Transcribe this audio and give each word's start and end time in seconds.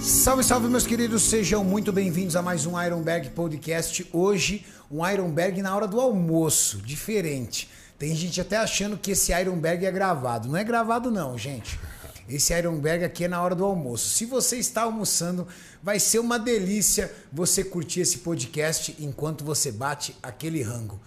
Salve, 0.00 0.44
salve, 0.44 0.68
meus 0.68 0.86
queridos, 0.86 1.22
sejam 1.22 1.64
muito 1.64 1.92
bem-vindos 1.92 2.36
a 2.36 2.42
mais 2.42 2.64
um 2.64 2.80
Ironberg 2.80 3.30
Podcast. 3.30 4.08
Hoje, 4.12 4.64
um 4.90 5.06
Ironberg 5.06 5.60
na 5.60 5.74
hora 5.74 5.88
do 5.88 6.00
almoço, 6.00 6.78
diferente. 6.78 7.68
Tem 7.98 8.14
gente 8.14 8.40
até 8.40 8.56
achando 8.56 8.96
que 8.96 9.10
esse 9.10 9.32
Ironberg 9.32 9.84
é 9.84 9.90
gravado. 9.90 10.48
Não 10.48 10.56
é 10.56 10.64
gravado, 10.64 11.10
não, 11.10 11.36
gente. 11.36 11.78
Esse 12.28 12.56
Ironberg 12.56 13.04
aqui 13.04 13.24
é 13.24 13.28
na 13.28 13.42
hora 13.42 13.54
do 13.54 13.64
almoço. 13.64 14.10
Se 14.10 14.24
você 14.24 14.56
está 14.56 14.82
almoçando, 14.82 15.46
vai 15.82 15.98
ser 15.98 16.18
uma 16.18 16.38
delícia 16.38 17.12
você 17.32 17.64
curtir 17.64 18.00
esse 18.00 18.18
podcast 18.18 18.96
enquanto 18.98 19.44
você 19.44 19.72
bate 19.72 20.16
aquele 20.22 20.62
rango. 20.62 21.00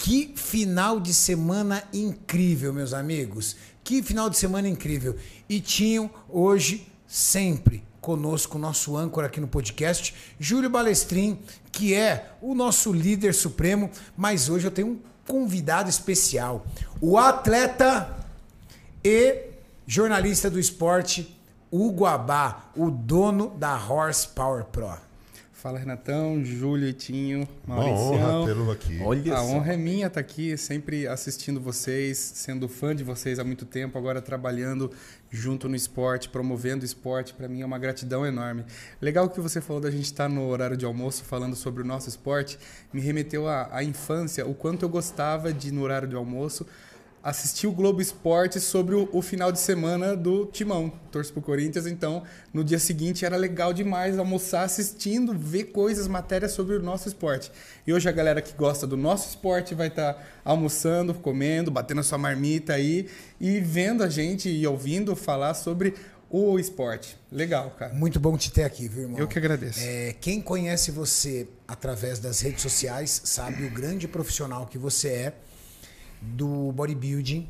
Que 0.00 0.32
final 0.36 1.00
de 1.00 1.12
semana 1.12 1.82
incrível, 1.92 2.72
meus 2.72 2.94
amigos. 2.94 3.56
Que 3.82 4.00
final 4.00 4.30
de 4.30 4.38
semana 4.38 4.68
incrível. 4.68 5.16
E 5.48 5.60
tinham 5.60 6.08
hoje, 6.28 6.86
sempre, 7.04 7.82
conosco, 8.00 8.60
nosso 8.60 8.96
âncora 8.96 9.26
aqui 9.26 9.40
no 9.40 9.48
podcast, 9.48 10.14
Júlio 10.38 10.70
Balestrin, 10.70 11.40
que 11.72 11.94
é 11.94 12.30
o 12.40 12.54
nosso 12.54 12.92
líder 12.92 13.34
supremo, 13.34 13.90
mas 14.16 14.48
hoje 14.48 14.68
eu 14.68 14.70
tenho 14.70 14.88
um 14.88 15.00
convidado 15.26 15.90
especial, 15.90 16.64
o 17.00 17.18
atleta 17.18 18.24
e 19.04 19.46
jornalista 19.84 20.48
do 20.48 20.60
esporte, 20.60 21.36
Hugo 21.72 22.06
Abá, 22.06 22.70
o 22.76 22.88
dono 22.88 23.50
da 23.58 23.76
Horsepower 23.76 24.64
Pro. 24.66 25.07
Fala 25.58 25.76
Renatão, 25.76 26.44
Júlio, 26.44 26.88
Itinho, 26.88 27.48
Uma 27.66 27.78
Mauricião. 27.78 28.42
honra 28.42 28.46
tê-lo 28.46 28.70
aqui. 28.70 29.00
Olha 29.02 29.34
a 29.34 29.38
só. 29.38 29.42
honra 29.42 29.72
é 29.72 29.76
minha 29.76 30.06
estar 30.06 30.20
aqui, 30.20 30.56
sempre 30.56 31.08
assistindo 31.08 31.60
vocês, 31.60 32.16
sendo 32.16 32.68
fã 32.68 32.94
de 32.94 33.02
vocês 33.02 33.40
há 33.40 33.44
muito 33.44 33.66
tempo, 33.66 33.98
agora 33.98 34.22
trabalhando 34.22 34.88
junto 35.28 35.68
no 35.68 35.74
esporte, 35.74 36.28
promovendo 36.28 36.82
o 36.82 36.86
esporte, 36.86 37.34
para 37.34 37.48
mim 37.48 37.60
é 37.60 37.66
uma 37.66 37.76
gratidão 37.76 38.24
enorme. 38.24 38.64
Legal 39.02 39.28
que 39.28 39.40
você 39.40 39.60
falou 39.60 39.82
da 39.82 39.90
gente 39.90 40.04
estar 40.04 40.28
no 40.28 40.46
horário 40.46 40.76
de 40.76 40.84
almoço 40.84 41.24
falando 41.24 41.56
sobre 41.56 41.82
o 41.82 41.84
nosso 41.84 42.08
esporte, 42.08 42.56
me 42.92 43.00
remeteu 43.00 43.48
à, 43.48 43.68
à 43.72 43.82
infância, 43.82 44.46
o 44.46 44.54
quanto 44.54 44.84
eu 44.84 44.88
gostava 44.88 45.52
de, 45.52 45.72
no 45.72 45.82
horário 45.82 46.06
de 46.06 46.14
almoço, 46.14 46.64
assistir 47.22 47.66
o 47.66 47.72
Globo 47.72 48.00
Esporte 48.00 48.60
sobre 48.60 48.94
o, 48.94 49.08
o 49.12 49.20
final 49.20 49.50
de 49.50 49.58
semana 49.58 50.16
do 50.16 50.46
Timão. 50.46 50.92
Torço 51.10 51.32
pro 51.32 51.42
Corinthians, 51.42 51.86
então 51.86 52.22
no 52.52 52.62
dia 52.62 52.78
seguinte 52.78 53.24
era 53.24 53.36
legal 53.36 53.72
demais 53.72 54.18
almoçar 54.18 54.62
assistindo, 54.62 55.36
ver 55.36 55.64
coisas, 55.64 56.06
matérias 56.08 56.52
sobre 56.52 56.76
o 56.76 56.82
nosso 56.82 57.08
esporte. 57.08 57.50
E 57.86 57.92
hoje 57.92 58.08
a 58.08 58.12
galera 58.12 58.40
que 58.40 58.52
gosta 58.54 58.86
do 58.86 58.96
nosso 58.96 59.28
esporte 59.30 59.74
vai 59.74 59.88
estar 59.88 60.40
almoçando, 60.44 61.12
comendo, 61.14 61.70
batendo 61.70 62.00
a 62.00 62.04
sua 62.04 62.18
marmita 62.18 62.74
aí 62.74 63.08
e 63.40 63.60
vendo 63.60 64.02
a 64.02 64.08
gente 64.08 64.48
e 64.48 64.66
ouvindo 64.66 65.14
falar 65.16 65.54
sobre 65.54 65.94
o 66.30 66.58
esporte. 66.58 67.16
Legal, 67.32 67.70
cara. 67.70 67.94
Muito 67.94 68.20
bom 68.20 68.36
te 68.36 68.52
ter 68.52 68.64
aqui, 68.64 68.86
viu, 68.86 69.02
irmão? 69.02 69.18
Eu 69.18 69.26
que 69.26 69.38
agradeço. 69.38 69.80
É, 69.82 70.14
quem 70.20 70.40
conhece 70.40 70.90
você 70.90 71.48
através 71.66 72.18
das 72.18 72.40
redes 72.40 72.62
sociais 72.62 73.22
sabe 73.24 73.64
o 73.64 73.70
grande 73.70 74.06
profissional 74.06 74.66
que 74.66 74.76
você 74.76 75.08
é 75.08 75.34
do 76.20 76.72
bodybuilding. 76.72 77.48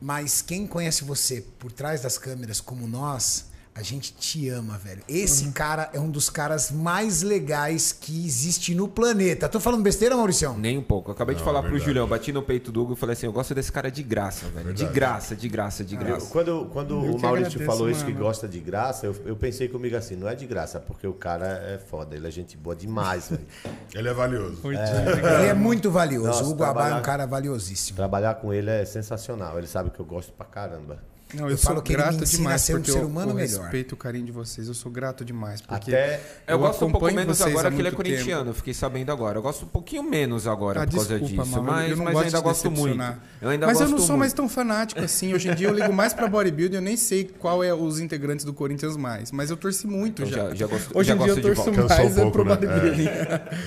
Mas 0.00 0.42
quem 0.42 0.66
conhece 0.66 1.04
você 1.04 1.44
por 1.58 1.72
trás 1.72 2.02
das 2.02 2.18
câmeras, 2.18 2.60
como 2.60 2.86
nós, 2.86 3.46
a 3.76 3.82
gente 3.82 4.12
te 4.14 4.48
ama, 4.48 4.78
velho. 4.78 5.02
Esse 5.08 5.50
cara 5.50 5.90
é 5.92 5.98
um 5.98 6.08
dos 6.08 6.30
caras 6.30 6.70
mais 6.70 7.22
legais 7.22 7.92
que 7.92 8.24
existe 8.24 8.72
no 8.74 8.86
planeta. 8.86 9.48
Tô 9.48 9.58
falando 9.58 9.82
besteira, 9.82 10.16
Mauricião? 10.16 10.56
Nem 10.56 10.78
um 10.78 10.82
pouco. 10.82 11.10
Eu 11.10 11.14
acabei 11.14 11.34
de 11.34 11.40
Não, 11.40 11.44
falar 11.44 11.64
é 11.64 11.68
pro. 11.68 11.78
Julião, 11.78 12.06
bati 12.06 12.32
no 12.32 12.42
peito 12.42 12.70
do 12.70 12.82
Hugo 12.82 12.92
e 12.92 12.96
falei 12.96 13.14
assim: 13.14 13.26
eu 13.26 13.32
gosto 13.32 13.52
desse 13.54 13.72
cara 13.72 13.90
de 13.90 14.02
graça, 14.02 14.46
velho. 14.46 14.72
De 14.72 14.84
Verdade. 14.84 14.92
graça, 14.94 15.34
de 15.36 15.48
graça, 15.48 15.84
de 15.84 15.94
Eu- 15.96 16.00
graça. 16.00 16.26
quando 16.30 16.66
quando 16.72 16.90
Eu 17.04 17.14
o 17.16 17.20
Maurício 17.20 17.48
agradeço, 17.48 17.64
falou 17.64 17.90
isso 17.90 18.04
que 18.04 18.12
mano. 18.12 18.24
gosta 18.24 18.46
de 18.46 18.60
graça, 18.60 19.06
eu, 19.06 19.16
eu 19.26 19.34
pensei 19.36 19.68
comigo 19.68 19.96
assim, 19.96 20.14
não 20.14 20.28
é 20.28 20.34
de 20.36 20.46
graça, 20.46 20.78
porque 20.78 21.06
o 21.06 21.14
cara 21.14 21.46
é 21.66 21.76
foda, 21.78 22.14
ele 22.14 22.28
é 22.28 22.30
gente 22.30 22.56
boa 22.56 22.76
demais, 22.76 23.28
velho. 23.30 23.44
Ele 23.94 24.08
é 24.08 24.14
valioso. 24.14 24.58
Oi, 24.64 24.74
Ele 24.76 25.46
é 25.48 25.54
muito 25.54 25.90
valioso. 25.90 26.26
Nossa, 26.28 26.44
o 26.44 26.50
Hugo 26.50 26.64
Abá 26.64 26.88
é 26.90 26.94
um 26.94 27.02
cara 27.02 27.26
valiosíssimo. 27.26 27.96
Trabalhar 27.96 28.34
com 28.36 28.52
ele 28.52 28.70
é 28.70 28.84
sensacional, 28.84 29.56
ele 29.58 29.66
sabe 29.66 29.90
que 29.90 30.00
eu 30.00 30.04
gosto 30.04 30.32
pra 30.32 30.44
caramba. 30.46 30.98
Não, 31.32 31.44
Eu 31.46 31.50
eu, 31.52 31.56
sou 31.56 31.80
grato 31.82 32.24
demais 32.24 32.54
a 32.62 32.64
ser 32.64 32.76
um 32.78 32.84
ser 32.84 32.90
eu- 32.98 33.06
humano 33.06 33.30
eu 33.32 33.34
melhor. 33.34 33.62
respeito 33.62 33.92
o 33.92 33.96
carinho 33.96 34.24
de 34.26 34.30
vocês. 34.32 34.68
Eu 34.68 34.74
sou 34.74 34.90
grato 34.92 35.24
demais 35.24 35.60
porque 35.60 35.90
Até 35.92 36.20
Eu, 36.46 36.58
gosto 36.58 36.76
um 36.84 36.90
pouco 36.90 37.06
acompanho 37.06 37.16
menos 37.16 37.40
agora 37.42 37.70
que 37.72 37.78
ele 37.80 37.88
é 37.88 37.90
corintiano, 37.90 38.40
tempo. 38.42 38.50
eu 38.50 38.54
fiquei 38.54 38.74
sabendo 38.74 39.10
agora. 39.10 39.38
Eu 39.38 39.42
gosto 39.42 39.64
um 39.64 39.68
pouquinho 39.68 40.02
menos 40.04 40.46
agora 40.46 40.82
Ah, 40.82 40.86
por 40.86 40.94
causa 40.94 41.18
desculpa, 41.18 41.42
disso, 41.42 41.56
Mauro, 41.56 41.72
mas, 41.72 41.90
eu 41.90 41.96
não 41.96 42.04
mas 42.04 42.14
gosto 42.14 42.26
ainda 42.26 42.38
de 42.38 42.44
gosto 42.44 42.70
muito. 42.70 43.02
Eu 43.40 43.48
ainda 43.48 43.66
Mas 43.66 43.76
eu 43.76 43.80
gosto 43.86 43.90
não 43.90 43.98
sou 43.98 44.08
muito. 44.08 44.18
mais 44.20 44.32
tão 44.32 44.48
fanático 44.48 45.00
assim. 45.00 45.34
Hoje 45.34 45.48
em 45.48 45.54
dia 45.54 45.66
eu 45.68 45.74
ligo 45.74 45.92
mais 45.92 46.12
pra 46.14 46.28
bodybuilding, 46.28 46.76
eu 46.76 46.82
nem 46.82 46.96
sei 46.96 47.24
qual 47.24 47.64
é 47.64 47.74
os 47.74 47.98
integrantes 47.98 48.44
do 48.44 48.52
Corinthians 48.52 48.96
mais. 48.96 49.32
Mas 49.32 49.50
eu 49.50 49.56
torci 49.56 49.86
muito 49.86 50.22
Então 50.22 50.30
já. 50.30 50.48
já- 50.50 50.54
já 50.54 50.66
gosto- 50.66 50.96
Hoje 50.96 51.10
em 51.12 51.16
dia 51.18 51.26
eu 51.28 51.42
torço 51.42 51.72
mais 51.72 52.16
um 52.16 52.28
é 52.28 52.30
pro 52.30 52.44
né? 52.44 52.50
bodybuilding. 52.54 53.08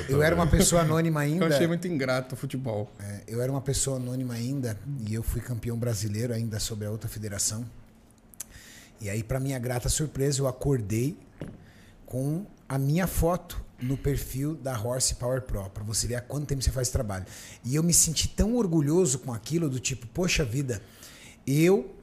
Eu 0.08 0.22
era 0.24 0.34
uma 0.36 0.48
pessoa 0.48 0.84
anônima 0.84 1.26
Eu 1.26 1.32
ainda. 1.34 1.48
achei 1.48 1.68
muito 1.68 1.86
ingrato 1.88 2.36
o 2.36 2.38
futebol. 2.38 2.90
É, 3.00 3.22
eu 3.28 3.42
era 3.42 3.52
uma 3.52 3.62
pessoa 3.62 3.98
anônima 3.98 4.36
ainda 4.36 4.78
e 5.06 5.14
eu 5.14 5.22
fui 5.24 5.42
campeão 5.42 5.78
brasileiro 5.78 6.34
ainda 6.34 6.60
sobre 6.60 6.86
a 6.88 6.92
outra 6.92 7.10
federação. 7.10 7.47
E 9.00 9.10
aí, 9.10 9.24
para 9.24 9.40
minha 9.40 9.60
grata 9.60 9.90
surpresa, 9.90 10.42
eu 10.42 10.48
acordei 10.48 11.18
com 12.06 12.46
a 12.68 12.78
minha 12.78 13.06
foto 13.06 13.64
no 13.80 13.96
perfil 13.96 14.56
da 14.56 14.80
Horse 14.80 15.16
Power 15.16 15.42
Pro, 15.42 15.70
para 15.70 15.84
você 15.84 16.08
ver 16.08 16.16
há 16.16 16.22
quanto 16.22 16.48
tempo 16.48 16.64
você 16.64 16.72
faz 16.72 16.90
trabalho. 16.90 17.26
E 17.64 17.76
eu 17.76 17.84
me 17.84 17.94
senti 17.94 18.28
tão 18.28 18.56
orgulhoso 18.56 19.20
com 19.20 19.32
aquilo, 19.32 19.70
do 19.70 19.80
tipo, 19.80 20.08
poxa 20.08 20.44
vida, 20.44 20.82
eu 21.46 21.94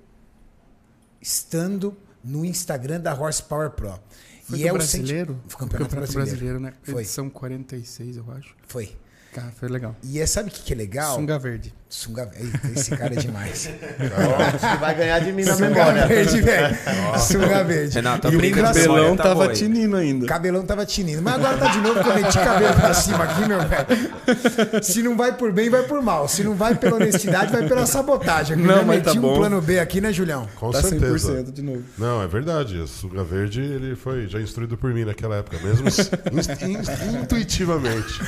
estando 1.21 1.97
no 2.22 2.44
Instagram 2.44 3.00
da 3.00 3.12
Horse 3.12 3.43
Power 3.43 3.71
Pro. 3.71 3.99
Foi 4.44 4.59
e 4.59 4.69
é 4.69 4.72
brasileiro? 4.72 5.32
o 5.32 5.43
senti... 5.43 5.56
campeonato, 5.56 5.97
brasileiro. 5.97 6.61
né? 6.61 6.75
Foi. 6.82 7.03
Edição 7.03 7.28
46, 7.28 8.19
eu 8.19 8.31
acho. 8.32 8.55
Foi. 8.69 8.97
Cara, 9.34 9.49
foi 9.59 9.69
legal. 9.69 9.97
E 10.00 10.21
é, 10.21 10.27
sabe 10.27 10.49
o 10.49 10.53
que, 10.53 10.62
que 10.62 10.72
é 10.72 10.77
legal? 10.77 11.17
Sunga 11.17 11.37
verde. 11.41 11.75
Sunga... 11.89 12.31
Eita, 12.39 12.61
esse 12.77 12.97
cara 12.97 13.15
é 13.15 13.17
demais. 13.17 13.69
Que 13.75 14.77
vai 14.81 14.95
ganhar 14.95 15.19
de 15.19 15.33
mim 15.33 15.43
na 15.45 15.55
Sunga 15.55 15.69
memória. 15.71 16.06
verde, 16.06 16.41
velho. 16.41 16.77
Sunga 17.19 17.65
verde. 17.65 17.94
Renato, 17.97 18.28
e 18.33 18.37
o 18.37 18.55
cabelão 18.62 19.17
tá 19.17 19.23
tava 19.25 19.49
aí. 19.49 19.53
tinindo 19.56 19.97
ainda. 19.97 20.27
cabelão 20.28 20.65
tava 20.65 20.87
tinindo. 20.87 21.21
Mas 21.21 21.34
agora 21.34 21.56
tá 21.59 21.67
de 21.67 21.78
novo 21.81 22.00
que 22.00 22.09
eu 22.09 22.15
meti 22.15 22.39
cabelo 22.39 22.75
pra 22.75 22.94
cima 22.94 23.25
aqui, 23.25 23.49
meu 23.49 23.59
velho. 23.59 24.84
Se 24.84 25.03
não 25.03 25.17
vai 25.17 25.37
por 25.37 25.50
bem, 25.50 25.69
vai 25.69 25.83
por 25.83 26.00
mal. 26.00 26.28
Se 26.28 26.44
não 26.44 26.55
vai 26.55 26.77
pela 26.77 26.94
honestidade, 26.94 27.50
vai 27.50 27.67
pela 27.67 27.87
sabotagem. 27.87 28.56
Não, 28.56 28.84
mas 28.84 28.99
meti 28.99 29.05
tá 29.05 29.12
um 29.15 29.21
bom. 29.21 29.34
plano 29.37 29.61
B 29.61 29.81
aqui, 29.81 30.00
né, 30.00 30.12
Julião? 30.12 30.49
Com 30.55 30.71
tá 30.71 30.81
certeza. 30.81 31.33
100% 31.43 31.53
de 31.53 31.62
novo. 31.62 31.83
Não, 31.99 32.23
é 32.23 32.28
verdade. 32.28 32.78
O 32.78 32.87
Suga 32.87 33.25
Verde 33.25 33.61
ele 33.61 33.97
foi 33.97 34.28
já 34.28 34.41
instruído 34.41 34.77
por 34.78 34.94
mim 34.94 35.05
naquela 35.05 35.37
época, 35.37 35.59
mesmo 35.59 35.89
in- 36.31 36.71
in- 36.71 37.23
intuitivamente. 37.23 38.21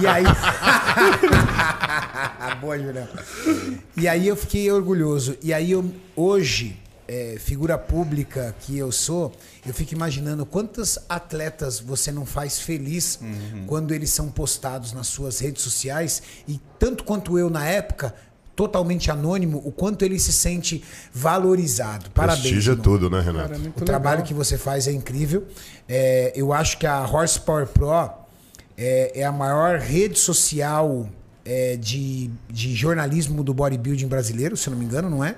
E 0.00 0.06
aí. 0.06 0.24
Boa, 2.60 2.78
Julião. 2.78 3.08
E 3.96 4.08
aí 4.08 4.26
eu 4.26 4.36
fiquei 4.36 4.70
orgulhoso. 4.70 5.36
E 5.42 5.52
aí 5.52 5.70
eu, 5.70 5.90
hoje, 6.14 6.78
é, 7.08 7.36
figura 7.38 7.78
pública 7.78 8.54
que 8.60 8.76
eu 8.76 8.90
sou, 8.90 9.32
eu 9.66 9.72
fico 9.72 9.94
imaginando 9.94 10.44
quantas 10.44 10.98
atletas 11.08 11.78
você 11.80 12.10
não 12.10 12.26
faz 12.26 12.58
feliz 12.58 13.18
quando 13.66 13.92
eles 13.92 14.10
são 14.10 14.28
postados 14.28 14.92
nas 14.92 15.06
suas 15.06 15.38
redes 15.38 15.62
sociais. 15.62 16.22
E 16.48 16.60
tanto 16.78 17.04
quanto 17.04 17.38
eu 17.38 17.50
na 17.50 17.66
época, 17.66 18.14
totalmente 18.54 19.10
anônimo, 19.10 19.60
o 19.64 19.70
quanto 19.70 20.02
ele 20.04 20.18
se 20.18 20.32
sente 20.32 20.82
valorizado. 21.12 22.10
Parabéns. 22.10 22.40
Prestígio 22.42 22.72
é 22.72 22.76
tudo, 22.76 23.10
né, 23.10 23.20
Renato? 23.20 23.48
Cara, 23.50 23.58
muito 23.58 23.76
O 23.76 23.80
legal. 23.80 23.84
trabalho 23.84 24.24
que 24.24 24.32
você 24.32 24.56
faz 24.56 24.88
é 24.88 24.92
incrível. 24.92 25.46
É, 25.88 26.32
eu 26.34 26.52
acho 26.54 26.78
que 26.78 26.86
a 26.86 27.06
Horsepower 27.06 27.66
Pro 27.66 27.90
é, 28.76 29.20
é 29.20 29.24
a 29.24 29.32
maior 29.32 29.78
rede 29.78 30.18
social 30.18 31.08
é, 31.44 31.76
de, 31.76 32.30
de 32.48 32.74
jornalismo 32.74 33.42
do 33.42 33.54
bodybuilding 33.54 34.08
brasileiro, 34.08 34.56
se 34.56 34.68
não 34.68 34.76
me 34.76 34.84
engano, 34.84 35.08
não 35.08 35.24
é? 35.24 35.36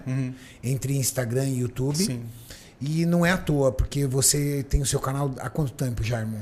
Entre 0.62 0.96
Instagram 0.96 1.44
e 1.46 1.60
YouTube. 1.60 1.96
Sim. 1.96 2.22
E 2.80 3.04
não 3.04 3.26
é 3.26 3.32
à 3.32 3.36
toa, 3.36 3.72
porque 3.72 4.06
você 4.06 4.64
tem 4.68 4.80
o 4.80 4.86
seu 4.86 5.00
canal 5.00 5.34
há 5.40 5.50
quanto 5.50 5.72
tempo 5.72 6.02
já, 6.02 6.20
irmão? 6.20 6.40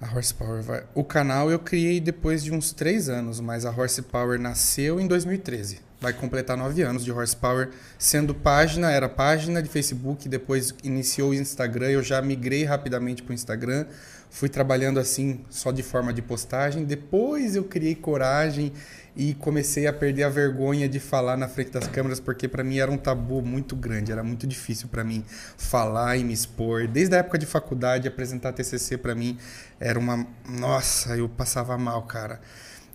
A 0.00 0.14
Horsepower 0.14 0.62
vai. 0.62 0.84
O 0.94 1.02
canal 1.02 1.50
eu 1.50 1.58
criei 1.58 1.98
depois 2.00 2.44
de 2.44 2.52
uns 2.52 2.72
três 2.72 3.08
anos, 3.08 3.40
mas 3.40 3.66
a 3.66 3.70
Horsepower 3.70 4.38
nasceu 4.38 5.00
em 5.00 5.08
2013. 5.08 5.80
Vai 6.00 6.12
completar 6.12 6.56
nove 6.56 6.82
anos 6.82 7.04
de 7.04 7.10
Horsepower, 7.10 7.70
sendo 7.98 8.32
página, 8.32 8.92
era 8.92 9.08
página 9.08 9.60
de 9.60 9.68
Facebook, 9.68 10.28
depois 10.28 10.72
iniciou 10.84 11.30
o 11.30 11.34
Instagram, 11.34 11.88
eu 11.88 12.02
já 12.04 12.22
migrei 12.22 12.62
rapidamente 12.62 13.20
para 13.24 13.32
o 13.32 13.34
Instagram, 13.34 13.86
fui 14.30 14.48
trabalhando 14.48 15.00
assim, 15.00 15.40
só 15.50 15.72
de 15.72 15.82
forma 15.82 16.12
de 16.12 16.22
postagem. 16.22 16.84
Depois 16.84 17.56
eu 17.56 17.64
criei 17.64 17.94
coragem 17.94 18.72
e 19.16 19.34
comecei 19.34 19.86
a 19.88 19.92
perder 19.92 20.22
a 20.22 20.28
vergonha 20.28 20.88
de 20.88 21.00
falar 21.00 21.36
na 21.36 21.48
frente 21.48 21.72
das 21.72 21.88
câmeras, 21.88 22.20
porque 22.20 22.46
para 22.46 22.62
mim 22.62 22.78
era 22.78 22.88
um 22.88 22.96
tabu 22.96 23.42
muito 23.42 23.74
grande, 23.74 24.12
era 24.12 24.22
muito 24.22 24.46
difícil 24.46 24.88
para 24.88 25.02
mim 25.02 25.24
falar 25.56 26.16
e 26.16 26.22
me 26.22 26.32
expor. 26.32 26.86
Desde 26.86 27.16
a 27.16 27.18
época 27.18 27.36
de 27.36 27.44
faculdade, 27.44 28.06
apresentar 28.06 28.52
TCC 28.52 28.96
para 28.96 29.14
mim 29.16 29.36
era 29.80 29.98
uma. 29.98 30.24
Nossa, 30.48 31.16
eu 31.16 31.28
passava 31.28 31.76
mal, 31.76 32.02
cara. 32.02 32.40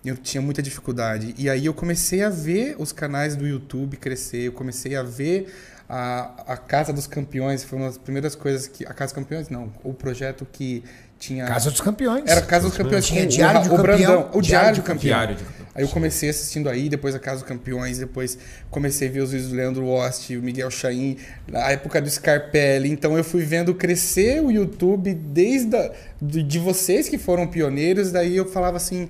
Eu 0.02 0.16
tinha 0.16 0.40
muita 0.40 0.62
dificuldade. 0.62 1.34
E 1.36 1.48
aí 1.48 1.66
eu 1.66 1.74
comecei 1.74 2.22
a 2.22 2.30
ver 2.30 2.76
os 2.78 2.92
canais 2.92 3.36
do 3.36 3.46
YouTube 3.46 3.96
crescer, 3.96 4.46
eu 4.46 4.52
comecei 4.52 4.96
a 4.96 5.02
ver 5.02 5.52
a, 5.88 6.54
a 6.54 6.56
Casa 6.56 6.92
dos 6.92 7.06
Campeões, 7.06 7.64
foi 7.64 7.78
uma 7.78 7.88
das 7.88 7.98
primeiras 7.98 8.34
coisas 8.34 8.66
que. 8.66 8.86
A 8.86 8.94
Casa 8.94 9.12
dos 9.12 9.22
Campeões, 9.22 9.48
não, 9.48 9.72
o 9.82 9.92
projeto 9.92 10.46
que 10.50 10.82
tinha. 11.18 11.46
Casa 11.46 11.70
dos 11.70 11.80
Campeões. 11.80 12.24
Era 12.26 12.42
Casa 12.42 12.68
dos 12.68 12.76
Campeões. 12.76 13.06
Tinha 13.06 13.26
Diário 13.26 13.60
o 13.60 13.76
Campeão, 13.76 13.82
Brandão, 13.82 14.30
o 14.32 14.40
Diário 14.40 14.42
Diário 14.42 14.74
do 14.74 14.82
do 14.82 14.86
Campeão. 14.86 14.98
Diário 15.00 15.36
de 15.36 15.44
Campeão. 15.44 15.64
Aí 15.74 15.82
eu 15.82 15.88
comecei 15.88 16.30
assistindo 16.30 16.68
aí, 16.68 16.88
depois 16.88 17.16
a 17.16 17.18
Casa 17.18 17.40
dos 17.40 17.48
Campeões, 17.48 17.98
depois 17.98 18.38
comecei 18.70 19.08
a 19.08 19.10
ver 19.10 19.20
os 19.20 19.32
vídeos 19.32 19.50
do 19.50 19.56
Leandro 19.56 19.84
Wost, 19.84 20.36
o 20.36 20.42
Miguel 20.42 20.70
Chain, 20.70 21.16
a 21.52 21.72
época 21.72 22.00
do 22.00 22.08
Scarpelli. 22.08 22.90
Então 22.90 23.18
eu 23.18 23.24
fui 23.24 23.42
vendo 23.42 23.74
crescer 23.74 24.40
o 24.40 24.52
YouTube 24.52 25.12
desde 25.12 25.76
a, 25.76 25.90
de, 26.22 26.44
de 26.44 26.58
vocês 26.60 27.08
que 27.08 27.18
foram 27.18 27.48
pioneiros. 27.48 28.12
Daí 28.12 28.36
eu 28.36 28.48
falava 28.48 28.76
assim 28.76 29.08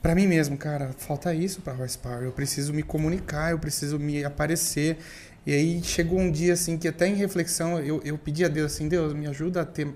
pra 0.00 0.14
mim 0.14 0.28
mesmo, 0.28 0.56
cara, 0.56 0.90
falta 0.96 1.34
isso 1.34 1.60
pra 1.60 1.74
Horsepower. 1.74 2.22
Eu 2.22 2.32
preciso 2.32 2.72
me 2.72 2.84
comunicar, 2.84 3.50
eu 3.50 3.58
preciso 3.58 3.98
me 3.98 4.24
aparecer. 4.24 4.98
E 5.44 5.52
aí 5.52 5.82
chegou 5.82 6.20
um 6.20 6.30
dia 6.30 6.52
assim 6.52 6.78
que 6.78 6.86
até 6.86 7.08
em 7.08 7.14
reflexão 7.14 7.80
eu, 7.80 8.00
eu 8.04 8.16
pedi 8.16 8.44
a 8.44 8.48
Deus 8.48 8.72
assim, 8.72 8.86
Deus, 8.88 9.12
me 9.12 9.26
ajuda 9.26 9.62
a 9.62 9.64
ter 9.64 9.88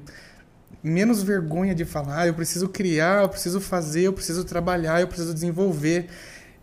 menos 0.82 1.22
vergonha 1.22 1.74
de 1.74 1.84
falar, 1.84 2.26
eu 2.26 2.34
preciso 2.34 2.68
criar, 2.68 3.22
eu 3.22 3.28
preciso 3.28 3.60
fazer, 3.60 4.02
eu 4.02 4.12
preciso 4.12 4.44
trabalhar, 4.44 5.00
eu 5.00 5.08
preciso 5.08 5.34
desenvolver. 5.34 6.06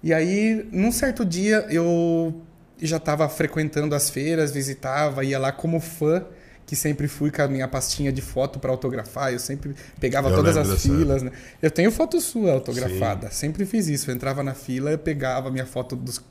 E 0.01 0.13
aí, 0.13 0.67
num 0.71 0.91
certo 0.91 1.25
dia, 1.25 1.65
eu 1.69 2.41
já 2.79 2.97
estava 2.97 3.27
frequentando 3.27 3.95
as 3.95 4.09
feiras, 4.09 4.51
visitava, 4.51 5.23
ia 5.23 5.39
lá 5.39 5.51
como 5.51 5.79
fã, 5.79 6.25
que 6.65 6.75
sempre 6.75 7.07
fui 7.07 7.31
com 7.31 7.41
a 7.41 7.47
minha 7.47 7.67
pastinha 7.67 8.11
de 8.11 8.21
foto 8.21 8.59
para 8.59 8.69
autografar, 8.69 9.31
eu 9.31 9.39
sempre 9.39 9.73
pegava 9.99 10.29
Eu 10.29 10.35
todas 10.35 10.57
as 10.57 10.81
filas. 10.81 11.23
Né? 11.23 11.31
Eu 11.61 11.71
tenho 11.71 11.89
foto 11.91 12.19
sua 12.19 12.51
autografada, 12.51 13.31
sempre 13.31 13.65
fiz 13.65 13.87
isso. 13.87 14.11
Eu 14.11 14.15
entrava 14.15 14.43
na 14.43 14.53
fila, 14.53 14.91
eu 14.91 14.97
pegava 14.97 15.47
a 15.47 15.51
minha 15.51 15.65
foto 15.65 15.95
dos 15.95 16.21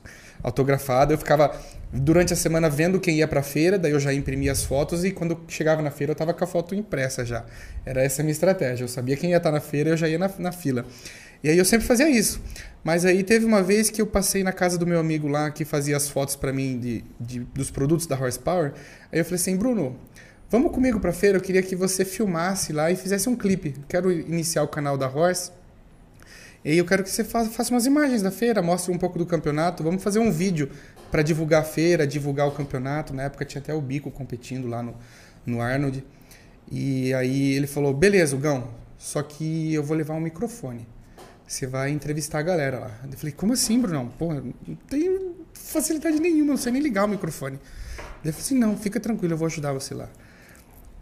autografada, 0.47 1.13
eu 1.13 1.17
ficava 1.17 1.51
durante 1.91 2.33
a 2.33 2.35
semana 2.35 2.69
vendo 2.69 2.99
quem 2.99 3.17
ia 3.17 3.27
para 3.27 3.39
a 3.41 3.43
feira, 3.43 3.77
daí 3.77 3.91
eu 3.91 3.99
já 3.99 4.13
imprimia 4.13 4.51
as 4.51 4.63
fotos 4.63 5.03
e 5.05 5.11
quando 5.11 5.39
chegava 5.47 5.81
na 5.81 5.91
feira 5.91 6.11
eu 6.11 6.15
tava 6.15 6.33
com 6.33 6.43
a 6.43 6.47
foto 6.47 6.73
impressa 6.73 7.25
já. 7.25 7.45
Era 7.85 8.01
essa 8.03 8.21
a 8.21 8.23
minha 8.23 8.31
estratégia. 8.31 8.83
Eu 8.83 8.87
sabia 8.87 9.15
quem 9.17 9.31
ia 9.31 9.37
estar 9.37 9.51
na 9.51 9.59
feira, 9.61 9.89
eu 9.91 9.97
já 9.97 10.07
ia 10.07 10.17
na, 10.17 10.29
na 10.39 10.51
fila. 10.51 10.85
E 11.43 11.49
aí 11.49 11.57
eu 11.57 11.65
sempre 11.65 11.85
fazia 11.85 12.09
isso. 12.09 12.41
Mas 12.83 13.05
aí 13.05 13.23
teve 13.23 13.45
uma 13.45 13.61
vez 13.61 13.89
que 13.89 14.01
eu 14.01 14.07
passei 14.07 14.43
na 14.43 14.51
casa 14.51 14.77
do 14.77 14.87
meu 14.87 14.99
amigo 14.99 15.27
lá 15.27 15.51
que 15.51 15.63
fazia 15.65 15.95
as 15.95 16.09
fotos 16.09 16.35
para 16.35 16.51
mim 16.51 16.79
de, 16.79 17.03
de- 17.19 17.39
dos 17.53 17.69
produtos 17.69 18.07
da 18.07 18.15
Horsepower. 18.19 18.73
Aí 19.11 19.19
eu 19.19 19.25
falei 19.25 19.35
assim, 19.39 19.55
Bruno, 19.55 19.97
vamos 20.49 20.71
comigo 20.71 20.99
pra 20.99 21.11
feira, 21.13 21.37
eu 21.37 21.41
queria 21.41 21.61
que 21.61 21.75
você 21.75 22.03
filmasse 22.05 22.73
lá 22.73 22.89
e 22.91 22.95
fizesse 22.95 23.29
um 23.29 23.35
clipe. 23.35 23.75
Quero 23.87 24.11
iniciar 24.11 24.63
o 24.63 24.67
canal 24.67 24.97
da 24.97 25.07
Horse. 25.07 25.51
E 26.67 26.77
eu 26.77 26.83
quero 26.83 27.01
que 27.01 27.09
você 27.09 27.23
faça, 27.23 27.73
umas 27.73 27.85
imagens 27.85 28.21
da 28.21 28.29
feira, 28.29 28.61
mostre 28.61 28.91
um 28.91 28.97
pouco 28.97 29.17
do 29.17 29.25
campeonato. 29.25 29.81
Vamos 29.81 30.03
fazer 30.03 30.19
um 30.19 30.29
vídeo 30.29 30.69
para 31.09 31.21
divulgar 31.21 31.61
a 31.61 31.63
feira, 31.63 32.05
divulgar 32.05 32.45
o 32.45 32.51
campeonato. 32.51 33.13
Na 33.13 33.23
época 33.23 33.45
tinha 33.45 33.61
até 33.61 33.73
o 33.73 33.79
Bico 33.79 34.11
competindo 34.11 34.67
lá 34.67 34.83
no, 34.83 34.93
no 35.45 35.61
Arnold. 35.61 36.03
E 36.69 37.13
aí 37.13 37.53
ele 37.53 37.67
falou: 37.67 37.93
beleza, 37.93 38.35
Gão, 38.35 38.67
só 38.97 39.23
que 39.23 39.73
eu 39.73 39.81
vou 39.81 39.95
levar 39.95 40.15
um 40.15 40.19
microfone. 40.19 40.85
Você 41.47 41.65
vai 41.65 41.89
entrevistar 41.89 42.39
a 42.39 42.41
galera 42.41 42.79
lá. 42.79 42.99
Eu 43.09 43.17
falei: 43.17 43.31
como 43.31 43.53
assim, 43.53 43.79
Brunão? 43.79 44.09
Porra, 44.09 44.43
não 44.67 44.75
tenho 44.89 45.37
facilidade 45.53 46.19
nenhuma, 46.19 46.51
não 46.51 46.57
sei 46.57 46.73
nem 46.73 46.81
ligar 46.81 47.05
o 47.05 47.07
microfone. 47.07 47.57
Ele 48.21 48.33
falou 48.33 48.45
assim: 48.45 48.59
não, 48.59 48.75
fica 48.75 48.99
tranquilo, 48.99 49.35
eu 49.35 49.37
vou 49.37 49.45
ajudar 49.45 49.71
você 49.71 49.93
lá. 49.93 50.09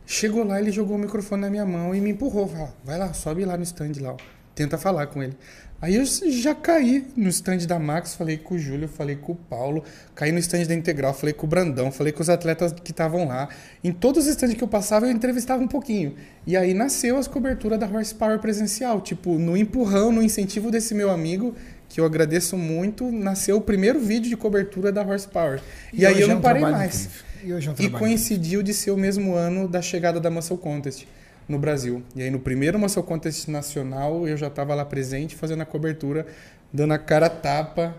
Chegou 0.06 0.44
lá, 0.44 0.60
ele 0.60 0.70
jogou 0.70 0.96
o 0.96 1.00
microfone 1.00 1.42
na 1.42 1.50
minha 1.50 1.66
mão 1.66 1.96
e 1.96 2.00
me 2.00 2.12
empurrou. 2.12 2.48
Falou, 2.48 2.72
vai 2.84 3.00
lá, 3.00 3.14
sobe 3.14 3.44
lá 3.46 3.58
no 3.58 3.64
stand 3.64 3.94
lá, 4.00 4.12
ó. 4.12 4.18
Tenta 4.56 4.78
falar 4.78 5.08
com 5.08 5.22
ele. 5.22 5.38
Aí 5.82 5.98
eu 5.98 6.06
já 6.32 6.56
caí 6.56 7.06
no 7.16 7.28
stand 7.30 7.58
da 7.68 7.78
Max, 7.78 8.16
falei 8.16 8.38
com 8.38 8.56
o 8.56 8.58
Júlio, 8.58 8.88
falei 8.88 9.18
com 9.18 9.34
o 9.34 9.36
Paulo, 9.36 9.84
caí 10.16 10.32
no 10.32 10.40
stand 10.40 10.64
da 10.64 10.74
Integral, 10.74 11.14
falei 11.14 11.34
com 11.34 11.46
o 11.46 11.50
Brandão, 11.50 11.92
falei 11.92 12.14
com 12.14 12.22
os 12.22 12.30
atletas 12.30 12.72
que 12.72 12.92
estavam 12.92 13.28
lá. 13.28 13.50
Em 13.84 13.92
todos 13.92 14.26
os 14.26 14.32
stands 14.32 14.58
que 14.58 14.64
eu 14.64 14.68
passava, 14.68 15.06
eu 15.06 15.12
entrevistava 15.12 15.62
um 15.62 15.68
pouquinho. 15.68 16.16
E 16.48 16.56
aí 16.56 16.74
nasceu 16.74 17.18
as 17.18 17.28
coberturas 17.28 17.78
da 17.78 17.86
Horsepower 17.88 18.40
presencial. 18.40 19.02
Tipo, 19.02 19.38
no 19.38 19.56
empurrão, 19.56 20.12
no 20.12 20.24
incentivo 20.24 20.72
desse 20.72 20.96
meu 20.96 21.12
amigo, 21.12 21.54
que 21.90 22.00
eu 22.00 22.06
agradeço 22.06 22.58
muito, 22.58 23.12
nasceu 23.12 23.58
o 23.58 23.62
primeiro 23.62 24.00
vídeo 24.00 24.30
de 24.30 24.38
cobertura 24.38 24.92
da 24.92 25.04
Horsepower. 25.04 25.62
E, 25.94 26.06
aí 26.06 26.14
hoje 26.14 26.22
eu 26.22 26.28
é 26.28 26.32
não 26.32 26.40
um 26.40 26.42
parei 26.42 26.62
mais. 26.64 27.06
incrível. 27.06 27.26
E 27.44 27.54
hoje 27.54 27.68
é 27.68 27.72
um 27.72 27.76
E 27.78 27.90
coincidiu 27.90 28.64
de 28.64 28.74
ser 28.74 28.92
o 28.92 28.98
mesmo 28.98 29.36
ano 29.36 29.68
da 29.68 29.82
chegada 29.82 30.20
da 30.20 30.32
Muscle 30.32 30.58
Contest 30.58 31.06
no 31.48 31.58
Brasil. 31.60 32.04
E 32.16 32.22
aí 32.24 32.30
no 32.32 32.40
primeiro 32.40 32.78
Muscle 32.80 33.04
Contest 33.04 33.50
nacional 33.50 34.28
eu 34.28 34.36
já 34.38 34.48
estava 34.48 34.74
lá 34.76 34.84
presente 34.86 35.36
fazendo 35.36 35.62
a 35.62 35.66
cobertura, 35.66 36.26
dando 36.74 36.94
a 36.94 36.98
cara 36.98 37.30
tapa. 37.30 37.96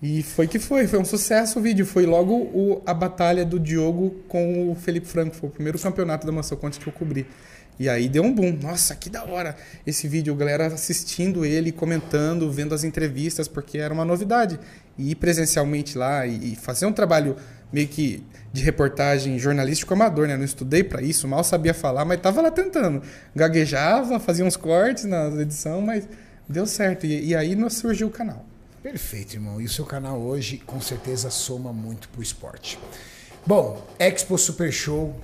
E 0.00 0.22
foi 0.22 0.46
que 0.46 0.58
foi, 0.60 0.86
foi 0.86 0.98
um 1.00 1.04
sucesso 1.04 1.58
o 1.58 1.62
vídeo. 1.62 1.84
Foi 1.84 2.06
logo 2.06 2.34
o- 2.34 2.82
a 2.86 2.94
batalha 2.94 3.44
do 3.44 3.58
Diogo 3.58 4.10
com 4.28 4.70
o 4.70 4.74
Felipe 4.76 5.06
Franco. 5.08 5.34
Foi 5.34 5.48
o 5.48 5.52
primeiro 5.52 5.78
campeonato 5.78 6.24
da 6.26 6.32
Muscle 6.32 6.56
Contest 6.56 6.80
que 6.82 6.88
eu 6.88 6.92
cobri. 6.92 7.26
E 7.80 7.88
aí 7.88 8.08
deu 8.08 8.22
um 8.22 8.32
boom. 8.32 8.56
Nossa, 8.62 8.94
que 8.94 9.10
da 9.10 9.24
hora 9.24 9.56
esse 9.84 10.06
vídeo. 10.06 10.34
Galera 10.36 10.66
assistindo 10.66 11.44
ele, 11.44 11.72
comentando, 11.72 12.50
vendo 12.50 12.74
as 12.74 12.84
entrevistas, 12.84 13.48
porque 13.48 13.78
era 13.78 13.92
uma 13.92 14.04
novidade. 14.04 14.58
E 14.96 15.10
ir 15.10 15.14
presencialmente 15.16 15.98
lá 15.98 16.24
e, 16.26 16.52
e 16.52 16.56
fazer 16.56 16.86
um 16.86 16.92
trabalho 16.92 17.34
meio 17.72 17.88
que 17.88 18.22
de 18.52 18.62
reportagem 18.62 19.38
jornalístico 19.38 19.92
amador, 19.92 20.26
né? 20.26 20.36
Não 20.36 20.44
estudei 20.44 20.82
para 20.82 21.02
isso, 21.02 21.28
mal 21.28 21.44
sabia 21.44 21.74
falar, 21.74 22.04
mas 22.04 22.20
tava 22.20 22.40
lá 22.40 22.50
tentando. 22.50 23.02
Gaguejava, 23.34 24.18
fazia 24.18 24.44
uns 24.44 24.56
cortes 24.56 25.04
na 25.04 25.26
edição, 25.40 25.80
mas 25.80 26.08
deu 26.48 26.66
certo. 26.66 27.06
E, 27.06 27.28
e 27.28 27.36
aí 27.36 27.56
surgiu 27.70 28.08
o 28.08 28.10
canal. 28.10 28.44
Perfeito, 28.82 29.34
irmão. 29.34 29.60
E 29.60 29.64
o 29.64 29.68
seu 29.68 29.84
canal 29.84 30.18
hoje, 30.20 30.58
com 30.64 30.80
certeza, 30.80 31.30
soma 31.30 31.72
muito 31.72 32.08
pro 32.08 32.22
esporte. 32.22 32.78
Bom, 33.46 33.82
Expo 33.98 34.38
Super 34.38 34.72
Show, 34.72 35.14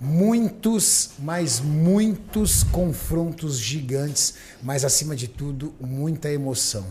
muitos, 0.00 1.10
mas 1.18 1.60
muitos 1.60 2.62
confrontos 2.62 3.58
gigantes, 3.58 4.34
mas 4.62 4.84
acima 4.84 5.14
de 5.14 5.28
tudo, 5.28 5.74
muita 5.80 6.30
emoção. 6.30 6.84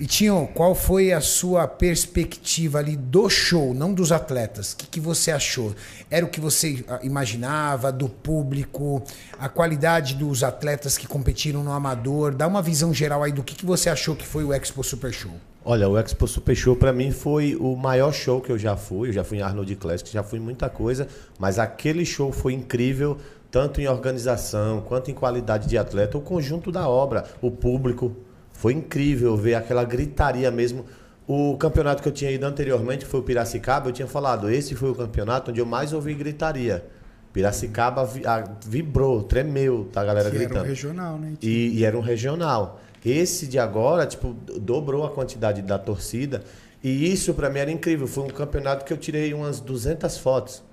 E 0.00 0.06
Tinho, 0.06 0.48
qual 0.54 0.76
foi 0.76 1.12
a 1.12 1.20
sua 1.20 1.66
perspectiva 1.66 2.78
ali 2.78 2.94
do 2.94 3.28
show, 3.28 3.74
não 3.74 3.92
dos 3.92 4.12
atletas? 4.12 4.72
O 4.72 4.76
que, 4.76 4.86
que 4.86 5.00
você 5.00 5.32
achou? 5.32 5.74
Era 6.08 6.24
o 6.24 6.28
que 6.28 6.40
você 6.40 6.84
ah, 6.86 7.00
imaginava 7.02 7.90
do 7.90 8.08
público, 8.08 9.02
a 9.40 9.48
qualidade 9.48 10.14
dos 10.14 10.44
atletas 10.44 10.96
que 10.96 11.08
competiram 11.08 11.64
no 11.64 11.72
amador? 11.72 12.32
Dá 12.32 12.46
uma 12.46 12.62
visão 12.62 12.94
geral 12.94 13.24
aí 13.24 13.32
do 13.32 13.42
que, 13.42 13.56
que 13.56 13.66
você 13.66 13.90
achou 13.90 14.14
que 14.14 14.24
foi 14.24 14.44
o 14.44 14.54
Expo 14.54 14.84
Super 14.84 15.12
Show. 15.12 15.32
Olha, 15.64 15.88
o 15.88 15.98
Expo 15.98 16.28
Super 16.28 16.54
Show 16.54 16.76
pra 16.76 16.92
mim 16.92 17.10
foi 17.10 17.56
o 17.56 17.74
maior 17.74 18.12
show 18.12 18.40
que 18.40 18.52
eu 18.52 18.58
já 18.58 18.76
fui. 18.76 19.08
Eu 19.08 19.12
já 19.12 19.24
fui 19.24 19.38
em 19.38 19.42
Arnold 19.42 19.74
Classic, 19.74 20.08
já 20.12 20.22
fui 20.22 20.38
em 20.38 20.42
muita 20.42 20.70
coisa, 20.70 21.08
mas 21.40 21.58
aquele 21.58 22.06
show 22.06 22.30
foi 22.30 22.52
incrível, 22.52 23.18
tanto 23.50 23.80
em 23.80 23.88
organização 23.88 24.80
quanto 24.80 25.10
em 25.10 25.14
qualidade 25.14 25.68
de 25.68 25.76
atleta, 25.76 26.16
o 26.16 26.20
conjunto 26.20 26.70
da 26.70 26.88
obra, 26.88 27.24
o 27.42 27.50
público. 27.50 28.27
Foi 28.58 28.72
incrível 28.72 29.36
ver 29.36 29.54
aquela 29.54 29.84
gritaria 29.84 30.50
mesmo. 30.50 30.84
O 31.28 31.56
campeonato 31.56 32.02
que 32.02 32.08
eu 32.08 32.12
tinha 32.12 32.28
ido 32.28 32.44
anteriormente, 32.44 33.04
que 33.04 33.10
foi 33.10 33.20
o 33.20 33.22
Piracicaba, 33.22 33.88
eu 33.88 33.92
tinha 33.92 34.08
falado, 34.08 34.50
esse 34.50 34.74
foi 34.74 34.90
o 34.90 34.96
campeonato 34.96 35.52
onde 35.52 35.60
eu 35.60 35.66
mais 35.66 35.92
ouvi 35.92 36.12
gritaria. 36.12 36.84
Piracicaba 37.32 38.04
vi- 38.04 38.22
vibrou, 38.66 39.22
tremeu, 39.22 39.88
tá 39.92 40.00
a 40.00 40.04
galera 40.04 40.28
Que 40.28 40.36
era 40.38 40.44
gritando. 40.46 40.64
um 40.64 40.68
regional, 40.68 41.18
né? 41.18 41.34
E, 41.40 41.78
e 41.78 41.84
era 41.84 41.96
um 41.96 42.00
regional. 42.00 42.80
Esse 43.06 43.46
de 43.46 43.60
agora, 43.60 44.04
tipo, 44.06 44.34
dobrou 44.60 45.04
a 45.04 45.10
quantidade 45.10 45.62
da 45.62 45.78
torcida. 45.78 46.42
E 46.82 47.12
isso 47.12 47.32
pra 47.34 47.48
mim 47.48 47.60
era 47.60 47.70
incrível. 47.70 48.08
Foi 48.08 48.24
um 48.24 48.28
campeonato 48.28 48.84
que 48.84 48.92
eu 48.92 48.96
tirei 48.96 49.32
umas 49.32 49.60
200 49.60 50.18
fotos. 50.18 50.64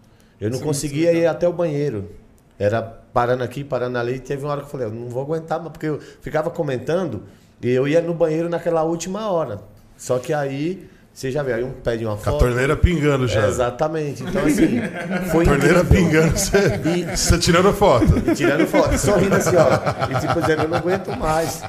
Eu 0.42 0.50
não 0.50 0.58
Sim, 0.58 0.64
conseguia 0.64 1.14
ir 1.14 1.28
até 1.28 1.48
o 1.48 1.54
banheiro. 1.54 2.10
Era 2.58 2.82
parando 2.82 3.44
aqui, 3.44 3.64
parando 3.64 4.00
ali. 4.00 4.18
Teve 4.20 4.44
uma 4.44 4.54
hora 4.54 4.62
que 4.62 4.66
eu 4.68 4.72
falei, 4.72 4.88
eu 4.88 4.92
não 4.92 5.08
vou 5.08 5.22
aguentar, 5.22 5.60
mas 5.62 5.72
porque 5.72 5.86
eu 5.86 6.00
ficava 6.00 6.50
comentando 6.50 7.24
eu 7.62 7.88
ia 7.88 8.02
no 8.02 8.14
banheiro 8.14 8.50
naquela 8.50 8.84
última 8.84 9.30
hora. 9.32 9.60
Só 9.98 10.20
que 10.20 10.34
aí, 10.34 10.88
você 11.14 11.32
já 11.32 11.42
vê, 11.42 11.54
aí 11.54 11.64
um 11.64 11.72
pede 11.72 12.06
uma 12.06 12.16
Com 12.18 12.22
a 12.22 12.26
foto. 12.34 12.40
torneira 12.40 12.76
pingando 12.76 13.28
já. 13.28 13.46
É, 13.46 13.48
exatamente. 13.48 14.24
Então, 14.24 14.44
assim, 14.46 14.80
foi 15.32 15.46
torneira 15.46 15.80
incrível. 15.80 15.86
pingando, 16.06 16.38
você, 16.38 16.58
E- 16.86 17.04
você 17.18 17.38
tirando 17.40 17.74
foto. 17.74 18.06
e 18.30 18.36
tirando 18.36 18.68
foto, 18.68 18.98
sorrindo 18.98 19.36
assim, 19.36 19.56
ó. 19.56 20.12
E 20.12 20.20
tipo 20.20 20.42
dizendo, 20.42 20.64
eu 20.64 20.68
não 20.70 20.78
aguento 20.78 21.10
mais. 21.18 21.62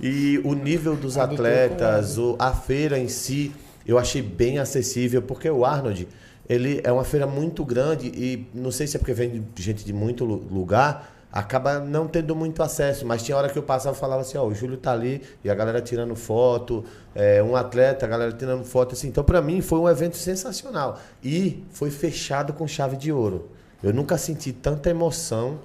E 0.00 0.40
o 0.44 0.54
nível 0.54 0.94
dos 0.96 1.16
atletas, 1.18 2.16
o, 2.18 2.36
a 2.38 2.52
feira 2.52 2.98
em 2.98 3.08
si, 3.08 3.52
eu 3.86 3.98
achei 3.98 4.22
bem 4.22 4.58
acessível, 4.58 5.20
porque 5.22 5.50
o 5.50 5.64
Arnold, 5.64 6.06
ele 6.48 6.80
é 6.84 6.92
uma 6.92 7.04
feira 7.04 7.26
muito 7.26 7.64
grande 7.64 8.06
e 8.08 8.46
não 8.54 8.70
sei 8.70 8.86
se 8.86 8.96
é 8.96 8.98
porque 8.98 9.12
vem 9.12 9.44
de 9.54 9.62
gente 9.62 9.84
de 9.84 9.92
muito 9.92 10.24
lu- 10.24 10.46
lugar, 10.50 11.17
acaba 11.32 11.78
não 11.78 12.06
tendo 12.06 12.34
muito 12.34 12.62
acesso. 12.62 13.06
Mas 13.06 13.22
tinha 13.22 13.36
hora 13.36 13.48
que 13.48 13.58
eu 13.58 13.62
passava 13.62 13.96
e 13.96 14.00
falava 14.00 14.22
assim, 14.22 14.38
ó, 14.38 14.44
o 14.44 14.54
Júlio 14.54 14.76
tá 14.76 14.92
ali 14.92 15.22
e 15.44 15.50
a 15.50 15.54
galera 15.54 15.80
tirando 15.80 16.14
foto, 16.16 16.84
é, 17.14 17.42
um 17.42 17.56
atleta, 17.56 18.06
a 18.06 18.08
galera 18.08 18.32
tirando 18.32 18.64
foto, 18.64 18.94
assim. 18.94 19.08
Então, 19.08 19.22
para 19.24 19.40
mim, 19.40 19.60
foi 19.60 19.78
um 19.78 19.88
evento 19.88 20.16
sensacional. 20.16 21.00
E 21.22 21.64
foi 21.70 21.90
fechado 21.90 22.52
com 22.52 22.66
chave 22.66 22.96
de 22.96 23.12
ouro. 23.12 23.50
Eu 23.82 23.92
nunca 23.92 24.18
senti 24.18 24.52
tanta 24.52 24.90
emoção 24.90 25.60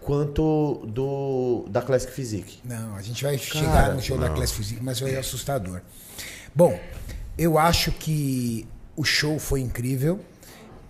quanto 0.00 0.82
do 0.86 1.64
da 1.68 1.82
Classic 1.82 2.12
Physique. 2.12 2.60
Não, 2.64 2.94
a 2.96 3.02
gente 3.02 3.22
vai 3.22 3.36
chegar 3.36 3.94
no 3.94 4.00
show 4.00 4.18
da 4.18 4.30
Class 4.30 4.52
Physique, 4.52 4.82
mas 4.82 4.98
foi 4.98 5.16
assustador. 5.16 5.82
Bom, 6.54 6.78
eu 7.36 7.58
acho 7.58 7.92
que 7.92 8.66
o 8.96 9.04
show 9.04 9.38
foi 9.38 9.60
incrível 9.60 10.20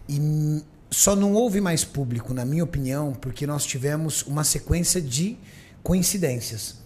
e 0.09 0.63
só 0.91 1.15
não 1.15 1.33
houve 1.33 1.61
mais 1.61 1.85
público, 1.85 2.35
na 2.35 2.45
minha 2.45 2.65
opinião, 2.65 3.13
porque 3.13 3.47
nós 3.47 3.65
tivemos 3.65 4.23
uma 4.23 4.43
sequência 4.43 5.01
de 5.01 5.39
coincidências. 5.83 6.81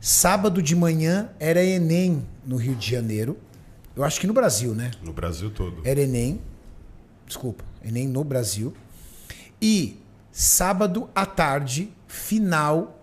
Sábado 0.00 0.60
de 0.60 0.74
manhã 0.74 1.30
era 1.38 1.64
Enem 1.64 2.26
no 2.44 2.56
Rio 2.56 2.74
de 2.74 2.90
Janeiro. 2.90 3.38
Eu 3.94 4.04
acho 4.04 4.20
que 4.20 4.26
no 4.26 4.34
Brasil, 4.34 4.74
né? 4.74 4.90
No 5.02 5.12
Brasil 5.12 5.50
todo. 5.50 5.80
Era 5.84 6.00
Enem. 6.00 6.40
Desculpa, 7.26 7.64
Enem 7.84 8.06
no 8.08 8.22
Brasil. 8.22 8.74
E 9.60 9.98
sábado 10.30 11.08
à 11.14 11.24
tarde, 11.24 11.90
final 12.06 13.00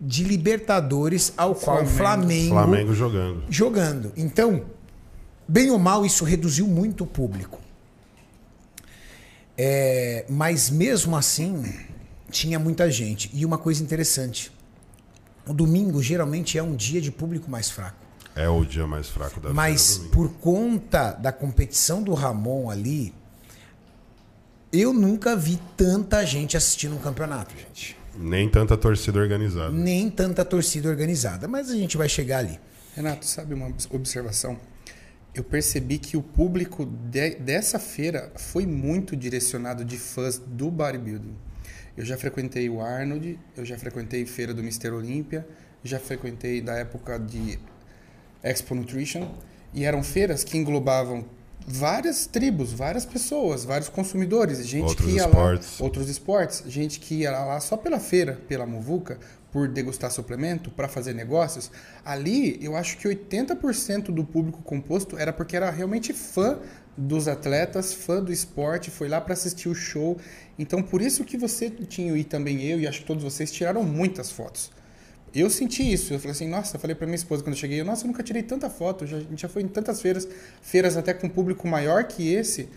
de 0.00 0.24
Libertadores, 0.24 1.32
ao 1.36 1.54
qual 1.54 1.84
o 1.84 1.86
Flamengo, 1.86 2.54
Flamengo 2.54 2.92
jogando. 2.92 3.44
jogando. 3.48 4.12
Então, 4.16 4.64
bem 5.46 5.70
ou 5.70 5.78
mal, 5.78 6.04
isso 6.04 6.24
reduziu 6.24 6.66
muito 6.66 7.04
o 7.04 7.06
público. 7.06 7.61
É, 9.56 10.24
mas 10.28 10.70
mesmo 10.70 11.16
assim, 11.16 11.62
tinha 12.30 12.58
muita 12.58 12.90
gente. 12.90 13.30
E 13.34 13.44
uma 13.44 13.58
coisa 13.58 13.82
interessante: 13.82 14.50
o 15.46 15.52
domingo 15.52 16.02
geralmente 16.02 16.56
é 16.58 16.62
um 16.62 16.74
dia 16.74 17.00
de 17.00 17.10
público 17.10 17.50
mais 17.50 17.70
fraco. 17.70 17.96
É 18.34 18.48
o 18.48 18.64
dia 18.64 18.86
mais 18.86 19.08
fraco 19.10 19.38
da 19.40 19.52
Mas 19.52 19.98
por 20.10 20.30
conta 20.34 21.12
da 21.12 21.30
competição 21.30 22.02
do 22.02 22.14
Ramon 22.14 22.70
ali, 22.70 23.12
eu 24.72 24.92
nunca 24.94 25.36
vi 25.36 25.60
tanta 25.76 26.24
gente 26.24 26.56
assistindo 26.56 26.96
um 26.96 26.98
campeonato, 26.98 27.54
gente. 27.54 27.94
Nem 28.16 28.48
tanta 28.48 28.76
torcida 28.76 29.18
organizada. 29.18 29.70
Nem 29.70 30.10
tanta 30.10 30.44
torcida 30.44 30.88
organizada. 30.88 31.46
Mas 31.46 31.70
a 31.70 31.74
gente 31.74 31.96
vai 31.96 32.08
chegar 32.08 32.38
ali. 32.38 32.58
Renato, 32.94 33.24
sabe 33.26 33.52
uma 33.54 33.66
obs- 33.66 33.88
observação? 33.90 34.58
Eu 35.34 35.42
percebi 35.42 35.98
que 35.98 36.16
o 36.16 36.22
público 36.22 36.84
de- 36.84 37.36
dessa 37.36 37.78
feira 37.78 38.30
foi 38.36 38.66
muito 38.66 39.16
direcionado 39.16 39.84
de 39.84 39.96
fãs 39.96 40.38
do 40.38 40.70
bodybuilding. 40.70 41.34
Eu 41.96 42.04
já 42.04 42.16
frequentei 42.18 42.68
o 42.68 42.80
Arnold, 42.80 43.38
eu 43.56 43.64
já 43.64 43.78
frequentei 43.78 44.24
feira 44.26 44.52
do 44.52 44.60
Mr. 44.60 44.90
Olímpia, 44.90 45.46
já 45.82 45.98
frequentei 45.98 46.60
da 46.60 46.74
época 46.74 47.18
de 47.18 47.58
Expo 48.42 48.74
Nutrition, 48.74 49.28
e 49.72 49.84
eram 49.84 50.02
feiras 50.02 50.44
que 50.44 50.58
englobavam 50.58 51.24
várias 51.66 52.26
tribos, 52.26 52.72
várias 52.72 53.06
pessoas, 53.06 53.64
vários 53.64 53.88
consumidores, 53.88 54.66
gente 54.66 54.84
Outros 54.84 55.06
que 55.06 55.12
ia 55.16 55.22
esportes. 55.24 55.78
lá, 55.78 55.84
outros 55.84 56.08
esportes, 56.08 56.62
gente 56.66 56.98
que 57.00 57.14
ia 57.20 57.30
lá 57.30 57.58
só 57.60 57.76
pela 57.76 58.00
feira, 58.00 58.38
pela 58.48 58.66
muvuca, 58.66 59.18
por 59.52 59.68
degustar 59.68 60.10
suplemento, 60.10 60.70
para 60.70 60.88
fazer 60.88 61.12
negócios. 61.12 61.70
Ali, 62.02 62.58
eu 62.62 62.74
acho 62.74 62.96
que 62.96 63.06
80% 63.06 64.06
do 64.06 64.24
público 64.24 64.62
composto 64.62 65.18
era 65.18 65.32
porque 65.32 65.54
era 65.54 65.70
realmente 65.70 66.14
fã 66.14 66.58
dos 66.96 67.28
atletas, 67.28 67.92
fã 67.92 68.22
do 68.22 68.32
esporte, 68.32 68.90
foi 68.90 69.08
lá 69.08 69.20
para 69.20 69.34
assistir 69.34 69.68
o 69.68 69.74
show. 69.74 70.18
Então, 70.58 70.82
por 70.82 71.02
isso 71.02 71.22
que 71.22 71.36
você 71.36 71.68
tinha 71.70 72.16
e 72.16 72.24
também 72.24 72.62
eu 72.62 72.80
e 72.80 72.86
acho 72.86 73.00
que 73.00 73.06
todos 73.06 73.22
vocês 73.22 73.52
tiraram 73.52 73.84
muitas 73.84 74.30
fotos. 74.30 74.70
Eu 75.34 75.48
senti 75.48 75.90
isso. 75.90 76.12
Eu 76.14 76.18
falei 76.18 76.32
assim, 76.32 76.48
nossa, 76.48 76.78
falei 76.78 76.94
pra 76.96 77.06
minha 77.06 77.16
esposa 77.16 77.42
quando 77.42 77.54
eu 77.54 77.60
cheguei, 77.60 77.82
nossa, 77.82 78.04
eu 78.04 78.08
nunca 78.08 78.22
tirei 78.22 78.42
tanta 78.42 78.68
foto. 78.70 79.06
Já, 79.06 79.18
a 79.18 79.20
gente 79.20 79.40
já 79.40 79.48
foi 79.48 79.62
em 79.62 79.68
tantas 79.68 80.00
feiras, 80.00 80.26
feiras 80.62 80.96
até 80.96 81.12
com 81.12 81.28
público 81.28 81.68
maior 81.68 82.04
que 82.04 82.32
esse. 82.32 82.68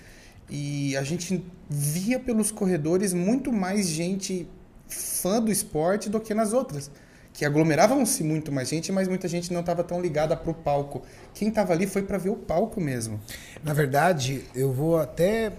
E 0.49 0.95
a 0.95 1.03
gente 1.03 1.43
via 1.69 2.19
pelos 2.19 2.51
corredores 2.51 3.13
muito 3.13 3.51
mais 3.51 3.87
gente 3.87 4.47
fã 4.95 5.41
do 5.41 5.51
esporte 5.51 6.09
do 6.09 6.19
que 6.19 6.33
nas 6.33 6.53
outras. 6.53 6.89
Que 7.33 7.43
aglomeravam-se 7.43 8.23
muito 8.23 8.51
mais 8.51 8.69
gente, 8.69 8.91
mas 8.91 9.07
muita 9.09 9.27
gente 9.27 9.51
não 9.51 9.59
estava 9.59 9.83
tão 9.83 9.99
ligada 10.01 10.37
pro 10.37 10.53
palco. 10.53 11.03
Quem 11.33 11.49
estava 11.49 11.73
ali 11.73 11.85
foi 11.85 12.01
para 12.01 12.17
ver 12.17 12.29
o 12.29 12.35
palco 12.37 12.79
mesmo. 12.79 13.19
Na 13.61 13.73
verdade, 13.73 14.45
eu 14.55 14.71
vou 14.71 14.97
até 14.97 15.51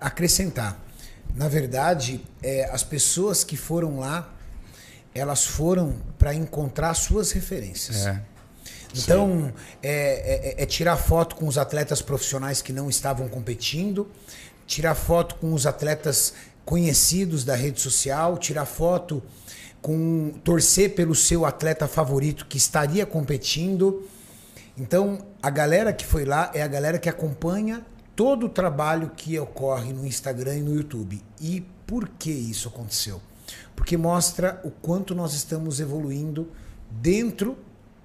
acrescentar. 0.00 0.80
Na 1.34 1.48
verdade, 1.48 2.20
é, 2.42 2.64
as 2.70 2.82
pessoas 2.82 3.44
que 3.44 3.56
foram 3.56 3.98
lá, 3.98 4.32
elas 5.14 5.44
foram 5.44 5.96
para 6.18 6.34
encontrar 6.34 6.94
suas 6.94 7.32
referências. 7.32 8.06
Então, 8.94 9.52
é, 9.82 10.54
é- 10.58 10.62
é 10.62 10.66
tirar 10.66 10.96
foto 10.96 11.36
com 11.36 11.46
os 11.46 11.56
atletas 11.56 12.02
profissionais 12.02 12.60
que 12.60 12.72
não 12.72 12.90
estavam 12.90 13.26
competindo, 13.28 14.10
tirar 14.66 14.94
foto 14.94 15.34
com 15.36 15.52
os 15.54 15.66
atletas 15.66 16.34
conhecidos 16.64 17.44
da 17.44 17.54
rede 17.54 17.80
social, 17.80 18.38
tirar 18.38 18.66
foto 18.66 19.22
com 19.80 20.32
torcer 20.44 20.94
pelo 20.94 21.14
seu 21.14 21.44
atleta 21.44 21.88
favorito 21.88 22.46
que 22.46 22.56
estaria 22.56 23.04
competindo. 23.04 24.08
Então, 24.78 25.26
a 25.42 25.50
galera 25.50 25.92
que 25.92 26.06
foi 26.06 26.24
lá 26.24 26.50
é 26.54 26.62
a 26.62 26.68
galera 26.68 26.98
que 26.98 27.08
acompanha 27.08 27.84
todo 28.14 28.46
o 28.46 28.48
trabalho 28.48 29.10
que 29.16 29.38
ocorre 29.38 29.92
no 29.92 30.06
Instagram 30.06 30.56
e 30.56 30.62
no 30.62 30.74
YouTube. 30.74 31.20
E 31.40 31.60
por 31.86 32.08
que 32.08 32.30
isso 32.30 32.68
aconteceu? 32.68 33.20
Porque 33.74 33.96
mostra 33.96 34.60
o 34.64 34.70
quanto 34.70 35.14
nós 35.14 35.34
estamos 35.34 35.80
evoluindo 35.80 36.48
dentro 36.90 37.58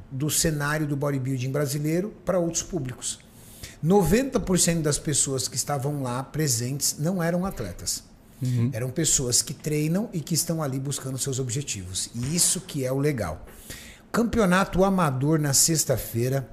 do 0.10 0.30
cenário 0.30 0.88
do 0.88 0.96
bodybuilding 0.96 1.52
brasileiro 1.52 2.14
para 2.26 2.40
outros 2.40 2.64
públicos. 2.64 3.20
90% 3.84 4.82
das 4.82 4.98
pessoas 4.98 5.48
que 5.48 5.56
estavam 5.56 6.02
lá 6.02 6.24
presentes 6.24 6.96
não 6.98 7.22
eram 7.22 7.46
atletas. 7.46 8.04
Eram 8.72 8.90
pessoas 8.90 9.42
que 9.42 9.54
treinam 9.54 10.10
e 10.14 10.20
que 10.20 10.36
estão 10.36 10.62
ali 10.62 10.80
buscando 10.80 11.18
seus 11.18 11.40
objetivos. 11.40 12.10
E 12.14 12.36
isso 12.36 12.62
que 12.62 12.86
é 12.86 12.92
o 12.92 12.98
legal. 12.98 13.46
Campeonato 14.12 14.84
amador 14.84 15.40
na 15.40 15.54
sexta-feira. 15.54 16.48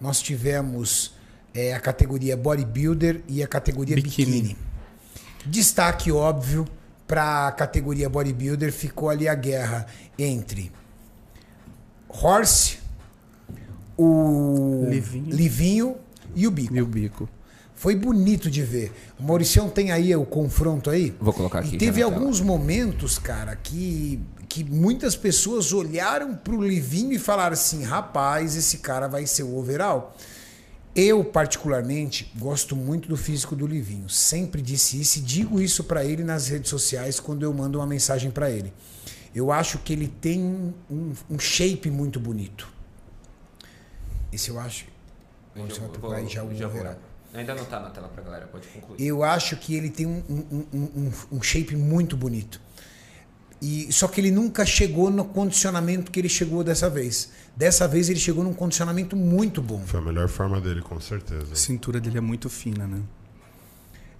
Nós 0.00 0.20
tivemos 0.20 1.14
eh, 1.54 1.72
a 1.74 1.80
categoria 1.80 2.36
bodybuilder 2.36 3.22
e 3.28 3.42
a 3.42 3.46
categoria 3.46 3.94
Biquíni. 3.94 4.32
biquíni. 4.32 4.56
Destaque 5.46 6.10
óbvio 6.10 6.66
para 7.06 7.48
a 7.48 7.52
categoria 7.52 8.08
bodybuilder 8.08 8.72
ficou 8.72 9.10
ali 9.10 9.28
a 9.28 9.34
guerra 9.34 9.86
entre 10.18 10.72
Horse, 12.08 12.78
o 13.96 14.86
Livinho. 14.88 15.34
Livinho 15.34 15.96
e 16.34 16.46
o 16.46 16.50
Bico. 16.50 16.74
E 16.74 16.82
o 16.82 16.86
bico. 16.86 17.28
Foi 17.82 17.96
bonito 17.96 18.48
de 18.48 18.62
ver. 18.62 18.92
O 19.18 19.24
Mauricião 19.24 19.68
tem 19.68 19.90
aí 19.90 20.14
o 20.14 20.24
confronto 20.24 20.88
aí? 20.88 21.12
Vou 21.20 21.32
colocar 21.32 21.58
aqui 21.58 21.74
E 21.74 21.78
teve 21.78 22.00
na 22.00 22.06
tela. 22.08 22.20
alguns 22.20 22.40
momentos, 22.40 23.18
cara, 23.18 23.56
que, 23.56 24.20
que 24.48 24.62
muitas 24.62 25.16
pessoas 25.16 25.72
olharam 25.72 26.36
pro 26.36 26.62
Livinho 26.62 27.12
e 27.12 27.18
falaram 27.18 27.54
assim: 27.54 27.82
rapaz, 27.82 28.54
esse 28.54 28.78
cara 28.78 29.08
vai 29.08 29.26
ser 29.26 29.42
o 29.42 29.56
overall. 29.56 30.16
Eu, 30.94 31.24
particularmente, 31.24 32.32
gosto 32.38 32.76
muito 32.76 33.08
do 33.08 33.16
físico 33.16 33.56
do 33.56 33.66
Livinho. 33.66 34.08
Sempre 34.08 34.62
disse 34.62 35.00
isso 35.00 35.18
e 35.18 35.22
digo 35.22 35.60
isso 35.60 35.82
pra 35.82 36.04
ele 36.04 36.22
nas 36.22 36.46
redes 36.46 36.70
sociais 36.70 37.18
quando 37.18 37.42
eu 37.42 37.52
mando 37.52 37.80
uma 37.80 37.86
mensagem 37.86 38.30
pra 38.30 38.48
ele. 38.48 38.72
Eu 39.34 39.50
acho 39.50 39.78
que 39.78 39.92
ele 39.92 40.06
tem 40.06 40.40
um, 40.88 41.12
um 41.28 41.36
shape 41.36 41.90
muito 41.90 42.20
bonito. 42.20 42.68
Esse 44.30 44.50
eu 44.50 44.60
acho. 44.60 44.84
Eu 45.56 45.64
Você 45.64 45.80
vai 45.80 45.80
vou- 45.80 45.88
procurar 45.88 46.16
aí 46.18 46.28
já 46.28 46.44
o 46.44 46.54
já 46.54 46.68
vou. 46.68 46.76
overall. 46.76 46.96
Ainda 47.34 47.54
não 47.54 47.64
tá 47.64 47.80
na 47.80 47.88
tela 47.90 48.08
pra 48.08 48.22
galera, 48.22 48.46
pode 48.46 48.68
concluir. 48.68 49.02
Eu 49.06 49.22
acho 49.22 49.56
que 49.56 49.74
ele 49.74 49.88
tem 49.88 50.06
um, 50.06 50.22
um- 50.28 50.66
um- 50.72 50.78
um- 50.96 51.12
um 51.38 51.42
shape 51.42 51.74
muito 51.74 52.16
bonito. 52.16 52.60
E, 53.60 53.92
só 53.92 54.08
que 54.08 54.20
ele 54.20 54.30
nunca 54.30 54.66
chegou 54.66 55.08
no 55.10 55.24
condicionamento 55.24 56.10
que 56.10 56.18
ele 56.20 56.28
chegou 56.28 56.62
dessa 56.64 56.90
vez. 56.90 57.30
Dessa 57.56 57.86
vez 57.86 58.08
ele 58.10 58.18
chegou 58.18 58.42
num 58.42 58.52
condicionamento 58.52 59.16
muito 59.16 59.62
bom. 59.62 59.80
Foi 59.86 60.00
a 60.00 60.02
melhor 60.02 60.28
forma 60.28 60.60
dele, 60.60 60.82
com 60.82 61.00
certeza. 61.00 61.52
A 61.52 61.56
cintura 61.56 62.00
dele 62.00 62.18
é 62.18 62.20
muito 62.20 62.50
fina, 62.50 62.86
né? 62.86 63.00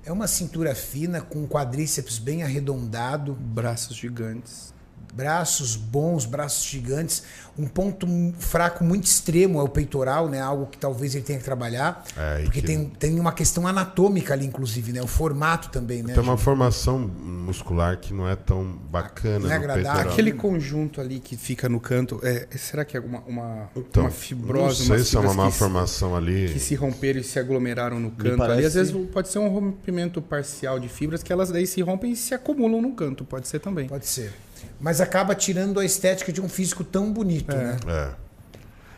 É 0.05 0.13
uma 0.13 0.27
cintura 0.29 0.75
fina, 0.75 1.21
com 1.21 1.47
quadríceps 1.47 2.19
bem 2.19 2.43
arredondado, 2.43 3.35
Braços 3.35 3.97
gigantes. 3.97 4.72
Braços 5.13 5.77
bons, 5.77 6.25
braços 6.25 6.65
gigantes. 6.65 7.23
Um 7.59 7.67
ponto 7.67 8.07
fraco 8.39 8.83
muito 8.83 9.05
extremo 9.05 9.61
é 9.61 9.63
o 9.63 9.69
peitoral, 9.69 10.27
né? 10.27 10.41
Algo 10.41 10.67
que 10.67 10.79
talvez 10.79 11.15
ele 11.15 11.23
tenha 11.23 11.39
que 11.39 11.45
trabalhar. 11.45 12.03
É, 12.17 12.45
porque 12.45 12.61
que- 12.63 12.67
tem, 12.67 12.87
tem 12.87 13.21
uma 13.21 13.33
questão 13.33 13.67
anatômica 13.67 14.33
ali, 14.33 14.47
inclusive, 14.47 14.91
né? 14.91 15.03
O 15.03 15.07
formato 15.07 15.69
também, 15.69 16.03
né? 16.03 16.15
Tem 16.15 16.23
uma 16.23 16.33
gente? 16.33 16.45
formação 16.45 16.99
muscular 16.99 17.99
que 17.99 18.15
não 18.15 18.27
é 18.27 18.35
tão 18.35 18.65
bacana 18.91 19.41
Não 19.41 19.51
é 19.53 19.57
agradável. 19.57 20.11
Aquele 20.13 20.33
conjunto 20.33 20.99
ali 21.01 21.21
que 21.21 21.37
fica 21.37 21.69
no 21.69 21.79
canto, 21.79 22.19
é, 22.23 22.47
será 22.57 22.85
que 22.87 22.97
é 22.97 23.01
uma, 23.01 23.21
uma, 23.27 23.71
Então, 23.77 24.05
uma 24.05 24.11
fibrose? 24.11 24.89
não 24.89 24.97
sei 24.97 25.05
se 25.05 25.15
é 25.17 25.21
uma 25.21 25.35
má 25.35 25.51
se- 25.51 25.59
formação 25.59 26.17
ali. 26.17 26.49
que 26.53 26.59
se 26.59 26.75
romperam 26.75 27.21
e 27.21 27.25
se 27.25 27.39
aglomeraram 27.39 28.01
no 28.01 28.11
canto 28.13 28.29
ali. 28.29 28.39
parece- 28.39 28.67
Às 28.69 28.75
vezes 28.75 29.07
pode 29.13 29.29
ser 29.29 29.39
um 29.41 29.49
rompimento 29.49 30.23
parcial 30.23 30.81
de 30.81 30.89
fibras 30.89 31.23
que 31.23 31.31
elas 31.31 31.51
daí 31.51 31.67
se 31.67 31.83
rompem 31.83 32.13
e 32.13 32.17
se 32.17 32.33
acumulam 32.33 32.81
no 32.81 32.93
canto. 32.95 33.25
Pode 33.27 33.47
ser 33.47 33.59
também. 33.59 33.89
Pode 33.89 34.07
ser. 34.07 34.33
Mas 34.81 35.01
acaba 35.01 35.35
tirando 35.35 35.79
a 35.81 35.85
estética 35.85 36.33
de 36.33 36.41
um 36.41 36.49
físico 36.49 36.83
tão 36.85 37.13
bonito, 37.13 37.55
né? 37.55 37.77
É. 37.87 38.23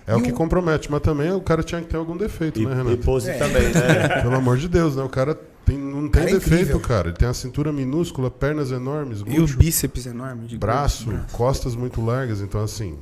É 0.07 0.15
o 0.15 0.19
E 0.19 0.23
que 0.23 0.33
o- 0.33 0.35
compromete, 0.35 0.91
mas 0.91 1.01
também 1.01 1.31
o 1.33 1.41
cara 1.41 1.63
tinha 1.63 1.81
que 1.81 1.87
ter 1.89 1.97
algum 1.97 2.17
defeito, 2.17 2.61
E, 2.61 2.67
né, 2.67 2.73
e 2.73 2.77
Renato? 2.77 2.99
pose 2.99 3.33
também, 3.35 3.63
né? 3.73 4.21
Pelo 4.23 4.35
amor 4.37 4.59
de 4.59 4.69
Deus, 4.69 4.97
né? 4.97 5.03
O 5.03 5.09
cara 5.09 5.35
tem, 5.65 5.79
não 5.79 6.03
tem 6.03 6.11
Cara, 6.11 6.31
é 6.31 6.35
defeito, 6.35 6.55
incrível. 6.55 6.81
cara. 6.81 7.09
Ele 7.09 7.17
tem 7.17 7.27
a 7.27 7.33
cintura 7.33 7.73
minúscula, 7.73 8.31
pernas 8.31 8.71
enormes, 8.71 9.21
E 9.21 9.23
o 9.23 9.25
glúteo, 9.25 9.57
bíceps 9.57 10.05
enorme. 10.05 10.47
De 10.47 10.59
braço, 10.59 11.07
braço. 11.11 11.35
costas 11.35 11.75
muito 11.75 12.05
largas. 12.05 12.43
Então, 12.43 12.63
assim, 12.63 12.99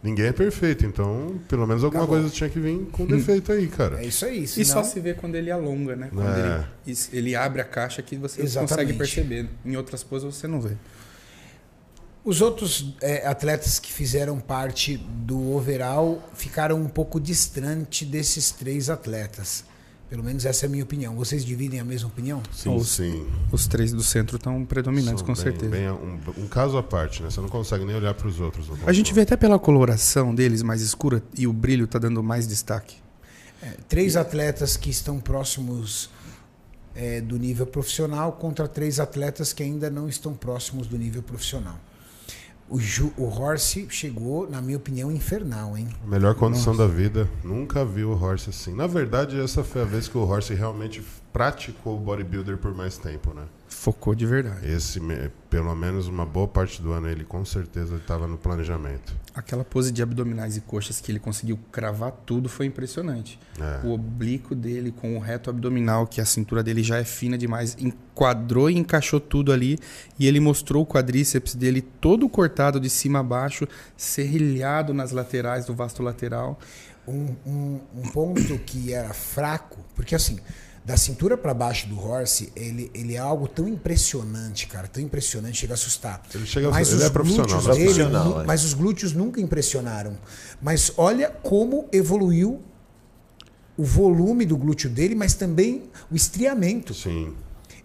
ninguém 0.00 0.26
é 0.26 0.32
perfeito. 0.32 0.86
Então, 0.86 1.34
pelo 1.48 1.66
menos 1.66 1.82
alguma 1.82 2.04
Acabou. 2.04 2.20
coisa 2.20 2.32
tinha 2.32 2.48
que 2.48 2.60
vir 2.60 2.78
com 2.92 3.04
defeito 3.06 3.50
aí, 3.50 3.66
cara. 3.66 4.00
É 4.00 4.06
isso 4.06 4.24
aí. 4.24 4.44
E 4.44 4.46
senão- 4.46 4.66
só 4.72 4.82
se 4.84 5.00
vê 5.00 5.14
quando 5.14 5.34
ele 5.34 5.50
alonga, 5.50 5.96
né? 5.96 6.10
Quando 6.14 6.28
É. 6.28 6.64
ele, 6.86 6.96
ele 7.12 7.34
abre 7.34 7.60
a 7.60 7.64
caixa 7.64 8.00
que 8.02 8.14
você 8.16 8.40
Exatamente. 8.40 8.70
consegue 8.70 8.92
perceber. 8.92 9.48
Em 9.64 9.74
outras 9.76 10.04
poses 10.04 10.32
você 10.32 10.46
não 10.46 10.60
vê. 10.60 10.74
Os 12.26 12.40
outros 12.40 12.92
é, 13.00 13.24
atletas 13.24 13.78
que 13.78 13.92
fizeram 13.92 14.40
parte 14.40 14.96
do 14.96 15.52
overall 15.54 16.20
ficaram 16.34 16.76
um 16.80 16.88
pouco 16.88 17.20
distante 17.20 18.04
desses 18.04 18.50
três 18.50 18.90
atletas. 18.90 19.64
Pelo 20.10 20.24
menos 20.24 20.44
essa 20.44 20.64
é 20.64 20.68
a 20.68 20.70
minha 20.70 20.82
opinião. 20.82 21.14
Vocês 21.14 21.44
dividem 21.44 21.78
a 21.78 21.84
mesma 21.84 22.08
opinião? 22.08 22.42
Sim, 22.52 22.74
Os- 22.74 22.88
sim. 22.90 23.26
Os 23.52 23.68
três 23.68 23.92
do 23.92 24.02
centro 24.02 24.38
estão 24.38 24.64
predominantes, 24.64 25.20
São 25.20 25.26
com 25.26 25.34
bem- 25.34 25.42
certeza. 25.42 25.70
bem 25.70 25.88
um, 25.88 26.18
um 26.38 26.48
caso 26.48 26.76
à 26.76 26.82
parte, 26.82 27.22
né? 27.22 27.30
Você 27.30 27.40
não 27.40 27.48
consegue 27.48 27.84
nem 27.84 27.94
olhar 27.94 28.12
para 28.14 28.26
os 28.26 28.40
outros. 28.40 28.66
A 28.84 28.92
gente 28.92 29.14
vê 29.14 29.20
até 29.20 29.36
pela 29.36 29.58
coloração 29.58 30.34
deles 30.34 30.62
mais 30.62 30.82
escura 30.82 31.22
e 31.38 31.46
o 31.46 31.52
brilho 31.52 31.86
tá 31.86 31.98
dando 31.98 32.22
mais 32.24 32.46
destaque. 32.48 32.96
É, 33.62 33.70
três 33.88 34.16
atletas 34.16 34.76
que 34.76 34.90
estão 34.90 35.20
próximos 35.20 36.10
é, 36.94 37.20
do 37.20 37.38
nível 37.38 37.66
profissional 37.66 38.32
contra 38.32 38.66
três 38.66 38.98
atletas 39.00 39.52
que 39.52 39.62
ainda 39.62 39.88
não 39.90 40.08
estão 40.08 40.34
próximos 40.34 40.86
do 40.88 40.96
nível 40.98 41.22
profissional. 41.22 41.78
O, 42.68 42.80
Ju, 42.80 43.12
o 43.16 43.24
Horse 43.24 43.86
chegou, 43.90 44.50
na 44.50 44.60
minha 44.60 44.76
opinião, 44.76 45.12
infernal, 45.12 45.78
hein? 45.78 45.88
Melhor 46.04 46.34
condição 46.34 46.76
da 46.76 46.86
vida. 46.86 47.28
Nunca 47.44 47.84
vi 47.84 48.02
o 48.04 48.10
Horse 48.10 48.50
assim. 48.50 48.74
Na 48.74 48.88
verdade, 48.88 49.40
essa 49.40 49.62
foi 49.62 49.82
a 49.82 49.84
vez 49.84 50.08
que 50.08 50.18
o 50.18 50.22
Horse 50.22 50.52
realmente 50.52 51.00
praticou 51.32 51.96
o 51.96 52.00
bodybuilder 52.00 52.58
por 52.58 52.74
mais 52.74 52.98
tempo, 52.98 53.32
né? 53.32 53.44
Focou 53.78 54.14
de 54.14 54.24
verdade. 54.24 54.66
Esse, 54.66 54.98
pelo 55.50 55.72
menos 55.76 56.08
uma 56.08 56.24
boa 56.24 56.48
parte 56.48 56.80
do 56.80 56.92
ano, 56.92 57.08
ele 57.08 57.24
com 57.24 57.44
certeza 57.44 57.96
estava 57.96 58.26
no 58.26 58.36
planejamento. 58.38 59.14
Aquela 59.34 59.64
pose 59.64 59.92
de 59.92 60.02
abdominais 60.02 60.56
e 60.56 60.62
coxas 60.62 60.98
que 60.98 61.12
ele 61.12 61.20
conseguiu 61.20 61.58
cravar 61.70 62.10
tudo 62.10 62.48
foi 62.48 62.66
impressionante. 62.66 63.38
É. 63.60 63.86
O 63.86 63.92
oblíquo 63.92 64.54
dele 64.54 64.90
com 64.90 65.14
o 65.16 65.20
reto 65.20 65.50
abdominal, 65.50 66.06
que 66.06 66.22
a 66.22 66.24
cintura 66.24 66.64
dele 66.64 66.82
já 66.82 66.96
é 66.96 67.04
fina 67.04 67.36
demais, 67.36 67.76
enquadrou 67.78 68.70
e 68.70 68.76
encaixou 68.76 69.20
tudo 69.20 69.52
ali. 69.52 69.78
E 70.18 70.26
ele 70.26 70.40
mostrou 70.40 70.82
o 70.82 70.86
quadríceps 70.86 71.54
dele 71.54 71.82
todo 71.82 72.28
cortado 72.28 72.80
de 72.80 72.90
cima 72.90 73.20
a 73.20 73.22
baixo, 73.22 73.68
serrilhado 73.96 74.94
nas 74.94 75.12
laterais 75.12 75.66
do 75.66 75.74
vasto 75.74 76.02
lateral. 76.02 76.58
um, 77.06 77.36
um, 77.46 77.80
um 77.94 78.02
ponto 78.10 78.58
que 78.60 78.92
era 78.92 79.12
fraco, 79.14 79.78
porque 79.94 80.14
assim, 80.14 80.40
da 80.86 80.96
cintura 80.96 81.36
para 81.36 81.52
baixo 81.52 81.88
do 81.88 81.98
Horse, 82.00 82.52
ele, 82.54 82.88
ele 82.94 83.16
é 83.16 83.18
algo 83.18 83.48
tão 83.48 83.66
impressionante, 83.66 84.68
cara, 84.68 84.86
tão 84.86 85.02
impressionante, 85.02 85.58
chega 85.58 85.72
a 85.72 85.74
assustar. 85.74 86.22
Ele 86.32 86.46
chega 86.46 86.70
mas 86.70 86.88
ele 86.90 86.98
os 86.98 87.02
é 87.02 87.10
profissional, 87.10 87.60
né? 87.60 87.72
dele, 87.72 87.84
Profissional, 87.84 88.40
é. 88.42 88.46
mas 88.46 88.62
os 88.62 88.72
glúteos 88.72 89.12
nunca 89.12 89.40
impressionaram. 89.40 90.16
Mas 90.62 90.92
olha 90.96 91.28
como 91.28 91.88
evoluiu 91.92 92.62
o 93.76 93.82
volume 93.82 94.46
do 94.46 94.56
glúteo 94.56 94.88
dele, 94.88 95.16
mas 95.16 95.34
também 95.34 95.90
o 96.08 96.14
estriamento. 96.14 96.94
Sim. 96.94 97.34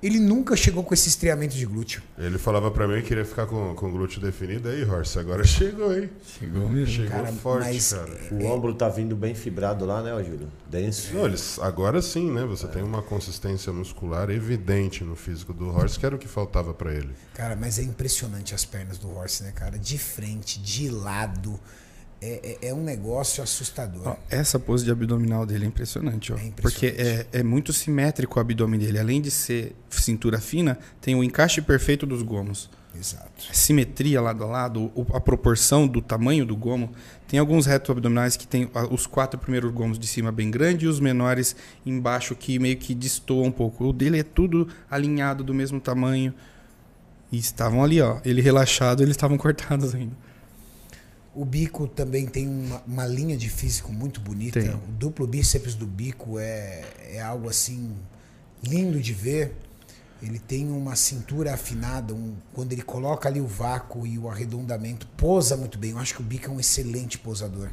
Ele 0.01 0.19
nunca 0.19 0.55
chegou 0.55 0.83
com 0.83 0.93
esse 0.95 1.07
estriamento 1.09 1.55
de 1.55 1.65
glúteo. 1.65 2.01
Ele 2.17 2.37
falava 2.39 2.71
pra 2.71 2.87
mim 2.87 2.95
que 3.01 3.09
queria 3.09 3.23
ficar 3.23 3.45
com, 3.45 3.75
com 3.75 3.87
o 3.87 3.91
glúteo 3.91 4.19
definido. 4.19 4.67
Aí, 4.67 4.83
Horse, 4.83 5.19
agora 5.19 5.43
chegou, 5.43 5.95
hein? 5.95 6.09
Chegou 6.39 6.67
mesmo. 6.67 6.87
Chegou 6.87 7.11
Cara, 7.11 7.31
forte, 7.33 7.65
mas- 7.67 7.93
cara. 7.93 8.17
O 8.31 8.45
ombro 8.45 8.73
tá 8.73 8.89
vindo 8.89 9.15
bem 9.15 9.35
fibrado 9.35 9.85
lá, 9.85 10.01
né, 10.01 10.11
Júlio? 10.23 10.47
Denso. 10.67 11.13
Não, 11.13 11.25
eles, 11.25 11.59
agora 11.59 12.01
sim, 12.01 12.31
né? 12.31 12.43
Você 12.45 12.67
tem 12.67 12.81
uma 12.81 13.03
consistência 13.03 13.71
muscular 13.71 14.29
evidente 14.31 15.03
no 15.03 15.15
físico 15.15 15.53
do 15.53 15.69
Horse, 15.69 15.99
que 15.99 16.05
era 16.05 16.15
o 16.15 16.19
que 16.19 16.27
faltava 16.27 16.73
pra 16.73 16.91
ele. 16.93 17.11
Cara, 17.35 17.55
mas 17.55 17.77
é 17.77 17.83
impressionante 17.83 18.55
as 18.55 18.65
pernas 18.65 18.97
do 18.97 19.09
Horse, 19.15 19.43
né, 19.43 19.51
cara? 19.53 19.77
De 19.77 19.97
frente, 19.99 20.59
de 20.59 20.89
lado. 20.89 21.59
É, 22.21 22.57
é- 22.61 22.67
é 22.69 22.73
um 22.73 22.83
negócio 22.83 23.41
assustador. 23.41 24.01
Ó, 24.05 24.15
essa 24.29 24.59
pose 24.59 24.85
de 24.85 24.91
abdominal 24.91 25.43
dele 25.45 25.65
é 25.65 25.67
impressionante, 25.67 26.31
ó. 26.31 26.37
É 26.37 26.45
impressionante. 26.45 26.61
Porque 26.61 26.85
é, 27.01 27.25
é 27.39 27.43
muito 27.43 27.73
simétrico 27.73 28.37
o 28.37 28.41
abdômen 28.41 28.79
dele. 28.79 28.99
Além 28.99 29.19
de 29.21 29.31
ser 29.31 29.75
cintura 29.89 30.39
fina, 30.39 30.77
tem 31.01 31.15
o 31.15 31.23
encaixe 31.23 31.61
perfeito 31.61 32.05
dos 32.05 32.21
gomos. 32.21 32.69
Exato. 32.93 33.31
A 33.49 33.53
simetria 33.53 34.21
lado 34.21 34.43
a 34.43 34.47
lado, 34.47 34.91
a 35.13 35.19
proporção 35.19 35.87
do 35.87 36.01
tamanho 36.01 36.45
do 36.45 36.55
gomo. 36.55 36.91
Tem 37.27 37.39
alguns 37.39 37.65
reto 37.65 37.91
abdominais 37.91 38.35
que 38.35 38.45
tem 38.45 38.69
os 38.91 39.07
quatro 39.07 39.39
primeiros 39.39 39.71
gomos 39.71 39.97
de 39.97 40.05
cima 40.05 40.31
bem 40.31 40.51
grande 40.51 40.85
e 40.85 40.87
os 40.89 40.99
menores 40.99 41.55
embaixo 41.85 42.35
que 42.35 42.59
meio 42.59 42.77
que 42.77 42.93
destoam 42.93 43.45
um 43.45 43.51
pouco. 43.51 43.85
O 43.85 43.93
dele 43.93 44.19
é 44.19 44.23
tudo 44.23 44.67
alinhado 44.89 45.43
do 45.43 45.53
mesmo 45.53 45.79
tamanho. 45.79 46.33
E 47.31 47.37
estavam 47.39 47.81
ali, 47.83 48.01
ó. 48.01 48.19
Ele 48.25 48.41
relaxado, 48.41 49.01
eles 49.01 49.11
estavam 49.15 49.37
cortados 49.39 49.95
ainda. 49.95 50.15
O 51.33 51.45
bico 51.45 51.87
também 51.87 52.25
tem 52.25 52.47
uma, 52.47 52.81
uma 52.85 53.05
linha 53.05 53.37
de 53.37 53.49
físico 53.49 53.91
muito 53.93 54.19
bonita. 54.19 54.59
Tem. 54.59 54.69
O 54.69 54.77
duplo 54.97 55.25
bíceps 55.25 55.75
do 55.75 55.85
bico 55.87 56.37
é, 56.37 56.83
é 57.09 57.21
algo 57.21 57.47
assim 57.49 57.95
lindo 58.61 58.99
de 58.99 59.13
ver. 59.13 59.55
Ele 60.21 60.37
tem 60.37 60.69
uma 60.69 60.95
cintura 60.95 61.53
afinada, 61.53 62.13
um- 62.13 62.35
quando 62.53 62.73
ele 62.73 62.81
coloca 62.83 63.27
ali 63.29 63.39
o 63.41 63.47
vácuo 63.47 64.05
e 64.05 64.19
o 64.19 64.29
arredondamento, 64.29 65.07
posa 65.17 65.55
muito 65.57 65.77
bem. 65.79 65.91
Eu 65.91 65.97
acho 65.99 66.13
que 66.15 66.21
o 66.21 66.23
bico 66.23 66.47
é 66.47 66.49
um 66.53 66.59
excelente 66.59 67.17
posador. 67.17 67.69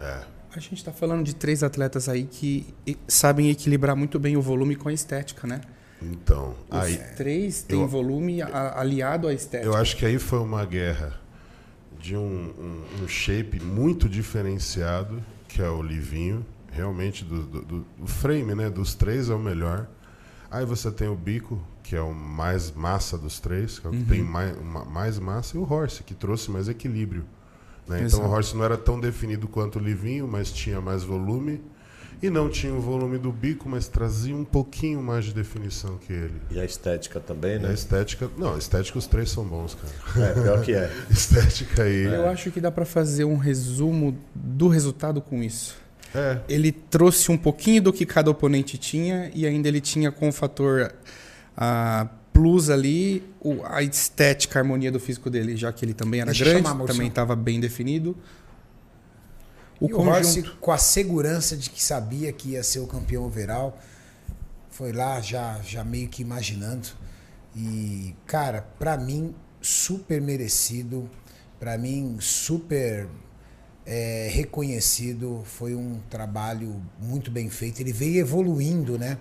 É. 0.00 0.22
A 0.54 0.58
gente 0.58 0.74
está 0.74 0.92
falando 0.92 1.22
de 1.24 1.34
três 1.34 1.62
atletas 1.62 2.08
aí 2.08 2.24
que 2.24 2.74
sabem 3.06 3.50
equilibrar 3.50 3.94
muito 3.94 4.18
bem 4.18 4.36
o 4.36 4.42
volume 4.42 4.74
com 4.74 4.88
a 4.88 4.92
estética, 4.92 5.46
né? 5.46 5.60
Então, 6.02 6.54
Os 6.70 6.76
aí, 6.78 6.96
três 7.16 7.62
têm 7.62 7.80
eu- 7.80 7.88
volume 7.88 8.42
a- 8.42 8.78
aliado 8.80 9.28
à 9.28 9.32
estética. 9.32 9.66
eu 9.70 9.74
acho 9.76 9.96
que 9.96 10.04
aí 10.04 10.18
foi 10.18 10.38
uma 10.40 10.64
guerra 10.66 11.18
de 12.06 12.16
um, 12.16 12.20
um- 12.20 13.04
um 13.04 13.08
shape 13.08 13.60
muito 13.60 14.08
diferenciado, 14.08 15.20
que 15.48 15.60
é 15.60 15.68
o 15.68 15.82
Livinho. 15.82 16.46
Realmente, 16.70 17.24
do, 17.24 17.42
do- 17.42 17.62
do- 17.62 17.86
frame, 18.06 18.54
né? 18.54 18.70
Dos 18.70 18.94
três 18.94 19.28
é 19.28 19.34
o 19.34 19.38
melhor. 19.38 19.88
Aí 20.50 20.64
você 20.64 20.90
tem 20.90 21.08
o 21.08 21.16
Bico, 21.16 21.60
que 21.82 21.96
é 21.96 22.00
o 22.00 22.14
mais 22.14 22.70
massa 22.70 23.18
dos 23.18 23.40
três, 23.40 23.78
que 23.78 23.86
é 23.86 23.90
o 23.90 23.92
que 23.92 24.04
tem 24.04 24.22
mais, 24.22 24.56
uma- 24.58 24.84
mais 24.84 25.18
massa, 25.18 25.56
e 25.56 25.60
o 25.60 25.64
Horse, 25.70 26.02
que 26.04 26.14
trouxe 26.14 26.50
mais 26.50 26.68
equilíbrio. 26.68 27.24
né? 27.88 28.02
Então 28.14 28.28
o 28.28 28.30
Horse 28.32 28.56
não 28.56 28.64
era 28.64 28.76
tão 28.76 28.98
definido 29.00 29.46
quanto 29.48 29.78
o 29.78 29.82
Livinho, 29.82 30.26
mas 30.28 30.52
tinha 30.52 30.80
mais 30.80 31.02
volume. 31.04 31.60
E 32.22 32.30
não 32.30 32.48
tinha 32.48 32.72
o 32.72 32.80
volume 32.80 33.18
do 33.18 33.30
bico, 33.30 33.68
mas 33.68 33.88
trazia 33.88 34.34
um 34.34 34.44
pouquinho 34.44 35.02
mais 35.02 35.26
de 35.26 35.34
definição 35.34 35.98
que 35.98 36.12
ele. 36.12 36.34
E 36.50 36.58
a 36.58 36.64
estética 36.64 37.20
também, 37.20 37.52
E 37.52 37.56
a 37.56 37.68
né? 37.68 37.74
estética. 37.74 38.30
Não, 38.38 38.54
a 38.54 38.58
estética 38.58 38.98
os 38.98 39.06
três 39.06 39.30
são 39.30 39.44
bons, 39.44 39.74
cara. 39.76 40.26
É, 40.30 40.32
pior 40.32 40.62
que 40.62 40.72
é. 40.72 40.90
Estética 41.10 41.82
aí. 41.82 42.04
Eu 42.04 42.26
acho 42.28 42.50
que 42.50 42.60
dá 42.60 42.70
para 42.70 42.84
fazer 42.86 43.24
um 43.24 43.36
resumo 43.36 44.16
do 44.34 44.68
resultado 44.68 45.20
com 45.20 45.42
isso. 45.42 45.76
É. 46.14 46.38
Ele 46.48 46.72
trouxe 46.72 47.30
um 47.30 47.36
pouquinho 47.36 47.82
do 47.82 47.92
que 47.92 48.06
cada 48.06 48.30
oponente 48.30 48.78
tinha 48.78 49.30
e 49.34 49.46
ainda 49.46 49.68
ele 49.68 49.80
tinha 49.82 50.10
com 50.10 50.28
o 50.28 50.32
fator 50.32 50.92
a 51.56 52.08
plus 52.32 52.68
ali 52.70 53.22
o- 53.40 53.62
a 53.64 53.82
estética, 53.82 54.58
a 54.58 54.62
harmonia 54.62 54.90
do 54.92 55.00
físico 55.00 55.28
dele, 55.30 55.56
já 55.56 55.72
que 55.72 55.84
ele 55.84 55.94
também 55.94 56.20
era 56.20 56.30
Deixa 56.30 56.44
grande, 56.44 56.68
chamar 56.68 56.84
também 56.86 57.08
estava 57.08 57.34
bem 57.36 57.58
definido. 57.60 58.16
O 59.80 59.88
e 59.88 59.94
o 59.94 60.00
Horse, 60.00 60.42
com 60.60 60.72
a 60.72 60.78
segurança 60.78 61.56
de 61.56 61.70
que 61.70 61.82
sabia 61.82 62.32
que 62.32 62.50
ia 62.50 62.62
ser 62.62 62.80
o 62.80 62.86
campeão 62.86 63.24
overall, 63.24 63.78
foi 64.70 64.92
lá 64.92 65.20
já, 65.20 65.60
já 65.62 65.84
meio 65.84 66.08
que 66.08 66.22
imaginando. 66.22 66.88
E, 67.54 68.14
cara, 68.26 68.62
pra 68.78 68.96
mim, 68.96 69.34
super 69.60 70.20
merecido. 70.20 71.08
Pra 71.58 71.78
mim, 71.78 72.18
super 72.20 73.08
é, 73.86 74.28
reconhecido. 74.30 75.42
Foi 75.44 75.74
um 75.74 76.00
trabalho 76.10 76.82
muito 77.00 77.30
bem 77.30 77.48
feito. 77.48 77.80
Ele 77.80 77.92
veio 77.92 78.20
evoluindo, 78.20 78.98
né? 78.98 79.18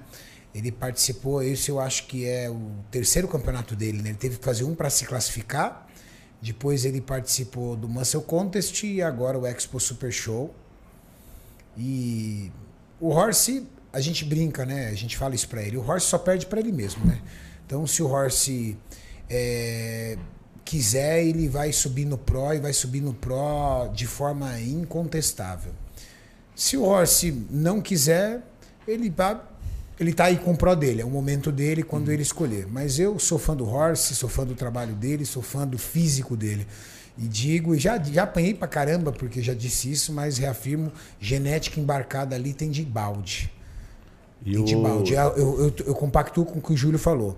Ele 0.54 0.72
participou, 0.72 1.44
esse 1.44 1.70
eu 1.70 1.80
acho 1.82 2.08
que 2.08 2.26
é 2.26 2.50
o 2.50 2.72
terceiro 2.90 3.28
campeonato 3.28 3.76
dele, 3.76 4.02
né? 4.02 4.10
Ele 4.10 4.18
teve 4.18 4.38
que 4.38 4.46
fazer 4.46 4.64
um 4.64 4.74
para 4.74 4.90
se 4.90 5.06
classificar. 5.06 5.85
Depois 6.46 6.86
ele 6.86 7.02
participou 7.02 7.76
do 7.76 7.90
Muscle 7.90 8.22
Contest 8.22 8.84
e 8.84 9.02
agora 9.02 9.36
o 9.36 9.48
Expo 9.48 9.80
Super 9.80 10.12
Show. 10.12 10.54
E 11.76 12.52
o 13.00 13.10
Horse, 13.10 13.66
a 13.92 14.00
gente 14.00 14.24
brinca, 14.24 14.64
né? 14.64 14.90
A 14.90 14.94
gente 14.94 15.18
fala 15.18 15.34
isso 15.34 15.50
pra 15.50 15.64
ele. 15.64 15.76
O 15.76 15.82
Horse 15.82 16.06
só 16.06 16.20
perde 16.20 16.46
pra 16.46 16.60
ele 16.60 16.72
mesmo, 16.72 17.04
né? 17.04 17.20
Então, 17.66 17.88
se 17.88 18.04
o 18.04 18.08
Horse 18.08 18.78
é, 19.28 20.20
quiser, 20.64 21.26
ele 21.26 21.48
vai 21.50 21.74
subir 21.74 22.06
no 22.06 22.16
Pro 22.16 22.54
e 22.54 22.60
vai 22.60 22.74
subir 22.74 23.02
no 23.02 23.16
Pro 23.16 23.90
de 23.92 24.06
forma 24.06 24.60
incontestável. 24.60 25.74
Se 26.56 26.78
o 26.78 26.84
Horse 26.84 27.32
não 27.50 27.82
quiser, 27.82 28.44
ele 28.88 29.10
vai. 29.10 29.42
Ele 30.00 30.14
tá 30.14 30.26
aí 30.26 30.38
com 30.38 30.52
o 30.52 30.58
Pro 30.58 30.76
dele, 30.76 31.02
é 31.02 31.06
o 31.06 31.10
momento 31.10 31.52
dele 31.52 31.82
quando 31.82 32.12
ele 32.12 32.22
escolher. 32.22 32.68
Mas 32.70 33.00
eu 33.00 33.18
sou 33.18 33.40
fã 33.40 33.56
do 33.56 33.66
Horse, 33.66 34.14
sou 34.14 34.28
fã 34.28 34.46
do 34.46 34.54
trabalho 34.54 34.94
dele, 34.94 35.26
sou 35.26 35.42
fã 35.42 35.66
do 35.66 35.78
físico 35.78 36.36
dele. 36.36 36.68
E 37.18 37.28
digo, 37.28 37.74
e 37.74 37.80
já, 37.80 37.98
já 38.02 38.24
apanhei 38.24 38.54
pra 38.54 38.68
caramba, 38.68 39.12
porque 39.12 39.42
já 39.42 39.54
disse 39.54 39.90
isso, 39.90 40.12
mas 40.12 40.38
reafirmo, 40.38 40.92
genética 41.20 41.80
embarcada 41.80 42.36
ali 42.36 42.54
tem 42.54 42.70
de 42.70 42.84
balde. 42.84 43.50
E 44.46 44.58
Itibaldi, 44.58 45.14
o... 45.14 45.18
eu, 45.18 45.60
eu, 45.60 45.74
eu 45.88 45.96
compactuo 45.96 46.46
com 46.46 46.60
o 46.60 46.62
que 46.62 46.74
o 46.74 46.78
Júlio 46.78 47.00
falou. 47.00 47.38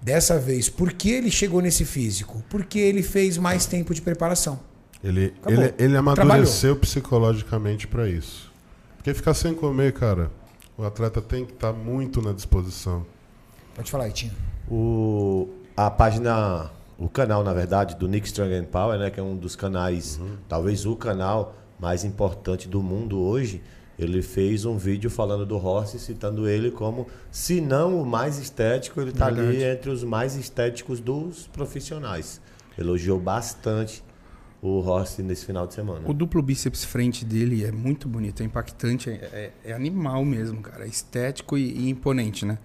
Dessa 0.00 0.38
vez, 0.38 0.68
por 0.68 0.92
que 0.92 1.10
ele 1.10 1.30
chegou 1.30 1.60
nesse 1.60 1.84
físico? 1.84 2.42
Porque 2.48 2.78
ele 2.78 3.02
fez 3.02 3.36
mais 3.36 3.66
tempo 3.66 3.92
de 3.92 4.00
preparação. 4.00 4.58
Ele, 5.02 5.34
Acabou. 5.42 5.64
ele, 5.64 5.74
ele 5.78 5.96
amadureceu 5.96 6.74
psicologicamente 6.76 7.86
para 7.86 8.08
isso. 8.08 8.50
Porque 8.96 9.12
ficar 9.12 9.34
sem 9.34 9.54
comer, 9.54 9.92
cara, 9.92 10.30
o 10.78 10.84
atleta 10.84 11.20
tem 11.20 11.44
que 11.44 11.52
estar 11.52 11.72
muito 11.72 12.22
na 12.22 12.32
disposição. 12.32 13.04
Pode 13.74 13.90
falar, 13.90 14.08
Itinho. 14.08 14.32
o, 14.70 15.48
a 15.76 15.90
página, 15.90 16.70
o 16.96 17.08
canal, 17.08 17.42
na 17.42 17.52
verdade, 17.52 17.96
do 17.96 18.06
Nick 18.06 18.28
Strong 18.28 18.54
and 18.54 18.64
Power, 18.64 18.96
né, 18.96 19.10
que 19.10 19.18
é 19.18 19.22
um 19.22 19.36
dos 19.36 19.56
canais, 19.56 20.20
talvez 20.48 20.86
o 20.86 20.94
canal 20.94 21.56
mais 21.80 22.04
importante 22.04 22.68
do 22.68 22.80
mundo 22.80 23.18
hoje, 23.18 23.60
ele 23.98 24.22
fez 24.22 24.64
um 24.64 24.76
vídeo 24.76 25.10
falando 25.10 25.44
do 25.44 25.56
Horse, 25.56 25.98
citando 25.98 26.48
ele 26.48 26.70
como, 26.70 27.08
se 27.32 27.60
não 27.60 28.00
o 28.00 28.06
mais 28.06 28.38
estético, 28.38 29.00
ele 29.00 29.10
está 29.10 29.26
ali 29.26 29.64
entre 29.64 29.90
os 29.90 30.04
mais 30.04 30.36
estéticos 30.36 31.00
dos 31.00 31.48
profissionais. 31.48 32.40
Elogiou 32.78 33.18
bastante 33.18 34.04
o 34.60 34.80
Horse 34.80 35.22
nesse 35.22 35.44
final 35.46 35.66
de 35.66 35.74
semana. 35.74 36.08
O 36.08 36.12
duplo 36.12 36.42
bíceps 36.42 36.84
frente 36.84 37.24
dele 37.24 37.64
é 37.64 37.70
muito 37.72 38.08
bonito, 38.08 38.42
é 38.42 38.46
impactante, 38.46 39.10
é, 39.10 39.52
é- 39.64 39.70
é 39.70 39.72
animal 39.72 40.24
mesmo, 40.24 40.60
cara. 40.60 40.84
É 40.84 40.88
estético 40.88 41.56
e, 41.56 41.62
e 41.86 41.88
imponente, 41.90 42.44
né? 42.44 42.58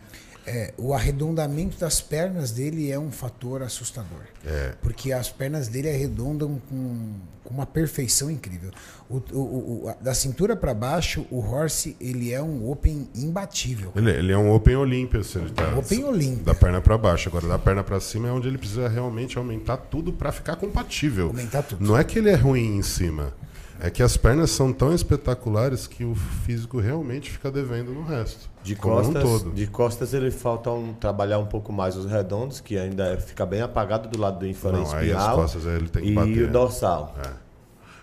É, 0.45 0.73
o 0.77 0.93
arredondamento 0.93 1.77
das 1.79 2.01
pernas 2.01 2.51
dele 2.51 2.91
é 2.91 2.99
um 2.99 3.11
fator 3.11 3.61
assustador. 3.63 4.23
É. 4.45 4.73
Porque 4.81 5.13
as 5.13 5.29
pernas 5.29 5.69
dele 5.69 5.89
arredondam 5.89 6.61
com, 6.69 7.13
com 7.45 7.53
uma 7.53 7.65
perfeição 7.65 8.29
incrível. 8.29 8.69
O, 9.09 9.17
o- 9.31 9.87
o- 9.87 9.95
da 10.01 10.13
cintura 10.13 10.53
para 10.55 10.73
baixo, 10.73 11.25
o 11.31 11.39
Horse 11.39 11.95
ele 11.99 12.33
é 12.33 12.41
um 12.41 12.69
open 12.69 13.07
imbatível. 13.15 13.93
Ele, 13.95 14.11
ele 14.11 14.31
é 14.33 14.37
um 14.37 14.51
Open 14.53 14.75
Olímpia, 14.75 15.23
se 15.23 15.37
ele 15.37 15.49
tá. 15.51 15.77
Open 15.77 16.03
Olímpia. 16.03 16.43
Da 16.43 16.53
perna 16.55 16.81
para 16.81 16.97
baixo. 16.97 17.29
Agora, 17.29 17.47
da 17.47 17.57
perna 17.57 17.81
para 17.83 17.99
cima 18.01 18.27
é 18.27 18.31
onde 18.31 18.47
ele 18.49 18.57
precisa 18.57 18.89
realmente 18.89 19.37
aumentar 19.37 19.77
tudo 19.77 20.11
para 20.11 20.31
ficar 20.33 20.57
compatível. 20.57 21.27
Aumentar 21.27 21.63
tudo. 21.63 21.85
Não 21.85 21.97
é 21.97 22.03
que 22.03 22.19
ele 22.19 22.29
é 22.29 22.35
ruim 22.35 22.77
em 22.77 22.81
cima. 22.81 23.33
É 23.79 23.89
que 23.89 24.01
as 24.03 24.15
pernas 24.15 24.51
são 24.51 24.71
tão 24.71 24.93
espetaculares 24.93 25.87
que 25.87 26.05
o 26.05 26.15
físico 26.15 26.79
realmente 26.79 27.29
fica 27.31 27.51
devendo 27.51 27.91
no 27.91 28.03
resto. 28.03 28.49
De 28.63 28.73
um 28.73 28.77
costas, 28.77 29.23
todo. 29.23 29.51
de 29.51 29.67
costas 29.67 30.13
ele 30.13 30.31
falta 30.31 30.69
um, 30.71 30.93
trabalhar 30.93 31.39
um 31.39 31.45
pouco 31.45 31.73
mais 31.73 31.97
os 31.97 32.05
redondos, 32.09 32.61
que 32.61 32.77
ainda 32.77 33.07
é- 33.13 33.17
fica 33.17 33.45
bem 33.45 33.61
apagado 33.61 34.07
do 34.07 34.17
lado 34.19 34.39
do 34.39 34.47
inferior 34.47 34.83
Não, 34.83 34.93
aí 34.93 35.11
as 35.11 35.33
costas 35.33 35.67
aí 35.67 35.75
ele 35.75 35.89
tem 35.89 36.03
que 36.03 36.09
e 36.11 36.13
bater. 36.13 36.43
o 36.47 36.51
dorsal. 36.51 37.15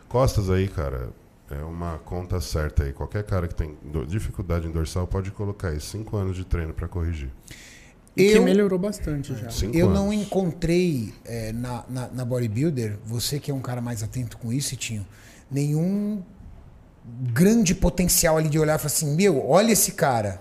Costas 0.09 0.51
aí, 0.51 0.69
cara, 0.69 1.11
é 1.51 1.63
uma 1.63 1.99
conta 1.99 2.41
certa 2.41 2.83
aí. 2.85 2.93
Qualquer 2.93 3.23
cara 3.25 3.47
que 3.49 3.55
tem 3.55 3.75
dificuldade 4.09 4.67
em 4.67 4.71
dorsal 4.71 5.07
pode 5.07 5.31
colocar 5.31 5.69
aí 5.69 5.81
5 5.81 6.17
anos 6.17 6.37
de 6.37 6.45
treino 6.45 6.75
para 6.75 6.89
corrigir. 6.89 7.31
E 8.17 8.33
que 8.33 8.37
Eu- 8.39 8.43
melhorou 8.43 8.79
bastante 8.79 9.35
já. 9.37 9.49
Cinco 9.51 9.77
Eu 9.77 9.87
anos. 9.87 9.99
não 9.99 10.13
encontrei 10.13 11.15
é, 11.25 11.53
na, 11.53 11.85
na, 11.89 12.09
na 12.09 12.25
bodybuilder, 12.25 12.99
você 13.07 13.39
que 13.39 13.51
é 13.53 13.55
um 13.55 13.61
cara 13.61 13.81
mais 13.81 14.03
atento 14.03 14.37
com 14.37 14.53
isso, 14.53 14.75
Tinho, 14.77 15.07
nenhum 15.51 16.23
grande 17.33 17.75
potencial 17.75 18.37
ali 18.37 18.49
de 18.49 18.59
olhar 18.59 18.77
e 18.77 18.79
falar 18.79 18.87
assim, 18.87 19.15
meu, 19.15 19.45
olha 19.49 19.73
esse 19.73 19.93
cara. 19.93 20.41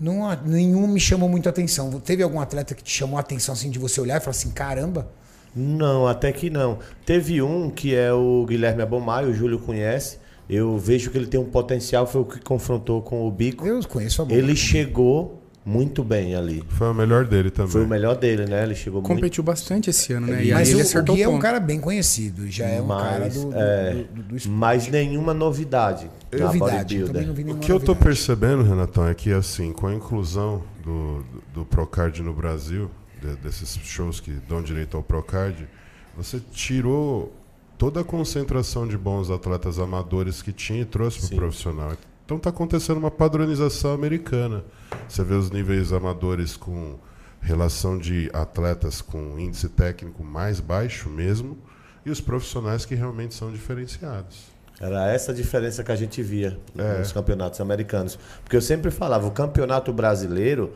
Não, 0.00 0.30
nenhum 0.44 0.86
me 0.86 1.00
chamou 1.00 1.28
muito 1.28 1.48
a 1.48 1.50
atenção. 1.50 1.90
Teve 2.00 2.22
algum 2.22 2.40
atleta 2.40 2.74
que 2.74 2.82
te 2.82 2.90
chamou 2.90 3.16
a 3.16 3.20
atenção 3.20 3.52
assim 3.52 3.70
de 3.70 3.78
você 3.78 4.00
olhar 4.00 4.16
e 4.16 4.20
falar 4.20 4.30
assim, 4.30 4.50
caramba? 4.50 5.10
Não, 5.54 6.06
até 6.06 6.30
que 6.30 6.50
não. 6.50 6.78
Teve 7.04 7.42
um 7.42 7.70
que 7.70 7.94
é 7.94 8.12
o 8.12 8.44
Guilherme 8.46 8.82
Abomaio, 8.82 9.30
o 9.30 9.34
Júlio 9.34 9.58
conhece. 9.58 10.18
Eu 10.48 10.78
vejo 10.78 11.10
que 11.10 11.18
ele 11.18 11.26
tem 11.26 11.38
um 11.38 11.44
potencial, 11.44 12.06
foi 12.06 12.20
o 12.22 12.24
que 12.24 12.40
confrontou 12.40 13.02
com 13.02 13.26
o 13.26 13.30
Bico. 13.30 13.66
Eu 13.66 13.80
conheço 13.86 14.22
a 14.22 14.24
boca. 14.24 14.36
Ele 14.36 14.54
chegou 14.54 15.42
muito 15.64 16.02
bem 16.02 16.34
ali. 16.34 16.64
Foi 16.68 16.88
o 16.90 16.94
melhor 16.94 17.26
dele 17.26 17.50
também. 17.50 17.70
Foi 17.72 17.84
o 17.84 17.88
melhor 17.88 18.16
dele, 18.16 18.46
né? 18.46 18.62
Ele 18.62 18.74
chegou 18.74 19.00
muito. 19.02 19.14
Competiu 19.14 19.42
bastante 19.44 19.90
esse 19.90 20.12
ano, 20.14 20.28
né? 20.28 20.44
E 20.44 20.52
Mas 20.52 20.68
aí 20.68 20.74
ele 20.74 20.76
o, 20.76 20.78
o 20.78 20.82
acertou 20.86 21.14
Gui 21.14 21.22
é 21.22 21.28
um 21.28 21.38
cara 21.38 21.60
bem 21.60 21.78
conhecido, 21.80 22.50
já 22.50 22.66
é 22.66 22.80
um 22.80 22.88
cara 22.88 23.18
Mas, 23.20 23.34
do, 23.34 23.50
do, 23.50 23.56
é, 23.56 23.94
do, 23.94 24.22
do, 24.22 24.22
do. 24.38 24.50
Mas 24.50 24.88
nenhuma 24.88 25.34
novidade. 25.34 26.10
na 26.32 26.38
Novidade, 26.46 26.96
eu 26.96 27.06
também 27.06 27.22
bodybuilder. 27.26 27.26
não 27.26 27.34
vi 27.34 27.42
O 27.42 27.56
que 27.60 27.70
eu 27.72 27.78
tô 27.80 27.92
novidade. 27.92 28.04
percebendo, 28.04 28.62
Renatão, 28.62 29.06
é 29.06 29.14
que 29.14 29.32
assim, 29.32 29.72
com 29.72 29.86
a 29.86 29.94
inclusão 29.94 30.62
do, 30.82 31.24
do, 31.52 31.64
Procard 31.66 32.22
no 32.22 32.32
Brasil, 32.32 32.90
de- 33.20 33.36
desses 33.36 33.78
shows 33.84 34.20
que 34.20 34.30
dão 34.48 34.62
direito 34.62 34.96
ao 34.96 35.02
Procard, 35.02 35.68
você 36.16 36.40
tirou 36.52 37.32
toda 37.76 38.00
a 38.00 38.04
concentração 38.04 38.88
de 38.88 38.96
bons 38.98 39.30
atletas 39.30 39.78
amadores 39.78 40.40
que 40.42 40.50
tinha 40.52 40.80
e 40.80 40.84
trouxe 40.84 41.20
para 41.26 41.34
o 41.34 41.36
profissional. 41.38 41.92
Então 42.28 42.36
está 42.36 42.50
acontecendo 42.50 42.98
uma 42.98 43.10
padronização 43.10 43.94
americana. 43.94 44.62
Você 45.08 45.24
vê 45.24 45.32
os 45.32 45.50
níveis 45.50 45.94
amadores 45.94 46.58
com 46.58 46.98
relação 47.40 47.96
de 47.96 48.28
atletas 48.34 49.00
com 49.00 49.38
índice 49.38 49.66
técnico 49.70 50.22
mais 50.22 50.60
baixo 50.60 51.08
mesmo, 51.08 51.56
e 52.04 52.10
os 52.10 52.20
profissionais 52.20 52.84
que 52.84 52.94
realmente 52.94 53.34
são 53.34 53.50
diferenciados. 53.50 54.44
Era 54.78 55.10
essa 55.10 55.32
a 55.32 55.34
diferença 55.34 55.82
que 55.82 55.90
a 55.90 55.96
gente 55.96 56.22
via 56.22 56.60
É. 56.76 56.98
nos 56.98 57.12
campeonatos 57.12 57.62
americanos. 57.62 58.18
Porque 58.44 58.56
eu 58.56 58.60
sempre 58.60 58.90
falava, 58.90 59.26
o 59.26 59.30
campeonato 59.30 59.90
brasileiro, 59.90 60.74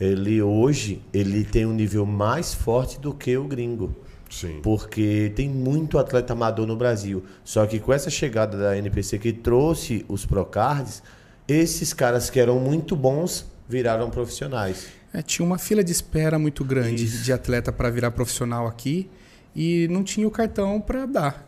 ele 0.00 0.40
hoje, 0.40 1.02
ele 1.12 1.44
tem 1.44 1.66
um 1.66 1.74
nível 1.74 2.06
mais 2.06 2.54
forte 2.54 2.98
do 2.98 3.12
que 3.12 3.36
o 3.36 3.44
gringo. 3.44 3.94
Sim. 4.30 4.60
Porque 4.62 5.32
tem 5.34 5.48
muito 5.48 5.98
atleta 5.98 6.32
amador 6.32 6.66
no 6.66 6.76
Brasil. 6.76 7.24
Só 7.44 7.66
que 7.66 7.78
com 7.78 7.92
essa 7.92 8.10
chegada 8.10 8.56
da 8.58 8.76
NPC 8.76 9.18
que 9.18 9.32
trouxe 9.32 10.04
os 10.08 10.26
Procards, 10.26 11.02
esses 11.46 11.92
caras 11.92 12.28
que 12.28 12.40
eram 12.40 12.58
muito 12.58 12.96
bons 12.96 13.46
viraram 13.68 14.10
profissionais. 14.10 14.88
É, 15.12 15.22
tinha 15.22 15.46
uma 15.46 15.58
fila 15.58 15.82
de 15.82 15.92
espera 15.92 16.38
muito 16.38 16.64
grande 16.64 17.04
Isso. 17.04 17.24
de 17.24 17.32
atleta 17.32 17.72
para 17.72 17.88
virar 17.88 18.10
profissional 18.10 18.66
aqui 18.66 19.08
e 19.54 19.88
não 19.88 20.02
tinha 20.04 20.26
o 20.26 20.30
cartão 20.30 20.80
para 20.80 21.06
dar. 21.06 21.46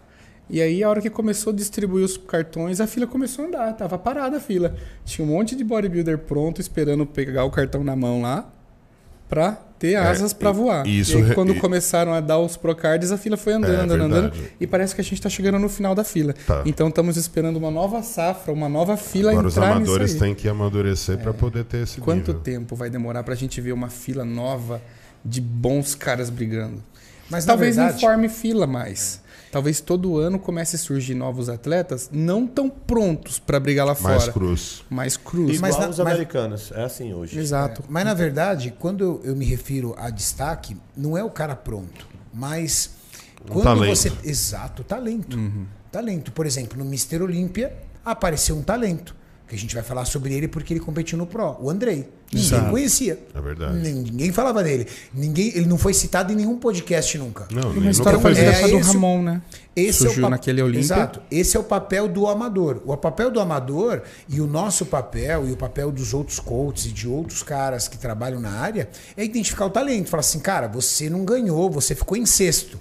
E 0.50 0.62
aí, 0.62 0.82
a 0.82 0.88
hora 0.88 1.02
que 1.02 1.10
começou 1.10 1.52
a 1.52 1.56
distribuir 1.56 2.02
os 2.02 2.16
cartões, 2.16 2.80
a 2.80 2.86
fila 2.86 3.06
começou 3.06 3.44
a 3.44 3.48
andar. 3.48 3.72
Tava 3.74 3.98
parada 3.98 4.38
a 4.38 4.40
fila. 4.40 4.74
Tinha 5.04 5.26
um 5.26 5.30
monte 5.30 5.54
de 5.54 5.62
bodybuilder 5.62 6.16
pronto, 6.20 6.58
esperando 6.58 7.04
pegar 7.04 7.44
o 7.44 7.50
cartão 7.50 7.84
na 7.84 7.94
mão 7.94 8.22
lá 8.22 8.50
pra 9.28 9.60
ter 9.78 9.94
asas 9.96 10.32
pra 10.32 10.50
e- 10.50 10.52
voar. 10.52 10.86
isso 10.86 11.18
e 11.18 11.22
aí, 11.22 11.34
quando 11.34 11.52
e- 11.54 11.60
começando 11.60 12.08
a 12.10 12.20
dar 12.20 12.38
os 12.38 12.56
procards, 12.56 13.12
a 13.12 13.18
fila 13.18 13.36
foi 13.36 13.52
andando, 13.52 13.74
É, 13.74 13.82
andando, 13.84 14.02
andando. 14.04 14.32
E 14.60 14.66
parece 14.66 14.94
que 14.94 15.00
a 15.00 15.04
gente 15.04 15.20
tá 15.22 15.28
chegando 15.28 15.58
no 15.58 15.68
final 15.68 15.94
da 15.94 16.02
fila. 16.04 16.34
Tá. 16.46 16.62
Então, 16.66 16.88
estamos 16.88 17.16
esperando 17.16 17.56
uma 17.56 17.70
nova 17.70 18.02
safra, 18.02 18.52
uma 18.52 18.68
nova 18.68 18.96
fila 18.96 19.30
Agora 19.30 19.46
os 19.48 19.56
entrar 19.56 19.72
amadores 19.72 20.12
nisso 20.12 20.24
aí. 20.24 20.30
têm 20.30 20.34
que 20.34 20.48
amadurecer 20.48 21.18
para 21.18 21.32
poder 21.32 21.64
ter 21.64 21.82
esse 21.84 22.00
Quanto 22.00 22.28
nível. 22.28 22.40
tempo 22.40 22.74
vai 22.76 22.90
demorar 22.90 23.22
pra 23.22 23.34
gente 23.34 23.60
ver 23.60 23.72
uma 23.72 23.88
fila 23.88 24.24
nova 24.24 24.80
de 25.24 25.40
bons 25.40 25.94
caras 25.94 26.30
brigando? 26.30 26.82
Mas 27.30 27.44
Talvez 27.44 27.76
verdade, 27.76 27.94
não 27.94 28.00
forme 28.08 28.28
fila 28.28 28.66
mais. 28.66 29.20
Talvez 29.50 29.80
todo 29.80 30.18
ano 30.18 30.38
comece 30.38 30.76
a 30.76 30.78
surgir 30.78 31.14
novos 31.14 31.48
atletas 31.48 32.10
não 32.12 32.46
tão 32.46 32.68
prontos 32.68 33.38
pra 33.38 33.58
brigar 33.58 33.86
lá 33.86 33.96
Mais 34.00 34.22
fora. 34.22 34.32
cruz. 34.32 34.84
Mais 34.90 35.16
cruz. 35.16 35.56
Igual 35.56 35.60
Mas 35.72 35.78
na- 35.80 35.88
os 35.88 35.98
mas- 35.98 36.06
americanos. 36.06 36.72
É 36.72 36.84
assim 36.84 37.14
hoje. 37.14 37.38
Exato. 37.38 37.82
Mas 37.88 38.04
na 38.04 38.14
verdade, 38.14 38.74
quando 38.78 39.02
eu, 39.02 39.20
eu 39.24 39.34
me 39.36 39.44
refiro 39.44 39.94
a 39.98 40.10
destaque, 40.10 40.76
não 40.96 41.16
é 41.16 41.24
o 41.24 41.30
cara 41.30 41.56
pronto, 41.56 42.06
mas 42.32 42.90
quando 43.48 43.64
talento. 43.64 43.96
você 43.96 44.12
exato, 44.24 44.84
talento. 44.84 45.36
Uhum. 45.36 45.64
Talento, 45.90 46.30
por 46.32 46.44
exemplo, 46.44 46.78
no 46.78 46.84
Mister 46.84 47.22
Olímpia 47.22 47.72
apareceu 48.04 48.54
um 48.56 48.62
talento, 48.62 49.16
que 49.48 49.54
a 49.54 49.58
gente 49.58 49.74
vai 49.74 49.82
falar 49.82 50.04
sobre 50.04 50.34
ele 50.34 50.46
porque 50.46 50.72
ele 50.74 50.80
competiu 50.80 51.16
no 51.16 51.26
Pro, 51.26 51.56
o 51.60 51.70
Andrei. 51.70 52.08
Ninguém 52.30 52.46
Exato. 52.46 52.70
conhecia. 52.70 53.18
É 53.34 53.40
verdade. 53.40 53.78
Ninguém 53.78 54.30
falava 54.30 54.62
dele. 54.62 54.86
Ninguém, 55.14 55.48
ele 55.56 55.64
não 55.64 55.78
foi 55.78 55.94
citado 55.94 56.30
em 56.30 56.36
nenhum 56.36 56.58
podcast 56.58 57.16
nunca. 57.16 57.48
Não, 57.50 57.70
uma 57.70 57.90
história 57.90 58.18
nunca 58.18 58.34
foi 58.34 58.44
é 58.44 58.48
a 58.64 58.66
do 58.68 58.76
esse- 58.76 58.92
Ramon, 58.92 59.22
né? 59.22 59.40
Esse 59.74 59.98
Surgiu 60.00 60.16
é 60.16 60.18
o 60.18 60.22
pa- 60.22 60.30
naquele 60.30 60.60
Olímpia. 60.60 60.80
Exato. 60.80 61.22
Esse 61.30 61.56
é 61.56 61.60
o 61.60 61.64
papel 61.64 62.06
do 62.08 62.26
amador. 62.26 62.82
O 62.84 62.94
papel 62.98 63.30
do 63.30 63.40
amador 63.40 64.02
e 64.28 64.40
o 64.40 64.46
nosso 64.46 64.84
papel 64.84 65.48
e 65.48 65.52
o 65.52 65.56
papel 65.56 65.90
dos 65.90 66.12
outros 66.12 66.38
coaches 66.38 66.86
e 66.86 66.88
de 66.90 67.08
outros 67.08 67.42
caras 67.42 67.88
que 67.88 67.96
trabalham 67.96 68.40
na 68.40 68.50
área 68.50 68.90
é 69.16 69.24
identificar 69.24 69.64
o 69.64 69.70
talento. 69.70 70.08
Falar 70.10 70.20
assim, 70.20 70.40
cara, 70.40 70.68
você 70.68 71.08
não 71.08 71.24
ganhou, 71.24 71.70
você 71.70 71.94
ficou 71.94 72.16
em 72.16 72.26
sexto. 72.26 72.78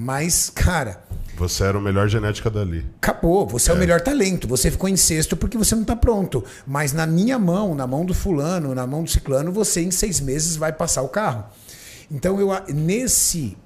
Mas, 0.00 0.48
cara, 0.48 1.02
Você 1.36 1.64
era 1.64 1.76
o 1.76 1.80
melhor 1.80 2.08
genética 2.08 2.48
dali. 2.48 2.86
acabou. 3.02 3.48
Você 3.48 3.72
é, 3.72 3.74
o 3.74 3.76
melhor 3.76 4.00
talento. 4.00 4.46
Você 4.46 4.70
ficou 4.70 4.88
em 4.88 4.96
sexto 4.96 5.36
porque 5.36 5.58
você 5.58 5.74
não 5.74 5.82
está 5.82 5.96
pronto. 5.96 6.44
Mas 6.64 6.92
na 6.92 7.04
minha 7.04 7.36
mão, 7.36 7.74
na 7.74 7.84
mão 7.84 8.04
do 8.04 8.14
fulano, 8.14 8.72
na 8.76 8.86
mão 8.86 9.02
do 9.02 9.10
ciclano, 9.10 9.50
você 9.50 9.80
em 9.82 9.90
seis 9.90 10.20
meses 10.20 10.54
vai 10.54 10.72
passar 10.72 11.02
o 11.02 11.08
carro. 11.08 11.46
Então, 12.08 12.38
eu, 12.38 12.50
nesse 12.72 13.56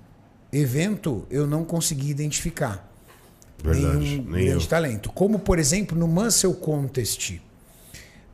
evento, 0.50 1.26
eu 1.30 1.46
não 1.46 1.64
consegui 1.64 2.08
identificar 2.08 2.90
Verdade. 3.62 3.96
nenhum 3.98 4.22
Nem 4.30 4.42
eu. 4.44 4.50
grande 4.52 4.68
talento. 4.68 5.12
Como, 5.12 5.38
por 5.38 5.58
exemplo, 5.58 5.98
no 5.98 6.08
Muscle 6.08 6.54
Contest 6.54 7.40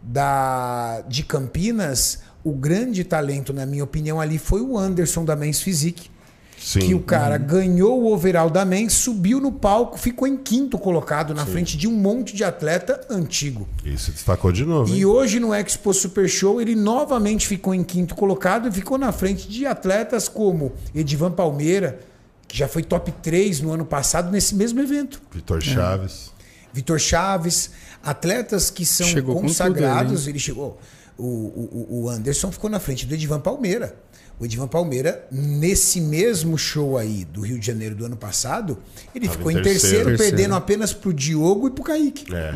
da, 0.00 1.00
de 1.08 1.24
Campinas, 1.24 2.20
o 2.44 2.52
grande 2.52 3.02
talento, 3.02 3.52
na 3.52 3.66
minha 3.66 3.82
opinião, 3.82 4.20
ali 4.20 4.38
foi 4.38 4.60
o 4.60 4.78
Anderson 4.78 5.24
da 5.24 5.34
Men's 5.34 5.60
Physique. 5.60 6.10
Sim. 6.60 6.80
que 6.80 6.94
o 6.94 7.00
cara 7.00 7.38
ganhou 7.38 8.02
o 8.02 8.12
overall 8.12 8.50
da 8.50 8.64
MEN, 8.64 8.88
subiu 8.88 9.40
no 9.40 9.52
palco, 9.52 9.98
ficou 9.98 10.26
em 10.26 10.36
quinto 10.36 10.78
colocado 10.78 11.32
na 11.32 11.46
frente 11.46 11.76
de 11.76 11.86
um 11.86 11.92
monte 11.92 12.34
de 12.34 12.44
atleta 12.44 13.00
antigo. 13.08 13.68
E 13.84 13.96
se 13.96 14.10
destacou 14.10 14.50
de 14.50 14.64
novo. 14.64 14.92
E 14.92 14.98
hein? 14.98 15.04
hoje 15.04 15.40
no 15.40 15.54
Expo 15.54 15.94
Super 15.94 16.28
Show 16.28 16.60
ele 16.60 16.74
novamente 16.74 17.46
ficou 17.46 17.74
em 17.74 17.84
quinto 17.84 18.14
colocado 18.14 18.68
e 18.68 18.72
ficou 18.72 18.98
na 18.98 19.12
frente 19.12 19.48
de 19.48 19.66
atletas 19.66 20.28
como 20.28 20.72
Edivan 20.94 21.30
Palmeira, 21.30 22.00
que 22.46 22.56
já 22.56 22.66
foi 22.66 22.82
top 22.82 23.12
3 23.22 23.60
no 23.60 23.72
ano 23.72 23.84
passado 23.84 24.30
nesse 24.30 24.54
mesmo 24.54 24.80
evento. 24.80 25.22
Vitor 25.30 25.62
Chaves. 25.62 26.32
Vitor 26.72 26.98
Chaves, 26.98 27.70
atletas 28.02 28.70
que 28.70 28.84
são 28.84 29.06
Chegou 29.06 29.36
com 29.36 29.42
consagrados. 29.42 30.20
tudo, 30.20 30.30
ele 30.30 30.38
chegou. 30.38 30.78
O, 31.16 31.24
o, 31.24 32.02
o 32.02 32.08
Anderson 32.08 32.52
ficou 32.52 32.70
na 32.70 32.78
frente 32.78 33.04
do 33.04 33.14
Edivan 33.14 33.40
Palmeira. 33.40 33.96
O 34.40 34.44
Edivan 34.44 34.68
Palmeira, 34.68 35.26
nesse 35.32 36.00
mesmo 36.00 36.56
show 36.56 36.96
aí 36.96 37.24
do 37.24 37.40
Rio 37.40 37.58
de 37.58 37.66
Janeiro 37.66 37.94
do 37.96 38.04
ano 38.04 38.16
passado, 38.16 38.78
ele 39.12 39.26
Tava 39.26 39.36
ficou 39.36 39.50
em 39.50 39.58
em 39.58 39.62
terceiro, 39.62 40.06
terceiro. 40.06 40.18
perdendo 40.18 40.36
Terceiro. 40.36 40.54
apenas 40.54 40.92
pro 40.92 41.12
Diogo 41.12 41.66
e 41.66 41.70
pro 41.72 41.82
Kaique. 41.82 42.32
É. 42.32 42.54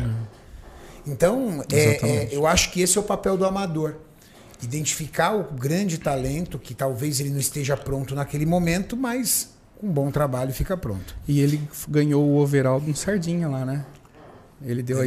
Então, 1.05 1.63
é, 1.69 1.77
é, 1.77 2.29
eu 2.31 2.47
acho 2.47 2.71
que 2.71 2.81
esse 2.81 2.97
é 2.97 3.01
o 3.01 3.03
papel 3.03 3.35
do 3.35 3.45
amador. 3.45 3.95
Identificar 4.61 5.33
o 5.35 5.43
grande 5.53 5.97
talento, 5.97 6.57
que 6.57 6.73
talvez 6.73 7.19
ele 7.19 7.29
não 7.29 7.39
esteja 7.39 7.75
pronto 7.75 8.15
naquele 8.15 8.45
momento, 8.45 8.95
mas 8.95 9.49
com 9.75 9.91
bom 9.91 10.09
trabalho 10.09 10.53
fica 10.53 10.77
pronto. 10.77 11.13
E 11.27 11.41
ele 11.41 11.61
ganhou 11.89 12.23
o 12.23 12.37
overall 12.37 12.79
no 12.79 12.95
Sardinha 12.95 13.49
lá, 13.49 13.65
né? 13.65 13.85
Ele 14.65 14.81
deu 14.81 15.01
a 15.01 15.03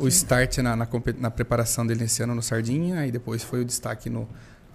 o 0.00 0.08
start 0.08 0.58
na, 0.58 0.76
na, 0.76 0.86
na 1.18 1.30
preparação 1.30 1.86
dele 1.86 2.04
esse 2.04 2.22
ano 2.22 2.34
no 2.34 2.42
Sardinha, 2.42 3.00
aí 3.00 3.10
depois 3.10 3.42
foi 3.42 3.62
o 3.62 3.64
destaque 3.64 4.10
no, 4.10 4.28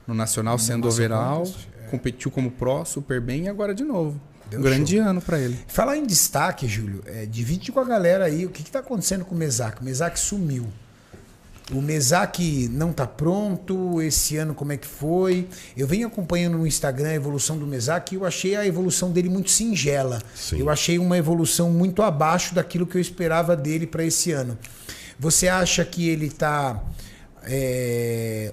no 0.08 0.14
Nacional 0.14 0.58
sendo 0.60 0.86
Master 0.86 1.06
overall, 1.06 1.46
Contest, 1.46 1.68
competiu 1.90 2.32
como 2.32 2.52
pro, 2.52 2.86
super 2.86 3.22
bem 3.22 3.46
e 3.46 3.50
agora 3.50 3.74
de 3.74 3.84
novo. 3.84 4.20
Deu 4.50 4.60
um 4.60 4.64
grande 4.64 4.98
ano 4.98 5.22
pra 5.22 5.40
ele. 5.40 5.58
Falar 5.68 5.98
em 5.98 6.06
destaque, 6.06 6.68
Júlio, 6.68 7.02
é, 7.06 7.26
divide 7.26 7.72
com 7.72 7.80
a 7.80 7.84
galera 7.84 8.26
aí 8.26 8.46
o 8.46 8.50
que 8.50 8.62
está 8.62 8.80
acontecendo 8.80 9.26
com 9.26 9.34
o 9.34 9.38
Mesac. 9.38 9.82
O 9.82 9.84
Mesac 9.84 10.20
sumiu. 10.20 10.68
O 11.72 11.82
Mesac 11.82 12.68
não 12.70 12.92
está 12.92 13.08
pronto, 13.08 14.02
esse 14.02 14.36
ano 14.36 14.54
como 14.54 14.74
é 14.74 14.78
que 14.78 14.86
foi? 14.86 15.48
Eu 15.78 15.88
venho 15.88 16.08
acompanhando 16.08 16.58
no 16.58 16.68
Instagram 16.68 17.10
a 17.10 17.14
evolução 17.14 17.58
do 17.58 17.66
Mesac 17.66 18.14
e 18.14 18.18
eu 18.18 18.26
achei 18.26 18.56
a 18.56 18.66
evolução 18.66 19.12
dele 19.12 19.30
muito 19.30 19.50
singela. 19.50 20.22
Sim. 20.36 20.60
Eu 20.60 20.70
achei 20.70 21.00
uma 21.00 21.18
evolução 21.18 21.72
muito 21.72 22.02
abaixo 22.02 22.54
daquilo 22.54 22.86
que 22.86 22.98
eu 22.98 23.02
esperava 23.02 23.56
dele 23.56 23.88
para 23.88 24.04
esse 24.04 24.32
ano. 24.32 24.58
Você 25.18 25.48
acha 25.48 25.86
que 25.86 26.10
ele 26.10 26.26
está 26.26 26.84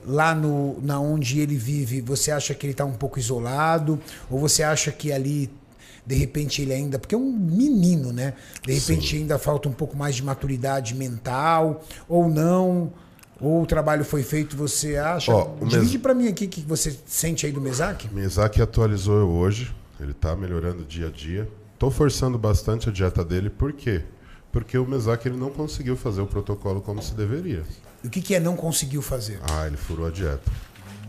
lá 0.05 0.35
no, 0.35 0.81
na 0.83 0.99
onde 1.01 1.41
ele 1.41 1.57
vive? 1.57 2.01
Você 2.03 2.31
acha 2.31 2.55
que 2.55 2.67
ele 2.67 2.73
está 2.73 2.85
um 2.85 2.93
pouco 2.93 3.19
isolado? 3.19 3.99
Ou 4.31 4.39
você 4.39 4.63
acha 4.63 4.91
que 4.93 5.13
ali 5.13 5.51
de 6.07 6.15
repente 6.17 6.63
ele 6.63 6.73
ainda, 6.73 6.99
porque 6.99 7.15
é 7.15 7.19
um 7.19 7.31
menino, 7.33 8.13
né? 8.13 8.35
De 8.67 8.73
repente 8.73 9.17
ainda 9.17 9.39
falta 9.39 9.69
um 9.69 9.73
pouco 9.73 9.97
mais 9.97 10.17
de 10.17 10.25
maturidade 10.25 10.95
mental, 10.95 11.85
ou 12.09 12.29
não, 12.29 12.93
ou 13.41 13.63
o 13.63 13.67
trabalho 13.67 14.05
foi 14.05 14.23
feito, 14.23 14.57
você 14.57 14.97
acha? 14.97 15.33
Ó, 15.33 15.55
Divide 15.65 15.93
Mes- 15.93 15.97
pra 16.03 16.13
mim 16.15 16.27
aqui 16.29 16.47
o 16.47 16.49
que 16.49 16.63
você 16.63 16.97
sente 17.07 17.47
aí 17.47 17.53
do 17.53 17.61
Mesac. 17.61 18.09
Miyazaki 18.13 18.61
atualizou 18.61 19.19
eu 19.21 19.29
hoje. 19.29 19.73
Ele 20.01 20.15
tá 20.15 20.35
melhorando 20.35 20.83
dia 20.85 21.09
a 21.09 21.11
dia. 21.11 21.47
Tô 21.79 21.91
forçando 21.91 22.39
bastante 22.39 22.89
a 22.89 22.93
dieta 22.93 23.25
dele. 23.25 23.49
Por 23.51 23.73
quê? 23.73 24.03
Porque 24.51 24.77
o 24.79 24.87
Miyazaki 24.87 25.29
ele 25.29 25.37
não 25.37 25.51
conseguiu 25.51 25.97
fazer 25.97 26.23
o 26.23 26.27
protocolo 26.27 26.81
como 26.81 27.03
se 27.03 27.15
deveria. 27.15 27.63
E 28.03 28.07
o 28.07 28.11
que, 28.11 28.21
que 28.21 28.35
é 28.35 28.41
não 28.41 28.57
conseguiu 28.57 29.03
fazer? 29.03 29.41
Ah, 29.43 29.67
ele 29.67 29.77
furou 29.77 30.07
a 30.07 30.11
dieta. 30.11 30.51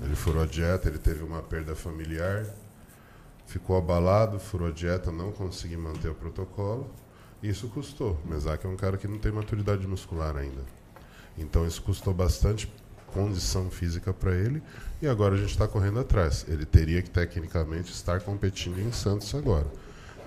Ele 0.02 0.16
furou 0.16 0.44
a 0.44 0.46
dieta, 0.46 0.90
ele 0.90 0.98
teve 0.98 1.24
uma 1.24 1.42
perda 1.42 1.76
familiar, 1.76 2.46
ficou 3.46 3.78
abalado, 3.78 4.40
furou 4.40 4.68
a 4.68 4.72
dieta, 4.72 5.12
não 5.12 5.32
conseguiu 5.32 5.80
manter 5.80 6.10
o 6.10 6.16
protocolo. 6.16 6.94
Isso 7.42 7.68
custou. 7.70 8.20
Mezaki 8.26 8.66
é 8.66 8.70
um 8.70 8.76
cara 8.76 8.98
que 8.98 9.08
não 9.08 9.18
tem 9.18 9.32
maturidade 9.32 9.88
muscular 9.88 10.36
ainda. 10.36 10.64
Então 11.38 11.66
isso 11.66 11.82
custou 11.82 12.14
bastante 12.14 12.72
condição 13.08 13.70
física 13.70 14.14
para 14.14 14.34
ele 14.34 14.62
e 15.02 15.08
agora 15.08 15.36
a 15.36 15.38
gente 15.38 15.52
está 15.52 15.68
correndo 15.68 16.00
atrás. 16.00 16.46
Ele 16.48 16.66
teria 16.66 17.02
que 17.02 17.10
tecnicamente 17.10 17.92
estar 17.92 18.22
competindo 18.22 18.80
em 18.80 18.92
Santos 18.92 19.34
agora. 19.34 19.68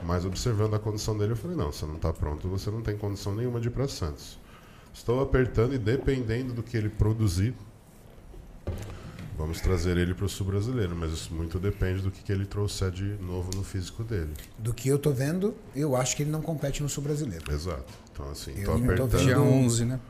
Mas 0.02 0.24
observando 0.24 0.74
a 0.74 0.78
condição 0.78 1.16
dele, 1.16 1.32
eu 1.32 1.36
falei: 1.36 1.56
não, 1.56 1.72
você 1.72 1.86
não 1.86 1.96
está 1.96 2.12
pronto, 2.12 2.48
você 2.48 2.70
não 2.70 2.82
tem 2.82 2.96
condição 2.96 3.34
nenhuma 3.34 3.60
de 3.60 3.68
ir 3.68 3.70
para 3.70 3.88
Santos. 3.88 4.38
Estou 4.94 5.20
apertando 5.20 5.74
e 5.74 5.78
dependendo 5.78 6.52
do 6.54 6.62
que 6.62 6.76
ele 6.76 6.88
produzir, 6.88 7.52
vamos 9.36 9.60
trazer 9.60 9.96
ele 9.96 10.14
para 10.14 10.24
o 10.24 10.28
sul 10.28 10.46
brasileiro. 10.46 10.94
Mas 10.96 11.12
isso 11.12 11.34
muito 11.34 11.58
depende 11.58 12.00
do 12.00 12.10
que, 12.10 12.22
que 12.22 12.32
ele 12.32 12.46
trouxer 12.46 12.90
de 12.90 13.16
novo 13.20 13.50
no 13.54 13.64
físico 13.64 14.04
dele. 14.04 14.30
Do 14.58 14.72
que 14.72 14.88
eu 14.88 14.98
tô 14.98 15.10
vendo, 15.10 15.54
eu 15.74 15.96
acho 15.96 16.16
que 16.16 16.22
ele 16.22 16.30
não 16.30 16.40
compete 16.40 16.82
no 16.82 16.88
sul 16.88 17.02
brasileiro. 17.02 17.44
Exato. 17.52 17.92
Então, 18.12 18.30
assim, 18.30 18.54
Eu 18.56 18.64
tô 18.66 18.72
apertando. 18.74 19.08
vendo- 19.10 19.24
Dia 19.24 19.40
11, 19.40 19.84
né? 19.84 20.00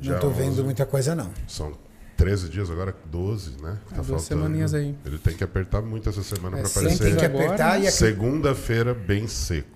Já 0.00 0.12
não 0.14 0.20
tô 0.20 0.30
vendo 0.30 0.52
11. 0.52 0.62
muita 0.62 0.86
coisa, 0.86 1.14
não. 1.14 1.30
São 1.46 1.72
13 2.16 2.48
dias, 2.48 2.70
agora 2.70 2.96
12, 3.04 3.60
né? 3.62 3.78
É, 3.92 4.00
duas 4.00 4.22
semaninhas 4.22 4.72
aí. 4.72 4.94
Ele 5.04 5.18
tem 5.18 5.36
que 5.36 5.44
apertar 5.44 5.82
muito 5.82 6.08
essa 6.08 6.22
semana 6.22 6.56
É, 6.58 6.60
para 6.62 6.70
sempre 6.70 6.88
Tem 6.88 6.96
aparecer. 6.96 7.18
que 7.18 7.24
apertar 7.44 7.76
e, 7.76 7.86
acre- 7.86 7.90
Segunda-feira, 7.92 8.94
bem 8.94 9.26
seco. 9.26 9.75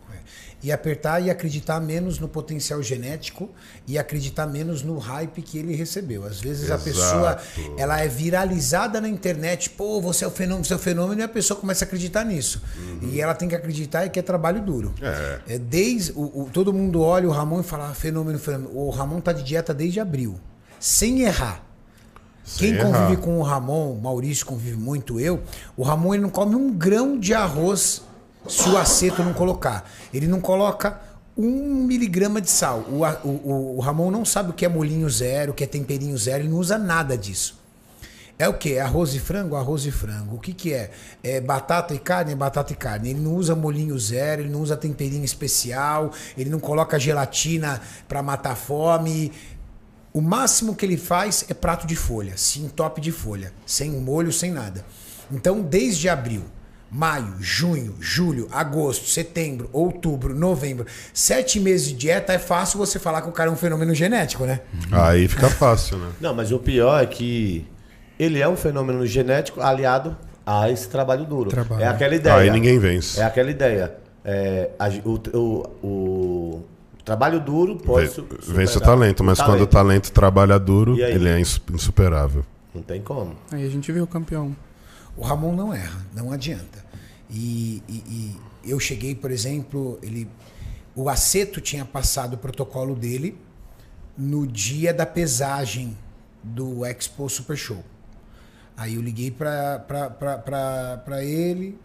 E 0.62 0.70
apertar 0.70 1.20
e 1.23 1.31
acreditar 1.31 1.81
menos 1.81 2.18
no 2.18 2.29
potencial 2.29 2.83
genético 2.83 3.49
e 3.87 3.99
acreditar 3.99 4.46
menos 4.46 4.83
no 4.83 4.99
hype 4.99 5.40
que 5.40 5.57
ele 5.59 5.75
recebeu. 5.75 6.25
Às 6.25 6.38
vezes 6.40 6.70
a 6.70 6.75
Exato. 6.75 6.85
pessoa 6.85 7.38
ela 7.79 7.99
é 8.01 8.07
viralizada 8.09 9.01
na 9.01 9.09
internet, 9.09 9.70
pô, 9.70 10.01
você 10.01 10.25
é 10.25 10.29
o 10.29 10.31
fenômeno, 10.31 10.64
você 10.64 10.73
é 10.73 10.77
o 10.77 10.79
fenômeno, 10.79 11.20
e 11.20 11.25
a 11.25 11.29
pessoa 11.29 11.59
começa 11.59 11.85
a 11.85 11.87
acreditar 11.87 12.25
nisso. 12.25 12.61
E 13.03 13.20
ela 13.20 13.35
tem 13.35 13.49
que 13.49 13.55
acreditar 13.55 14.09
que 14.11 14.18
é 14.18 14.23
trabalho 14.23 14.61
duro. 14.61 14.94
É. 15.01 15.55
É 15.55 15.59
desde 15.59 16.12
o, 16.12 16.42
o- 16.42 16.51
todo 16.53 16.73
mundo 16.73 17.01
olha 17.01 17.27
o 17.27 17.31
Ramon 17.31 17.61
e 17.61 17.62
fala 17.62 17.88
ah, 17.90 17.94
fenômeno, 17.94 18.38
fenômeno. 18.38 18.70
O 18.79 18.90
Ramon 18.90 19.20
tá 19.20 19.33
de 19.33 19.42
dieta 19.42 19.73
desde 19.73 19.99
abril, 20.01 20.38
sem 20.79 21.23
errar. 21.23 21.64
Quem 22.57 22.77
convive 22.79 23.16
com 23.18 23.38
o 23.38 23.42
Ramon, 23.42 23.92
o 23.92 24.01
Maurício 24.01 24.44
convive 24.44 24.77
muito, 24.77 25.20
eu, 25.20 25.40
o 25.77 25.83
Ramon 25.85 26.14
ele 26.14 26.23
não 26.25 26.31
come 26.31 26.57
um 26.57 26.73
grão 26.73 27.18
de 27.18 27.33
arroz 27.33 28.03
se 28.48 28.68
o 28.68 28.76
aceto 28.79 29.22
não 29.22 29.33
colocar. 29.33 29.88
Ele 30.12 30.26
não 30.26 30.40
coloca 30.40 31.00
um 31.37 31.85
miligrama 31.85 32.40
de 32.40 32.50
sal. 32.50 32.81
O, 32.88 33.05
o, 33.26 33.76
o- 33.76 33.81
Ramon 33.81 34.11
não 34.11 34.24
sabe 34.24 34.50
o 34.50 34.53
que 34.53 34.64
é 34.64 34.68
molinho 34.68 35.09
zero, 35.09 35.53
o 35.53 35.55
que 35.55 35.64
é 35.64 35.66
temperinho 35.66 36.16
zero, 36.18 36.42
ele 36.42 36.48
não 36.50 36.59
usa 36.59 36.76
nada 36.79 37.16
disso. 37.16 37.59
É 38.38 38.48
o 38.48 38.55
que? 38.55 38.79
Arroz 38.79 39.14
e 39.14 39.18
frango? 39.20 39.55
Arroz 39.55 39.85
e 39.85 39.90
frango. 39.90 40.37
O 40.37 40.38
que, 40.38 40.55
que 40.55 40.72
é? 40.72 40.90
É 41.22 41.40
batata 41.42 41.94
e 41.94 41.98
carne? 41.98 42.33
É 42.33 42.35
batata 42.35 42.72
e 42.72 42.76
carne. 42.76 43.11
Ele 43.11 43.20
não 43.20 43.35
usa 43.35 43.55
molinho 43.55 43.98
zero, 43.98 44.40
ele 44.42 44.48
não 44.48 44.62
usa 44.62 44.79
temperinho 44.79 45.24
especial, 45.24 46.11
ele 46.38 46.48
não 46.48 46.59
coloca 46.59 46.98
gelatina 46.98 47.83
para 48.09 48.22
matar 48.22 48.57
fome. 48.57 49.31
O 50.12 50.22
máximo 50.22 50.74
que 50.74 50.87
ele 50.87 50.96
faz 50.96 51.44
é 51.50 51.55
prato 51.55 51.87
de 51.87 51.94
folha, 51.94 52.33
sim, 52.37 52.68
top 52.74 53.00
de 53.00 53.12
folha, 53.12 53.53
sem 53.66 53.90
molho, 53.90 54.33
sem 54.33 54.50
nada. 54.50 54.85
Então, 55.31 55.61
desde 55.61 56.09
abril, 56.09 56.42
maio, 56.90 57.35
junho, 57.40 57.94
julho, 58.00 58.48
agosto, 58.53 59.09
setembro, 59.09 59.68
outubro, 59.72 60.35
novembro, 60.35 60.87
sete 61.14 61.61
meses 61.61 61.88
de 61.88 61.94
dieta, 61.94 62.33
é 62.33 62.38
fácil 62.38 62.79
você 62.79 62.98
falar 62.98 63.22
que 63.22 63.29
o 63.29 63.33
cara 63.33 63.48
é 63.48 63.53
um 63.53 63.57
fenômeno 63.57 63.94
genético, 63.94 64.44
né? 64.44 64.61
Aí 64.90 65.29
fica 65.29 65.48
fácil, 65.48 65.98
né? 65.98 66.09
Não, 66.20 66.35
mas 66.35 66.50
o 66.50 66.59
pior 66.59 67.03
é 67.03 67.07
que 67.07 67.66
ele 68.18 68.40
é 68.40 68.48
um 68.48 68.57
fenômeno 68.57 69.07
genético 69.07 69.61
aliado 69.61 70.16
a 70.44 70.68
esse 70.70 70.88
trabalho 70.88 71.24
duro. 71.24 71.50
Trabalho. 71.50 71.83
É 71.83 71.87
aquela 71.87 72.14
ideia. 72.14 72.37
Aí 72.37 72.50
ninguém 72.50 72.79
vence. 72.79 73.20
É 73.20 73.24
aquela 73.24 73.50
ideia. 73.50 73.94
É, 74.24 74.70
a 74.79 74.88
o, 75.05 75.20
o, 75.33 75.87
o 75.87 76.64
trabalho 77.05 77.40
duro 77.40 77.76
pode 77.76 78.11
Vence 78.46 78.76
o 78.76 78.81
talento, 78.81 79.22
mas 79.24 79.40
quando 79.40 79.62
o 79.62 79.66
talento 79.66 80.11
trabalha 80.12 80.59
duro, 80.59 80.98
ele 81.00 81.29
é 81.29 81.38
insu- 81.40 81.61
insuperável. 81.72 82.44
Não 82.74 82.83
tem 82.83 83.00
como. 83.00 83.35
Aí 83.50 83.64
a 83.64 83.70
gente 83.70 83.90
viu 83.90 84.05
o 84.05 84.07
campeão. 84.07 84.55
O 85.16 85.23
Ramon 85.23 85.55
não 85.55 85.73
erra, 85.75 86.07
não 86.14 86.33
adianta. 86.33 86.85
E, 87.29 87.83
e- 87.88 88.38
e 88.64 88.70
eu 88.70 88.79
cheguei, 88.81 89.14
por 89.14 89.31
exemplo, 89.31 89.99
ele, 90.03 90.29
o 90.94 91.09
Aceto 91.09 91.61
tinha 91.61 91.85
passado 91.85 92.35
o 92.35 92.38
protocolo 92.38 92.94
dele 92.94 93.38
no 94.16 94.46
dia 94.46 94.92
da 94.92 95.07
pesagem 95.07 95.96
do 96.42 96.85
Expo 96.85 97.29
Super 97.29 97.57
Show. 97.57 97.85
Aí 98.77 98.94
eu 98.94 99.03
liguei 99.03 99.31
pra 99.31 99.85
ele, 101.23 101.79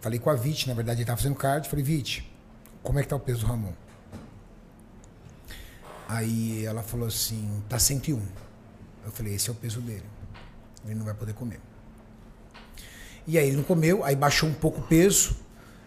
falei 0.00 0.18
com 0.18 0.28
a 0.30 0.34
Vit, 0.34 0.68
na 0.68 0.74
verdade 0.74 1.00
ele 1.00 1.06
tava 1.06 1.16
fazendo 1.16 1.34
card, 1.36 1.68
falei, 1.68 1.84
Vit, 1.84 2.30
como 2.82 2.98
é 2.98 3.02
que 3.02 3.08
tá 3.08 3.16
o 3.16 3.20
peso 3.20 3.40
do 3.40 3.46
Ramon? 3.46 3.72
Aí 6.08 6.64
ela 6.64 6.82
falou 6.82 7.08
assim, 7.08 7.62
tá 7.68 7.78
101. 7.78 8.20
Eu 9.04 9.10
falei, 9.12 9.34
esse 9.34 9.48
é 9.48 9.52
o 9.52 9.54
peso 9.54 9.80
dele. 9.80 10.04
Ele 10.84 10.94
não 10.94 11.04
vai 11.04 11.14
poder 11.14 11.32
comer. 11.32 11.60
E 13.26 13.38
aí 13.38 13.52
não 13.52 13.62
comeu, 13.62 14.04
aí 14.04 14.16
baixou 14.16 14.48
um 14.48 14.54
pouco 14.54 14.80
o 14.80 14.84
peso, 14.84 15.36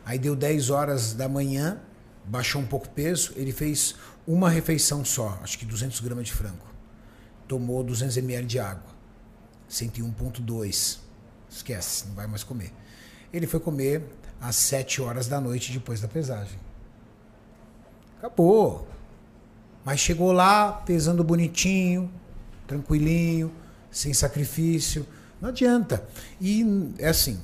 aí 0.05 0.17
deu 0.17 0.35
10 0.35 0.69
horas 0.69 1.13
da 1.13 1.27
manhã, 1.27 1.79
baixou 2.25 2.61
um 2.61 2.65
pouco 2.65 2.87
o 2.87 2.89
peso, 2.89 3.33
ele 3.35 3.51
fez 3.51 3.95
uma 4.25 4.49
refeição 4.49 5.03
só, 5.03 5.39
acho 5.43 5.57
que 5.59 5.65
200 5.65 5.99
gramas 5.99 6.25
de 6.25 6.33
frango. 6.33 6.65
Tomou 7.47 7.83
200 7.83 8.17
ml 8.17 8.47
de 8.47 8.59
água, 8.59 8.95
101.2. 9.69 10.99
Esquece, 11.49 12.07
não 12.07 12.15
vai 12.15 12.25
mais 12.25 12.43
comer. 12.43 12.73
Ele 13.31 13.45
foi 13.45 13.59
comer 13.59 14.03
às 14.41 14.55
7 14.55 15.01
horas 15.01 15.27
da 15.27 15.39
noite 15.39 15.71
depois 15.71 16.01
da 16.01 16.07
pesagem. 16.07 16.57
Acabou. 18.17 18.87
Mas 19.83 19.99
chegou 19.99 20.31
lá 20.31 20.71
pesando 20.71 21.23
bonitinho, 21.23 22.11
tranquilinho, 22.65 23.51
sem 23.91 24.13
sacrifício. 24.13 25.05
Não 25.41 25.49
adianta. 25.49 26.03
E 26.39 26.91
é 26.97 27.09
assim, 27.09 27.39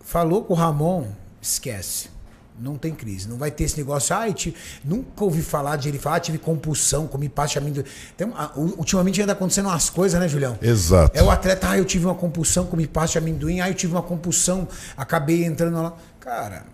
falou 0.00 0.44
com 0.44 0.54
o 0.54 0.56
Ramon, 0.56 1.06
esquece. 1.40 2.16
Não 2.58 2.78
tem 2.78 2.94
crise. 2.94 3.28
Não 3.28 3.36
vai 3.36 3.50
ter 3.50 3.64
esse 3.64 3.76
negócio. 3.76 4.16
Ah, 4.16 4.32
tive, 4.32 4.56
nunca 4.82 5.22
ouvi 5.22 5.42
falar 5.42 5.76
de 5.76 5.90
ele 5.90 5.98
falar, 5.98 6.16
ah, 6.16 6.20
tive 6.20 6.38
compulsão, 6.38 7.06
comi 7.06 7.28
pasta 7.28 7.60
de 7.60 7.66
amendoim. 7.66 7.84
Tem, 8.16 8.32
ah, 8.34 8.50
ultimamente 8.56 9.20
anda 9.20 9.32
acontecendo 9.32 9.66
umas 9.66 9.90
coisas, 9.90 10.18
né, 10.18 10.26
Julião? 10.26 10.58
Exato. 10.62 11.16
É 11.16 11.22
o 11.22 11.30
atleta, 11.30 11.68
ah, 11.68 11.78
eu 11.78 11.84
tive 11.84 12.06
uma 12.06 12.14
compulsão, 12.14 12.64
comi 12.64 12.86
pasta 12.86 13.20
de 13.20 13.26
amendoim, 13.26 13.60
ah, 13.60 13.68
eu 13.68 13.74
tive 13.74 13.92
uma 13.92 14.02
compulsão, 14.02 14.66
acabei 14.96 15.44
entrando 15.44 15.82
lá. 15.82 15.94
Cara, 16.18 16.64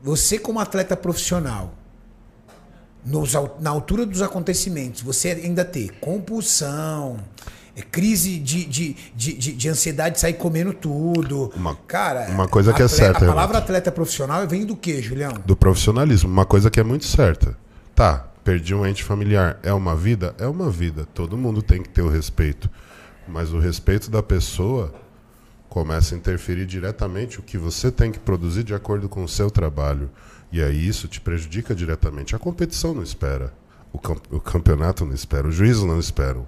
você 0.00 0.38
como 0.38 0.60
atleta 0.60 0.96
profissional, 0.96 1.74
nos, 3.04 3.32
na 3.58 3.70
altura 3.70 4.06
dos 4.06 4.22
acontecimentos, 4.22 5.02
você 5.02 5.30
ainda 5.30 5.64
ter 5.64 5.90
compulsão, 5.98 7.18
crise 7.82 8.38
de, 8.38 8.64
de, 8.64 8.96
de, 9.14 9.32
de, 9.34 9.52
de 9.52 9.68
ansiedade 9.68 10.14
de 10.16 10.20
sair 10.20 10.34
comendo 10.34 10.72
tudo. 10.72 11.52
Uma- 11.54 11.74
Cara, 11.86 12.28
uma 12.30 12.48
coisa 12.48 12.72
que 12.72 12.82
é 12.82 12.84
atleta- 12.84 13.04
certa, 13.04 13.18
A 13.24 13.28
palavra 13.28 13.54
Renato. 13.56 13.64
atleta 13.64 13.92
profissional 13.92 14.46
vem 14.46 14.64
do 14.66 14.76
quê, 14.76 15.00
Julião? 15.02 15.32
Do 15.44 15.56
profissionalismo. 15.56 16.30
Uma 16.30 16.44
coisa 16.46 16.70
que 16.70 16.80
é 16.80 16.84
muito 16.84 17.04
certa. 17.06 17.56
Tá, 17.94 18.28
perdi 18.44 18.74
um 18.74 18.86
ente 18.86 19.02
familiar. 19.02 19.58
É 19.62 19.72
uma 19.72 19.94
vida? 19.96 20.34
É 20.38 20.46
uma 20.46 20.70
vida. 20.70 21.06
Todo 21.14 21.36
mundo 21.36 21.62
tem 21.62 21.82
que 21.82 21.88
ter 21.88 22.02
o 22.02 22.08
respeito. 22.08 22.68
Mas 23.26 23.52
o 23.52 23.58
respeito 23.58 24.10
da 24.10 24.22
pessoa 24.22 24.94
começa 25.68 26.14
a 26.14 26.18
interferir 26.18 26.64
diretamente 26.66 27.38
o 27.38 27.42
que 27.42 27.58
você 27.58 27.90
tem 27.90 28.10
que 28.10 28.18
produzir 28.18 28.64
de 28.64 28.74
acordo 28.74 29.08
com 29.08 29.22
o 29.22 29.28
seu 29.28 29.50
trabalho. 29.50 30.10
E 30.50 30.62
aí 30.62 30.86
isso 30.88 31.06
te 31.08 31.20
prejudica 31.20 31.74
diretamente. 31.74 32.34
A 32.34 32.38
competição 32.38 32.94
não 32.94 33.02
espera. 33.02 33.52
O, 33.92 33.98
cam- 33.98 34.16
o 34.30 34.40
campeonato 34.40 35.04
não 35.04 35.12
espera. 35.14 35.46
Os 35.46 35.54
juízes 35.54 35.82
não 35.82 35.98
esperam. 35.98 36.46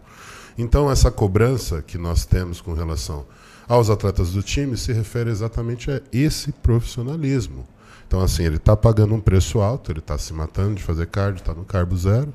Então, 0.59 0.91
essa 0.91 1.11
cobrança 1.11 1.83
que 1.83 1.97
nós 1.99 2.25
temos 2.27 2.61
com 2.61 2.73
relação 2.73 3.27
aos 3.69 3.89
atletas 3.89 4.33
do 4.33 4.43
time 4.43 4.77
se 4.77 4.93
refere 4.93 5.31
exatamente 5.31 5.91
a 5.91 6.01
esse 6.13 6.53
profissionalismo. 6.53 7.67
Então, 8.07 8.21
assim, 8.21 8.43
ele 8.43 8.57
está 8.57 8.77
pagando 8.77 9.15
um 9.15 9.21
preço 9.21 9.61
alto, 9.61 9.93
ele 9.93 10.01
está 10.01 10.19
se 10.19 10.33
matando 10.33 10.75
de 10.75 10.83
fazer 10.83 11.07
cardio, 11.07 11.41
está 11.41 11.55
no 11.55 11.65
carbo 11.65 11.97
zero, 11.97 12.33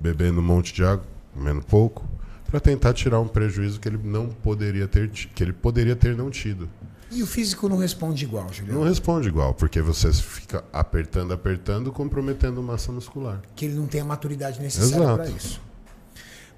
bebendo 0.00 0.40
um 0.40 0.42
monte 0.42 0.72
de 0.72 0.82
água, 0.82 1.04
comendo 1.34 1.60
pouco, 1.62 2.04
para 2.46 2.58
tentar 2.58 2.94
tirar 2.94 3.20
um 3.20 3.28
prejuízo 3.28 3.78
que 3.78 3.86
ele 3.88 4.00
não 4.02 4.28
poderia 4.28 4.88
ter, 4.88 5.10
que 5.10 5.42
ele 5.42 5.52
poderia 5.52 5.94
ter 5.94 6.16
não 6.16 6.30
tido. 6.30 6.68
E 7.10 7.22
o 7.22 7.26
físico 7.26 7.68
não 7.68 7.76
responde 7.76 8.24
igual, 8.24 8.44
Não 8.44 8.52
Julião. 8.52 8.82
responde 8.84 9.28
igual, 9.28 9.52
porque 9.52 9.82
você 9.82 10.12
fica 10.12 10.64
apertando, 10.72 11.32
apertando, 11.32 11.92
comprometendo 11.92 12.62
massa 12.62 12.90
muscular. 12.90 13.42
Que 13.54 13.66
ele 13.66 13.74
não 13.74 13.86
tem 13.86 14.00
a 14.00 14.04
maturidade 14.04 14.60
necessária 14.60 15.14
para 15.16 15.28
isso. 15.28 15.60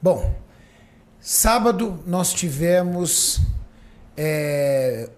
Bom, 0.01 0.39
sábado 1.23 2.03
nós 2.07 2.33
tivemos 2.33 3.41
é, 4.17 5.09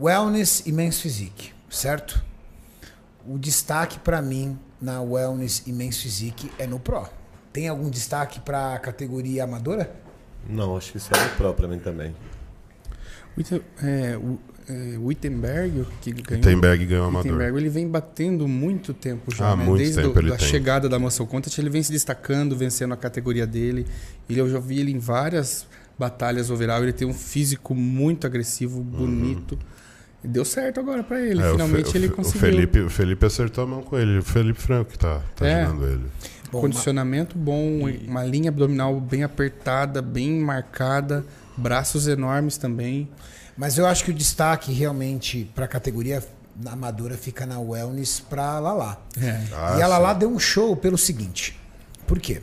Wellness 0.00 0.62
e 0.66 0.72
Men's 0.72 0.98
Physique, 1.00 1.52
certo? 1.70 2.24
O 3.26 3.38
destaque 3.38 3.98
para 3.98 4.20
mim 4.22 4.58
na 4.80 5.00
Wellness 5.00 5.62
e 5.66 5.72
Men's 5.72 5.98
Physique 5.98 6.50
é 6.58 6.66
no 6.66 6.80
Pro. 6.80 7.06
Tem 7.52 7.68
algum 7.68 7.88
destaque 7.90 8.40
para 8.40 8.74
a 8.74 8.78
categoria 8.78 9.44
amadora? 9.44 9.94
Não, 10.48 10.76
acho 10.76 10.90
que 10.92 10.98
isso 10.98 11.10
é 11.14 11.28
pro 11.36 11.52
pra 11.54 11.68
mim 11.68 11.78
também. 11.78 12.16
Witten- 13.36 13.62
é, 13.82 14.16
o, 14.16 14.38
é, 14.68 14.96
Wittenberg, 14.98 15.84
que 16.00 16.12
ganhou. 16.12 16.44
Wittenberg 16.44 16.86
ganhou 16.86 17.06
amador. 17.06 17.24
Wittenberg, 17.32 17.58
ele 17.58 17.68
vem 17.68 17.88
batendo 17.88 18.46
muito 18.48 18.92
tempo 18.94 19.34
já, 19.34 19.52
Ah, 19.52 19.56
né? 19.56 19.64
muito 19.64 19.78
Desde 19.78 20.02
tempo 20.02 20.16
o- 20.16 20.20
ele 20.20 20.30
da 20.30 20.36
tem. 20.36 20.48
chegada 20.48 20.88
da 20.88 20.98
Muscle 20.98 21.26
Contest, 21.26 21.58
ele 21.58 21.70
vem 21.70 21.82
se 21.82 21.90
destacando, 21.92 22.56
vencendo 22.56 22.92
a 22.92 22.96
categoria 22.96 23.46
dele. 23.46 23.86
Ele, 24.28 24.40
eu 24.40 24.48
já 24.48 24.58
vi 24.58 24.78
ele 24.80 24.92
em 24.92 24.98
várias 24.98 25.66
batalhas 25.98 26.50
overall, 26.50 26.82
ele 26.82 26.92
tem 26.92 27.06
um 27.06 27.14
físico 27.14 27.74
muito 27.74 28.26
agressivo, 28.26 28.80
bonito. 28.82 29.58
E 30.24 30.28
deu 30.28 30.44
certo 30.44 30.78
agora 30.78 31.02
pra 31.02 31.20
ele, 31.20 31.40
Uhum. 31.40 31.44
É, 31.44 31.48
o 31.48 31.52
finalmente 31.52 31.90
Fe- 31.90 31.98
ele 31.98 32.06
o 32.06 32.10
Fe- 32.10 32.14
conseguiu. 32.16 32.38
O 32.48 32.52
Felipe, 32.52 32.80
o 32.80 32.90
Felipe 32.90 33.26
acertou 33.26 33.64
a 33.64 33.66
mão 33.66 33.82
com 33.82 33.98
ele. 33.98 34.18
O 34.18 34.22
Felipe 34.22 34.60
Franco 34.60 34.92
que 34.92 34.98
tá, 34.98 35.20
tá 35.34 35.46
É. 35.46 35.64
ajudando 35.64 35.86
ele. 35.86 36.04
Bom, 36.50 36.60
Condicionamento 36.60 37.36
bom, 37.36 37.80
uma 38.06 38.22
linha 38.24 38.50
abdominal 38.50 39.00
bem 39.00 39.24
apertada, 39.24 40.02
bem 40.02 40.38
marcada, 40.38 41.24
braços 41.56 42.06
enormes 42.06 42.56
também. 42.58 43.08
Mas 43.62 43.78
eu 43.78 43.86
acho 43.86 44.04
que 44.04 44.10
o 44.10 44.14
destaque 44.14 44.72
realmente 44.72 45.48
para 45.54 45.66
a 45.66 45.68
categoria 45.68 46.20
amadora 46.66 47.16
fica 47.16 47.46
na 47.46 47.60
Wellness 47.60 48.18
para 48.18 48.58
Lala. 48.58 49.00
É. 49.16 49.40
Ah, 49.52 49.76
e 49.78 49.82
a 49.82 49.86
Lala 49.86 50.14
sim. 50.14 50.18
deu 50.18 50.30
um 50.30 50.38
show 50.40 50.74
pelo 50.74 50.98
seguinte. 50.98 51.56
Por 52.04 52.18
quê? 52.18 52.42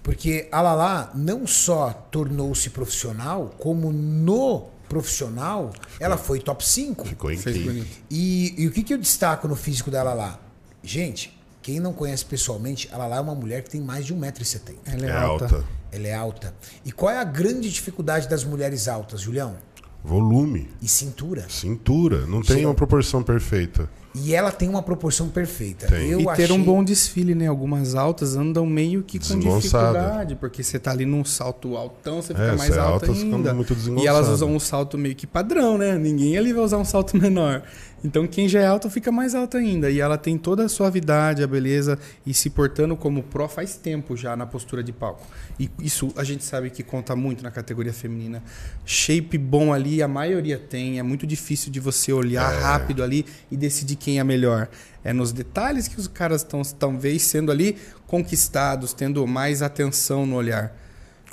Porque 0.00 0.48
a 0.52 0.62
Lala 0.62 1.10
não 1.12 1.44
só 1.44 1.90
tornou-se 2.08 2.70
profissional, 2.70 3.52
como 3.58 3.90
no 3.92 4.68
profissional 4.88 5.72
ela 5.98 6.16
foi 6.16 6.38
top 6.38 6.64
5. 6.64 7.04
Ficou 7.04 7.28
bonito. 7.28 7.88
E, 8.08 8.54
e 8.62 8.68
o 8.68 8.70
que, 8.70 8.84
que 8.84 8.94
eu 8.94 8.98
destaco 8.98 9.48
no 9.48 9.56
físico 9.56 9.90
da 9.90 10.04
Lala? 10.04 10.38
Gente, 10.84 11.36
quem 11.60 11.80
não 11.80 11.92
conhece 11.92 12.24
pessoalmente, 12.24 12.88
a 12.92 12.96
Lala 12.96 13.16
é 13.16 13.20
uma 13.20 13.34
mulher 13.34 13.64
que 13.64 13.70
tem 13.70 13.80
mais 13.80 14.06
de 14.06 14.14
1,70m. 14.14 14.76
Ela 14.86 15.04
é, 15.04 15.08
É 15.08 15.16
alta. 15.16 15.44
alta. 15.46 15.64
Ela 15.90 16.06
é 16.06 16.14
alta. 16.14 16.54
E 16.84 16.92
qual 16.92 17.10
é 17.10 17.18
a 17.18 17.24
grande 17.24 17.68
dificuldade 17.68 18.28
das 18.28 18.44
mulheres 18.44 18.86
altas, 18.86 19.20
Julião? 19.20 19.56
Volume. 20.04 20.68
E 20.80 20.88
cintura. 20.88 21.44
Cintura. 21.48 22.26
Não 22.26 22.42
tem 22.42 22.58
Sim. 22.58 22.64
uma 22.66 22.74
proporção 22.74 23.22
perfeita. 23.22 23.88
E 24.14 24.34
ela 24.34 24.52
tem 24.52 24.68
uma 24.68 24.82
proporção 24.82 25.28
perfeita. 25.30 25.86
Tem. 25.86 26.10
Eu 26.10 26.20
E 26.20 26.24
ter 26.24 26.30
achei... 26.44 26.52
um 26.52 26.62
bom 26.62 26.84
desfile, 26.84 27.34
né? 27.34 27.46
Algumas 27.46 27.94
altas 27.94 28.36
andam 28.36 28.66
meio 28.66 29.02
que 29.02 29.18
com 29.18 29.38
dificuldade, 29.38 30.34
porque 30.36 30.62
você 30.62 30.78
tá 30.78 30.90
ali 30.90 31.06
num 31.06 31.24
salto 31.24 31.76
altão, 31.78 32.20
você 32.20 32.34
fica 32.34 32.42
É, 32.48 32.56
mais 32.56 32.72
você 32.74 32.78
é 32.78 32.82
alta 32.82 33.06
alta, 33.06 33.18
ainda. 33.18 33.54
muito 33.54 33.74
e 33.98 34.06
elas 34.06 34.28
usam 34.28 34.54
um 34.54 34.60
salto 34.60 34.98
meio 34.98 35.14
que 35.14 35.26
padrão, 35.26 35.78
né? 35.78 35.96
Ninguém 35.96 36.36
ali 36.36 36.52
vai 36.52 36.62
usar 36.62 36.76
um 36.76 36.84
salto 36.84 37.16
menor. 37.16 37.62
Então 38.04 38.26
quem 38.26 38.48
já 38.48 38.60
é 38.60 38.66
alto 38.66 38.90
fica 38.90 39.12
mais 39.12 39.34
alto 39.34 39.56
ainda. 39.56 39.90
E 39.90 40.00
ela 40.00 40.18
tem 40.18 40.36
toda 40.36 40.64
a 40.64 40.68
suavidade, 40.68 41.42
a 41.42 41.46
beleza 41.46 41.98
e 42.26 42.34
se 42.34 42.50
portando 42.50 42.96
como 42.96 43.22
pró 43.22 43.48
faz 43.48 43.76
tempo 43.76 44.16
já 44.16 44.36
na 44.36 44.44
postura 44.44 44.82
de 44.82 44.92
palco. 44.92 45.24
E 45.58 45.70
isso 45.80 46.12
a 46.16 46.24
gente 46.24 46.42
sabe 46.44 46.70
que 46.70 46.82
conta 46.82 47.14
muito 47.14 47.42
na 47.42 47.50
categoria 47.50 47.92
feminina. 47.92 48.42
Shape 48.84 49.38
bom 49.38 49.72
ali, 49.72 50.02
a 50.02 50.08
maioria 50.08 50.58
tem. 50.58 50.98
É 50.98 51.02
muito 51.02 51.26
difícil 51.26 51.70
de 51.70 51.78
você 51.78 52.12
olhar 52.12 52.52
É. 52.52 52.60
rápido 52.60 53.02
ali 53.02 53.24
e 53.50 53.56
decidir 53.56 53.96
quem 53.96 54.18
é 54.18 54.24
melhor. 54.24 54.68
É 55.04 55.12
nos 55.12 55.32
detalhes 55.32 55.86
que 55.88 55.98
os 55.98 56.08
caras 56.08 56.42
estão 56.42 56.62
talvez 56.62 57.22
sendo 57.22 57.50
ali 57.52 57.76
conquistados, 58.06 58.92
tendo 58.92 59.26
mais 59.26 59.62
atenção 59.62 60.26
no 60.26 60.36
olhar. 60.36 60.76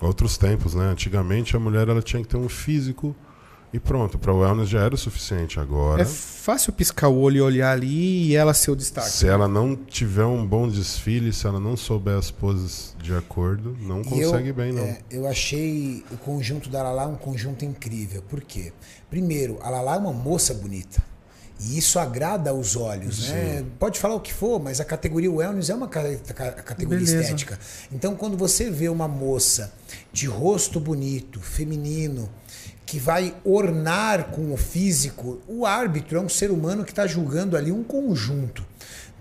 Outros 0.01 0.37
tempos, 0.37 0.73
né? 0.75 0.85
Antigamente 0.85 1.55
a 1.55 1.59
mulher 1.59 1.87
ela 1.89 2.01
tinha 2.01 2.21
que 2.21 2.27
ter 2.27 2.37
um 2.37 2.47
físico 2.47 3.15
e 3.73 3.79
pronto. 3.79 4.17
Para 4.17 4.33
o 4.33 4.39
wellness 4.39 4.67
já 4.69 4.81
era 4.81 4.95
o 4.95 4.97
suficiente. 4.97 5.59
Agora, 5.59 6.01
É 6.01 6.05
fácil 6.05 6.73
piscar 6.73 7.07
o 7.09 7.17
olho 7.19 7.37
e 7.37 7.41
olhar 7.41 7.71
ali 7.71 8.27
e 8.29 8.35
ela 8.35 8.53
ser 8.53 8.71
o 8.71 8.75
destaque. 8.75 9.09
se 9.09 9.27
ela 9.27 9.47
não 9.47 9.75
tiver 9.75 10.25
um 10.25 10.45
bom 10.45 10.67
desfile, 10.67 11.31
se 11.31 11.45
ela 11.45 11.59
não 11.59 11.77
souber 11.77 12.17
as 12.17 12.31
poses 12.31 12.95
de 13.01 13.13
acordo, 13.13 13.77
não 13.81 14.01
E 14.01 14.05
consegue 14.05 14.49
eu, 14.49 14.53
bem, 14.53 14.71
não. 14.73 14.83
é, 14.83 14.99
eu 15.11 15.27
achei 15.27 16.03
o 16.11 16.17
conjunto 16.17 16.69
da 16.69 16.81
Lala 16.83 17.07
um 17.07 17.15
conjunto 17.15 17.63
incrível. 17.65 18.21
Por 18.23 18.41
quê? 18.41 18.73
Primeiro, 19.09 19.57
a 19.61 19.69
Lala 19.69 19.95
é 19.95 19.99
uma 19.99 20.13
moça 20.13 20.53
bonita. 20.53 21.01
E 21.61 21.77
isso 21.77 21.99
agrada 21.99 22.51
aos 22.51 22.77
olhos, 22.77 23.27
né? 23.27 23.65
Pode 23.77 23.99
falar 23.99 24.15
o 24.15 24.21
que 24.21 24.31
for, 24.33 24.61
mas 24.61 24.79
a 24.79 24.85
categoria 24.85 25.29
wellness 25.29 25.69
é 25.69 25.75
uma 25.75 25.89
ca- 25.89 26.15
ca- 26.33 26.51
categoria 26.53 27.03
Beleza. 27.05 27.21
estética. 27.21 27.59
Então, 27.91 28.15
quando 28.15 28.37
você 28.37 28.71
vê 28.71 28.87
uma 28.87 29.09
moça 29.09 29.73
de 30.13 30.25
rosto 30.25 30.79
bonito, 30.79 31.41
feminino, 31.41 32.29
que 32.89 32.97
vai 32.97 33.35
ornar 33.45 34.31
com 34.31 34.51
o 34.51 34.57
físico, 34.57 35.39
o 35.47 35.63
árbitro 35.63 36.17
é 36.17 36.21
um 36.21 36.27
ser 36.27 36.49
humano 36.49 36.83
que 36.83 36.91
está 36.91 37.05
julgando 37.05 37.55
ali 37.55 37.71
um 37.71 37.83
conjunto. 37.83 38.65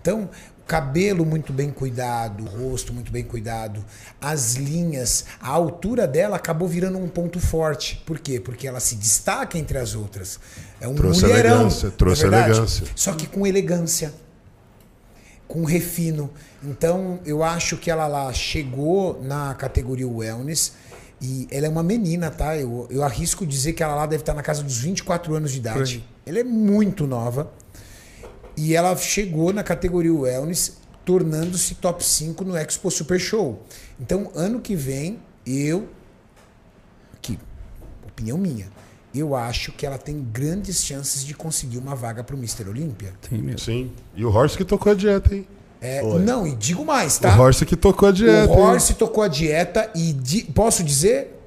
Então, 0.01 0.27
cabelo 0.65 1.23
muito 1.23 1.53
bem 1.53 1.69
cuidado, 1.69 2.45
rosto 2.45 2.91
muito 2.91 3.11
bem 3.11 3.23
cuidado, 3.23 3.85
as 4.19 4.55
linhas, 4.55 5.25
a 5.39 5.49
altura 5.49 6.07
dela 6.07 6.35
acabou 6.35 6.67
virando 6.67 6.97
um 6.97 7.07
ponto 7.07 7.39
forte. 7.39 8.01
Por 8.07 8.17
quê? 8.17 8.39
Porque 8.39 8.67
ela 8.67 8.79
se 8.79 8.95
destaca 8.95 9.55
entre 9.55 9.77
as 9.77 9.93
outras. 9.93 10.39
É 10.81 10.87
um 10.87 10.95
Trouxe 10.95 11.27
mulherão. 11.27 11.51
elegância, 11.57 11.91
trouxe 11.91 12.25
não 12.25 12.39
é 12.39 12.41
elegância. 12.41 12.87
Só 12.95 13.13
que 13.13 13.27
com 13.27 13.45
elegância, 13.45 14.11
com 15.47 15.63
refino. 15.63 16.31
Então, 16.63 17.19
eu 17.23 17.43
acho 17.43 17.77
que 17.77 17.91
ela 17.91 18.07
lá 18.07 18.33
chegou 18.33 19.21
na 19.21 19.53
categoria 19.53 20.07
wellness 20.07 20.73
e 21.21 21.47
ela 21.51 21.65
é 21.65 21.69
uma 21.69 21.83
menina, 21.83 22.31
tá? 22.31 22.57
Eu, 22.57 22.87
eu 22.89 23.03
arrisco 23.03 23.45
dizer 23.45 23.73
que 23.73 23.83
ela 23.83 23.95
lá 23.95 24.05
deve 24.05 24.21
estar 24.21 24.33
na 24.33 24.41
casa 24.41 24.63
dos 24.63 24.77
24 24.77 25.33
anos 25.35 25.51
de 25.51 25.57
idade. 25.57 26.03
Ela 26.25 26.39
é 26.39 26.43
muito 26.43 27.05
nova. 27.05 27.51
E 28.55 28.75
ela 28.75 28.95
chegou 28.95 29.53
na 29.53 29.63
categoria 29.63 30.13
wellness, 30.13 30.77
tornando-se 31.05 31.75
top 31.75 32.03
5 32.03 32.43
no 32.43 32.57
Expo 32.57 32.89
Super 32.91 33.19
Show. 33.19 33.63
Então, 33.99 34.31
ano 34.35 34.59
que 34.59 34.75
vem, 34.75 35.19
eu. 35.45 35.87
Aqui, 37.13 37.37
opinião 38.05 38.37
minha. 38.37 38.67
eu 39.13 39.35
acho 39.35 39.71
que 39.71 39.85
ela 39.85 39.97
tem 39.97 40.21
grandes 40.21 40.83
chances 40.83 41.25
de 41.25 41.33
conseguir 41.33 41.77
uma 41.77 41.95
vaga 41.95 42.23
pro 42.23 42.37
Mr. 42.37 42.69
Olímpia. 42.69 43.13
Tem 43.29 43.41
mesmo. 43.41 43.59
Sim. 43.59 43.91
E 44.15 44.23
o 44.23 44.31
Horst 44.31 44.55
que 44.55 44.65
tocou 44.65 44.91
a 44.91 44.95
dieta, 44.95 45.35
hein? 45.35 45.47
É, 45.81 46.01
não, 46.19 46.45
e 46.45 46.55
digo 46.55 46.83
mais, 46.85 47.17
tá? 47.17 47.35
O 47.37 47.41
Horst 47.41 47.63
que 47.65 47.75
tocou 47.75 48.09
a 48.09 48.11
dieta. 48.11 48.51
O 48.51 48.55
hein? 48.55 48.59
Horse 48.61 48.93
tocou 48.95 49.23
a 49.23 49.27
dieta 49.29 49.89
e 49.95 50.11
di- 50.11 50.43
posso 50.43 50.83
dizer, 50.83 51.37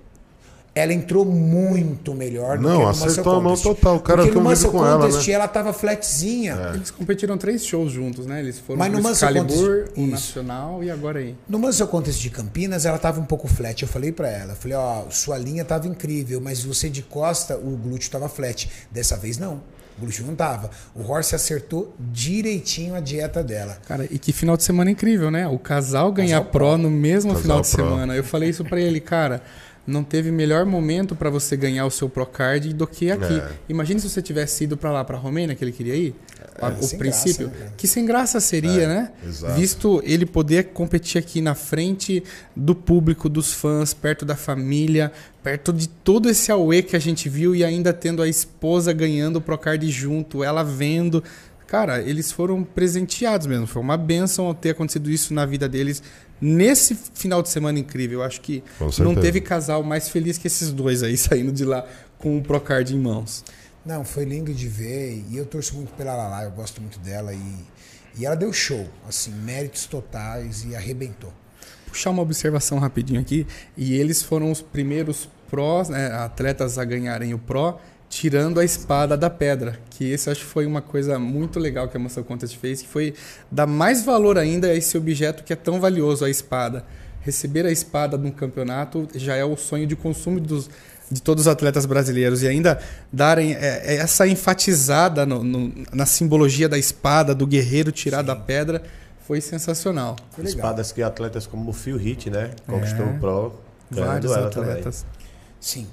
ela 0.74 0.90
entrou 0.90 1.22
muito 1.26 2.14
melhor 2.14 2.56
do 2.56 2.62
Não, 2.66 2.78
que 2.78 2.82
no 2.84 2.88
acertou 2.88 3.32
a 3.34 3.40
mão 3.42 3.54
Contest. 3.54 3.62
total. 3.64 3.96
O 3.96 4.00
cara 4.00 4.22
Porque 4.22 4.34
no 4.38 4.42
Muscle 4.42 4.70
com 4.70 4.86
ela, 4.86 5.00
Contest 5.06 5.28
né? 5.28 5.34
ela 5.34 5.46
tava 5.48 5.74
flatzinha. 5.74 6.70
Eles 6.74 6.90
competiram 6.90 7.36
três 7.36 7.62
shows 7.66 7.92
juntos, 7.92 8.24
né? 8.24 8.40
Eles 8.40 8.58
foram 8.58 8.78
Mas 8.78 8.90
no 8.90 8.96
Muscle 9.02 9.12
Excalibur, 9.12 9.78
Contest- 9.88 9.98
o. 9.98 10.06
Nacional 10.06 10.82
e 10.82 10.90
agora 10.90 11.18
aí. 11.18 11.36
No 11.46 11.58
Muscle 11.58 11.86
Contest 11.88 12.18
de 12.22 12.30
Campinas, 12.30 12.86
ela 12.86 12.96
tava 12.96 13.20
um 13.20 13.24
pouco 13.26 13.46
flat. 13.46 13.82
Eu 13.82 13.88
falei 13.88 14.12
pra 14.12 14.30
ela, 14.30 14.54
falei, 14.54 14.78
ó, 14.78 15.02
sua 15.10 15.36
linha 15.36 15.62
tava 15.62 15.86
incrível, 15.86 16.40
mas 16.40 16.64
você 16.64 16.88
de 16.88 17.02
costa, 17.02 17.54
o 17.58 17.76
glúteo 17.76 18.10
tava 18.10 18.30
flat. 18.30 18.66
Dessa 18.90 19.14
vez 19.14 19.36
não. 19.36 19.60
O 19.98 20.00
glúteo 20.02 20.26
não 20.26 20.34
tava. 20.34 20.70
O 20.94 21.02
Horse 21.10 21.34
acertou 21.34 21.94
direitinho 21.98 22.94
a 22.94 23.00
dieta 23.00 23.42
dela. 23.42 23.78
Cara, 23.86 24.06
e 24.10 24.18
que 24.18 24.32
final 24.32 24.56
de 24.56 24.62
semana 24.64 24.90
incrível, 24.90 25.30
né? 25.30 25.46
O 25.46 25.58
casal 25.58 26.10
ganhar 26.12 26.38
Casal 26.38 26.50
pro 26.50 26.78
no 26.78 26.90
mesmo 26.90 27.30
Casal 27.30 27.42
final 27.42 27.60
de 27.60 27.70
pro. 27.70 27.84
semana. 27.84 28.16
Eu 28.16 28.24
falei 28.24 28.48
isso 28.50 28.64
pra 28.64 28.80
ele, 28.80 29.00
cara. 29.00 29.42
Não 29.84 30.04
teve 30.04 30.30
melhor 30.30 30.64
momento 30.64 31.16
pra 31.16 31.28
você 31.28 31.56
ganhar 31.56 31.84
o 31.84 31.90
seu 31.90 32.08
Procard 32.08 32.72
do 32.72 32.86
que 32.86 33.10
aqui. 33.10 33.34
É. 33.34 33.48
Imagine 33.68 33.98
se 34.00 34.08
você 34.08 34.22
tivesse 34.22 34.62
ido 34.64 34.76
pra 34.76 34.92
lá, 34.92 35.04
pra 35.04 35.18
Romênia, 35.18 35.56
que 35.56 35.64
ele 35.64 35.72
queria 35.72 35.96
ir. 35.96 36.14
A- 36.60 36.68
o 36.68 36.98
princípio. 36.98 37.48
graça, 37.48 37.64
né, 37.64 37.72
que 37.76 37.88
sem 37.88 38.04
graça 38.06 38.38
seria, 38.38 38.82
É, 38.82 38.86
né? 38.86 39.12
exato. 39.26 39.54
Visto 39.58 40.00
ele 40.04 40.24
poder 40.26 40.64
competir 40.68 41.18
aqui 41.18 41.40
na 41.40 41.54
frente 41.54 42.22
do 42.54 42.74
público, 42.74 43.28
dos 43.28 43.52
fãs, 43.54 43.92
perto 43.94 44.24
da 44.24 44.36
família, 44.36 45.10
perto 45.42 45.72
de 45.72 45.88
todo 45.88 46.28
esse 46.28 46.52
auê 46.52 46.82
que 46.82 46.94
a 46.94 46.98
gente 46.98 47.28
viu 47.28 47.54
e 47.54 47.64
ainda 47.64 47.92
tendo 47.92 48.22
a 48.22 48.28
esposa 48.28 48.92
ganhando 48.92 49.36
o 49.36 49.40
Procard 49.40 49.90
junto, 49.90 50.44
ela 50.44 50.62
vendo. 50.62 51.24
Cara, 51.66 52.02
eles 52.02 52.30
foram 52.30 52.62
presenteados 52.62 53.46
mesmo. 53.46 53.66
Foi 53.66 53.80
uma 53.80 53.96
benção 53.96 54.52
ter 54.54 54.70
acontecido 54.70 55.10
isso 55.10 55.32
na 55.32 55.46
vida 55.46 55.66
deles 55.68 56.02
nesse 56.42 56.96
final 57.14 57.40
de 57.40 57.48
semana 57.48 57.78
incrível. 57.78 58.18
Eu 58.18 58.24
acho 58.24 58.40
que 58.40 58.64
não 58.98 59.14
teve 59.14 59.40
casal 59.40 59.82
mais 59.84 60.08
feliz 60.08 60.36
que 60.36 60.48
esses 60.48 60.72
dois 60.72 61.04
aí 61.04 61.16
saindo 61.16 61.52
de 61.52 61.64
lá 61.64 61.86
com 62.18 62.36
o 62.36 62.42
Procard 62.42 62.92
em 62.92 62.98
mãos. 62.98 63.44
Não, 63.86 64.04
foi 64.04 64.24
lindo 64.24 64.52
de 64.52 64.68
ver 64.68 65.24
e 65.30 65.36
eu 65.36 65.46
torço 65.46 65.74
muito 65.74 65.92
pela 65.94 66.14
Lala, 66.14 66.44
eu 66.44 66.50
gosto 66.50 66.80
muito 66.80 66.98
dela 67.00 67.32
e, 67.32 67.56
e 68.16 68.26
ela 68.26 68.36
deu 68.36 68.52
show, 68.52 68.88
assim, 69.08 69.32
méritos 69.32 69.86
totais 69.86 70.64
e 70.64 70.76
arrebentou. 70.76 71.32
puxar 71.86 72.10
uma 72.10 72.22
observação 72.22 72.78
rapidinho 72.78 73.20
aqui. 73.20 73.46
E 73.76 73.94
eles 73.94 74.22
foram 74.22 74.50
os 74.50 74.62
primeiros 74.62 75.28
prós, 75.50 75.88
né, 75.88 76.06
atletas 76.12 76.78
a 76.78 76.84
ganharem 76.84 77.34
o 77.34 77.38
Pro, 77.38 77.78
tirando 78.12 78.60
a 78.60 78.64
espada 78.64 79.16
da 79.16 79.30
pedra. 79.30 79.78
Que 79.88 80.04
esse 80.12 80.28
eu 80.28 80.32
acho 80.32 80.42
que 80.42 80.46
foi 80.46 80.66
uma 80.66 80.82
coisa 80.82 81.18
muito 81.18 81.58
legal 81.58 81.88
que 81.88 81.96
a 81.96 82.00
Muscle 82.00 82.22
Contest 82.22 82.58
fez, 82.58 82.82
que 82.82 82.88
foi 82.88 83.14
dar 83.50 83.66
mais 83.66 84.04
valor 84.04 84.36
ainda 84.36 84.66
a 84.68 84.74
esse 84.74 84.98
objeto 84.98 85.42
que 85.42 85.50
é 85.50 85.56
tão 85.56 85.80
valioso, 85.80 86.22
a 86.22 86.28
espada. 86.28 86.84
Receber 87.22 87.64
a 87.64 87.70
espada 87.72 88.18
num 88.18 88.30
campeonato 88.30 89.08
já 89.14 89.34
é 89.34 89.42
o 89.44 89.56
sonho 89.56 89.86
de 89.86 89.96
consumo 89.96 90.38
dos, 90.38 90.68
de 91.10 91.22
todos 91.22 91.46
os 91.46 91.48
atletas 91.48 91.86
brasileiros. 91.86 92.42
E 92.42 92.48
ainda 92.48 92.78
darem 93.10 93.54
é, 93.54 93.82
é, 93.82 93.94
essa 93.96 94.26
enfatizada 94.28 95.24
no- 95.24 95.42
no- 95.42 95.72
na 95.90 96.04
simbologia 96.04 96.68
da 96.68 96.76
espada, 96.76 97.34
do 97.34 97.46
guerreiro 97.46 97.90
tirar 97.90 98.20
da 98.20 98.36
pedra, 98.36 98.82
foi 99.26 99.40
sensacional. 99.40 100.16
Foi. 100.32 100.44
Espadas 100.44 100.92
que 100.92 101.02
atletas 101.02 101.46
como 101.46 101.70
o 101.70 101.72
Phil 101.72 101.96
Heath, 101.98 102.26
né? 102.26 102.50
Conquistou 102.66 103.06
É. 103.06 103.08
o 103.08 103.18
Pro. 103.18 103.54
Vários 103.90 104.32
atletas. 104.32 105.06
Sim. 105.58 105.86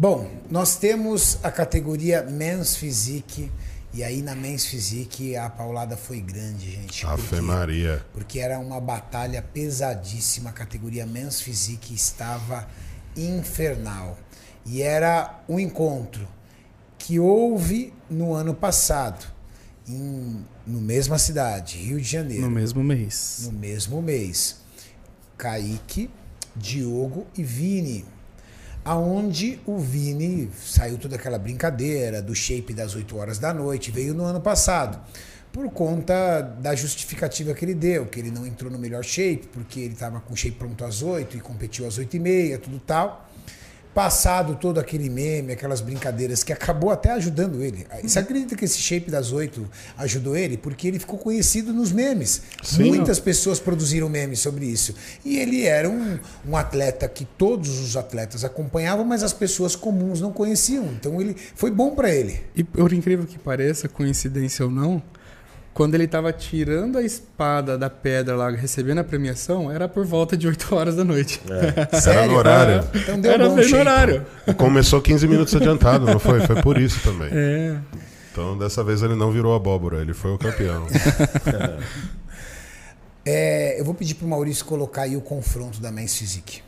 Bom, 0.00 0.30
nós 0.50 0.76
temos 0.76 1.38
a 1.42 1.50
categoria 1.50 2.22
Men's 2.22 2.74
Physique 2.74 3.52
e 3.92 4.02
aí 4.02 4.22
na 4.22 4.34
Men's 4.34 4.64
Physique 4.64 5.36
a 5.36 5.50
paulada 5.50 5.94
foi 5.94 6.22
grande, 6.22 6.70
gente. 6.70 7.04
Ave 7.06 7.20
porque- 7.22 7.40
Maria. 7.42 8.06
porque 8.14 8.38
era 8.38 8.58
uma 8.58 8.80
batalha 8.80 9.42
pesadíssima. 9.42 10.48
A 10.48 10.52
categoria 10.54 11.04
Men's 11.04 11.42
Physique 11.42 11.92
estava 11.94 12.66
infernal. 13.14 14.16
E 14.64 14.80
era 14.80 15.38
um 15.46 15.60
encontro 15.60 16.26
que 16.98 17.18
houve 17.20 17.92
no 18.08 18.32
ano 18.32 18.54
passado, 18.54 19.26
em, 19.86 20.42
no 20.66 20.80
mesma 20.80 21.18
cidade, 21.18 21.76
Rio 21.76 21.98
de 22.00 22.08
Janeiro, 22.08 22.44
No 22.44 22.50
mesmo 22.50 22.82
mês. 22.82 23.40
no 23.44 23.52
mesmo 23.52 24.00
mês. 24.00 24.56
Kaique, 25.36 26.08
Diogo 26.56 27.26
e 27.36 27.42
Vini. 27.42 28.06
Aonde 28.84 29.60
o 29.66 29.78
Vini 29.78 30.50
saiu 30.56 30.96
toda 30.96 31.16
aquela 31.16 31.38
brincadeira 31.38 32.22
do 32.22 32.34
shape 32.34 32.72
das 32.72 32.94
8 32.94 33.16
horas 33.16 33.38
da 33.38 33.52
noite, 33.52 33.90
veio 33.90 34.14
no 34.14 34.24
ano 34.24 34.40
passado. 34.40 34.98
Por 35.52 35.70
conta 35.70 36.40
da 36.40 36.74
justificativa 36.74 37.52
que 37.52 37.64
ele 37.64 37.74
deu, 37.74 38.06
que 38.06 38.18
ele 38.18 38.30
não 38.30 38.46
entrou 38.46 38.70
no 38.70 38.78
melhor 38.78 39.04
shape, 39.04 39.48
porque 39.52 39.80
ele 39.80 39.92
estava 39.94 40.20
com 40.20 40.32
o 40.32 40.36
shape 40.36 40.56
pronto 40.56 40.84
às 40.84 41.02
8 41.02 41.36
e 41.36 41.40
competiu 41.40 41.86
às 41.86 41.98
8 41.98 42.16
e 42.16 42.20
meia, 42.20 42.58
tudo 42.58 42.78
tal. 42.78 43.29
Passado 43.94 44.54
todo 44.54 44.78
aquele 44.78 45.10
meme, 45.10 45.52
aquelas 45.52 45.80
brincadeiras 45.80 46.44
que 46.44 46.52
acabou 46.52 46.90
até 46.90 47.10
ajudando 47.10 47.62
ele. 47.62 47.86
Você 48.02 48.20
acredita 48.20 48.54
que 48.54 48.64
esse 48.64 48.78
shape 48.78 49.10
das 49.10 49.32
oito 49.32 49.68
ajudou 49.98 50.36
ele? 50.36 50.56
Porque 50.56 50.86
ele 50.86 50.98
ficou 50.98 51.18
conhecido 51.18 51.72
nos 51.72 51.90
memes. 51.90 52.42
Sim. 52.62 52.84
Muitas 52.84 53.18
pessoas 53.18 53.58
produziram 53.58 54.08
memes 54.08 54.38
sobre 54.38 54.64
isso. 54.64 54.94
E 55.24 55.38
ele 55.38 55.64
era 55.64 55.88
um, 55.88 56.18
um 56.48 56.56
atleta 56.56 57.08
que 57.08 57.24
todos 57.24 57.80
os 57.80 57.96
atletas 57.96 58.44
acompanhavam, 58.44 59.04
mas 59.04 59.24
as 59.24 59.32
pessoas 59.32 59.74
comuns 59.74 60.20
não 60.20 60.32
conheciam. 60.32 60.84
Então 60.84 61.20
ele 61.20 61.36
foi 61.56 61.70
bom 61.70 61.94
para 61.94 62.14
ele. 62.14 62.40
E 62.54 62.62
por 62.62 62.92
incrível 62.92 63.26
que 63.26 63.38
pareça, 63.38 63.88
coincidência 63.88 64.64
ou 64.64 64.70
não, 64.70 65.02
quando 65.72 65.94
ele 65.94 66.04
estava 66.04 66.32
tirando 66.32 66.98
a 66.98 67.02
espada 67.02 67.78
da 67.78 67.88
pedra 67.88 68.36
lá, 68.36 68.50
recebendo 68.50 68.98
a 68.98 69.04
premiação, 69.04 69.70
era 69.70 69.88
por 69.88 70.04
volta 70.04 70.36
de 70.36 70.46
8 70.46 70.74
horas 70.74 70.96
da 70.96 71.04
noite. 71.04 71.40
Era 72.06 72.26
no 72.26 72.34
horário. 72.36 72.84
Então 72.94 73.20
deu 73.20 73.32
era 73.32 73.48
bom 73.48 73.56
no 73.56 73.62
shape. 73.62 73.76
horário. 73.76 74.26
Começou 74.56 75.00
15 75.00 75.28
minutos 75.28 75.54
adiantado, 75.54 76.06
não 76.06 76.18
foi? 76.18 76.40
Foi 76.40 76.60
por 76.60 76.76
isso 76.76 77.00
também. 77.02 77.30
É. 77.32 77.78
Então, 78.32 78.56
dessa 78.58 78.82
vez 78.82 79.02
ele 79.02 79.14
não 79.14 79.30
virou 79.30 79.54
abóbora, 79.54 80.00
ele 80.00 80.14
foi 80.14 80.32
o 80.32 80.38
campeão. 80.38 80.86
É, 83.22 83.78
eu 83.78 83.84
vou 83.84 83.92
pedir 83.94 84.14
pro 84.14 84.26
Maurício 84.26 84.64
colocar 84.64 85.02
aí 85.02 85.14
o 85.14 85.20
confronto 85.20 85.78
da 85.78 85.92
Men's 85.92 86.16
Physique. 86.16 86.62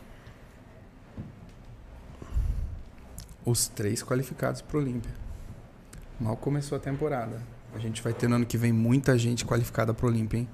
Os 3.44 3.68
três 3.68 4.03
qualificados 4.03 4.61
para 4.61 4.76
o 4.76 4.80
Olímpia. 4.80 5.11
Mal 6.20 6.36
começou 6.36 6.76
a 6.76 6.78
temporada. 6.78 7.40
A 7.74 7.78
gente 7.78 8.02
vai 8.02 8.12
ter 8.12 8.28
no 8.28 8.36
ano 8.36 8.46
que 8.46 8.56
vem 8.58 8.72
muita 8.72 9.16
gente 9.18 9.44
qualificada 9.44 9.94
para 9.94 10.06
o 10.06 10.08
Olímpia, 10.08 10.38
hein? 10.38 10.48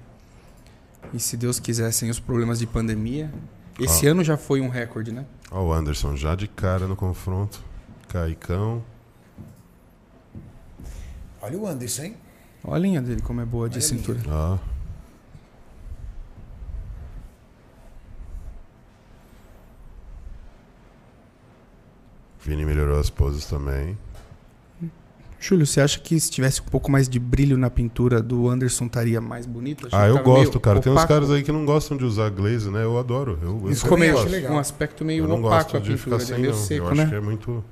E 1.13 1.19
se 1.19 1.35
Deus 1.35 1.59
quiser, 1.59 1.91
sem 1.91 2.09
os 2.09 2.19
problemas 2.19 2.59
de 2.59 2.67
pandemia. 2.67 3.31
Esse 3.79 4.07
ano 4.07 4.23
já 4.23 4.37
foi 4.37 4.61
um 4.61 4.69
recorde, 4.69 5.11
né? 5.11 5.25
Ó, 5.51 5.63
o 5.67 5.73
Anderson 5.73 6.15
já 6.15 6.35
de 6.35 6.47
cara 6.47 6.87
no 6.87 6.95
confronto. 6.95 7.63
Caicão. 8.07 8.83
Olha 11.41 11.57
o 11.57 11.67
Anderson, 11.67 12.03
hein? 12.03 12.17
Olha 12.63 12.75
a 12.75 12.79
linha 12.79 13.01
dele 13.01 13.21
como 13.21 13.39
é 13.41 13.45
boa 13.45 13.69
de 13.69 13.77
Olha 13.77 13.85
linha. 13.85 13.97
cintura. 13.97 14.19
Ó. 14.27 14.57
Vini 22.41 22.65
melhorou 22.65 22.99
as 22.99 23.09
poses 23.09 23.45
também. 23.45 23.97
Júlio, 25.39 25.65
você 25.65 25.79
acha 25.79 25.99
que 25.99 26.19
se 26.19 26.29
tivesse 26.29 26.61
um 26.61 26.65
pouco 26.65 26.91
mais 26.91 27.07
de 27.07 27.17
brilho 27.17 27.57
na 27.57 27.69
pintura 27.69 28.21
do 28.21 28.49
Anderson 28.49 28.85
estaria 28.87 29.21
mais 29.21 29.45
bonito? 29.45 29.87
Achei 29.87 29.97
Ah, 29.97 30.07
eu 30.07 30.21
gosto, 30.21 30.59
cara. 30.59 30.81
Tem 30.81 30.91
uns 30.91 30.95
opaco. 30.97 31.13
caras 31.13 31.31
aí 31.31 31.41
que 31.43 31.51
não 31.51 31.65
gostam 31.65 31.95
de 31.95 32.03
usar 32.03 32.29
glaze, 32.29 32.69
né? 32.69 32.83
Eu 32.83 32.97
adoro. 32.99 33.39
Eu, 33.41 33.61
eu 33.65 33.71
Isso 33.71 33.87
também 33.87 34.09
ficou 34.09 34.23
meio 34.23 34.29
legal. 34.31 34.53
um 34.53 34.59
aspecto 34.59 35.05
meio 35.05 35.23
Eu 35.23 35.27
não 35.29 35.35
opaco 35.39 35.49
gosto 35.71 35.77
a 35.77 35.79
de 35.79 35.89
pintura, 35.95 35.97
ficar 35.97 36.15
é 36.17 36.19
sem, 36.35 36.39
meio 36.39 36.53
não. 36.53 36.59
seco, 36.59 36.87
eu 36.87 36.95
né? 36.95 37.01
acho 37.03 37.11
que 37.11 37.15
é 37.17 37.21
muito 37.21 37.63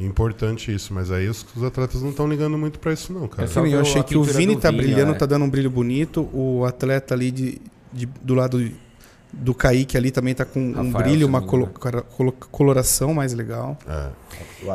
importante 0.00 0.74
isso. 0.74 0.92
Mas 0.92 1.10
aí 1.10 1.28
os, 1.28 1.46
os 1.56 1.62
atletas 1.62 2.02
não 2.02 2.10
estão 2.10 2.28
ligando 2.28 2.58
muito 2.58 2.78
pra 2.80 2.92
isso, 2.92 3.12
não, 3.12 3.28
cara. 3.28 3.48
É 3.48 3.74
eu 3.74 3.80
achei 3.80 4.02
que 4.02 4.16
o 4.16 4.24
Vini 4.24 4.56
tá 4.56 4.72
brilhando, 4.72 5.12
é. 5.12 5.14
tá 5.14 5.26
dando 5.26 5.44
um 5.44 5.50
brilho 5.50 5.70
bonito. 5.70 6.28
O 6.32 6.64
atleta 6.64 7.14
ali 7.14 7.30
de, 7.30 7.60
de- 7.92 8.06
do 8.20 8.34
lado 8.34 8.58
do 9.38 9.54
Kaique 9.54 9.96
ali 9.96 10.10
também 10.10 10.34
tá 10.34 10.44
com 10.44 10.58
um 10.60 10.72
Rafael, 10.72 11.04
brilho, 11.04 11.18
se 11.20 11.24
uma 11.26 11.40
me 11.40 11.46
colo- 11.46 12.32
coloração 12.50 13.12
mais 13.14 13.32
legal. 13.34 13.76
É. 13.86 14.10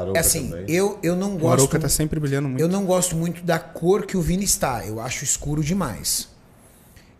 O 0.09 0.15
É 0.15 0.19
assim, 0.19 0.49
também. 0.49 0.65
eu, 0.69 0.99
eu 1.01 1.15
não 1.15 1.35
O 1.35 1.39
gosto. 1.39 1.53
Arouca 1.53 1.79
tá 1.79 1.89
sempre 1.89 2.19
brilhando 2.19 2.47
muito. 2.47 2.61
Eu 2.61 2.67
não 2.69 2.85
gosto 2.85 3.15
muito 3.15 3.43
da 3.43 3.57
cor 3.59 4.05
que 4.05 4.15
o 4.15 4.21
Vini 4.21 4.43
está. 4.43 4.85
Eu 4.85 4.99
acho 5.01 5.23
escuro 5.23 5.63
demais. 5.63 6.29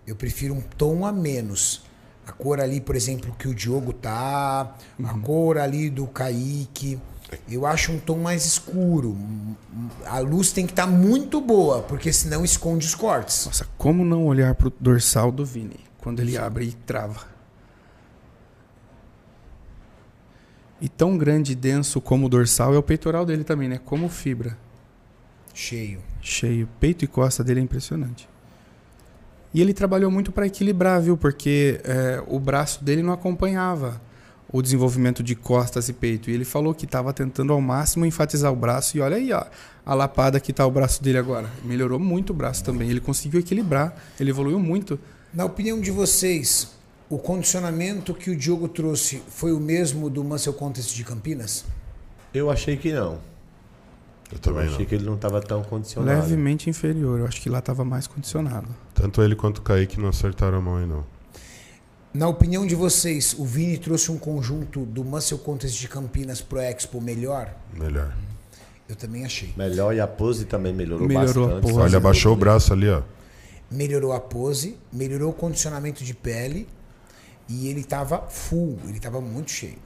Eu 0.06 0.16
prefiro 0.16 0.54
um 0.54 0.62
tom 0.78 1.06
a 1.06 1.12
menos. 1.12 1.82
A 2.28 2.32
cor 2.32 2.60
ali, 2.60 2.80
por 2.80 2.96
exemplo, 2.96 3.36
que 3.38 3.48
o 3.48 3.54
Diogo 3.56 3.92
tá, 3.92 4.76
a 5.04 5.14
cor 5.20 5.58
ali 5.58 5.90
do 5.90 6.06
Kaique. 6.08 7.00
Eu 7.50 7.66
acho 7.66 7.92
um 7.94 7.98
tom 8.00 8.18
mais 8.20 8.46
escuro. 8.46 9.18
A 10.06 10.20
luz 10.20 10.52
tem 10.52 10.66
que 10.66 10.74
estar 10.74 10.86
muito 10.86 11.40
boa, 11.42 11.82
porque 11.82 12.12
senão 12.14 12.44
esconde 12.46 12.86
os 12.86 12.94
cortes. 12.94 13.46
Nossa, 13.46 13.66
como 13.78 14.04
não 14.06 14.26
olhar 14.26 14.54
pro 14.54 14.72
dorsal 14.80 15.32
do 15.32 15.46
Vini 15.46 15.80
quando 15.98 16.20
ele 16.20 16.38
abre 16.38 16.66
e 16.66 16.72
trava? 16.74 17.31
E 20.82 20.90
tão 20.90 21.18
grande 21.18 21.52
e 21.52 21.56
denso 21.56 22.02
como 22.02 22.26
o 22.26 22.30
dorsal 22.30 22.74
é 22.74 22.78
o 22.78 22.84
peitoral 22.84 23.26
dele 23.26 23.44
também, 23.44 23.70
né? 23.70 23.80
Como 23.86 24.10
fibra. 24.10 24.58
Cheio. 25.54 26.00
Cheio. 26.22 26.68
Peito 26.80 27.06
e 27.06 27.08
costa 27.08 27.44
dele 27.44 27.60
é 27.60 27.64
impressionante. 27.64 28.28
E 29.54 29.62
ele 29.62 29.74
trabalhou 29.74 30.10
muito 30.10 30.32
para 30.32 30.48
equilibrar, 30.48 31.02
viu? 31.02 31.16
Porque 31.16 31.80
é, 31.84 32.24
o 32.28 32.40
braço 32.40 32.84
dele 32.84 33.04
não 33.04 33.14
acompanhava 33.14 34.02
o 34.52 34.62
desenvolvimento 34.62 35.22
de 35.22 35.36
costas 35.36 35.88
e 35.88 35.94
peito. 35.94 36.30
E 36.30 36.34
ele 36.34 36.46
falou 36.46 36.74
que 36.74 36.86
estava 36.86 37.14
tentando 37.14 37.54
ao 37.54 37.62
máximo 37.62 38.06
enfatizar 38.06 38.52
o 38.52 38.56
braço. 38.56 38.98
E 38.98 39.02
olha 39.02 39.18
aí, 39.18 39.32
ó, 39.32 39.46
a 39.86 39.94
lapada 39.94 40.40
que 40.40 40.52
está 40.52 40.66
o 40.66 40.72
braço 40.72 41.04
dele 41.04 41.18
agora. 41.18 41.50
Melhorou 41.64 42.00
muito 42.00 42.32
o 42.32 42.34
braço 42.34 42.64
também. 42.64 42.90
Ele 42.90 43.00
conseguiu 43.00 43.40
equilibrar. 43.40 43.96
Ele 44.20 44.30
evoluiu 44.30 44.60
muito. 44.60 45.00
Na 45.34 45.46
opinião 45.46 45.80
de 45.80 45.92
vocês, 45.92 46.70
o 47.14 47.20
condicionamento 47.20 48.14
que 48.14 48.32
o 48.32 48.36
Diogo 48.38 48.70
trouxe 48.70 49.22
foi 49.28 49.52
o 49.52 49.60
mesmo 49.60 50.10
do 50.10 50.24
Muscle 50.24 50.54
Contest 50.54 50.96
de 50.96 51.04
Campinas? 51.04 51.66
Eu 52.34 52.50
achei 52.50 52.78
que 52.78 52.94
não. 52.94 53.16
Eu 54.32 54.36
Eu 54.36 54.40
também 54.40 54.64
achei 54.64 54.80
não. 54.80 54.86
que 54.86 54.96
ele 54.96 55.04
não 55.06 55.16
estava 55.16 55.42
tão 55.42 55.62
condicionado. 55.62 56.22
Levemente 56.22 56.70
inferior. 56.70 57.20
Eu 57.20 57.26
acho 57.26 57.42
que 57.42 57.50
lá 57.50 57.60
estava 57.60 57.84
mais 57.84 58.08
condicionado. 58.08 58.68
Tanto 58.94 59.22
ele 59.22 59.36
quanto 59.36 59.58
o 59.58 59.62
Kaique 59.62 60.00
não 60.00 60.08
acertaram 60.08 60.60
a 60.60 60.62
mão 60.62 60.78
aí, 60.78 60.86
não. 60.86 61.04
Na 62.14 62.30
opinião 62.30 62.66
de 62.66 62.76
vocês, 62.76 63.36
o 63.38 63.44
Vini 63.44 63.78
trouxe 63.78 64.10
um 64.10 64.18
conjunto 64.18 64.86
do 64.86 65.04
Muscle 65.04 65.38
Contest 65.40 65.78
de 65.80 65.90
Campinas 65.90 66.40
pro 66.42 66.60
Expo 66.60 67.02
melhor? 67.02 67.54
Melhor. 67.74 68.14
Eu 68.88 68.96
também 68.96 69.26
achei. 69.26 69.54
Melhor 69.58 69.94
e 69.94 70.00
a 70.00 70.08
pose 70.08 70.46
também 70.46 70.74
melhorou, 70.74 71.08
Melhorou 71.08 71.44
a 71.44 71.48
bastante. 71.56 71.62
pose. 71.74 71.80
Olha, 71.80 71.98
abaixou 71.98 72.34
o 72.34 72.36
braço 72.38 72.72
ali, 72.72 72.90
ó. 72.90 73.02
Melhorou 73.70 74.14
a 74.14 74.20
pose, 74.20 74.78
melhorou 74.92 75.30
o 75.32 75.34
condicionamento 75.34 76.04
de 76.06 76.14
pele 76.14 76.68
e 77.52 77.68
ele 77.68 77.84
tava 77.84 78.30
full, 78.30 78.80
ele 78.88 79.00
tava 79.00 79.20
muito 79.20 79.52
cheio. 79.52 79.78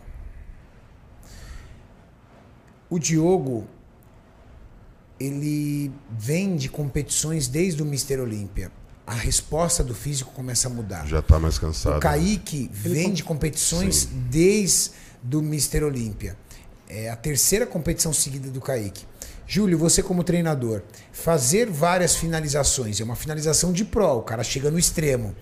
O 2.88 3.00
Diogo, 3.00 3.66
ele 5.20 5.92
vem 6.12 6.56
de 6.56 6.70
competições 6.70 7.48
desde 7.48 7.82
o 7.82 7.86
Mister 7.86 8.20
Olímpia. 8.20 8.72
A 9.08 9.14
resposta 9.14 9.84
do 9.84 9.96
físico 9.96 10.32
começa 10.32 10.68
a 10.68 10.72
mudar. 10.72 11.08
Já 11.08 11.22
tá 11.22 11.40
mais 11.40 11.58
cansado. 11.58 11.98
O 11.98 12.00
Kaique 12.00 12.70
vem 12.72 13.12
de 13.12 13.24
competições 13.24 14.08
desde 14.30 14.92
do 15.24 15.42
Mister 15.42 15.84
Olímpia. 15.84 16.38
É 16.88 17.10
a 17.10 17.16
terceira 17.16 17.66
competição 17.66 18.14
seguida 18.14 18.50
do 18.52 18.62
Kaique. 18.62 19.06
Júlio, 19.48 19.78
você 19.78 20.02
como 20.04 20.24
treinador, 20.24 20.82
fazer 21.12 21.70
várias 21.70 22.16
finalizações, 22.16 23.00
é 23.00 23.04
uma 23.04 23.16
finalização 23.16 23.72
de 23.72 23.86
pró, 23.86 24.18
o 24.18 24.24
cara 24.24 24.44
chega 24.44 24.72
no 24.72 24.80
extremo. 24.80 25.36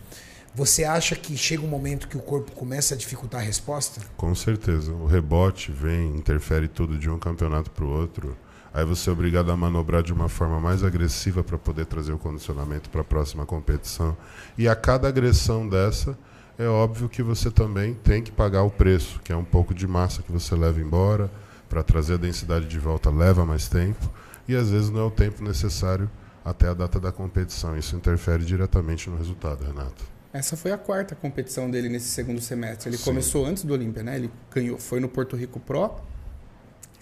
Você 0.56 0.84
acha 0.84 1.16
que 1.16 1.36
chega 1.36 1.64
um 1.64 1.68
momento 1.68 2.08
que 2.08 2.16
o 2.16 2.22
corpo 2.22 2.52
começa 2.52 2.94
a 2.94 2.98
dificultar 2.98 3.42
a 3.42 3.44
resposta? 3.44 4.02
Com 4.16 4.36
certeza. 4.36 4.92
O 4.92 5.08
rebote 5.08 5.72
vem, 5.72 6.16
interfere 6.16 6.68
tudo 6.68 6.96
de 6.96 7.10
um 7.10 7.18
campeonato 7.18 7.72
para 7.72 7.84
o 7.84 7.90
outro. 7.90 8.38
Aí 8.72 8.86
você 8.86 9.10
é 9.10 9.14
obrigado 9.14 9.52
a 9.52 9.58
manobrar 9.58 10.04
de 10.04 10.14
uma 10.14 10.30
forma 10.30 10.60
mais 10.60 10.84
agressiva 10.84 11.44
para 11.44 11.58
poder 11.58 11.88
trazer 11.88 12.14
o 12.14 12.20
condicionamento 12.20 12.88
para 12.92 13.02
a 13.02 13.04
próxima 13.04 13.48
competição. 13.48 14.16
E 14.56 14.68
a 14.68 14.76
cada 14.76 15.08
agressão 15.08 15.68
dessa, 15.68 16.16
é 16.56 16.68
óbvio 16.68 17.10
que 17.10 17.24
você 17.24 17.50
também 17.50 17.96
tem 17.96 18.22
que 18.22 18.32
pagar 18.32 18.62
o 18.62 18.70
preço, 18.70 19.20
que 19.24 19.34
é 19.34 19.36
um 19.36 19.44
pouco 19.44 19.74
de 19.74 19.88
massa 19.88 20.22
que 20.22 20.32
você 20.32 20.54
leva 20.56 20.80
embora. 20.80 21.32
Para 21.68 21.82
trazer 21.82 22.14
a 22.14 22.18
densidade 22.18 22.68
de 22.68 22.78
volta 22.78 23.10
leva 23.10 23.44
mais 23.44 23.68
tempo. 23.68 24.08
E 24.48 24.56
às 24.56 24.70
vezes 24.70 24.92
não 24.92 25.00
é 25.02 25.04
o 25.06 25.10
tempo 25.10 25.44
necessário 25.44 26.08
até 26.46 26.68
a 26.68 26.76
data 26.76 27.00
da 27.00 27.12
competição. 27.12 27.76
Isso 27.76 27.96
interfere 27.96 28.46
diretamente 28.46 29.10
no 29.10 29.18
resultado, 29.18 29.64
Renato. 29.66 30.13
Essa 30.34 30.58
foi 30.58 30.72
a 30.72 30.78
quarta 30.80 31.14
competição 31.14 31.70
dele 31.70 31.88
nesse 31.88 32.08
segundo 32.08 32.42
semestre. 32.42 32.90
Ele 32.90 32.98
Sim. 32.98 33.04
começou 33.04 33.46
antes 33.46 33.64
do 33.64 33.72
Olímpia, 33.72 34.02
né? 34.02 34.16
Ele 34.16 34.32
ganhou, 34.52 34.80
foi 34.80 35.00
no 35.00 35.08
Porto 35.08 35.36
Rico 35.36 35.60
Pro, 35.60 35.92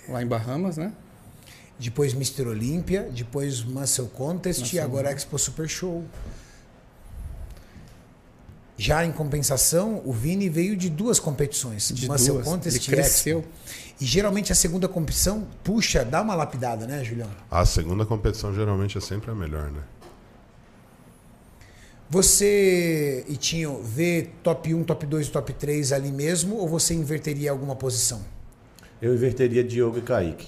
lá 0.10 0.22
em 0.22 0.28
Bahamas, 0.28 0.76
né? 0.76 0.92
Depois 1.80 2.14
Mister 2.14 2.46
Olímpia, 2.46 3.10
depois 3.10 3.64
Muscle 3.64 4.10
Contest 4.10 4.60
e 4.60 4.64
Muscle 4.64 4.80
agora 4.82 5.12
Expo 5.12 5.40
Super 5.40 5.68
Show. 5.70 6.04
Já 8.78 9.06
em 9.06 9.12
compensação, 9.12 10.02
o 10.04 10.12
Vini 10.12 10.50
veio 10.50 10.76
de 10.76 10.90
duas 10.90 11.20
competições, 11.20 11.88
De 11.90 12.10
Muscle 12.10 12.34
duas. 12.34 12.46
Contest 12.46 12.78
Ele 12.78 12.86
e 12.86 12.90
cresceu. 12.90 13.40
Expo. 13.40 13.52
E 14.02 14.06
geralmente 14.06 14.52
a 14.52 14.56
segunda 14.56 14.88
competição 14.88 15.48
puxa, 15.64 16.04
dá 16.04 16.22
uma 16.22 16.36
lapidada, 16.36 16.86
né, 16.86 17.04
Julião? 17.04 17.30
A 17.50 17.66
segunda 17.66 18.06
competição 18.06 18.54
geralmente 18.54 18.98
é 18.98 19.02
sempre 19.02 19.32
a 19.32 19.36
melhor, 19.36 19.72
né? 19.72 19.82
Você, 22.12 23.24
Itinho, 23.30 23.82
vê 23.82 24.28
top 24.44 24.76
1, 24.76 24.84
top 24.84 25.06
2 25.06 25.30
top 25.30 25.54
3 25.54 25.94
ali 25.94 26.12
mesmo 26.12 26.58
ou 26.58 26.68
você 26.68 26.94
inverteria 26.94 27.50
alguma 27.52 27.74
posição? 27.74 28.22
Eu 29.02 29.14
inverteria 29.16 29.64
Diogo 29.64 30.00
e 30.00 30.02
Kaique. 30.02 30.48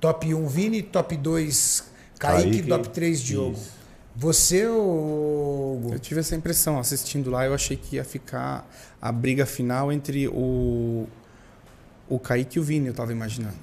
Top 0.00 0.34
1 0.34 0.46
Vini, 0.46 0.82
top 0.82 1.14
2 1.14 1.84
Kaique, 2.18 2.50
Kaique, 2.50 2.62
top 2.66 2.88
3 2.88 3.20
Diogo. 3.20 3.52
isso. 3.52 3.72
Você 4.16 4.66
ou 4.66 5.90
Eu 5.92 5.98
tive 5.98 6.20
essa 6.20 6.34
impressão 6.34 6.78
assistindo 6.78 7.30
lá. 7.30 7.44
Eu 7.44 7.52
achei 7.52 7.76
que 7.76 7.96
ia 7.96 8.04
ficar 8.04 8.66
a 9.02 9.12
briga 9.12 9.44
final 9.44 9.92
entre 9.92 10.28
o, 10.28 11.06
o 12.08 12.18
Kaique 12.18 12.56
e 12.56 12.60
o 12.60 12.64
Vini, 12.64 12.86
eu 12.88 12.94
tava 12.94 13.12
imaginando. 13.12 13.58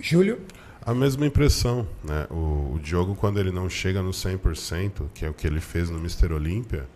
Júlio? 0.00 0.40
A 0.84 0.94
mesma 0.94 1.26
impressão, 1.26 1.86
né? 2.02 2.26
O, 2.30 2.74
o 2.74 2.80
Diogo, 2.82 3.14
quando 3.14 3.38
ele 3.38 3.50
não 3.50 3.68
chega 3.68 4.02
no 4.02 4.10
100%, 4.10 5.08
que 5.14 5.24
é 5.24 5.30
o 5.30 5.34
que 5.34 5.46
ele 5.46 5.60
fez 5.60 5.90
no 5.90 5.98
Mr. 5.98 6.32
Olímpia, 6.32 6.86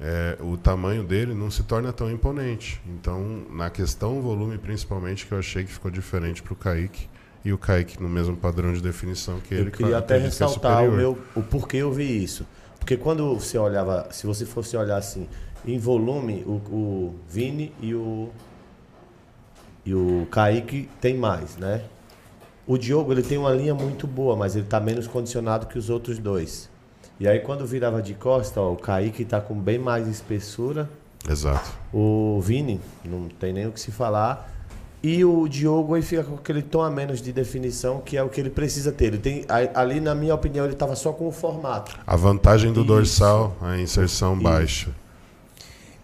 é, 0.00 0.36
o 0.40 0.56
tamanho 0.56 1.02
dele 1.02 1.34
não 1.34 1.50
se 1.50 1.62
torna 1.62 1.92
tão 1.92 2.10
imponente. 2.10 2.80
Então, 2.86 3.44
na 3.50 3.70
questão 3.70 4.20
volume, 4.20 4.58
principalmente, 4.58 5.26
que 5.26 5.32
eu 5.32 5.38
achei 5.38 5.64
que 5.64 5.72
ficou 5.72 5.90
diferente 5.90 6.42
para 6.42 6.52
o 6.52 6.56
Kaique. 6.56 7.08
E 7.44 7.52
o 7.52 7.58
Kaique 7.58 8.02
no 8.02 8.08
mesmo 8.08 8.36
padrão 8.36 8.72
de 8.72 8.82
definição 8.82 9.40
que 9.40 9.54
ele. 9.54 9.68
Eu 9.68 9.72
queria 9.72 9.92
que 9.92 9.94
até 9.94 10.16
que 10.16 10.20
é 10.20 10.24
ressaltar 10.24 10.84
o, 10.84 10.92
meu, 10.92 11.18
o 11.34 11.42
porquê 11.42 11.78
eu 11.78 11.92
vi 11.92 12.22
isso. 12.22 12.46
Porque 12.78 12.96
quando 12.96 13.34
você 13.34 13.56
olhava, 13.56 14.08
se 14.10 14.26
você 14.26 14.44
fosse 14.44 14.76
olhar 14.76 14.96
assim, 14.96 15.28
em 15.64 15.78
volume, 15.78 16.42
o, 16.46 16.52
o 16.52 17.14
Vini 17.28 17.72
e 17.80 17.94
o, 17.94 18.30
e 19.84 19.94
o 19.94 20.26
Kaique 20.30 20.88
tem 21.00 21.16
mais, 21.16 21.56
né? 21.56 21.84
O 22.68 22.76
Diogo 22.76 23.10
ele 23.12 23.22
tem 23.22 23.38
uma 23.38 23.50
linha 23.50 23.74
muito 23.74 24.06
boa, 24.06 24.36
mas 24.36 24.54
ele 24.54 24.66
está 24.66 24.78
menos 24.78 25.06
condicionado 25.06 25.66
que 25.66 25.78
os 25.78 25.88
outros 25.88 26.18
dois. 26.18 26.68
E 27.18 27.26
aí 27.26 27.40
quando 27.40 27.66
virava 27.66 28.02
de 28.02 28.12
costa, 28.12 28.60
ó, 28.60 28.70
o 28.74 28.76
Kaique 28.76 29.22
está 29.22 29.40
com 29.40 29.54
bem 29.54 29.78
mais 29.78 30.06
espessura, 30.06 30.86
Exato. 31.26 31.72
o 31.90 32.38
Vini 32.42 32.78
não 33.06 33.26
tem 33.26 33.54
nem 33.54 33.66
o 33.66 33.72
que 33.72 33.80
se 33.80 33.90
falar. 33.90 34.52
E 35.02 35.24
o 35.24 35.48
Diogo 35.48 35.94
aí 35.94 36.02
fica 36.02 36.22
com 36.24 36.34
aquele 36.34 36.60
tom 36.60 36.82
a 36.82 36.90
menos 36.90 37.22
de 37.22 37.32
definição, 37.32 38.02
que 38.02 38.18
é 38.18 38.22
o 38.22 38.28
que 38.28 38.38
ele 38.38 38.50
precisa 38.50 38.92
ter. 38.92 39.06
Ele 39.06 39.18
tem, 39.18 39.44
ali, 39.72 39.98
na 39.98 40.14
minha 40.14 40.34
opinião, 40.34 40.66
ele 40.66 40.74
estava 40.74 40.94
só 40.94 41.12
com 41.12 41.26
o 41.26 41.32
formato. 41.32 41.96
A 42.06 42.16
vantagem 42.16 42.70
do 42.70 42.80
Isso. 42.80 42.88
dorsal, 42.88 43.56
a 43.62 43.78
inserção 43.78 44.34
Isso. 44.34 44.42
baixa. 44.42 44.90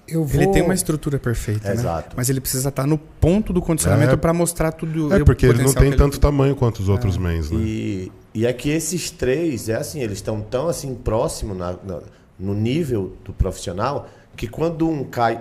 Eu 0.07 0.25
vou... 0.25 0.43
Ele 0.43 0.53
tem 0.53 0.63
uma 0.63 0.75
estrutura 0.75 1.19
perfeita, 1.19 1.69
né? 1.69 1.75
Exato. 1.75 2.15
Mas 2.17 2.29
ele 2.29 2.41
precisa 2.41 2.69
estar 2.69 2.87
no 2.87 2.99
ponto 2.99 3.53
do 3.53 3.63
condicionamento 3.63 4.13
É. 4.13 4.17
para 4.17 4.33
mostrar 4.35 4.71
tudo 4.73 5.13
É 5.15 5.23
o 5.23 5.25
porque 5.25 5.47
ele 5.47 5.63
não 5.63 5.73
tem 5.73 5.91
que 5.93 5.97
tanto 5.97 6.21
tamanho 6.21 6.55
quanto 6.55 6.81
os 6.81 6.89
outros 6.91 7.17
mens, 7.17 7.51
né? 7.51 7.59
E, 7.59 8.13
e 8.35 8.45
é 8.47 8.53
que 8.53 8.69
esses 8.69 9.11
três, 9.11 9.69
é 9.69 9.77
assim, 9.77 10.01
eles 10.03 10.19
estão 10.19 10.41
tão 10.43 10.69
assim 10.69 10.95
próximos 10.95 11.57
na- 11.57 11.73
na- 11.83 12.03
no 12.39 12.53
nível 12.55 13.17
do 13.25 13.33
profissional, 13.33 14.09
que 14.37 14.47
quando 14.47 14.87
um 14.89 15.05
cai 15.05 15.41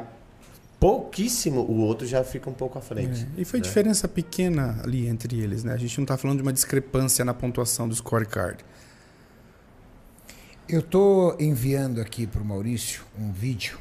pouquíssimo, 0.80 1.62
o 1.62 1.80
outro 1.80 2.06
já 2.08 2.24
fica 2.24 2.50
um 2.50 2.54
pouco 2.54 2.78
à 2.78 2.82
frente. 2.82 3.28
É, 3.38 3.42
E 3.42 3.46
foi 3.46 3.60
né? 3.60 3.64
diferença 3.64 4.08
pequena 4.08 4.80
ali 4.84 5.08
entre 5.08 5.40
eles, 5.42 5.64
né? 5.64 5.74
A 5.74 5.78
gente 5.78 5.98
não 5.98 6.06
tá 6.06 6.16
falando 6.18 6.38
de 6.38 6.44
uma 6.44 6.54
discrepância 6.54 7.24
na 7.26 7.34
pontuação 7.34 7.88
do 7.88 7.96
scorecard. 7.96 8.58
Eu 10.70 10.82
tô 10.82 11.36
enviando 11.40 12.00
aqui 12.00 12.26
pro 12.26 12.44
Maurício 12.46 13.02
um 13.20 13.32
vídeo 13.32 13.78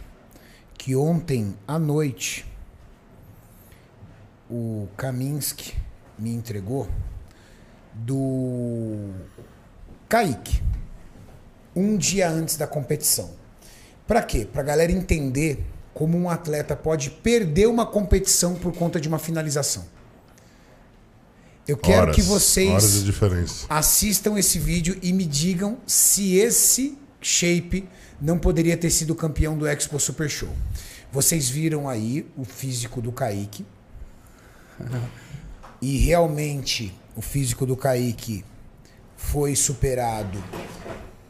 que 0.82 0.96
ontem 0.96 1.56
à 1.64 1.78
noite 1.78 2.44
o 4.50 4.88
Kaminski 4.96 5.76
me 6.18 6.34
entregou 6.34 6.88
do 7.94 9.10
Kaique, 10.08 10.60
um 11.76 11.96
dia 11.96 12.28
antes 12.28 12.56
da 12.56 12.66
competição. 12.66 13.30
Para 14.08 14.24
quê? 14.24 14.44
Para 14.44 14.64
galera 14.64 14.90
entender 14.90 15.64
como 15.94 16.18
um 16.18 16.28
atleta 16.28 16.74
pode 16.74 17.10
perder 17.10 17.68
uma 17.68 17.86
competição 17.86 18.56
por 18.56 18.74
conta 18.74 19.00
de 19.00 19.06
uma 19.06 19.20
finalização. 19.20 19.84
Eu 21.68 21.76
quero 21.76 22.02
Horas, 22.02 22.16
que 22.16 22.22
vocês 22.22 23.06
assistam 23.68 24.36
esse 24.36 24.58
vídeo 24.58 24.98
e 25.00 25.12
me 25.12 25.26
digam 25.26 25.78
se 25.86 26.34
esse 26.34 26.98
shape 27.20 27.88
não 28.22 28.38
poderia 28.38 28.76
ter 28.76 28.88
sido 28.90 29.14
campeão 29.14 29.58
do 29.58 29.66
Expo 29.66 29.98
Super 30.00 30.30
Show. 30.30 30.48
Vocês 31.10 31.48
viram 31.50 31.88
aí 31.88 32.26
o 32.36 32.44
físico 32.44 33.02
do 33.02 33.10
Kaique. 33.12 33.66
E 35.80 35.98
realmente 35.98 36.94
o 37.16 37.20
físico 37.20 37.66
do 37.66 37.76
Kaique 37.76 38.44
foi 39.16 39.54
superado, 39.56 40.42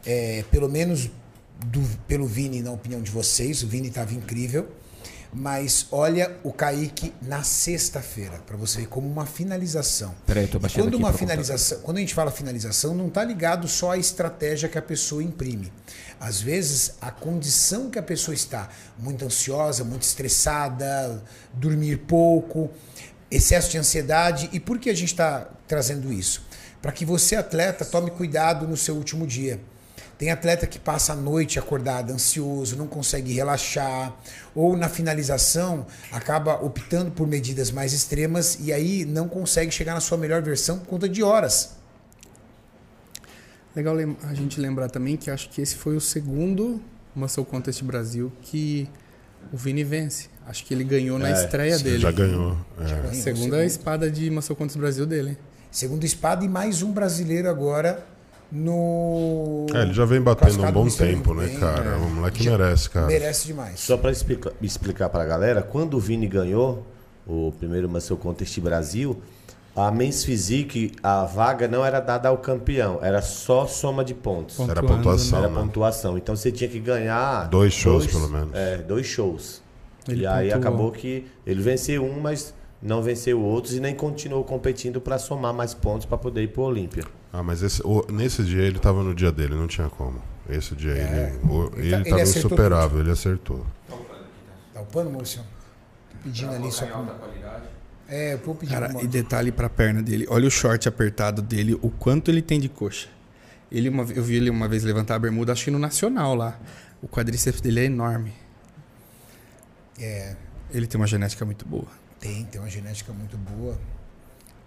é, 0.05 0.45
pelo 0.51 0.69
menos 0.69 1.11
do- 1.67 1.99
pelo 2.07 2.27
Vini, 2.27 2.61
na 2.63 2.71
opinião 2.73 3.01
de 3.03 3.11
vocês. 3.11 3.63
O 3.63 3.67
Vini 3.67 3.89
estava 3.89 4.13
incrível. 4.15 4.69
Mas 5.35 5.87
olha 5.91 6.37
o 6.45 6.53
Kaique 6.53 7.11
na 7.23 7.43
sexta-feira, 7.43 8.39
para 8.47 8.55
você 8.55 8.81
ver 8.81 8.89
como 8.89 9.09
uma 9.09 9.25
finalização. 9.25 10.15
Peraí, 10.27 10.47
tô 10.47 10.59
E 10.59 10.61
baixando 10.61 10.85
quando 10.85 10.95
uma 10.97 11.11
finalização, 11.11 11.81
quando 11.81 11.97
a 11.97 12.01
gente 12.01 12.13
fala 12.13 12.31
finalização, 12.31 12.95
não 12.95 13.09
está 13.09 13.25
ligado 13.25 13.67
só 13.67 13.93
à 13.93 13.97
estratégia 13.97 14.69
que 14.69 14.77
a 14.77 14.83
pessoa 14.83 15.23
imprime. 15.23 15.73
Às 16.23 16.41
vezes, 16.41 16.95
a 17.01 17.11
condição 17.11 17.91
que 17.91 17.99
a 17.99 18.03
pessoa 18.03 18.33
está, 18.33 18.69
muito 18.97 19.25
ansiosa, 19.25 19.83
muito 19.83 20.03
estressada, 20.03 21.21
dormir 21.53 21.97
pouco, 22.07 22.71
excesso 23.29 23.73
de 23.73 23.77
ansiedade. 23.77 24.49
E 24.53 24.61
por 24.61 24.79
que 24.79 24.89
a 24.89 24.95
gente 24.95 25.09
está 25.09 25.49
trazendo 25.67 26.13
isso? 26.13 26.47
Para 26.81 26.93
que 26.93 27.05
você, 27.05 27.35
atleta, 27.35 27.85
tome 27.85 28.09
cuidado 28.13 28.69
no 28.69 28.77
seu 28.77 28.95
último 28.95 29.27
dia. 29.27 29.59
Tem 30.17 30.31
atleta 30.31 30.65
que 30.65 30.79
passa 30.79 31.13
a 31.13 31.17
noite 31.17 31.59
acordado, 31.59 32.13
ansioso, 32.13 32.77
não 32.77 32.87
consegue 32.87 33.33
relaxar, 33.33 34.17
ou 34.55 34.77
na 34.77 34.89
finalização 34.89 35.85
acaba 36.13 36.55
optando 36.65 37.11
por 37.11 37.27
medidas 37.27 37.73
mais 37.73 37.93
extremas 37.93 38.59
e 38.61 38.73
aí 38.73 39.05
não 39.05 39.29
consegue 39.29 39.73
chegar 39.73 39.95
na 39.95 40.01
sua 40.01 40.17
melhor 40.17 40.41
versão 40.41 40.79
por 40.79 40.87
conta 40.87 41.09
de 41.09 41.21
horas. 41.21 41.82
Legal 43.75 43.97
a 44.25 44.35
gente 44.35 44.61
lembrar 44.61 44.89
também 44.91 45.17
que 45.17 45.31
acho 45.31 45.49
que 45.49 45.61
esse 45.63 45.77
foi 45.77 45.97
o 45.97 46.01
segundo 46.01 46.81
Muscle 47.15 47.45
Contest 47.45 47.83
Brasil 47.83 48.31
que 48.43 48.89
o 49.53 49.57
Vini 49.57 49.83
vence. 49.83 50.29
Acho 50.47 50.65
que 50.65 50.75
ele 50.75 50.85
ganhou 50.85 51.19
na 51.19 51.29
É, 51.31 51.33
estreia 51.33 51.79
Você 51.79 51.85
dele. 51.85 51.99
já 51.99 52.11
ganhou. 52.11 52.57
é. 52.81 52.85
A 52.85 52.89
ganhou, 52.89 53.15
segunda 53.15 53.57
segundo. 53.57 53.63
espada 53.63 54.11
de 54.11 54.31
Muscle 54.31 54.57
Contest 54.57 54.79
Brasil 54.79 55.07
dele. 55.07 55.39
Segundo 55.71 56.05
espada 56.05 56.45
e 56.45 56.49
mais 56.49 56.83
um 56.83 56.93
brasileiro 56.93 57.49
agora 57.49 58.05
no. 58.51 59.67
É, 59.75 59.83
ele 59.83 59.95
já 59.95 60.05
vem 60.05 60.21
batendo 60.21 60.63
um 60.63 60.73
bom 60.73 60.89
tempo, 60.89 61.33
né, 61.33 61.47
bem. 61.47 61.59
cara? 61.59 61.93
É. 61.93 61.97
O 61.97 62.11
moleque 62.11 62.43
Já- 62.45 62.51
merece, 62.59 62.91
cara. 62.91 63.07
Merece 63.07 63.47
demais. 63.47 63.81
Só 63.81 63.97
para 63.97 64.11
explicar, 64.13 64.53
explicar 64.61 65.09
para 65.09 65.23
a 65.23 65.27
galera, 65.27 65.63
quando 65.63 65.95
o 65.97 66.01
Vini 66.01 66.27
ganhou 66.27 66.87
o 67.27 67.53
primeiro 67.59 67.89
Muscle 67.89 68.17
Contest 68.19 68.59
Brasil, 68.61 69.23
a 69.75 69.91
Men's 69.91 70.25
Physique, 70.25 70.93
a 71.03 71.25
vaga 71.25 71.67
não 71.67 71.85
era 71.85 71.99
dada 72.01 72.29
ao 72.29 72.39
campeão, 72.39 72.99
era 73.03 73.23
só 73.23 73.67
soma 73.67 74.05
de 74.05 74.15
pontos. 74.15 74.57
Ponto. 74.57 74.71
Era 74.71 74.81
Pontuando, 74.81 75.03
pontuação, 75.03 75.39
Era 75.39 75.49
né? 75.49 75.61
pontuação. 75.61 76.19
Então 76.19 76.37
você 76.37 76.53
tinha 76.53 76.69
que 76.69 76.79
ganhar. 76.79 77.49
Dois 77.49 77.73
shows, 77.73 78.07
pelo 78.07 78.29
menos. 78.29 78.51
É, 78.55 78.79
dois 78.79 79.07
shows. 79.07 79.63
Ele 80.09 80.23
e 80.23 80.27
aí 80.27 80.51
pontuou. 80.51 80.61
acabou 80.61 80.93
que 80.93 81.27
ele 81.47 81.63
venceu 81.63 82.05
um, 82.05 82.21
mas 82.21 82.53
não 82.83 83.01
venceu 83.01 83.41
outros 83.41 83.75
e 83.75 83.81
nem 83.81 83.95
continuou 83.95 84.43
competindo 84.45 85.01
para 85.01 85.17
somar 85.19 85.55
mais 85.55 85.73
pontos 85.73 86.05
para 86.05 86.19
poder 86.19 86.43
ir 86.43 86.49
para 86.49 86.61
o 86.63 86.65
Olímpia. 86.65 87.05
Ah, 87.33 87.43
mas 87.43 87.63
esse, 87.63 87.81
o- 87.87 88.05
nesse 88.11 88.43
dia 88.43 88.63
ele 88.63 88.79
tava 88.79 89.03
no 89.03 89.15
dia 89.15 89.31
dele, 89.33 89.55
não 89.55 89.67
tinha 89.67 89.89
como. 89.89 90.21
Esse 90.51 90.75
dia 90.75 90.91
ele, 90.93 91.39
o- 91.49 91.71
Ele 91.77 91.87
ele, 91.87 91.91
tá- 91.93 91.97
ele 92.01 92.11
tava 92.11 92.23
acertou 92.23 92.51
insuperável, 92.51 93.01
ele 93.01 93.11
acertou. 93.13 93.65
Dá 94.75 94.81
o 94.81 94.85
pano, 94.87 95.11
Maurício? 95.11 95.41
Tô 95.41 96.17
pedindo 96.25 96.53
ali 96.53 96.71
só 96.73 96.85
pra... 96.85 96.97
qualidade. 97.15 97.63
É, 98.09 98.35
eu 98.35 98.39
vou 98.39 98.55
pedir 98.55 98.73
Cara, 98.73 99.03
e 99.03 99.07
detalhe 99.07 99.51
pra 99.51 99.69
perna 99.71 100.03
dele. 100.03 100.27
Olha 100.29 100.47
o 100.47 100.51
short 100.51 100.89
apertado 100.89 101.41
dele, 101.41 101.79
o 101.81 101.91
quanto 101.91 102.31
ele 102.31 102.43
tem 102.43 102.61
de 102.61 102.69
coxa. 102.69 103.09
Ele 103.71 103.89
uma, 103.89 104.03
eu 104.05 104.23
vi 104.23 104.37
ele 104.37 104.51
uma 104.51 104.69
vez 104.69 104.85
levantar 104.85 105.15
a 105.15 105.19
bermuda, 105.19 105.53
acho 105.53 105.65
que 105.65 105.71
no 105.71 105.79
Nacional 105.79 106.35
lá. 106.35 106.59
O 107.01 107.09
quadríceps 107.09 107.61
dele 107.61 107.81
é 107.81 107.85
enorme. 107.85 108.33
É, 109.99 110.37
Ele 110.71 110.87
tem 110.87 111.01
uma 111.01 111.07
genética 111.07 111.45
muito 111.45 111.67
boa. 111.67 111.87
tem, 112.21 112.45
tem 112.45 112.61
uma 112.61 112.71
genética 112.71 113.13
muito 113.13 113.37
boa. 113.37 113.79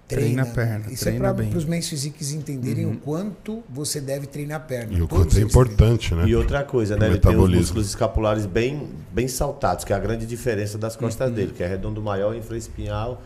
Treina 0.08 0.43
a 0.43 0.45
perna, 0.45 0.86
Isso 0.91 1.03
treina 1.06 1.30
é 1.30 1.34
para 1.34 1.58
os 1.58 1.66
mens 1.66 1.89
physiques 1.89 2.32
entenderem 2.32 2.86
o 2.86 2.95
quanto 2.97 3.64
você 3.68 3.99
deve 3.99 4.28
treinar 4.28 4.58
a 4.58 4.60
perna. 4.60 4.93
E 4.95 5.01
o 5.01 5.08
quanto 5.08 5.36
é 5.36 5.41
importante, 5.41 6.14
né? 6.14 6.26
E 6.28 6.36
outra 6.36 6.64
coisa, 6.64 6.95
né? 6.95 7.08
O 7.08 7.10
Ele 7.10 7.18
tem 7.18 7.30
os 7.32 7.36
metabolismo. 7.36 7.62
músculos 7.62 7.88
escapulares 7.88 8.45
bem, 8.45 8.88
bem 9.12 9.28
saltados, 9.28 9.84
que 9.84 9.91
é 9.91 9.95
a 9.95 9.99
grande 9.99 10.28
diferença 10.28 10.78
das 10.78 10.95
costas 10.95 11.32
dele, 11.32 11.53
que 11.58 11.64
é 11.64 11.68
redondo 11.68 12.03
maior, 12.03 12.36
infraespinhal, 12.36 13.20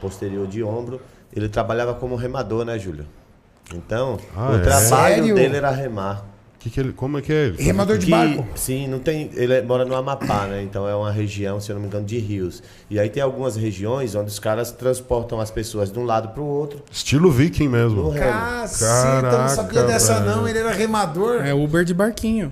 posterior 0.00 0.48
de 0.48 0.60
ombro. 0.64 1.00
Ele 1.32 1.48
trabalhava 1.48 1.94
como 1.94 2.16
remador, 2.16 2.64
né, 2.64 2.78
Júlio? 2.80 3.06
Então, 3.72 4.18
Ah, 4.34 4.50
o 4.50 4.56
é? 4.56 4.60
trabalho 4.60 5.14
Sério? 5.16 5.34
dele 5.36 5.56
era 5.56 5.70
remar. 5.70 6.26
Que 6.64 6.70
que 6.70 6.80
ele, 6.80 6.92
como 6.94 7.18
é 7.18 7.20
que 7.20 7.30
é 7.30 7.48
ele? 7.48 7.62
Remador 7.62 7.98
de 7.98 8.06
Que, 8.06 8.10
barco. 8.10 8.46
sim, 8.54 8.88
não 8.88 8.98
tem. 8.98 9.30
Ele 9.34 9.60
mora 9.60 9.84
no 9.84 9.94
Amapá, 9.94 10.46
né? 10.46 10.62
Então 10.62 10.88
é 10.88 10.94
uma 10.96 11.12
região, 11.12 11.60
se 11.60 11.70
eu 11.70 11.74
não 11.74 11.82
me 11.82 11.88
engano, 11.88 12.06
de 12.06 12.18
rios. 12.18 12.62
E 12.88 12.98
aí 12.98 13.10
tem 13.10 13.22
algumas 13.22 13.54
regiões 13.54 14.14
onde 14.14 14.30
os 14.30 14.38
caras 14.38 14.72
transportam 14.72 15.38
as 15.40 15.50
pessoas 15.50 15.92
de 15.92 15.98
um 15.98 16.06
lado 16.06 16.28
para 16.30 16.40
o 16.42 16.46
outro. 16.46 16.82
Estilo 16.90 17.30
viking 17.30 17.68
mesmo. 17.68 18.14
Caceta, 18.14 19.26
eu 19.26 19.38
não 19.40 19.48
sabia 19.50 19.82
dessa 19.82 20.14
velho. 20.20 20.36
não. 20.36 20.48
Ele 20.48 20.58
era 20.58 20.72
remador. 20.72 21.44
É 21.44 21.52
Uber 21.52 21.84
de 21.84 21.92
barquinho. 21.92 22.50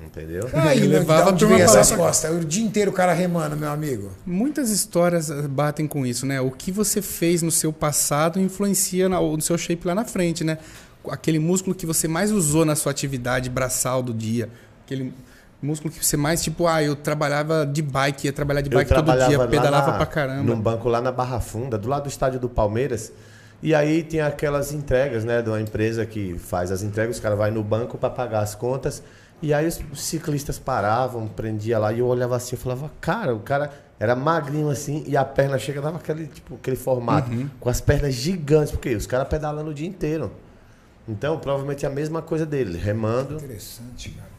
Entendeu? 0.00 0.48
Aí, 0.52 0.78
Ele 0.78 0.86
levava 0.86 1.22
de 1.24 1.28
a 1.28 1.32
onde 1.32 1.44
turma 1.44 1.60
essas 1.60 1.90
costas? 1.90 2.30
O 2.36 2.44
dia 2.44 2.62
inteiro 2.64 2.92
o 2.92 2.94
cara 2.94 3.12
remando, 3.12 3.56
meu 3.56 3.70
amigo. 3.70 4.12
Muitas 4.24 4.70
histórias 4.70 5.28
eh, 5.28 5.42
batem 5.48 5.88
com 5.88 6.06
isso, 6.06 6.24
né? 6.24 6.40
O 6.40 6.52
que 6.52 6.70
você 6.70 7.02
fez 7.02 7.42
no 7.42 7.50
seu 7.50 7.72
passado 7.72 8.38
influencia 8.38 9.08
no 9.08 9.40
seu 9.40 9.58
shape 9.58 9.84
lá 9.88 9.92
na 9.94 10.04
frente, 10.04 10.44
né? 10.44 10.58
Aquele 11.10 11.38
músculo 11.38 11.74
que 11.74 11.86
você 11.86 12.08
mais 12.08 12.30
usou 12.30 12.64
na 12.64 12.74
sua 12.74 12.90
atividade 12.92 13.48
braçal 13.50 14.02
do 14.02 14.12
dia. 14.14 14.48
Aquele 14.84 15.12
músculo 15.62 15.92
que 15.92 16.04
você 16.04 16.16
mais, 16.16 16.42
tipo, 16.42 16.66
ah, 16.66 16.82
eu 16.82 16.94
trabalhava 16.96 17.64
de 17.66 17.80
bike, 17.82 18.26
ia 18.26 18.32
trabalhar 18.32 18.60
de 18.60 18.70
bike 18.70 18.92
todo 18.94 19.12
dia, 19.28 19.38
pedalava 19.48 19.92
na- 19.92 19.96
pra 19.96 20.06
caramba. 20.06 20.42
Num 20.42 20.60
banco 20.60 20.88
lá 20.88 21.00
na 21.00 21.10
Barra 21.12 21.40
Funda, 21.40 21.78
do 21.78 21.88
lado 21.88 22.02
do 22.04 22.08
estádio 22.08 22.38
do 22.38 22.48
Palmeiras. 22.48 23.12
E 23.62 23.74
aí 23.74 24.02
tem 24.02 24.20
aquelas 24.20 24.72
entregas, 24.72 25.24
né, 25.24 25.40
de 25.40 25.48
uma 25.48 25.60
empresa 25.60 26.04
que 26.04 26.38
faz 26.38 26.70
as 26.70 26.82
entregas, 26.82 27.16
os 27.16 27.22
caras 27.22 27.38
vai 27.38 27.50
no 27.50 27.62
banco 27.62 27.96
para 27.96 28.10
pagar 28.10 28.40
as 28.40 28.54
contas. 28.54 29.02
E 29.40 29.54
aí 29.54 29.66
os 29.66 29.80
ciclistas 29.94 30.58
paravam, 30.58 31.26
prendia 31.28 31.78
lá 31.78 31.92
e 31.92 31.98
eu 32.00 32.06
olhava 32.06 32.36
assim, 32.36 32.56
eu 32.56 32.60
falava, 32.60 32.90
cara, 33.00 33.34
o 33.34 33.40
cara 33.40 33.70
era 33.98 34.14
magrinho 34.14 34.68
assim 34.68 35.02
e 35.06 35.16
a 35.16 35.24
perna 35.24 35.58
chega 35.58 35.80
dava 35.80 35.96
aquele 35.96 36.26
tipo 36.26 36.56
aquele 36.56 36.76
formato, 36.76 37.30
Uhum. 37.30 37.48
com 37.58 37.68
as 37.70 37.80
pernas 37.80 38.12
gigantes, 38.14 38.70
porque 38.70 38.94
os 38.94 39.06
caras 39.06 39.28
pedalando 39.28 39.70
o 39.70 39.74
dia 39.74 39.86
inteiro. 39.88 40.30
Então, 41.06 41.38
provavelmente 41.38 41.84
é 41.84 41.88
a 41.88 41.92
mesma 41.92 42.22
coisa 42.22 42.46
dele, 42.46 42.78
remando. 42.78 43.34
Interessante, 43.34 44.10
cara. 44.10 44.30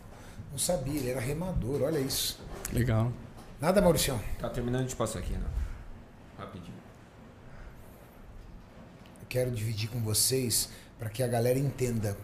Não 0.51 0.57
sabia, 0.57 0.99
ele 0.99 1.09
era 1.09 1.19
remador, 1.19 1.83
olha 1.83 1.99
isso. 1.99 2.39
Legal. 2.73 3.11
Nada, 3.61 3.81
Mauricião? 3.81 4.19
Tá 4.39 4.49
terminando 4.49 4.87
de 4.87 4.95
passar 4.95 5.19
aqui, 5.19 5.33
né? 5.33 5.47
Rapidinho. 6.37 6.73
Eu 9.21 9.27
quero 9.29 9.51
dividir 9.51 9.89
com 9.89 9.99
vocês 9.99 10.69
para 10.97 11.09
que 11.09 11.21
a 11.21 11.27
galera 11.27 11.59
entenda 11.59 12.17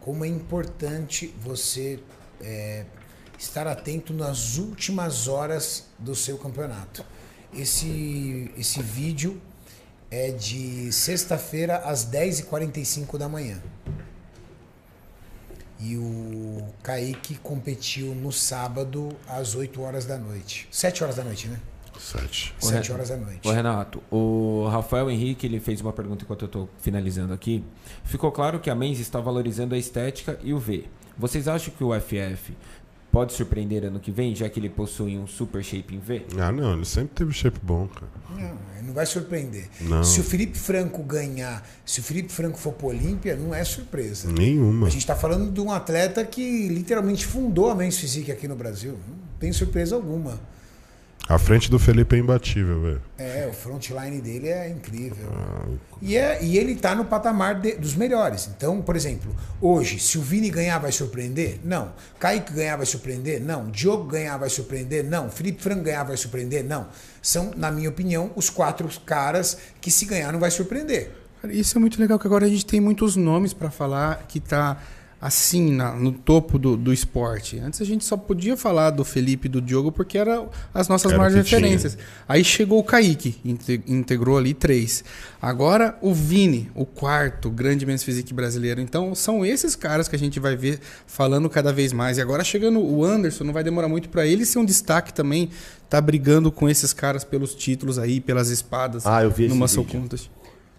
como 0.00 0.24
é 0.24 0.28
importante 0.28 1.34
você 1.40 2.00
é, 2.40 2.84
estar 3.38 3.66
atento 3.66 4.12
nas 4.12 4.56
últimas 4.56 5.28
horas 5.28 5.88
do 5.98 6.14
seu 6.14 6.38
campeonato. 6.38 7.04
Esse, 7.52 8.52
esse 8.56 8.82
vídeo 8.82 9.40
é 10.14 10.30
de 10.30 10.92
sexta-feira 10.92 11.78
às 11.78 12.04
10h45 12.06 13.18
da 13.18 13.28
manhã. 13.28 13.60
E 15.80 15.96
o 15.96 16.64
Kaique 16.82 17.34
competiu 17.36 18.14
no 18.14 18.30
sábado 18.32 19.08
às 19.28 19.54
8 19.54 19.82
horas 19.82 20.04
da 20.06 20.16
noite. 20.16 20.68
7 20.70 21.02
horas 21.02 21.16
da 21.16 21.24
noite, 21.24 21.48
né? 21.48 21.60
Sete. 21.98 22.52
Ô, 22.60 22.66
7 22.66 22.88
Ren- 22.88 22.94
horas 22.94 23.08
da 23.08 23.16
noite. 23.16 23.46
Ô, 23.48 23.52
Renato, 23.52 24.02
o 24.10 24.66
Rafael 24.68 25.08
Henrique 25.10 25.46
ele 25.46 25.60
fez 25.60 25.80
uma 25.80 25.92
pergunta 25.92 26.24
enquanto 26.24 26.42
eu 26.42 26.46
estou 26.46 26.68
finalizando 26.80 27.32
aqui. 27.32 27.64
Ficou 28.04 28.32
claro 28.32 28.58
que 28.60 28.68
a 28.68 28.74
Men's 28.74 28.98
está 28.98 29.20
valorizando 29.20 29.74
a 29.74 29.78
estética 29.78 30.38
e 30.42 30.52
o 30.52 30.58
V. 30.58 30.86
Vocês 31.16 31.46
acham 31.46 31.72
que 31.72 31.84
o 31.84 31.90
FF 32.00 32.56
pode 33.14 33.32
surpreender 33.32 33.84
ano 33.84 34.00
que 34.00 34.10
vem, 34.10 34.34
já 34.34 34.48
que 34.48 34.58
ele 34.58 34.68
possui 34.68 35.16
um 35.16 35.24
super 35.24 35.62
shape 35.62 35.94
em 35.94 36.00
V? 36.00 36.26
Ah, 36.36 36.50
não, 36.50 36.74
ele 36.74 36.84
sempre 36.84 37.14
teve 37.14 37.32
shape 37.32 37.60
bom, 37.62 37.86
cara. 37.86 38.10
Não, 38.30 38.58
ele 38.76 38.88
não 38.88 38.92
vai 38.92 39.06
surpreender. 39.06 39.68
Não. 39.80 40.02
Se 40.02 40.18
o 40.18 40.24
Felipe 40.24 40.58
Franco 40.58 41.00
ganhar, 41.04 41.64
se 41.86 42.00
o 42.00 42.02
Felipe 42.02 42.32
Franco 42.32 42.58
for 42.58 42.72
pro 42.72 42.88
Olímpia, 42.88 43.36
não 43.36 43.54
é 43.54 43.62
surpresa. 43.62 44.32
Nenhuma. 44.32 44.88
A 44.88 44.90
gente 44.90 45.02
está 45.02 45.14
falando 45.14 45.52
de 45.52 45.60
um 45.60 45.70
atleta 45.70 46.24
que 46.24 46.66
literalmente 46.66 47.24
fundou 47.24 47.70
a 47.70 47.74
Men's 47.76 47.96
Physique 47.98 48.32
aqui 48.32 48.48
no 48.48 48.56
Brasil. 48.56 48.98
Não 49.08 49.16
tem 49.38 49.52
surpresa 49.52 49.94
alguma. 49.94 50.40
A 51.26 51.38
frente 51.38 51.70
do 51.70 51.78
Felipe 51.78 52.16
é 52.16 52.18
imbatível, 52.18 52.82
velho. 52.82 53.02
É, 53.16 53.48
o 53.50 53.54
frontline 53.54 54.20
dele 54.20 54.48
é 54.48 54.68
incrível. 54.68 55.26
Ah, 55.32 55.64
E, 56.02 56.16
é, 56.18 56.44
e 56.44 56.58
ele 56.58 56.74
tá 56.76 56.94
no 56.94 57.06
patamar 57.06 57.58
de- 57.62 57.76
dos 57.76 57.94
melhores. 57.94 58.50
Então, 58.54 58.82
por 58.82 58.94
exemplo, 58.94 59.34
hoje, 59.58 59.98
se 59.98 60.18
o 60.18 60.20
Vini 60.20 60.50
ganhar, 60.50 60.78
vai 60.78 60.92
surpreender? 60.92 61.58
Não. 61.64 61.92
Kaique 62.20 62.52
ganhar, 62.52 62.76
vai 62.76 62.84
surpreender? 62.84 63.40
Não. 63.40 63.70
Diogo 63.70 64.04
ganhar, 64.04 64.36
vai 64.36 64.50
surpreender? 64.50 65.02
Não. 65.02 65.30
Felipe 65.30 65.62
Franco 65.62 65.82
ganhar, 65.82 66.04
vai 66.04 66.16
surpreender? 66.18 66.62
Não. 66.62 66.88
São, 67.22 67.52
na 67.56 67.70
minha 67.70 67.88
opinião, 67.88 68.30
os 68.36 68.50
quatro 68.50 68.86
caras 69.06 69.56
que 69.80 69.90
se 69.90 70.04
ganhar 70.04 70.30
não 70.30 70.38
vai 70.40 70.50
surpreender. 70.50 71.10
Cara, 71.40 71.54
Isso 71.54 71.78
é 71.78 71.80
muito 71.80 71.98
legal, 71.98 72.18
que 72.18 72.26
agora 72.26 72.44
a 72.44 72.48
gente 72.50 72.66
tem 72.66 72.80
muitos 72.82 73.16
nomes 73.16 73.54
pra 73.54 73.70
falar 73.70 74.26
que 74.28 74.40
tá 74.40 74.76
assim 75.26 75.72
na- 75.72 75.94
no 75.94 76.12
topo 76.12 76.58
do, 76.58 76.76
do 76.76 76.92
esporte. 76.92 77.58
Antes 77.58 77.80
a 77.80 77.84
gente 77.84 78.04
só 78.04 78.14
podia 78.14 78.58
falar 78.58 78.90
do 78.90 79.02
Felipe 79.06 79.46
e 79.46 79.48
do 79.48 79.58
Diogo 79.58 79.90
porque 79.90 80.18
eram 80.18 80.50
as 80.74 80.86
nossas 80.86 81.10
Era 81.12 81.18
maiores 81.18 81.42
que 81.42 81.48
tinha. 81.48 81.60
referências. 81.60 81.96
Aí 82.28 82.44
chegou 82.44 82.78
o 82.78 82.84
Kaique, 82.84 83.36
inte- 83.42 83.80
integrou 83.86 84.36
ali 84.36 84.52
três. 84.52 85.02
Agora 85.40 85.96
o 86.02 86.12
Vini, 86.12 86.70
o 86.74 86.84
quarto 86.84 87.48
grande 87.50 87.86
men's 87.86 88.02
physique 88.02 88.34
brasileiro. 88.34 88.82
Então 88.82 89.14
são 89.14 89.46
esses 89.46 89.74
caras 89.74 90.08
que 90.08 90.14
a 90.14 90.18
gente 90.18 90.38
vai 90.38 90.56
ver 90.56 90.78
falando 91.06 91.48
cada 91.48 91.72
vez 91.72 91.90
mais. 91.92 92.18
E 92.18 92.20
agora 92.20 92.44
chegando 92.44 92.78
o 92.80 93.02
Anderson, 93.02 93.44
não 93.44 93.52
vai 93.54 93.64
demorar 93.64 93.88
muito 93.88 94.10
para 94.10 94.26
ele 94.26 94.44
ser 94.44 94.58
um 94.58 94.64
destaque 94.64 95.14
também. 95.14 95.48
Tá 95.88 96.00
brigando 96.02 96.52
com 96.52 96.68
esses 96.68 96.92
caras 96.92 97.24
pelos 97.24 97.54
títulos 97.54 97.98
aí, 97.98 98.20
pelas 98.20 98.50
espadas 98.50 99.06
Ah, 99.06 99.22
eu 99.22 99.30
vi 99.30 99.44
esse 99.46 99.54
vídeo. 99.56 99.84
Contest. 99.86 100.30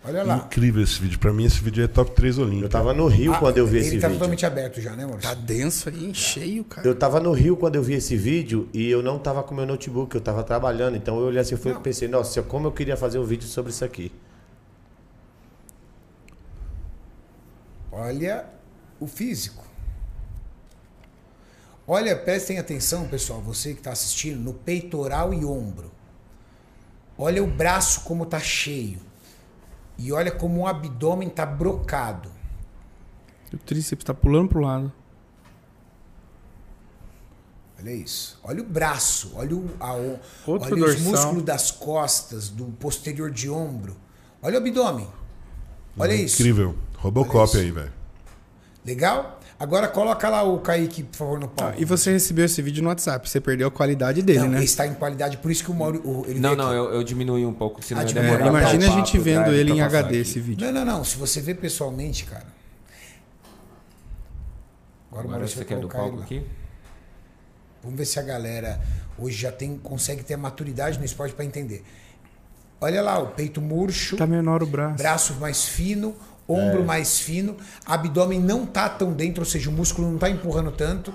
Olha 0.08 0.24
lá. 0.24 0.38
Incrível 0.38 0.84
esse 0.84 1.00
vídeo. 1.00 1.18
Pra 1.18 1.34
mim, 1.34 1.46
esse 1.46 1.60
vídeo 1.60 1.84
é 1.84 1.88
top 1.88 2.12
3 2.12 2.38
Olímpico. 2.38 2.66
Eu 2.66 2.70
tava 2.70 2.94
no 2.94 3.08
Rio 3.08 3.34
Ah, 3.34 3.40
quando 3.40 3.58
eu 3.58 3.66
vi 3.66 3.78
ele 3.78 3.88
esse 3.88 4.00
tá 4.00 4.08
vídeo. 4.08 4.20
totalmente 4.20 4.46
aberto 4.46 4.80
já, 4.80 4.96
né, 4.96 5.04
amor? 5.04 5.20
Tá 5.20 5.34
denso 5.34 5.90
aí, 5.90 6.14
cheio, 6.14 6.64
cara. 6.64 6.88
Eu 6.88 6.94
tava 6.96 7.20
no 7.20 7.32
Rio 7.32 7.58
quando 7.58 7.76
eu 7.76 7.84
vi 7.84 7.96
esse 7.96 8.16
vídeo 8.16 8.70
e 8.72 8.88
eu 8.90 9.02
não 9.02 9.18
tava 9.18 9.42
com 9.42 9.56
meu 9.56 9.66
notebook, 9.66 10.14
eu 10.14 10.22
tava 10.22 10.44
trabalhando. 10.44 10.96
Então 10.96 11.18
eu 11.20 11.26
olhei 11.26 11.40
assim 11.40 11.56
e 11.56 11.74
pensei, 11.80 12.08
nossa, 12.08 12.44
como 12.44 12.68
eu 12.68 12.72
queria 12.72 12.96
fazer 12.96 13.18
um 13.18 13.26
vídeo 13.26 13.48
sobre 13.48 13.72
isso 13.72 13.84
aqui. 13.84 14.12
Olha 17.92 18.46
o 19.00 19.08
físico. 19.08 19.66
Olha, 21.88 22.16
prestem 22.16 22.58
atenção, 22.58 23.08
pessoal, 23.08 23.40
você 23.42 23.74
que 23.74 23.80
está 23.80 23.92
assistindo, 23.92 24.40
no 24.40 24.54
peitoral 24.54 25.34
e 25.34 25.46
ombro. 25.46 25.92
Olha 27.18 27.44
o 27.44 27.48
braço 27.48 28.02
como 28.02 28.26
tá 28.26 28.40
cheio. 28.40 29.00
E 29.98 30.12
olha 30.12 30.32
como 30.32 30.62
o 30.62 30.68
abdômen 30.68 31.30
tá 31.30 31.46
brocado. 31.46 32.30
O 33.54 33.58
tríceps 33.58 34.04
tá 34.04 34.14
pulando 34.14 34.50
pro 34.50 34.60
lado. 34.60 34.92
Olha 37.80 37.94
isso. 37.94 38.40
Olha 38.44 38.62
o 38.62 38.66
braço, 38.66 39.34
olha, 39.36 39.56
o, 39.56 39.70
a, 39.80 39.94
olha 39.94 40.20
os 40.48 40.70
dorsal. 40.70 41.02
músculos 41.04 41.44
das 41.44 41.72
costas, 41.72 42.50
do 42.50 42.66
posterior 42.66 43.30
de 43.30 43.50
ombro. 43.50 43.96
Olha 44.42 44.56
o 44.56 44.58
abdômen. 44.58 45.08
Olha 45.98 46.14
isso. 46.14 46.42
Incrível. 46.42 46.76
Robocop 46.98 47.58
aí, 47.58 47.72
velho. 47.72 47.94
Legal? 48.84 49.35
Agora 49.58 49.88
coloca 49.88 50.28
lá 50.28 50.44
o 50.44 50.60
Kaique, 50.60 51.04
por 51.04 51.16
favor, 51.16 51.40
no 51.40 51.48
palco. 51.48 51.74
Ah, 51.78 51.82
e 51.82 51.86
você 51.86 52.12
recebeu 52.12 52.44
esse 52.44 52.62
vídeo 52.62 52.84
no 52.84 52.90
WhatsApp, 52.90 53.30
você 53.30 53.40
perdeu 53.40 53.68
a 53.70 53.72
qualidade 53.72 54.22
dele, 54.22 54.40
não, 54.40 54.50
né? 54.50 54.58
ele 54.58 54.66
está 54.66 54.86
em 54.86 54.94
qualidade, 54.94 55.38
por 55.38 55.50
isso 55.50 55.64
que 55.64 55.72
o 55.72 55.74
Mauro. 55.74 56.02
o- 56.04 56.26
Ele 56.28 56.40
Não, 56.42 56.56
não, 56.58 56.74
eu, 56.74 56.94
eu 56.94 57.04
diminui 57.04 57.46
um 57.46 57.54
pouco, 57.54 57.82
senão 57.82 58.02
Ah, 58.02 58.04
É, 58.04 58.48
Imagina 58.48 58.86
o 58.86 58.92
a 58.92 58.96
gente 58.98 59.12
papo, 59.14 59.24
vendo 59.24 59.44
drive 59.46 59.58
ele 59.60 59.72
em 59.72 59.82
HD 59.82 60.08
aqui. 60.10 60.18
esse 60.18 60.40
vídeo. 60.42 60.66
Não, 60.66 60.74
não, 60.74 60.98
não. 60.98 61.04
Se 61.06 61.16
você 61.18 61.40
vê 61.40 61.54
pessoalmente, 61.56 62.26
cara. 62.26 62.44
Agora, 65.10 65.16
o 65.16 65.20
Agora 65.20 65.28
Maurício 65.30 65.58
você 65.58 65.66
quer 65.66 65.80
do 65.80 65.88
palco 65.88 66.20
aqui? 66.20 66.46
Vamos 67.82 67.98
ver 67.98 68.06
se 68.06 68.20
a 68.20 68.24
galera 68.24 68.82
hoje 69.18 69.38
já 69.38 69.52
tem, 69.52 69.78
consegue 69.78 70.24
ter 70.24 70.36
maturidade 70.36 70.98
no 71.00 71.06
esporte 71.06 71.34
para 71.34 71.46
entender. 71.46 71.84
Olha 72.82 73.02
lá, 73.02 73.20
o 73.20 73.28
peito 73.28 73.62
murcho, 73.62 74.18
Tá 74.18 74.28
menor 74.28 74.62
o 74.62 74.66
braço. 74.66 74.98
braço 74.98 75.34
mais 75.36 75.64
fino, 75.66 76.14
ombro 76.48 76.84
mais 76.84 77.20
fino, 77.20 77.58
abdômen 77.86 78.40
não 78.40 78.66
tá 78.66 78.88
tão 78.90 79.12
dentro, 79.14 79.42
ou 79.42 79.46
seja, 79.46 79.70
o 79.70 79.74
músculo 79.74 80.12
não 80.12 80.18
tá 80.18 80.30
empurrando 80.30 80.72
tanto. 80.72 81.14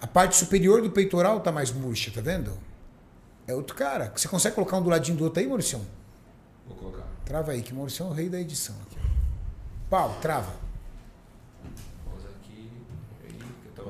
A 0.00 0.06
parte 0.06 0.36
superior 0.36 0.82
do 0.82 0.90
peitoral 0.90 1.40
tá 1.40 1.52
mais 1.52 1.70
murcha, 1.70 2.10
tá 2.14 2.20
vendo? 2.20 2.52
É 3.46 3.54
outro 3.54 3.76
cara. 3.76 4.12
Você 4.16 4.26
consegue 4.28 4.54
colocar 4.54 4.76
um 4.78 4.82
do 4.82 4.88
ladinho 4.90 5.16
do 5.18 5.24
outro 5.24 5.40
aí, 5.40 5.46
Mauricião? 5.46 5.80
Vou 6.66 6.76
colocar. 6.76 7.06
Trava 7.24 7.52
aí, 7.52 7.62
que 7.62 7.72
o 7.72 7.76
Mauricião 7.76 8.08
é 8.08 8.10
o 8.10 8.14
rei 8.14 8.28
da 8.28 8.40
edição. 8.40 8.74
Aqui. 8.86 8.96
Pau, 9.90 10.16
trava. 10.20 10.52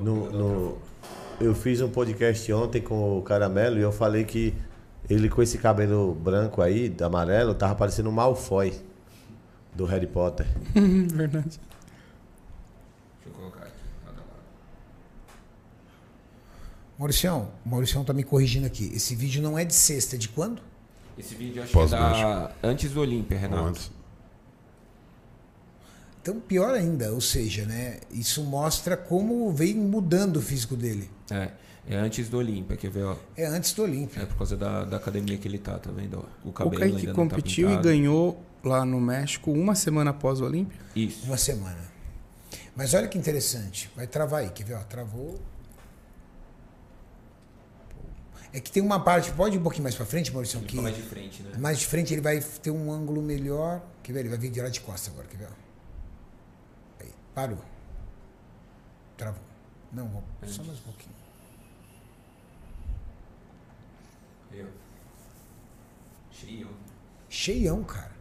No, 0.01 0.29
no- 0.31 0.77
eu 1.39 1.53
fiz 1.55 1.81
um 1.81 1.89
podcast 1.89 2.51
ontem 2.53 2.81
com 2.81 3.17
o 3.17 3.21
Caramelo 3.21 3.77
e 3.77 3.81
eu 3.81 3.91
falei 3.91 4.23
que 4.23 4.53
ele 5.09 5.29
com 5.29 5.41
esse 5.41 5.57
cabelo 5.57 6.13
branco 6.13 6.61
aí, 6.61 6.93
amarelo, 7.01 7.53
tava 7.53 7.75
parecendo 7.75 8.09
um 8.09 8.11
Malfoy 8.11 8.73
do 9.75 9.85
Harry 9.85 10.07
Potter. 10.07 10.45
Verdade. 10.73 11.59
Deixa 13.19 13.27
eu 13.27 13.31
colocar 13.33 13.65
aqui. 13.65 13.73
Mauricião, 16.97 17.49
o 17.65 17.69
Mauricião 17.69 18.03
tá 18.03 18.13
me 18.13 18.23
corrigindo 18.23 18.65
aqui. 18.67 18.91
Esse 18.93 19.15
vídeo 19.15 19.41
não 19.41 19.57
é 19.57 19.65
de 19.65 19.73
sexta, 19.73 20.15
é 20.15 20.19
de 20.19 20.29
quando? 20.29 20.61
Esse 21.17 21.35
vídeo 21.35 21.59
eu 21.59 21.63
acho 21.63 21.71
que 21.71 21.79
é 21.79 21.87
da... 21.87 22.51
antes 22.63 22.91
do 22.91 23.01
Olímpia, 23.01 23.37
Renato. 23.37 23.63
Antes. 23.67 23.91
Então, 26.21 26.39
pior 26.39 26.73
ainda, 26.73 27.11
ou 27.11 27.19
seja, 27.19 27.65
né? 27.65 27.99
Isso 28.09 28.41
mostra 28.43 28.95
como 28.95 29.51
vem 29.51 29.75
mudando 29.75 30.37
o 30.37 30.41
físico 30.41 30.75
dele. 30.75 31.09
É, 31.29 31.51
é 31.85 31.95
antes 31.97 32.29
do 32.29 32.37
Olímpia, 32.37 32.77
quer 32.77 32.89
ver, 32.89 33.03
ó. 33.03 33.17
É 33.35 33.45
antes 33.45 33.73
do 33.73 33.83
Olímpia. 33.83 34.21
É 34.21 34.25
por 34.25 34.37
causa 34.37 34.55
da, 34.55 34.85
da 34.85 34.97
academia 34.97 35.37
que 35.37 35.47
ele 35.47 35.57
tá, 35.57 35.77
tá 35.77 35.91
vendo? 35.91 36.19
ó? 36.19 36.47
O 36.47 36.49
O 36.49 36.53
cabelo 36.53 36.79
Kaique 36.79 36.97
ainda 36.97 37.13
não 37.13 37.27
tá 37.27 37.35
competiu 37.35 37.67
e 37.67 37.71
pintado. 37.71 37.87
ganhou 37.89 38.41
lá 38.63 38.85
no 38.85 38.99
México 38.99 39.51
uma 39.51 39.75
semana 39.75 40.11
após 40.11 40.39
o 40.39 40.45
Olímpia. 40.45 40.79
Isso. 40.95 41.25
Uma 41.25 41.37
semana. 41.37 41.91
Mas 42.75 42.93
olha 42.93 43.07
que 43.07 43.17
interessante. 43.17 43.91
Vai 43.95 44.07
travar 44.07 44.41
aí, 44.41 44.49
quer 44.49 44.63
ver? 44.63 44.75
Ó, 44.75 44.79
travou. 44.83 45.39
É 48.51 48.59
que 48.59 48.71
tem 48.71 48.83
uma 48.83 48.99
parte, 48.99 49.31
pode 49.31 49.55
ir 49.55 49.59
um 49.59 49.63
pouquinho 49.63 49.83
mais 49.83 49.95
pra 49.95 50.05
frente, 50.05 50.31
Maurício, 50.31 50.59
que 50.61 50.75
mais 50.75 50.95
de 50.95 51.01
frente, 51.01 51.41
né? 51.41 51.57
mais 51.57 51.79
de 51.79 51.87
frente 51.87 52.13
ele 52.13 52.21
vai 52.21 52.39
ter 52.39 52.69
um 52.69 52.91
ângulo 52.91 53.19
melhor. 53.19 53.81
Quer 54.03 54.13
ver? 54.13 54.19
Ele 54.21 54.29
vai 54.29 54.37
vir 54.37 54.51
de 54.51 54.61
lá 54.61 54.69
de 54.69 54.79
costa 54.79 55.09
agora, 55.09 55.27
quer 55.27 55.37
ver? 55.37 55.47
Aí, 57.01 57.11
parou. 57.33 57.57
Travou. 59.17 59.41
Não, 59.91 60.07
vou, 60.07 60.23
só 60.45 60.63
mais 60.63 60.79
um 60.79 60.83
pouquinho. 60.83 61.15
Aí, 64.51 64.63
ó. 64.63 64.67
Cheio. 66.31 66.69
Cheião, 67.27 67.83
cara. 67.83 68.12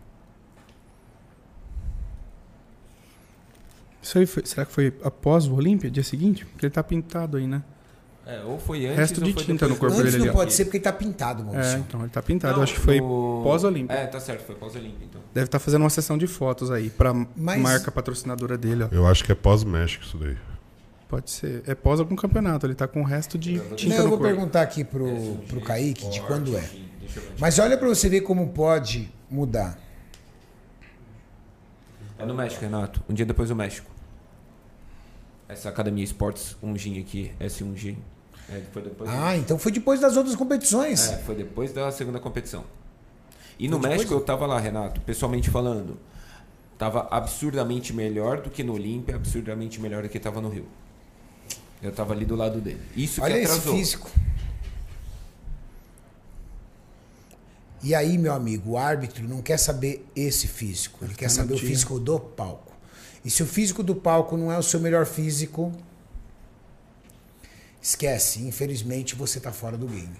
Isso 4.02 4.18
aí 4.18 4.26
foi, 4.26 4.44
será 4.44 4.66
que 4.66 4.72
foi 4.72 4.92
após 5.04 5.46
o 5.46 5.54
Olímpia, 5.54 5.90
dia 5.90 6.02
seguinte? 6.02 6.44
Porque 6.44 6.66
ele 6.66 6.72
tá 6.72 6.82
pintado 6.82 7.36
aí, 7.36 7.46
né? 7.46 7.62
É, 8.24 8.40
ou 8.44 8.56
foi 8.58 8.86
antes 8.86 8.98
Resto 8.98 9.20
ou 9.20 9.26
de 9.26 9.32
foi 9.32 9.44
tinta 9.44 9.66
no 9.66 9.76
corpo 9.76 9.96
Antes 9.98 10.12
dele 10.12 10.24
não 10.26 10.32
ó. 10.32 10.36
pode 10.36 10.52
ser 10.52 10.64
porque 10.64 10.76
ele 10.76 10.84
tá 10.84 10.92
pintado, 10.92 11.42
Maurício. 11.44 11.76
É, 11.76 11.78
então 11.78 12.00
ele 12.00 12.08
tá 12.08 12.22
pintado. 12.22 12.56
Não, 12.56 12.62
Acho 12.62 12.74
que 12.74 12.80
foi 12.80 13.00
o- 13.00 13.40
pós-Olímpia. 13.42 13.94
É, 13.94 14.06
tá 14.06 14.20
certo, 14.20 14.44
foi 14.44 14.54
pós-Olímpia, 14.54 15.06
então. 15.10 15.20
Deve 15.34 15.46
estar 15.46 15.58
fazendo 15.58 15.80
uma 15.82 15.90
sessão 15.90 16.16
de 16.16 16.26
fotos 16.28 16.70
aí 16.70 16.88
pra 16.88 17.12
Mas- 17.36 17.60
marca 17.60 17.90
patrocinadora 17.90 18.56
dele, 18.56 18.84
ó. 18.84 18.88
Eu 18.92 19.06
acho 19.08 19.24
que 19.24 19.32
é 19.32 19.34
pós-México 19.34 20.04
isso 20.04 20.16
daí. 20.18 20.36
Pode 21.08 21.30
ser. 21.32 21.62
É 21.66 21.74
pós 21.74 21.98
algum 22.00 22.14
campeonato, 22.16 22.64
ele 22.64 22.74
tá 22.76 22.86
com 22.86 23.00
o 23.00 23.04
resto 23.04 23.36
de 23.36 23.56
Não, 23.58 23.74
tinta 23.76 23.96
eu 23.96 24.04
no 24.04 24.08
vou 24.10 24.18
corpo. 24.18 24.32
perguntar 24.32 24.62
aqui 24.62 24.84
pro, 24.84 25.36
pro 25.48 25.60
Kaique 25.60 26.08
de 26.08 26.20
quando 26.22 26.56
é. 26.56 26.60
Eu. 27.14 27.22
Mas 27.40 27.58
olha 27.58 27.76
pra 27.76 27.88
você 27.88 28.08
ver 28.08 28.20
como 28.22 28.48
pode 28.50 29.12
mudar. 29.28 29.76
É 32.22 32.26
no 32.26 32.34
México, 32.34 32.60
Renato. 32.62 33.02
Um 33.08 33.14
dia 33.14 33.26
depois 33.26 33.48
do 33.48 33.56
México. 33.56 33.90
Essa 35.48 35.68
academia 35.68 36.04
Esportes 36.04 36.56
1G 36.62 37.00
aqui, 37.00 37.32
S1G. 37.40 37.96
É, 38.48 38.62
foi 38.72 38.82
depois 38.82 39.10
do- 39.10 39.16
Ah, 39.16 39.36
então 39.36 39.58
foi 39.58 39.72
depois 39.72 40.00
das 40.00 40.16
outras 40.16 40.34
competições. 40.36 41.08
É, 41.10 41.18
foi 41.18 41.34
depois 41.34 41.72
da 41.72 41.90
segunda 41.90 42.18
competição. 42.18 42.64
E 43.58 43.68
no 43.68 43.74
Foi 43.78 43.82
depois? 43.82 43.98
México 44.00 44.14
eu 44.14 44.20
tava 44.24 44.46
lá, 44.46 44.58
Renato, 44.58 45.00
pessoalmente 45.02 45.50
falando. 45.50 45.98
Tava 46.78 47.06
absurdamente 47.10 47.92
melhor 47.92 48.40
do 48.40 48.50
que 48.50 48.62
no 48.64 48.72
Olímpia, 48.74 49.14
absurdamente 49.14 49.80
melhor 49.80 50.02
do 50.02 50.08
que 50.08 50.18
tava 50.18 50.40
no 50.40 50.48
Rio. 50.48 50.66
Eu 51.82 51.92
tava 51.92 52.12
ali 52.14 52.24
do 52.24 52.34
lado 52.34 52.60
dele. 52.60 52.80
Isso 52.96 53.22
Olha 53.22 53.34
que 53.34 53.40
esse 53.40 53.52
atrasou. 53.52 53.74
físico. 53.76 54.10
E 57.82 57.94
aí, 57.94 58.16
meu 58.16 58.32
amigo, 58.32 58.72
o 58.72 58.78
árbitro 58.78 59.26
não 59.26 59.42
quer 59.42 59.58
saber 59.58 60.06
esse 60.14 60.46
físico, 60.46 61.04
ele 61.04 61.14
quer 61.14 61.28
saber 61.28 61.54
o 61.54 61.58
físico 61.58 61.98
do 61.98 62.18
palco. 62.18 62.72
E 63.24 63.30
se 63.30 63.42
o 63.42 63.46
físico 63.46 63.82
do 63.82 63.94
palco 63.94 64.36
não 64.36 64.52
é 64.52 64.58
o 64.58 64.62
seu 64.62 64.78
melhor 64.78 65.04
físico, 65.04 65.72
esquece, 67.80 68.40
infelizmente 68.42 69.14
você 69.14 69.40
tá 69.40 69.52
fora 69.52 69.76
do 69.76 69.86
game. 69.86 70.16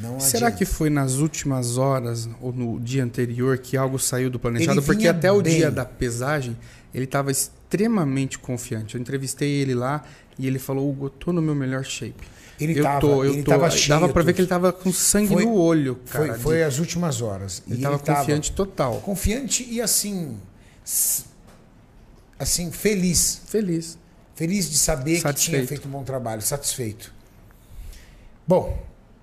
Não 0.00 0.20
Será 0.20 0.46
adianta. 0.46 0.58
que 0.58 0.64
foi 0.64 0.88
nas 0.88 1.14
últimas 1.14 1.76
horas 1.76 2.28
ou 2.40 2.52
no 2.52 2.78
dia 2.78 3.02
anterior 3.02 3.58
que 3.58 3.76
algo 3.76 3.98
saiu 3.98 4.30
do 4.30 4.38
planejado? 4.38 4.80
Porque 4.82 5.08
até 5.08 5.32
o 5.32 5.42
bem. 5.42 5.56
dia 5.56 5.70
da 5.72 5.84
pesagem 5.84 6.56
ele 6.94 7.04
estava 7.04 7.30
extremamente 7.32 8.38
confiante. 8.38 8.94
Eu 8.94 9.00
entrevistei 9.00 9.50
ele 9.50 9.74
lá 9.74 10.04
e 10.38 10.46
ele 10.46 10.58
falou: 10.58 10.88
Hugo, 10.88 11.06
eu 11.06 11.10
tô 11.10 11.32
no 11.32 11.42
meu 11.42 11.54
melhor 11.54 11.84
shape. 11.84 12.28
Ele 12.60 12.78
eu 12.78 12.82
tava- 12.82 13.00
tô, 13.00 13.24
eu 13.24 13.32
ele 13.32 13.42
tô. 13.42 13.50
tava 13.52 13.70
cheio, 13.70 13.88
Dava 14.00 14.12
pra 14.12 14.22
ver 14.22 14.32
que 14.32 14.40
ele 14.40 14.48
tava 14.48 14.72
com 14.72 14.92
sangue 14.92 15.28
Foi- 15.34 15.44
no 15.44 15.54
olho, 15.54 15.96
cara. 16.10 16.26
foi, 16.34 16.38
foi 16.38 16.56
de- 16.56 16.62
as 16.64 16.78
últimas 16.78 17.20
horas. 17.22 17.62
Ele 17.68 17.78
e 17.78 17.82
tava 17.82 17.94
ele 17.96 18.02
tava 18.02 18.18
confiante 18.20 18.52
total. 18.52 19.00
confiante 19.00 19.62
e 19.70 19.80
assim 19.80 20.38
assim 22.38 22.70
feliz. 22.70 23.42
Feliz. 23.46 23.98
Feliz 24.34 24.70
de 24.70 24.78
saber 24.78 25.14
que 25.16 25.20
tinha 25.20 25.32
Satisfeito. 25.32 25.68
feito 25.68 25.88
um 25.88 25.90
bom 25.90 26.04
trabalho, 26.04 26.40
satisfeito. 26.42 27.12
Bom, 28.46 28.78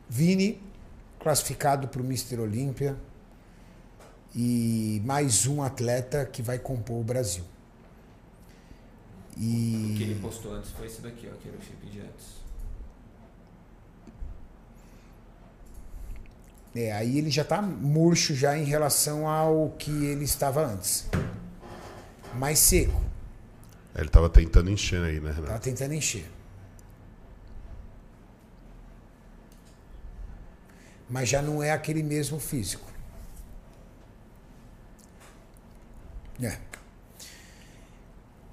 Vini 0.09 0.61
classificado 1.19 1.87
para 1.87 2.01
o 2.01 2.05
Mister 2.05 2.39
Olímpia 2.39 2.95
e 4.35 5.01
mais 5.05 5.47
um 5.47 5.61
atleta 5.63 6.25
que 6.25 6.41
vai 6.41 6.59
compor 6.59 6.99
o 6.99 7.03
Brasil. 7.03 7.43
O 9.35 9.39
que 9.39 10.03
ele 10.03 10.19
postou 10.21 10.53
antes 10.53 10.71
foi 10.71 10.85
esse 10.87 11.01
daqui, 11.01 11.27
ó, 11.29 11.35
que 11.41 11.47
era 11.49 11.57
o 11.57 11.61
shape 11.61 11.87
de 11.87 11.99
antes. 11.99 12.25
É, 16.75 16.91
aí 16.91 17.17
ele 17.17 17.31
já 17.31 17.45
tá 17.45 17.61
murcho 17.61 18.35
já 18.35 18.57
em 18.57 18.65
relação 18.65 19.29
ao 19.29 19.69
que 19.79 19.89
ele 19.89 20.25
estava 20.25 20.65
antes. 20.65 21.07
Mais 22.33 22.59
seco. 22.59 23.01
Ele 23.95 24.09
tava 24.09 24.29
tentando 24.29 24.69
encher 24.69 25.01
aí, 25.01 25.21
né, 25.21 25.31
Renato? 25.31 25.53
Tá 25.53 25.59
tentando 25.59 25.93
encher. 25.93 26.29
Mas 31.09 31.29
já 31.29 31.41
não 31.41 31.63
é 31.63 31.71
aquele 31.71 32.03
mesmo 32.03 32.41
físico. 32.41 32.91
É. 36.43 36.57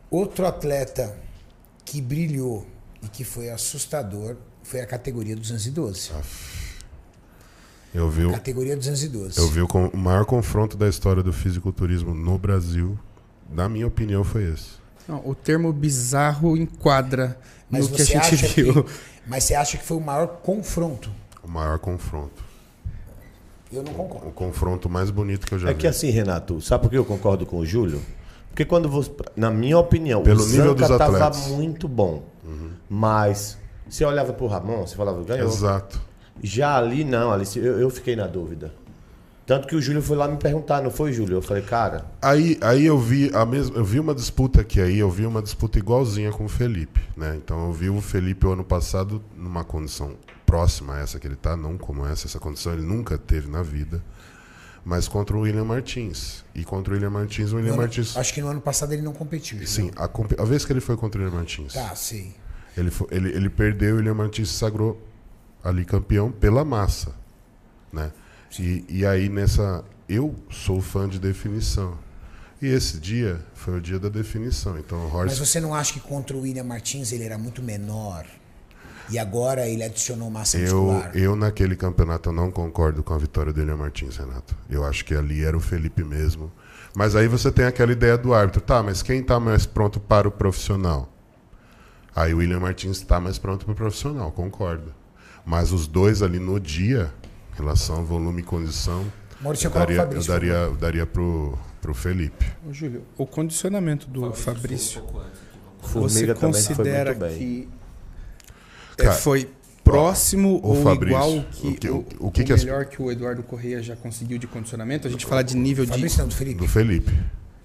Outro 0.08 0.46
atleta 0.46 1.18
que 1.84 2.00
brilhou 2.00 2.64
e 3.02 3.08
que 3.08 3.24
foi 3.24 3.50
assustador 3.50 4.36
foi 4.62 4.80
a 4.80 4.86
categoria 4.86 5.34
212. 5.34 6.12
Eu 7.94 8.08
vi, 8.08 8.24
o, 8.24 8.32
Categoria 8.32 8.74
212. 8.76 9.38
eu 9.38 9.48
vi 9.48 9.60
o, 9.60 9.66
o 9.92 9.96
maior 9.96 10.24
confronto 10.24 10.76
da 10.76 10.88
história 10.88 11.22
do 11.22 11.32
fisiculturismo 11.32 12.14
no 12.14 12.38
Brasil, 12.38 12.98
na 13.50 13.68
minha 13.68 13.86
opinião, 13.86 14.24
foi 14.24 14.44
esse. 14.44 14.80
Não, 15.06 15.20
o 15.28 15.34
termo 15.34 15.72
bizarro 15.72 16.56
enquadra 16.56 17.36
Mas 17.68 17.88
no 17.88 17.94
que 17.96 18.02
a 18.02 18.04
você 18.06 18.12
gente 18.12 18.34
acha 18.34 18.46
viu. 18.48 18.84
que, 18.84 18.90
mas 19.26 19.44
você 19.44 19.54
acha 19.54 19.76
que 19.76 19.84
foi 19.84 19.96
o 19.96 20.00
maior 20.00 20.26
confronto? 20.42 21.10
O 21.42 21.48
maior 21.48 21.78
confronto. 21.78 22.42
Eu 23.70 23.82
não 23.82 23.92
concordo. 23.92 24.28
O 24.28 24.32
confronto 24.32 24.88
mais 24.88 25.10
bonito 25.10 25.46
que 25.46 25.54
eu 25.54 25.58
já 25.58 25.70
É 25.70 25.72
vi. 25.74 25.80
que 25.80 25.86
assim, 25.86 26.08
Renato, 26.10 26.60
sabe 26.60 26.82
por 26.84 26.90
que 26.90 26.96
eu 26.96 27.04
concordo 27.04 27.44
com 27.44 27.58
o 27.58 27.66
Júlio? 27.66 28.00
Porque 28.48 28.64
quando 28.64 28.88
você. 28.88 29.10
Na 29.34 29.50
minha 29.50 29.78
opinião, 29.78 30.22
Pelo 30.22 30.42
o 30.44 30.46
nível 30.46 30.76
Zanca 30.78 30.98
tava 30.98 31.16
atletas. 31.16 31.46
muito 31.48 31.88
bom. 31.88 32.22
Mas 32.88 33.56
você 33.88 34.04
olhava 34.04 34.32
pro 34.32 34.46
Ramon, 34.46 34.86
você 34.86 34.94
falava, 34.94 35.22
ganhou. 35.24 35.48
Exato. 35.48 36.00
Já 36.42 36.76
ali 36.76 37.02
não, 37.04 37.32
ali 37.32 37.44
eu, 37.56 37.80
eu 37.80 37.90
fiquei 37.90 38.14
na 38.16 38.26
dúvida. 38.26 38.72
Tanto 39.44 39.66
que 39.66 39.74
o 39.74 39.82
Júlio 39.82 40.00
foi 40.00 40.16
lá 40.16 40.28
me 40.28 40.36
perguntar, 40.36 40.80
não 40.80 40.90
foi, 40.90 41.12
Júlio? 41.12 41.38
Eu 41.38 41.42
falei, 41.42 41.62
cara, 41.64 42.06
Aí, 42.22 42.56
aí 42.60 42.86
eu 42.86 42.96
vi 42.98 43.28
a 43.34 43.44
mesma, 43.44 43.76
eu 43.76 43.84
vi 43.84 43.98
uma 43.98 44.14
disputa 44.14 44.60
aqui 44.60 44.80
aí, 44.80 44.98
eu 44.98 45.10
vi 45.10 45.26
uma 45.26 45.42
disputa 45.42 45.78
igualzinha 45.78 46.30
com 46.30 46.44
o 46.44 46.48
Felipe, 46.48 47.00
né? 47.16 47.34
Então 47.36 47.66
eu 47.66 47.72
vi 47.72 47.90
o 47.90 48.00
Felipe 48.00 48.46
o 48.46 48.52
ano 48.52 48.62
passado 48.64 49.20
numa 49.36 49.64
condição 49.64 50.12
próxima 50.46 50.94
a 50.94 51.00
essa 51.00 51.18
que 51.18 51.26
ele 51.26 51.34
tá, 51.36 51.56
não 51.56 51.76
como 51.76 52.06
essa, 52.06 52.26
essa 52.28 52.38
condição 52.38 52.72
ele 52.72 52.82
nunca 52.82 53.18
teve 53.18 53.50
na 53.50 53.62
vida, 53.62 54.00
mas 54.84 55.08
contra 55.08 55.36
o 55.36 55.40
William 55.40 55.64
Martins. 55.64 56.44
E 56.54 56.64
contra 56.64 56.92
o 56.92 56.94
William 56.94 57.10
Martins, 57.10 57.52
o 57.52 57.56
William 57.56 57.70
No 57.70 57.74
ano- 57.74 57.82
Martins, 57.82 58.16
Acho 58.16 58.32
que 58.32 58.40
no 58.40 58.48
ano 58.48 58.60
passado 58.60 58.92
ele 58.92 59.02
não 59.02 59.12
competiu. 59.12 59.58
sim, 59.66 59.90
a, 59.96 60.08
a 60.40 60.44
vez 60.44 60.64
que 60.64 60.72
ele 60.72 60.80
foi 60.80 60.96
contra 60.96 61.20
o 61.20 61.24
William 61.24 61.36
Martins, 61.36 61.74
Tá, 61.74 61.94
sei. 61.96 62.32
ele, 62.76 62.90
fo- 62.92 63.08
ele, 63.10 63.28
ele 63.30 63.50
perdeu 63.50 63.88
e 63.90 63.92
o 63.94 63.96
William 63.96 64.14
Martins 64.14 64.48
se 64.50 64.54
sagrou 64.54 65.00
ali 65.62 65.84
campeão 65.84 66.30
pela 66.30 66.64
massa, 66.64 67.14
né? 67.92 68.12
E, 68.58 68.84
e 68.88 69.06
aí 69.06 69.28
nessa, 69.28 69.84
eu 70.08 70.34
sou 70.50 70.80
fã 70.80 71.08
de 71.08 71.18
definição. 71.18 71.96
E 72.60 72.66
esse 72.66 72.98
dia 72.98 73.40
foi 73.54 73.78
o 73.78 73.80
dia 73.80 73.98
da 73.98 74.08
definição. 74.08 74.78
Então 74.78 74.98
o 74.98 75.02
Mas 75.04 75.14
Horst, 75.14 75.38
você 75.38 75.60
não 75.60 75.74
acha 75.74 75.92
que 75.94 76.00
contra 76.00 76.36
o 76.36 76.42
William 76.42 76.64
Martins 76.64 77.10
ele 77.12 77.24
era 77.24 77.36
muito 77.36 77.62
menor? 77.62 78.24
E 79.10 79.18
agora 79.18 79.66
ele 79.68 79.82
adicionou 79.82 80.30
massa 80.30 80.58
eu, 80.58 80.84
muscular? 80.84 81.16
eu 81.16 81.34
naquele 81.34 81.74
campeonato 81.74 82.28
eu 82.28 82.32
não 82.32 82.50
concordo 82.50 83.02
com 83.02 83.12
a 83.12 83.18
vitória 83.18 83.52
do 83.52 83.60
William 83.60 83.76
Martins, 83.76 84.16
Renato. 84.16 84.56
Eu 84.70 84.84
acho 84.84 85.04
que 85.04 85.14
ali 85.14 85.44
era 85.44 85.56
o 85.56 85.60
Felipe 85.60 86.04
mesmo. 86.04 86.52
Mas 86.94 87.16
aí 87.16 87.26
você 87.26 87.50
tem 87.50 87.64
aquela 87.64 87.90
ideia 87.90 88.16
do 88.16 88.32
árbitro, 88.32 88.60
tá, 88.60 88.82
mas 88.82 89.02
quem 89.02 89.22
tá 89.22 89.40
mais 89.40 89.66
pronto 89.66 89.98
para 89.98 90.28
o 90.28 90.30
profissional? 90.30 91.10
Aí 92.14 92.34
o 92.34 92.38
William 92.38 92.60
Martins 92.60 92.98
está 92.98 93.18
mais 93.18 93.38
pronto 93.38 93.64
para 93.64 93.72
o 93.72 93.76
profissional, 93.76 94.30
concordo. 94.30 94.94
Mas 95.44 95.72
os 95.72 95.86
dois 95.86 96.22
ali 96.22 96.38
no 96.38 96.58
dia, 96.60 97.12
em 97.52 97.56
relação 97.58 97.96
ao 97.96 98.04
volume 98.04 98.40
e 98.42 98.44
condição, 98.44 99.04
Maurício, 99.40 99.66
eu 99.66 99.70
daria, 99.72 99.96
eu 99.96 100.00
Fabrício, 100.02 100.32
daria, 100.32 100.52
eu 100.52 100.76
daria 100.76 101.06
pro, 101.06 101.58
pro 101.80 101.92
Felipe. 101.94 102.46
Ô, 102.68 102.72
Júlio, 102.72 103.02
o 103.18 103.26
condicionamento 103.26 104.06
do 104.08 104.20
Foi 104.32 104.54
Fabrício, 104.54 105.02
Um 105.02 105.88
você 105.88 105.88
Formiga 105.88 106.34
foi 106.36 106.48
considera 106.48 107.14
que 107.14 107.68
é, 108.98 109.02
Cara, 109.04 109.12
foi 109.16 109.50
próximo 109.82 110.60
ou 110.62 110.80
Fabrício, 110.84 111.16
igual 111.16 111.44
que 111.50 111.66
o 111.66 111.74
que- 111.74 111.90
o, 111.90 111.96
o- 112.20 112.26
o 112.28 112.30
que 112.30 112.44
que 112.44 112.52
as- 112.52 112.62
melhor 112.62 112.84
que 112.84 113.02
o 113.02 113.10
Eduardo 113.10 113.42
Correia 113.42 113.82
já 113.82 113.96
conseguiu 113.96 114.38
de 114.38 114.46
condicionamento? 114.46 115.08
A 115.08 115.10
gente 115.10 115.26
fala 115.26 115.42
de 115.42 115.56
nível 115.56 115.84
de, 115.84 115.90
Fabrício 115.90 116.18
não, 116.20 116.28
do 116.28 116.34
Felipe. 116.36 116.58
Do 116.60 116.68
Felipe, 116.68 117.12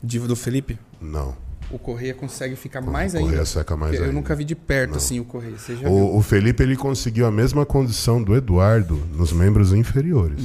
de- 0.01 0.19
do 0.19 0.36
Felipe. 0.36 0.80
não. 0.99 1.36
O 1.70 1.78
Correia 1.78 2.13
consegue 2.13 2.55
ficar 2.55 2.80
mais 2.80 3.13
o 3.13 3.18
Correia 3.18 3.32
ainda. 3.39 3.45
seca 3.45 3.76
mais 3.76 3.93
Eu 3.95 4.03
ainda. 4.03 4.13
nunca 4.13 4.34
vi 4.36 4.45
de 4.45 4.55
perto 4.55 4.91
Não. 4.91 4.97
assim 4.97 5.20
o 5.20 5.26
Correia. 5.26 5.55
O, 5.86 6.18
o 6.18 6.22
Felipe 6.22 6.63
ele 6.63 6.78
conseguiu 6.78 7.26
a 7.26 7.32
mesma 7.32 7.65
condição 7.65 8.24
do 8.24 8.36
Eduardo 8.36 8.95
nos 9.13 9.34
membros 9.34 9.74
inferiores. 9.74 10.41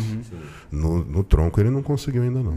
No, 0.71 1.05
no 1.05 1.23
tronco 1.23 1.61
ele 1.61 1.71
não 1.71 1.83
conseguiu 1.83 2.23
ainda 2.23 2.41
não. 2.43 2.57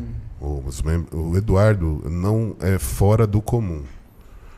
Mem- 0.83 1.05
o 1.11 1.37
Eduardo 1.37 2.01
não 2.09 2.55
é 2.59 2.79
fora 2.79 3.27
do 3.27 3.41
comum. 3.41 3.83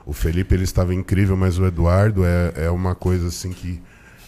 O 0.05 0.13
Felipe 0.13 0.55
ele 0.55 0.63
estava 0.63 0.93
incrível, 0.95 1.35
mas 1.35 1.59
o 1.59 1.65
Eduardo 1.65 2.23
é, 2.23 2.53
é 2.55 2.69
uma 2.69 2.95
coisa 2.95 3.27
assim 3.27 3.49
que 3.51 3.81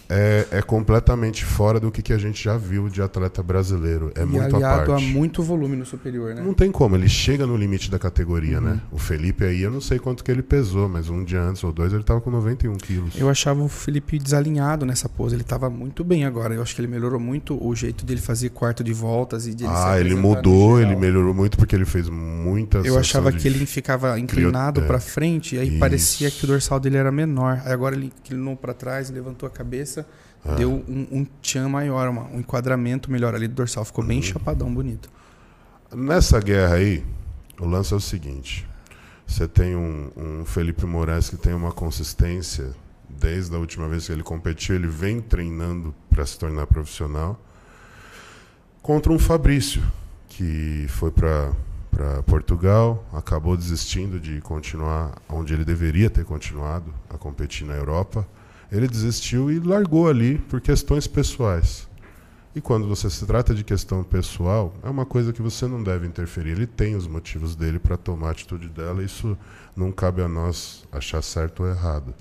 é, 0.10 0.48
é 0.52 0.62
completamente 0.62 1.46
fora 1.46 1.80
do 1.80 1.92
que, 1.92 2.02
que 2.02 2.12
a 2.12 2.18
gente 2.18 2.44
já 2.44 2.58
viu 2.58 2.90
de 2.90 3.02
atleta 3.02 3.44
brasileiro. 3.44 4.12
É 4.16 4.24
e 4.24 4.26
muito 4.26 4.56
à 4.56 4.58
aliado 4.58 4.94
a 4.94 5.00
muito 5.00 5.44
volume 5.44 5.76
no 5.76 5.86
superior, 5.86 6.34
né? 6.34 6.42
Não 6.42 6.54
tem 6.54 6.72
como, 6.72 6.96
ele 6.96 7.08
chega 7.08 7.46
no 7.46 7.56
limite 7.56 7.92
da 7.92 8.00
categoria, 8.00 8.58
Uhum. 8.60 8.66
né? 8.66 8.82
O 8.92 8.98
Felipe 8.98 9.44
aí, 9.44 9.62
eu 9.62 9.72
não 9.72 9.80
sei 9.82 10.00
quanto 10.00 10.24
que 10.24 10.32
ele 10.32 10.42
pesou, 10.42 10.90
mas 10.90 11.10
um 11.10 11.24
dia 11.24 11.42
antes 11.42 11.64
ou 11.64 11.72
dois 11.72 11.94
ele 11.94 12.02
estava 12.02 12.20
com 12.22 12.32
91 12.32 12.76
quilos. 12.78 13.14
Eu 13.16 13.30
achava 13.30 13.62
o 13.62 13.70
Felipe 13.70 14.18
desalinhado 14.18 14.86
nessa 14.86 15.08
pose. 15.08 15.36
Ele 15.36 15.44
tava 15.44 15.70
muito 15.70 16.04
bem 16.04 16.26
agora. 16.26 16.54
Eu 16.56 16.62
acho 16.62 16.74
que 16.76 16.82
ele 16.82 16.88
melhorou 16.88 17.20
muito 17.20 17.64
o 17.64 17.76
jeito 17.76 18.06
dele 18.06 18.20
fazer 18.22 18.50
quarto 18.50 18.84
de 18.84 18.94
voltas 18.94 19.46
e 19.46 19.54
de 19.54 19.64
ele 19.66 19.74
Ah, 19.76 20.00
ele 20.00 20.16
mudou, 20.16 20.82
ele 20.82 20.96
melhorou 20.96 21.34
muito 21.34 21.58
porque 21.58 21.76
ele 21.76 21.86
fez 21.86 22.10
muitas. 22.10 22.84
Eu 22.86 22.98
achava 22.98 23.32
que 23.32 23.48
ele 23.48 23.66
ficava 23.66 24.20
inclinado 24.20 24.82
pra 24.84 25.00
frente 25.00 25.56
e 25.56 25.60
aí 25.60 25.70
Isso. 25.70 25.80
parecia 25.80 26.32
que 26.32 26.44
o 26.44 26.48
dorsal 26.48 26.80
dele 26.80 26.98
era 26.98 27.12
menor. 27.12 27.62
Aí 27.64 27.72
agora 27.72 27.96
ele 27.96 28.08
inclinou 28.08 28.56
pra 28.56 28.74
trás, 28.74 29.10
levantou 29.10 29.46
a 29.48 29.50
cabeça, 29.50 29.99
Ah. 30.46 30.56
deu 30.56 30.72
um, 30.72 31.08
um 31.12 31.26
tchan 31.42 31.68
maior, 31.70 32.08
uma- 32.10 32.24
um 32.28 32.40
enquadramento 32.40 33.12
melhor 33.12 33.36
ali 33.36 33.48
do 33.48 33.56
dorsal. 33.56 33.84
Ficou 33.86 34.04
Uhum. 34.04 34.08
bem 34.08 34.22
chapadão, 34.22 34.74
bonito. 34.74 35.10
Nessa 35.94 36.40
guerra 36.40 36.76
aí, 36.76 37.04
o 37.60 37.66
lance 37.66 37.94
é 37.94 37.98
o 37.98 38.00
seguinte: 38.00 38.68
você 39.28 39.48
tem 39.48 39.76
um, 39.76 40.12
um 40.16 40.46
Felipe 40.46 40.86
Moraes 40.86 41.30
que 41.30 41.38
tem 41.38 41.54
uma 41.54 41.72
consistência 41.72 42.72
desde 43.10 43.56
a 43.56 43.60
última 43.60 43.88
vez 43.90 44.06
que 44.06 44.12
ele 44.14 44.24
competiu, 44.24 44.76
ele 44.76 44.88
vem 44.88 45.20
treinando 45.20 45.94
para 46.10 46.26
se 46.26 46.38
tornar 46.40 46.68
profissional, 46.68 47.40
contra 48.82 49.12
um 49.12 49.20
Fabrício 49.20 49.82
que 50.30 50.86
foi 50.90 51.12
para 51.12 51.52
para 51.92 52.22
Portugal, 52.24 53.04
acabou 53.12 53.58
desistindo 53.58 54.20
de 54.22 54.40
continuar 54.42 55.18
onde 55.28 55.54
ele 55.54 55.66
deveria 55.66 56.10
ter 56.10 56.24
continuado 56.24 56.94
a 57.10 57.18
competir 57.18 57.66
na 57.68 57.74
Europa. 57.74 58.26
Ele 58.72 58.88
desistiu 58.88 59.52
e 59.52 59.60
largou 59.60 60.08
ali 60.08 60.38
por 60.38 60.62
questões 60.62 61.08
pessoais. 61.08 61.88
E 62.56 62.62
quando 62.62 62.88
você 62.88 63.10
se 63.10 63.26
trata 63.26 63.54
de 63.54 63.64
questão 63.64 64.04
pessoal, 64.04 64.74
é 64.84 64.90
uma 64.90 65.06
coisa 65.06 65.32
que 65.32 65.42
você 65.42 65.68
não 65.68 65.82
deve 65.84 66.08
interferir. 66.08 66.52
Ele 66.52 66.68
tem 66.68 66.96
os 66.96 67.08
motivos 67.08 67.56
dele 67.56 67.80
para 67.80 67.96
tomar 67.96 68.30
a 68.30 68.32
atitude 68.32 68.68
dela, 68.70 69.04
isso 69.04 69.38
não 69.76 69.92
cabe 69.92 70.22
a 70.22 70.28
nós 70.28 70.84
achar 70.92 71.22
certo 71.22 71.64
ou 71.64 71.70
errado. 71.70 72.14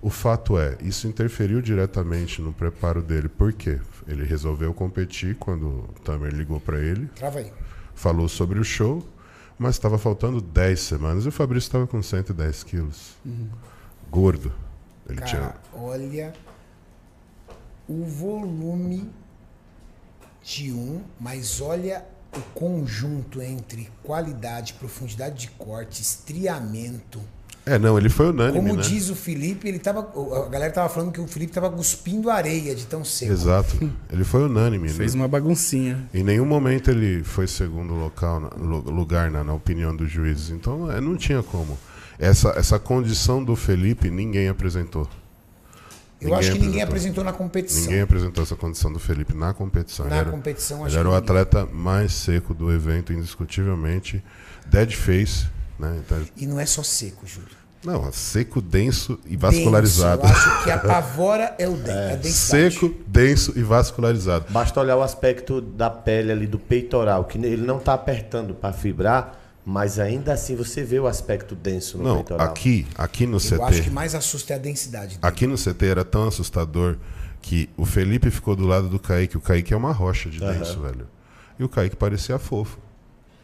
O 0.00 0.10
fato 0.10 0.56
é, 0.56 0.78
isso 0.80 1.08
interferiu 1.08 1.60
diretamente 1.60 2.40
no 2.40 2.52
preparo 2.52 3.02
dele. 3.02 3.28
Por 3.28 3.52
quê? 3.52 3.80
Ele 4.06 4.24
resolveu 4.24 4.72
competir 4.72 5.34
quando 5.34 5.66
o 5.66 5.88
Tamer 6.04 6.32
ligou 6.32 6.60
para 6.60 6.78
ele, 6.78 7.06
Trava 7.16 7.40
aí. 7.40 7.52
falou 7.96 8.28
sobre 8.28 8.60
o 8.60 8.64
show, 8.64 9.06
mas 9.58 9.74
estava 9.74 9.98
faltando 9.98 10.40
10 10.40 10.78
semanas 10.80 11.24
e 11.24 11.28
o 11.28 11.32
Fabrício 11.32 11.66
estava 11.66 11.86
com 11.86 12.00
110 12.00 12.62
quilos. 12.62 13.16
Gordo. 14.08 14.52
Ele 15.08 15.20
tinha. 15.22 15.40
Cara, 15.40 15.56
olha 15.74 16.32
o 17.88 18.04
volume 18.04 19.10
de 20.42 20.72
um, 20.72 21.02
mas 21.18 21.60
olha 21.60 22.04
o 22.36 22.40
conjunto 22.54 23.40
entre 23.40 23.90
qualidade, 24.02 24.74
profundidade 24.74 25.36
de 25.36 25.48
corte, 25.52 26.02
estriamento. 26.02 27.20
É, 27.64 27.78
não, 27.78 27.98
ele 27.98 28.08
foi 28.08 28.30
unânime, 28.30 28.58
Como 28.58 28.76
né? 28.76 28.82
diz 28.82 29.10
o 29.10 29.14
Felipe, 29.14 29.68
ele 29.68 29.78
tava. 29.78 30.00
A 30.00 30.48
galera 30.48 30.72
tava 30.72 30.88
falando 30.88 31.12
que 31.12 31.20
o 31.20 31.26
Felipe 31.26 31.52
tava 31.52 31.70
cuspindo 31.70 32.30
areia 32.30 32.74
de 32.74 32.86
tão 32.86 33.04
seco. 33.04 33.30
Exato. 33.30 33.92
Ele 34.10 34.24
foi 34.24 34.44
unânime. 34.44 34.88
Fez 34.88 35.14
né? 35.14 35.20
uma 35.20 35.28
baguncinha. 35.28 36.08
Em 36.14 36.22
nenhum 36.22 36.46
momento 36.46 36.90
ele 36.90 37.22
foi 37.22 37.46
segundo 37.46 37.92
local, 37.92 38.40
lugar 38.56 39.30
na, 39.30 39.44
na 39.44 39.52
opinião 39.52 39.94
dos 39.94 40.10
juízes. 40.10 40.48
Então 40.48 40.90
é, 40.90 40.98
não 40.98 41.14
tinha 41.14 41.42
como. 41.42 41.76
Essa, 42.18 42.50
essa 42.50 42.78
condição 42.78 43.42
do 43.42 43.54
Felipe 43.54 44.10
ninguém 44.10 44.48
apresentou. 44.48 45.08
Eu 46.20 46.34
acho 46.34 46.52
que 46.52 46.58
ninguém 46.58 46.82
apresentou 46.82 47.22
na 47.22 47.32
competição. 47.32 47.82
Ninguém 47.82 48.00
apresentou 48.00 48.42
essa 48.42 48.56
condição 48.56 48.92
do 48.92 48.98
Felipe 48.98 49.34
na 49.34 49.54
competição. 49.54 50.06
Na 50.06 50.12
ele 50.12 50.20
era, 50.20 50.30
competição, 50.30 50.84
acho 50.84 50.94
ele 50.94 50.98
era 50.98 51.08
o 51.08 51.12
ninguém. 51.12 51.24
atleta 51.24 51.66
mais 51.66 52.12
seco 52.12 52.52
do 52.52 52.72
evento, 52.72 53.12
indiscutivelmente. 53.12 54.22
Dead 54.66 54.92
face, 54.94 55.46
né? 55.78 56.00
Então, 56.04 56.20
E 56.36 56.46
não 56.46 56.58
é 56.58 56.66
só 56.66 56.82
seco, 56.82 57.24
Júlio. 57.24 57.56
Não, 57.84 58.10
seco, 58.12 58.60
denso 58.60 59.20
e 59.24 59.36
vascularizado. 59.36 60.22
Denso. 60.22 60.34
Eu 60.34 60.52
acho 60.52 60.64
que 60.64 60.70
apavora 60.72 61.54
é 61.56 61.68
o 61.68 61.76
den 61.76 61.94
é. 61.94 62.12
a 62.14 62.16
densidade. 62.16 62.74
Seco, 62.74 62.92
denso 63.06 63.52
e 63.54 63.62
vascularizado. 63.62 64.46
Basta 64.50 64.80
olhar 64.80 64.96
o 64.96 65.02
aspecto 65.02 65.60
da 65.60 65.88
pele 65.88 66.32
ali 66.32 66.48
do 66.48 66.58
peitoral, 66.58 67.24
que 67.24 67.38
ele 67.38 67.64
não 67.64 67.78
está 67.78 67.94
apertando 67.94 68.52
para 68.52 68.72
fibrar, 68.72 69.38
mas 69.68 69.98
ainda 69.98 70.32
assim 70.32 70.56
você 70.56 70.82
vê 70.82 70.98
o 70.98 71.06
aspecto 71.06 71.54
denso 71.54 71.98
no 71.98 72.04
não, 72.04 72.14
peitoral. 72.16 72.46
Aqui, 72.46 72.86
aqui 72.96 73.26
no 73.26 73.36
Eu 73.36 73.40
CT. 73.40 73.62
acho 73.64 73.82
que 73.82 73.90
mais 73.90 74.14
assusta 74.14 74.54
é 74.54 74.56
a 74.56 74.58
densidade. 74.58 75.08
dele. 75.08 75.18
Aqui 75.20 75.46
no 75.46 75.56
CT 75.56 75.84
era 75.84 76.06
tão 76.06 76.26
assustador 76.26 76.96
que 77.42 77.68
o 77.76 77.84
Felipe 77.84 78.30
ficou 78.30 78.56
do 78.56 78.66
lado 78.66 78.88
do 78.88 78.98
Kaique. 78.98 79.36
O 79.36 79.42
Kaique 79.42 79.74
é 79.74 79.76
uma 79.76 79.92
rocha 79.92 80.30
de 80.30 80.40
denso, 80.40 80.80
velho. 80.80 81.06
E 81.58 81.64
o 81.64 81.68
Kaique 81.68 81.96
parecia 81.96 82.38
fofo 82.38 82.78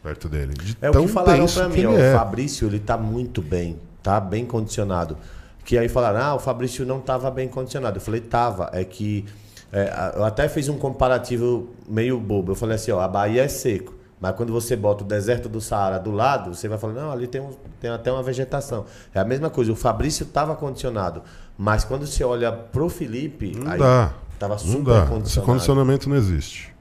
perto 0.03 0.27
dele. 0.27 0.55
De 0.55 0.75
É 0.81 0.89
o 0.89 0.95
tão 0.95 1.05
que 1.05 1.13
falaram 1.13 1.41
denso 1.41 1.61
pra 1.61 1.69
que 1.69 1.75
mim, 1.75 1.79
ele 1.81 1.87
ó, 1.89 1.99
é. 1.99 2.15
o 2.15 2.19
Fabrício, 2.19 2.69
ele 2.69 2.81
tá 2.81 2.97
muito 2.97 3.43
bem, 3.43 3.79
tá 4.03 4.19
bem 4.19 4.47
condicionado. 4.47 5.19
Que 5.63 5.77
aí 5.77 5.91
falaram, 5.91 6.21
ah, 6.23 6.35
o 6.37 6.39
Fabrício 6.39 6.87
não 6.87 7.01
tava 7.01 7.31
bem 7.31 7.49
condicionado. 7.49 7.99
Eu 7.99 8.01
falei, 8.01 8.23
tava, 8.23 8.71
é 8.73 8.83
que... 8.83 9.27
é, 9.71 10.15
eu 10.17 10.25
até 10.25 10.49
fiz 10.49 10.71
um 10.71 10.79
comparativo 10.79 11.69
meio 11.87 12.19
bobo. 12.19 12.53
Eu 12.53 12.57
falei 12.57 12.77
assim, 12.77 12.93
ó, 12.93 13.01
a 13.01 13.09
Bahia 13.09 13.43
é 13.43 13.49
seco. 13.49 14.04
Mas 14.25 14.35
quando 14.37 14.55
você 14.55 14.75
bota 14.75 15.05
o 15.05 15.07
deserto 15.07 15.51
do 15.51 15.61
Saara 15.61 15.99
do 15.99 16.11
lado, 16.11 16.55
você 16.55 16.67
vai 16.67 16.79
falar, 16.79 16.95
não, 16.95 17.13
ali 17.13 17.27
tem, 17.27 17.43
um, 17.43 17.51
tem 17.79 17.91
até 17.91 18.11
uma 18.11 18.23
vegetação. 18.23 18.87
É 19.13 19.21
a 19.21 19.25
mesma 19.25 19.51
coisa, 19.51 19.71
o 19.71 19.77
Fabrício 19.77 20.25
tava 20.25 20.57
condicionado. 20.57 21.21
Mas 21.59 21.85
quando 21.85 22.07
você 22.07 22.25
olha 22.25 22.51
pro 22.51 22.89
Felipe, 22.89 23.55
Não 23.55 23.71
aí 23.71 23.79
dá. 23.79 24.15
tava 24.39 24.55
Não 24.55 24.59
super 24.61 24.83
dá. 24.95 25.01
Esse 25.03 25.09
condicionado. 25.11 25.53
condicionamento 25.53 26.09
não 26.09 26.17
existe. 26.17 26.75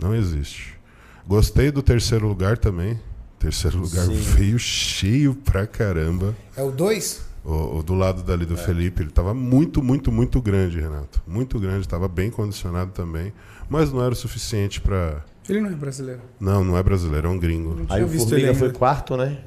Não 0.00 0.14
existe. 0.14 0.80
Gostei 1.28 1.70
do 1.70 1.82
terceiro 1.82 2.26
lugar 2.26 2.56
também. 2.56 2.98
Terceiro 3.38 3.76
lugar 3.78 4.06
Sim. 4.06 4.14
veio 4.14 4.58
cheio 4.58 5.34
pra 5.34 5.66
caramba. 5.66 6.34
É 6.56 6.62
o 6.62 6.70
2? 6.70 7.28
O, 7.44 7.78
o 7.78 7.82
do 7.82 7.92
lado 7.94 8.22
dali 8.22 8.44
É. 8.44 8.46
do 8.46 8.56
Felipe, 8.56 9.02
ele 9.02 9.10
tava 9.10 9.34
muito, 9.34 9.82
muito, 9.82 10.10
muito 10.10 10.40
grande, 10.40 10.80
Renato. 10.80 11.20
Muito 11.26 11.60
grande, 11.60 11.86
tava 11.86 12.08
bem 12.08 12.30
condicionado 12.30 12.92
também. 12.92 13.34
Mas 13.68 13.92
não 13.92 14.02
era 14.02 14.14
o 14.14 14.16
suficiente 14.16 14.80
pra. 14.80 15.22
Ele 15.50 15.60
não 15.60 15.70
é 15.70 15.74
brasileiro. 15.74 16.20
Não, 16.38 16.62
não 16.62 16.78
é 16.78 16.82
brasileiro, 16.82 17.26
é 17.26 17.30
um 17.30 17.38
gringo. 17.38 17.84
Aí 17.88 18.04
o 18.04 18.06
visto 18.06 18.28
Formiga 18.28 18.48
ele 18.50 18.58
foi 18.58 18.72
quarto, 18.72 19.16
né? 19.16 19.38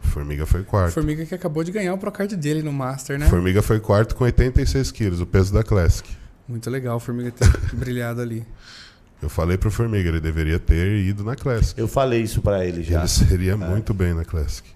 Formiga 0.00 0.46
foi 0.46 0.62
quarto. 0.62 0.94
Formiga 0.94 1.26
que 1.26 1.34
acabou 1.34 1.64
de 1.64 1.72
ganhar 1.72 1.92
o 1.92 1.98
Procard 1.98 2.34
dele 2.36 2.62
no 2.62 2.72
Master, 2.72 3.18
né? 3.18 3.28
Formiga 3.28 3.60
foi 3.60 3.80
quarto 3.80 4.14
com 4.14 4.24
86 4.24 4.92
quilos, 4.92 5.20
o 5.20 5.26
peso 5.26 5.52
da 5.52 5.64
Classic. 5.64 6.08
Muito 6.46 6.70
legal 6.70 6.96
o 6.96 7.00
Formiga 7.00 7.32
ter 7.32 7.48
brilhado 7.76 8.20
ali. 8.20 8.46
Eu 9.20 9.28
falei 9.28 9.58
pro 9.58 9.70
Formiga, 9.70 10.08
ele 10.08 10.20
deveria 10.20 10.60
ter 10.60 10.98
ido 11.04 11.24
na 11.24 11.34
Classic. 11.34 11.78
Eu 11.78 11.88
falei 11.88 12.22
isso 12.22 12.40
pra 12.40 12.64
ele 12.64 12.84
já. 12.84 13.00
Ele 13.00 13.08
seria 13.08 13.56
muito 13.56 13.92
bem 13.92 14.14
na 14.14 14.24
Classic. 14.24 14.68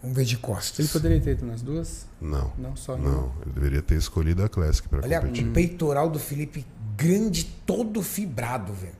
Vamos 0.00 0.16
ver 0.16 0.24
de 0.24 0.38
costas. 0.38 0.78
Ele 0.78 0.88
poderia 0.88 1.20
ter 1.20 1.32
ido 1.32 1.44
nas 1.44 1.60
duas? 1.60 2.06
Não, 2.20 2.52
Não, 2.56 2.76
só 2.76 2.96
não. 2.96 3.32
Ele 3.42 3.52
deveria 3.52 3.82
ter 3.82 3.96
escolhido 3.96 4.44
a 4.44 4.48
Classic 4.48 4.88
pra 4.88 5.00
Olha 5.02 5.20
competir. 5.20 5.46
o 5.46 5.50
peitoral 5.50 6.08
do 6.08 6.18
Felipe 6.18 6.64
grande, 6.96 7.44
todo 7.66 8.02
fibrado, 8.02 8.72
velho. 8.72 8.99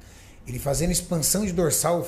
Ele 0.50 0.58
fazendo 0.58 0.90
expansão 0.90 1.46
de 1.46 1.52
dorsal, 1.52 2.04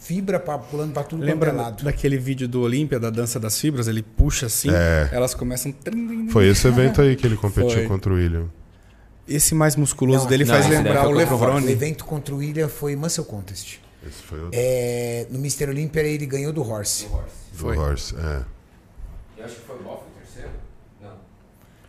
fibra 0.00 0.38
pra, 0.38 0.56
pulando 0.56 0.92
pra 0.92 1.02
tudo 1.02 1.24
é 1.24 1.26
Lembra 1.26 1.50
lado. 1.50 1.82
daquele 1.82 2.16
vídeo 2.16 2.46
do 2.46 2.60
Olímpia, 2.60 3.00
da 3.00 3.10
dança 3.10 3.40
das 3.40 3.58
fibras? 3.58 3.88
Ele 3.88 4.02
puxa 4.04 4.46
assim, 4.46 4.70
É. 4.70 5.08
elas 5.10 5.34
começam... 5.34 5.74
Foi 6.30 6.46
esse 6.46 6.68
evento 6.68 7.02
aí 7.02 7.16
que 7.16 7.26
ele 7.26 7.36
competiu 7.36 7.70
Foi. 7.70 7.88
contra 7.88 8.12
o 8.12 8.16
William. 8.16 8.46
Esse 9.26 9.52
mais 9.52 9.74
musculoso 9.74 10.20
Não, 10.22 10.26
dele 10.28 10.44
não, 10.44 10.54
faz 10.54 10.68
lembrar 10.68 11.08
o 11.08 11.26
contra 11.26 11.54
o 11.54 11.68
evento 11.68 12.04
contra 12.04 12.32
o 12.34 12.38
William 12.38 12.68
foi 12.68 12.94
Muscle 12.94 13.24
Contest. 13.24 13.80
Esse 14.06 14.22
foi 14.22 14.38
o 14.40 14.50
É, 14.52 15.26
no 15.28 15.38
Mr. 15.38 15.68
Olympia 15.68 16.02
ele 16.02 16.26
ganhou 16.26 16.52
do 16.52 16.62
Horse. 16.62 17.06
do 17.06 17.58
Foi. 17.58 17.76
Horse. 17.76 18.14
É. 18.16 18.44
Eu 19.38 19.44
acho 19.44 19.54
que 19.56 19.60
foi 19.62 19.76
o 19.76 19.82
Boff 19.82 20.02
o 20.04 20.20
terceiro? 20.20 20.50
Não. 21.00 21.14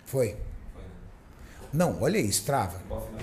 Foi. 0.08 0.36
Não, 1.72 2.02
olha 2.02 2.18
isso, 2.18 2.44
trava. 2.46 2.80
Boff 2.90 3.06
não. 3.12 3.20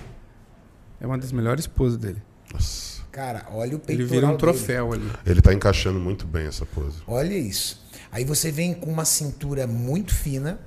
É 1.00 1.06
uma 1.06 1.18
das 1.18 1.32
melhores 1.32 1.66
poses 1.66 1.96
dele. 1.96 2.22
Nossa. 2.52 3.02
Cara, 3.10 3.46
olha 3.52 3.72
o 3.72 3.74
Ele 3.74 3.78
peitoral 3.78 4.08
vira 4.08 4.26
um 4.26 4.28
dele. 4.30 4.38
troféu 4.38 4.92
ali. 4.92 5.10
Ele 5.26 5.40
tá 5.42 5.52
encaixando 5.52 5.98
muito 5.98 6.26
bem 6.26 6.46
essa 6.46 6.64
pose. 6.64 6.98
Olha 7.06 7.34
isso. 7.36 7.84
Aí 8.12 8.24
você 8.24 8.50
vem 8.52 8.72
com 8.74 8.90
uma 8.90 9.04
cintura 9.04 9.66
muito 9.66 10.14
fina, 10.14 10.60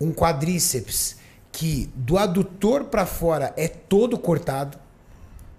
um 0.00 0.12
quadríceps 0.12 1.16
que 1.52 1.88
do 1.94 2.18
adutor 2.18 2.84
para 2.84 3.06
fora 3.06 3.52
é 3.56 3.68
todo 3.68 4.18
cortado. 4.18 4.78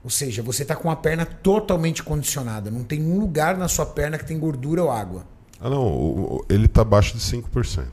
Ou 0.03 0.09
seja, 0.09 0.43
você 0.43 0.63
tá 0.63 0.75
com 0.75 0.91
a 0.91 0.95
perna 0.95 1.25
totalmente 1.25 2.03
condicionada. 2.03 2.69
Não 2.69 2.83
tem 2.83 3.01
um 3.01 3.17
lugar 3.17 3.57
na 3.57 3.67
sua 3.67 3.85
perna 3.85 4.17
que 4.17 4.25
tem 4.25 4.37
gordura 4.37 4.83
ou 4.83 4.91
água. 4.91 5.25
Ah, 5.59 5.69
não. 5.69 6.43
ele 6.49 6.67
tá 6.67 6.81
abaixo 6.81 7.17
de 7.17 7.23
5%. 7.23 7.87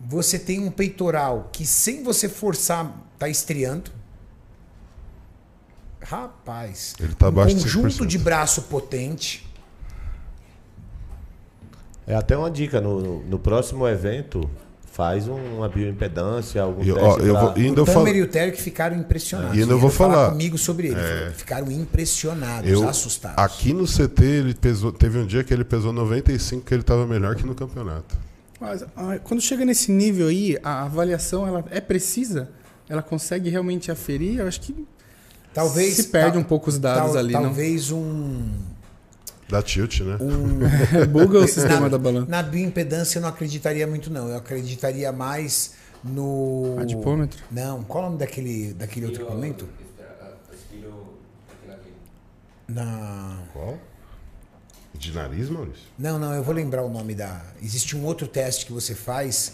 Você 0.00 0.38
tem 0.38 0.58
um 0.60 0.70
peitoral 0.70 1.48
que, 1.52 1.66
sem 1.66 2.02
você 2.02 2.28
forçar, 2.28 2.92
tá 3.18 3.28
estreando. 3.28 3.90
Rapaz. 6.00 6.94
Ele 7.00 7.14
tá 7.14 7.28
abaixo 7.28 7.54
um 7.54 7.58
de 7.58 7.64
conjunto 7.64 8.04
5%. 8.04 8.06
de 8.06 8.18
braço 8.18 8.62
potente. 8.62 9.46
É 12.06 12.14
até 12.14 12.36
uma 12.36 12.50
dica, 12.50 12.80
no, 12.80 13.00
no- 13.00 13.22
no 13.24 13.38
próximo 13.38 13.86
evento, 13.88 14.48
faz 14.92 15.26
um- 15.26 15.56
uma 15.56 15.68
bioimpedância, 15.68 16.62
algum 16.62 16.80
E, 16.82 16.86
teste 16.86 17.00
ó, 17.00 17.16
eu 17.18 17.32
pra- 17.34 17.40
vou, 17.42 17.52
ainda 17.54 17.80
o 17.80 17.82
eu 17.82 17.86
falo, 17.86 17.98
Tamer 18.06 18.16
e 18.16 18.22
o 18.22 18.28
Terek 18.28 18.62
ficaram 18.62 18.96
impressionados. 18.96 19.56
E 19.56 19.60
ainda 19.62 19.72
eu 19.74 19.78
vou 19.78 19.90
falar. 19.90 20.30
comigo 20.30 20.56
sobre 20.56 20.88
ele. 20.88 21.32
Ficaram 21.34 21.70
impressionados, 21.72 22.70
eu, 22.70 22.88
assustados. 22.88 23.42
aqui 23.42 23.72
no 23.72 23.86
CT 23.86 24.24
ele 24.24 24.54
pesou, 24.54 24.92
teve 24.92 25.18
um 25.18 25.26
dia 25.26 25.42
que 25.42 25.52
ele 25.52 25.64
pesou 25.64 25.92
95 25.92 26.64
que 26.64 26.72
ele 26.72 26.84
tava 26.84 27.04
melhor 27.06 27.34
que 27.34 27.44
no 27.44 27.54
campeonato. 27.54 28.16
Mas 28.60 28.82
ah, 28.96 29.18
quando 29.22 29.40
chega 29.40 29.64
nesse 29.64 29.90
nível 29.90 30.28
aí, 30.28 30.56
a 30.62 30.84
avaliação 30.84 31.46
ela 31.46 31.64
é 31.70 31.80
precisa? 31.80 32.50
Ela 32.88 33.02
consegue 33.02 33.50
realmente 33.50 33.90
aferir? 33.90 34.38
Eu 34.38 34.46
acho 34.46 34.60
que 34.60 34.86
Talvez 35.56 35.94
se 35.94 36.04
perde 36.08 36.32
tal- 36.32 36.40
um 36.42 36.44
pouco 36.44 36.68
os 36.68 36.78
dados 36.78 37.12
tal- 37.12 37.16
ali, 37.18 37.32
não? 37.32 37.42
Talvez 37.44 37.90
um, 37.90 38.52
Da 39.48 39.62
tilt, 39.62 40.00
né? 40.00 40.18
um 40.20 40.58
buga 41.08 41.38
o 41.38 41.48
sistema 41.48 41.80
na, 41.80 41.88
da 41.88 41.98
balança. 41.98 42.26
Na 42.30 42.42
bioimpedância 42.42 43.16
eu 43.16 43.22
não 43.22 43.30
acreditaria 43.30 43.86
muito 43.86 44.10
não. 44.10 44.28
Eu 44.28 44.36
acreditaria 44.36 45.10
mais 45.12 45.72
no 46.04 46.76
Adipômetro? 46.78 47.42
Não, 47.50 47.82
qual 47.84 48.04
é 48.04 48.06
o 48.06 48.10
nome 48.10 48.18
daquele 48.20 48.74
daquele 48.74 49.06
outro 49.06 49.22
equipamento? 49.22 49.66
Na 52.68 53.38
Qual? 53.52 53.78
De 54.92 55.12
nariz, 55.12 55.48
Maurício? 55.48 55.84
Não, 55.98 56.18
não, 56.18 56.34
eu 56.34 56.42
vou 56.42 56.54
lembrar 56.54 56.82
o 56.82 56.88
nome 56.90 57.14
da. 57.14 57.42
Existe 57.62 57.96
um 57.96 58.04
outro 58.04 58.26
teste 58.26 58.66
que 58.66 58.72
você 58.72 58.94
faz 58.94 59.52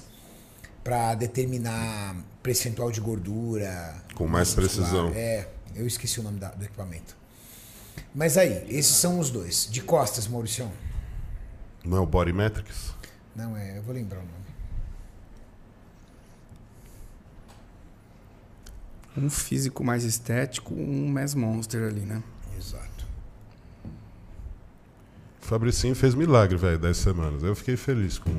para 0.82 1.14
determinar 1.14 2.16
percentual 2.42 2.90
de 2.90 3.00
gordura. 3.00 3.94
Com 4.14 4.26
mais 4.26 4.48
muscular. 4.54 4.68
precisão. 4.70 5.12
É, 5.14 5.46
eu 5.74 5.86
esqueci 5.86 6.20
o 6.20 6.22
nome 6.22 6.38
da- 6.38 6.50
do 6.50 6.64
equipamento. 6.64 7.16
Mas 8.14 8.36
aí, 8.36 8.64
esses 8.68 8.94
são 8.96 9.18
os 9.18 9.30
dois. 9.30 9.68
De 9.70 9.82
costas, 9.82 10.26
Maurício. 10.26 10.70
Não 11.84 11.98
é 11.98 12.00
o 12.00 12.06
Body 12.06 12.32
Metrics? 12.32 12.94
Não 13.34 13.56
é, 13.56 13.78
eu 13.78 13.82
vou 13.82 13.94
lembrar 13.94 14.18
o 14.18 14.22
nome. 14.22 14.32
Um 19.16 19.28
físico 19.28 19.84
mais 19.84 20.04
estético, 20.04 20.72
um 20.74 21.08
mass 21.08 21.34
monster 21.34 21.82
ali, 21.88 22.00
né? 22.00 22.22
Exato. 22.56 23.06
O 25.42 25.44
Fabricinho 25.44 25.94
fez 25.94 26.14
milagre, 26.14 26.56
velho, 26.56 26.78
10 26.78 26.96
semanas. 26.96 27.42
Eu 27.42 27.54
fiquei 27.54 27.76
feliz 27.76 28.18
com 28.18 28.30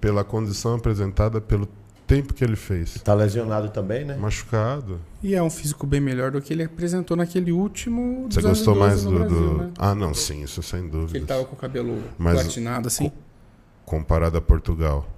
pela 0.00 0.24
condição 0.24 0.74
apresentada, 0.74 1.40
pelo 1.40 1.68
tempo 2.08 2.34
que 2.34 2.42
ele 2.42 2.56
fez. 2.56 2.94
Tá 3.04 3.14
lesionado 3.14 3.68
também, 3.68 4.04
né? 4.04 4.16
Machucado. 4.16 4.98
E 5.22 5.34
é 5.34 5.42
um 5.42 5.50
físico 5.50 5.86
bem 5.86 6.00
melhor 6.00 6.30
do 6.32 6.40
que 6.40 6.52
ele 6.52 6.64
apresentou 6.64 7.16
naquele 7.16 7.52
último. 7.52 8.26
Você 8.30 8.40
gostou 8.42 8.74
212 8.74 8.78
mais 8.80 9.04
do. 9.04 9.10
Brasil, 9.12 9.48
do- 9.50 9.58
né? 9.64 9.70
Ah, 9.78 9.94
não, 9.94 10.14
sim, 10.14 10.42
isso 10.42 10.62
sem 10.62 10.80
Que 10.80 10.86
ele 10.86 10.90
dúvida. 10.92 11.26
tava 11.26 11.44
com 11.44 11.54
o 11.54 11.58
cabelo 11.58 12.02
Mas- 12.18 12.40
platinado 12.42 12.88
assim. 12.88 13.12
Comparado 13.84 14.36
a 14.36 14.40
Portugal. 14.40 15.08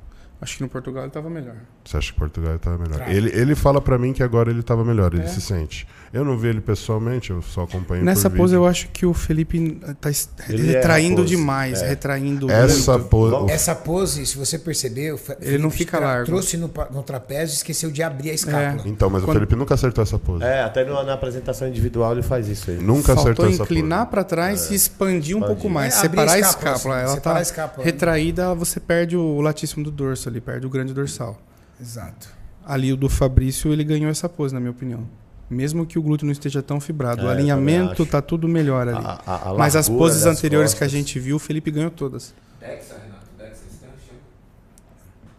Acho 0.41 0.57
que 0.57 0.63
no 0.63 0.69
Portugal 0.69 1.03
ele 1.05 1.11
tava 1.13 1.29
melhor. 1.29 1.57
Você 1.85 1.97
acha 1.99 2.13
que 2.13 2.19
Portugal 2.19 2.57
estava 2.57 2.79
melhor? 2.79 2.97
Claro. 2.97 3.13
Ele, 3.13 3.31
ele 3.31 3.55
fala 3.55 3.81
pra 3.81 3.99
mim 3.99 4.13
que 4.13 4.23
agora 4.23 4.51
ele 4.51 4.61
estava 4.61 4.85
melhor, 4.85 5.13
ele 5.15 5.25
É. 5.25 5.27
se 5.27 5.41
sente. 5.41 5.87
Eu 6.13 6.25
não 6.25 6.37
vi 6.37 6.49
ele 6.49 6.61
pessoalmente, 6.61 7.31
eu 7.31 7.41
só 7.41 7.63
acompanho 7.63 8.05
Nessa 8.05 8.29
por 8.29 8.39
pose 8.39 8.53
vídeo. 8.55 8.65
eu 8.65 8.67
acho 8.69 8.89
que 8.89 9.07
o 9.07 9.15
Felipe 9.15 9.81
tá 10.01 10.11
es- 10.11 10.29
Ele 10.49 10.63
retraindo 10.73 11.25
demais, 11.25 11.81
É. 11.83 11.89
retraindo 11.91 12.51
Essa 12.51 12.95
muito. 12.99 13.09
pose. 13.09 13.53
Essa 13.53 13.75
pose, 13.77 14.27
se 14.27 14.37
você 14.37 14.59
percebeu, 14.59 15.17
Fe- 15.17 15.37
Ele 15.41 15.59
não 15.59 15.71
Felipe 15.71 15.85
fica 15.93 16.01
largo. 16.01 16.27
Trouxe 16.27 16.57
no, 16.57 16.69
no 16.91 17.03
trapézio 17.05 17.53
e 17.55 17.57
esqueceu 17.59 17.93
de 17.93 18.03
abrir 18.03 18.31
a 18.31 18.35
escápula. 18.35 18.83
Então, 18.89 19.09
mas 19.09 19.23
Quando- 19.23 19.37
o 19.37 19.39
Felipe 19.39 19.55
nunca 19.55 19.75
acertou 19.75 20.03
essa 20.03 20.19
pose. 20.19 20.43
É, 20.43 20.63
até 20.65 20.85
no- 20.85 21.01
na 21.05 21.13
apresentação 21.13 21.69
individual 21.69 22.11
ele 22.13 22.23
faz 22.23 22.49
isso 22.49 22.73
aí. 22.73 22.79
Nunca 22.79 23.15
Faltou 23.15 23.23
acertou 23.23 23.47
essa 23.49 23.63
inclinar 23.63 24.01
pose. 24.07 24.11
para 24.11 24.25
trás 24.25 24.69
e 24.73 24.75
expandir 24.75 25.37
um 25.37 25.39
Expandir. 25.41 25.47
pouco 25.47 25.71
mais, 25.73 25.95
É, 25.95 26.01
separar 26.01 26.33
a 26.33 26.35
a 26.35 26.39
escápula, 26.41 26.71
escápula. 26.73 26.95
assim, 26.97 27.05
Ela 27.05 27.15
separar 27.15 27.35
tá 27.35 27.39
a 27.39 27.43
escápula. 27.43 27.85
retraída, 27.87 28.53
você 28.57 28.81
perde 28.81 29.17
o 29.17 29.41
latíssimo 29.41 29.85
do 29.85 29.93
dorso 29.93 30.29
ali, 30.29 30.41
perde 30.41 30.67
o 30.67 30.71
grande 30.71 30.93
dorsal. 30.93 31.41
Exato. 31.81 32.29
Ali 32.67 32.93
o 32.93 32.97
do 32.97 33.09
Fabrício, 33.09 33.73
ele 33.73 33.85
ganhou 33.85 34.11
essa 34.11 34.29
pose, 34.29 34.53
na 34.53 34.59
minha 34.59 34.73
opinião 34.73 35.07
mesmo 35.51 35.85
que 35.85 35.99
o 35.99 36.03
glúteo 36.03 36.25
não 36.25 36.33
esteja 36.33 36.63
tão 36.63 36.81
fibrado. 36.81 37.23
É, 37.23 37.25
o 37.25 37.29
alinhamento 37.29 38.07
tá 38.07 38.23
tudo 38.23 38.47
melhor 38.47 38.89
ali. 38.89 39.05
A, 39.05 39.21
a, 39.27 39.51
a 39.51 39.55
Mas 39.55 39.75
as 39.75 39.89
poses 39.89 40.25
anteriores 40.25 40.71
costas. 40.71 40.79
que 40.79 40.97
a 40.97 40.99
gente 40.99 41.19
viu, 41.19 41.37
o 41.37 41.39
Felipe 41.41 41.71
ganhou 41.73 41.91
todas. 41.91 42.33
Dexa, 42.61 42.95
Renato, 42.95 43.27
Dexa, 43.37 43.65
esse 43.69 43.79
tempo. 43.79 43.93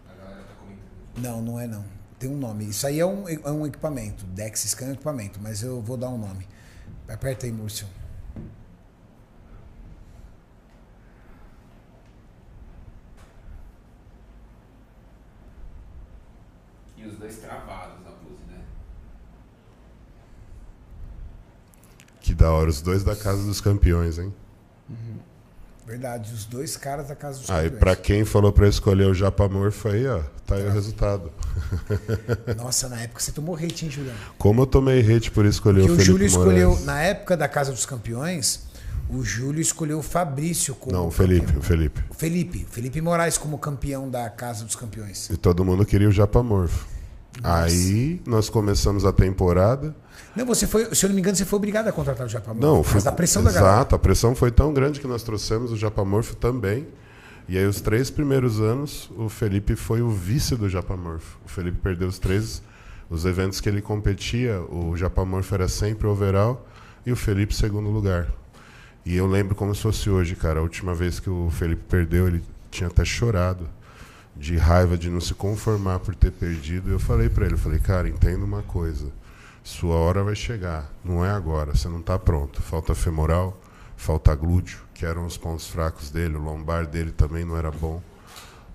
A 0.10 0.22
galera 0.24 0.44
tá 0.44 0.54
comentando. 0.60 1.24
Não, 1.24 1.42
não 1.42 1.60
é 1.60 1.66
não. 1.66 1.86
Tem 2.20 2.30
um 2.30 2.38
nome. 2.38 2.66
Isso 2.70 2.86
aí 2.86 3.00
é 3.00 3.06
um, 3.06 3.28
é 3.28 3.52
um 3.52 3.66
equipamento. 3.66 4.26
Dex 4.26 4.64
Scan 4.68 4.86
é 4.86 4.90
um 4.90 4.94
equipamento, 4.94 5.40
mas 5.42 5.64
eu 5.64 5.82
vou 5.82 5.98
dar 5.98 6.10
um 6.10 6.18
nome. 6.18 6.46
Aperta 7.08 7.46
aí, 7.46 7.52
Múrcio. 7.52 7.88
E 16.98 17.06
os 17.06 17.18
dois 17.18 17.38
travados, 17.38 18.06
ó. 18.06 18.11
Que 22.32 22.36
da 22.36 22.50
hora, 22.50 22.70
os 22.70 22.82
dois 22.82 23.04
da 23.04 23.14
Casa 23.14 23.44
dos 23.44 23.60
Campeões, 23.60 24.18
hein? 24.18 24.34
Verdade, 25.86 26.34
os 26.34 26.46
dois 26.46 26.78
caras 26.78 27.10
da 27.10 27.16
casa 27.16 27.40
dos 27.40 27.50
Aí, 27.50 27.64
Campeões. 27.64 27.80
pra 27.80 27.96
quem 27.98 28.24
falou 28.24 28.54
pra 28.54 28.68
escolher 28.70 29.06
o 29.08 29.14
Japamorfo 29.14 29.90
aí, 29.90 30.08
ó, 30.08 30.22
tá 30.46 30.56
aí 30.56 30.66
o 30.66 30.72
resultado. 30.72 31.30
Nossa, 32.56 32.88
na 32.88 33.02
época 33.02 33.20
você 33.20 33.34
tomou 33.34 33.56
hate, 33.58 33.84
hein, 33.86 33.92
Juliano? 33.92 34.18
Como 34.38 34.62
eu 34.62 34.66
tomei 34.66 35.02
hate 35.02 35.30
por 35.32 35.46
escolher 35.46 35.84
Que 35.84 35.90
o 35.90 35.94
o 35.94 35.96
Felipe 35.98 36.06
Júlio 36.12 36.26
escolheu, 36.28 36.70
Moraes. 36.70 36.86
na 36.86 37.02
época 37.02 37.36
da 37.36 37.50
Casa 37.50 37.72
dos 37.74 37.86
Campeões, 37.86 38.68
o 39.10 39.22
Júlio 39.24 39.60
escolheu 39.62 40.00
o 40.00 40.04
Fabrício 40.04 40.74
como. 40.76 40.96
Não, 40.96 41.08
o 41.08 41.12
Felipe, 41.12 41.48
campeão. 41.48 41.60
o 41.60 41.64
Felipe. 41.64 42.04
O 42.10 42.14
Felipe. 42.14 42.66
Felipe 42.72 43.02
Moraes 43.02 43.38
como 43.38 43.58
campeão 43.58 44.10
da 44.10 44.30
Casa 44.30 44.64
dos 44.64 44.78
Campeões. 44.78 45.30
E 45.30 45.36
todo 45.36 45.66
mundo 45.66 45.86
queria 45.86 46.08
o 46.08 46.12
Japamorfo. 46.12 46.88
Aí 47.44 48.22
nós 48.26 48.50
começamos 48.50 49.04
a 49.04 49.12
temporada. 49.12 49.94
Não, 50.36 50.46
você 50.46 50.66
foi, 50.66 50.94
se 50.96 51.06
eu 51.06 51.10
não 51.10 51.16
me 51.16 51.22
engano, 51.22 51.36
você 51.36 51.46
foi 51.46 51.58
obrigado 51.58 51.88
a 51.88 51.92
contratar 51.92 52.26
o 52.26 52.30
Japamor. 52.30 52.62
Não, 52.62 52.84
foi 52.84 53.02
da 53.02 53.12
pressão 53.12 53.44
da 53.44 53.52
galera. 53.52 53.76
Exato, 53.76 53.96
a 53.96 54.00
pressão 54.00 54.34
foi 54.34 54.52
tão 54.52 54.74
grande 54.74 55.00
que 55.00 55.08
nós 55.08 55.24
trouxemos 55.24 55.72
o 55.72 55.78
Japamorfo 55.78 56.36
também. 56.36 56.88
E 57.50 57.58
aí, 57.58 57.66
os 57.66 57.82
três 57.82 58.10
primeiros 58.10 58.62
anos, 58.62 59.10
o 59.18 59.28
Felipe 59.28 59.76
foi 59.76 60.02
o 60.02 60.10
vice 60.10 60.56
do 60.56 60.70
Japamorfo. 60.70 61.38
O 61.46 61.50
Felipe 61.50 61.80
perdeu 61.80 62.08
os 62.08 62.18
três 62.18 62.62
os 63.10 63.26
eventos 63.26 63.60
que 63.60 63.68
ele 63.68 63.82
competia. 63.82 64.62
O 64.62 64.96
Japamorfo 64.96 65.54
era 65.54 65.68
sempre 65.68 66.08
overall 66.08 66.66
e 67.06 67.12
o 67.12 67.16
Felipe 67.16 67.54
segundo 67.54 67.90
lugar. 67.90 68.28
E 69.06 69.18
eu 69.18 69.28
lembro 69.28 69.54
como 69.54 69.76
se 69.76 69.82
fosse 69.82 70.10
hoje, 70.10 70.34
cara. 70.36 70.60
A 70.60 70.64
última 70.64 70.96
vez 70.96 71.20
que 71.20 71.30
o 71.30 71.50
Felipe 71.50 71.84
perdeu, 71.90 72.28
ele 72.28 72.42
tinha 72.70 72.88
até 72.88 73.04
chorado 73.04 73.68
de 74.36 74.56
raiva 74.56 74.98
de 74.98 75.10
não 75.10 75.20
se 75.20 75.34
conformar 75.34 76.00
por 76.00 76.16
ter 76.16 76.32
perdido. 76.32 76.90
E 76.90 76.94
eu 76.94 77.00
falei 77.00 77.28
pra 77.28 77.46
ele, 77.46 77.56
eu 77.56 77.58
falei, 77.58 77.80
cara, 77.80 78.08
entenda 78.08 78.46
uma 78.46 78.62
coisa. 78.62 79.08
Sua 79.64 79.96
hora 79.96 80.24
vai 80.24 80.36
chegar, 80.36 80.92
não 81.04 81.24
é 81.24 81.30
agora, 81.30 81.76
você 81.76 81.88
não 81.88 82.00
está 82.00 82.18
pronto. 82.18 82.62
Falta 82.62 82.96
femoral, 82.96 83.60
falta 83.96 84.34
glúteo, 84.34 84.80
que 84.94 85.06
eram 85.06 85.26
os 85.26 85.38
pontos 85.38 85.68
fracos 85.68 86.10
dele, 86.10 86.36
o 86.36 86.42
lombar 86.42 86.88
dele 86.88 87.12
também 87.12 87.46
não 87.46 87.56
era 87.56 87.70
bom. 87.70 88.02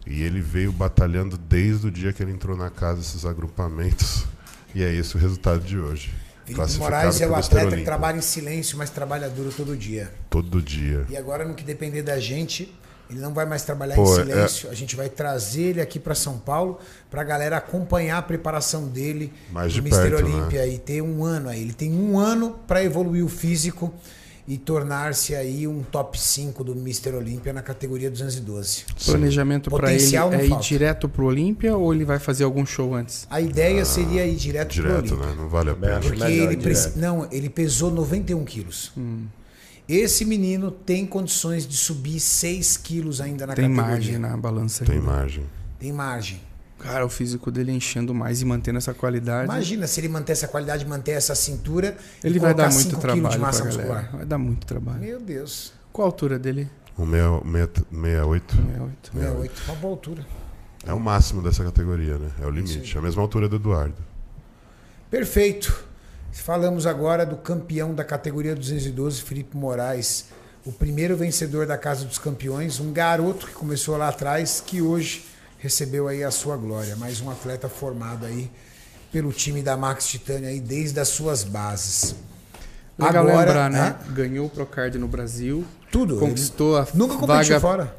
E 0.07 0.23
ele 0.23 0.41
veio 0.41 0.71
batalhando 0.71 1.37
desde 1.37 1.89
o 1.89 1.91
dia 1.91 2.13
que 2.13 2.23
ele 2.23 2.31
entrou 2.31 2.57
na 2.57 2.71
casa 2.71 3.01
esses 3.01 3.27
agrupamentos. 3.27 4.25
E 4.73 4.83
é 4.83 4.93
esse 4.93 5.17
o 5.17 5.19
resultado 5.19 5.61
de 5.65 5.79
hoje. 5.79 6.15
Felipe 6.45 6.79
Moraes 6.79 7.21
é 7.21 7.27
o 7.27 7.35
atleta 7.35 7.77
que 7.77 7.83
trabalha 7.83 8.19
em 8.19 8.23
silêncio, 8.23 8.79
mas 8.79 8.89
trabalha 8.89 9.29
duro 9.29 9.51
todo 9.51 9.77
dia. 9.77 10.13
Todo 10.31 10.63
dia. 10.63 11.05
E 11.09 11.17
agora, 11.17 11.45
no 11.45 11.55
que 11.55 11.65
depender 11.65 12.03
da 12.03 12.21
gente, 12.21 12.73
ele 13.11 13.21
não 13.21 13.33
vai 13.33 13.47
mais 13.47 13.63
trabalhar 13.63 13.95
Pô, 13.95 14.05
em 14.05 14.13
é- 14.21 14.25
silêncio. 14.25 14.71
A 14.71 14.75
gente 14.75 14.97
vai 14.97 15.09
trazer 15.09 15.63
ele 15.63 15.81
aqui 15.81 15.99
para 15.99 16.15
São 16.15 16.39
Paulo 16.39 16.79
para 17.11 17.21
a 17.21 17.25
galera 17.25 17.57
acompanhar 17.57 18.19
a 18.19 18.23
preparação 18.23 18.87
dele 18.89 19.33
Mais 19.53 19.75
no 19.77 19.83
de 19.83 19.89
Mr. 19.89 20.11
perto, 20.11 20.25
né? 20.29 20.35
Olímpia 20.37 20.67
e 20.67 20.79
ter 20.79 21.03
um 21.03 21.25
ano 21.25 21.49
aí. 21.49 21.61
Ele 21.63 21.73
tem 21.73 21.93
um 21.93 22.19
ano 22.19 22.57
para 22.67 22.83
evoluir 22.83 23.25
o 23.25 23.29
físico 23.29 23.93
e 24.49 24.57
tornar-se 24.57 25.35
aí 25.35 25.67
um 25.67 25.83
top 25.83 26.21
5 26.21 26.63
do 26.63 26.73
Mr. 26.73 27.15
Olímpia 27.17 27.53
na 27.53 27.63
categoria 27.63 28.09
212. 28.09 28.85
Planejamento 29.05 29.71
para 29.71 29.93
ele 29.93 30.05
é 30.05 30.45
ir 30.45 30.49
falta. 30.51 30.63
direto 30.65 31.09
pro 31.09 31.27
Olímpia 31.27 31.77
ou 31.77 31.93
ele 31.93 32.05
vai 32.05 32.21
fazer 32.21 32.45
algum 32.45 32.65
show 32.65 32.95
antes? 32.95 33.27
A 33.29 33.41
ideia 33.41 33.85
seria 33.85 34.25
ir 34.25 34.37
direto, 34.37 34.69
pro 34.75 34.83
Direto, 34.83 35.15
Olímpia. 35.15 35.27
né? 35.31 35.35
Não 35.37 35.49
vale 35.49 35.71
a 35.71 35.75
pena. 35.75 35.99
Porque 36.01 36.23
melhor 36.25 36.53
ele 36.53 36.57
preci- 36.63 36.93
não, 36.97 37.27
ele 37.33 37.49
pesou 37.51 37.91
91 37.91 38.45
quilos. 38.45 38.93
Esse 39.89 40.25
menino 40.25 40.71
tem 40.71 41.07
condições 41.07 41.67
de 41.67 41.77
subir 41.77 42.19
6 42.19 42.77
quilos 42.77 43.21
ainda 43.21 43.47
na 43.47 43.55
Tem 43.55 43.65
categoria. 43.69 43.91
margem 43.93 44.19
na 44.19 44.37
balança. 44.37 44.85
Tem 44.85 44.97
ainda. 44.97 45.07
margem. 45.07 45.45
Tem 45.79 45.93
margem. 45.93 46.41
Cara, 46.79 47.07
o 47.07 47.09
físico 47.09 47.51
dele 47.51 47.73
enchendo 47.73 48.13
mais 48.13 48.43
e 48.43 48.45
mantendo 48.45 48.79
essa 48.79 48.93
qualidade. 48.93 49.45
Imagina 49.45 49.87
se 49.87 50.01
ele 50.01 50.09
manter 50.09 50.33
essa 50.33 50.47
qualidade, 50.49 50.85
manter 50.85 51.13
essa 51.13 51.35
cintura. 51.35 51.97
e 52.23 52.27
ele 52.27 52.39
vai 52.39 52.53
dar 52.53 52.71
muito 52.73 52.91
5 52.91 53.01
quilos 53.01 53.15
de 53.15 53.21
trabalho 53.23 53.41
massa 53.41 53.65
galera. 53.65 53.77
muscular. 53.79 54.11
Vai 54.17 54.27
dar 54.27 54.39
muito 54.39 54.67
trabalho. 54.67 55.01
Meu 55.01 55.21
Deus. 55.21 55.73
Qual 55.93 56.07
a 56.07 56.09
altura 56.09 56.39
dele? 56.39 56.69
O 56.99 57.05
meia- 57.07 57.41
meia- 57.45 57.67
68 57.91 58.55
68. 58.57 59.11
68, 59.13 59.63
uma 59.67 59.75
boa 59.77 59.93
altura. 59.95 60.27
é 60.87 60.93
o 60.93 61.01
máximo 61.01 61.41
dessa 61.43 61.63
categoria, 61.65 62.19
né? 62.19 62.31
É 62.43 62.47
o 62.47 62.51
limite. 62.51 62.95
É 62.95 62.99
a 62.99 63.03
mesma 63.03 63.23
altura 63.23 63.49
do 63.49 63.57
Eduardo. 63.57 63.95
Perfeito. 65.11 65.85
Falamos 66.43 66.87
agora 66.87 67.27
do 67.27 67.37
campeão 67.37 67.93
da 67.93 68.05
categoria 68.05 68.55
212, 68.55 69.23
Felipe 69.23 69.57
Moraes. 69.57 70.27
O 70.65 70.71
primeiro 70.71 71.17
vencedor 71.17 71.67
da 71.67 71.77
Casa 71.77 72.05
dos 72.05 72.19
Campeões, 72.19 72.79
um 72.79 72.93
garoto 72.93 73.47
que 73.47 73.53
começou 73.53 73.97
lá 73.97 74.09
atrás, 74.09 74.63
que 74.65 74.81
hoje 74.81 75.25
recebeu 75.59 76.07
aí 76.07 76.23
a 76.23 76.31
sua 76.31 76.57
glória. 76.57 76.95
Mais 76.97 77.21
um 77.21 77.31
atleta 77.31 77.69
formado 77.69 78.27
aí 78.27 78.49
pelo 79.11 79.33
time 79.33 79.61
da 79.61 79.77
Max 79.77 80.07
Titânia 80.07 80.51
aí 80.51 80.61
desde 80.61 81.01
as 81.01 81.09
suas 81.09 81.43
bases. 81.43 82.15
Legal 82.99 83.27
Agora, 83.27 83.47
lembrar, 83.47 83.71
né? 83.71 83.97
Ganhou 84.11 84.47
o 84.47 84.51
Procard 84.51 84.97
no 84.99 85.09
Brasil. 85.09 85.65
Tudo. 85.91 86.17
Conquistou 86.19 86.77
a 86.77 86.87
nunca 86.95 87.15
competiu 87.15 87.29
vaga 87.55 87.61
fora. 87.61 87.97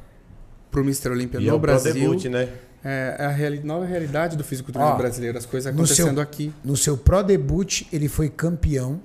pro 0.71 0.81
Mr. 0.83 1.09
Olímpia 1.09 1.37
é 1.37 1.41
no 1.41 1.47
o 1.47 1.59
Pro 1.59 1.59
Brasil. 1.59 1.93
debut, 1.93 2.25
né? 2.25 2.47
É 2.89 3.15
é 3.19 3.25
a 3.25 3.29
reali- 3.29 3.61
nova 3.63 3.85
realidade 3.85 4.37
do 4.37 4.43
fisiculturismo 4.43 4.93
Ó, 4.93 4.97
brasileiro, 4.97 5.37
as 5.37 5.45
coisas 5.45 5.73
no 5.73 5.79
acontecendo 5.81 6.13
seu- 6.15 6.21
aqui. 6.23 6.53
No 6.63 6.77
seu 6.77 6.97
Pro 6.97 7.21
Debut, 7.23 7.81
ele 7.91 8.07
foi 8.07 8.29
campeão, 8.29 9.01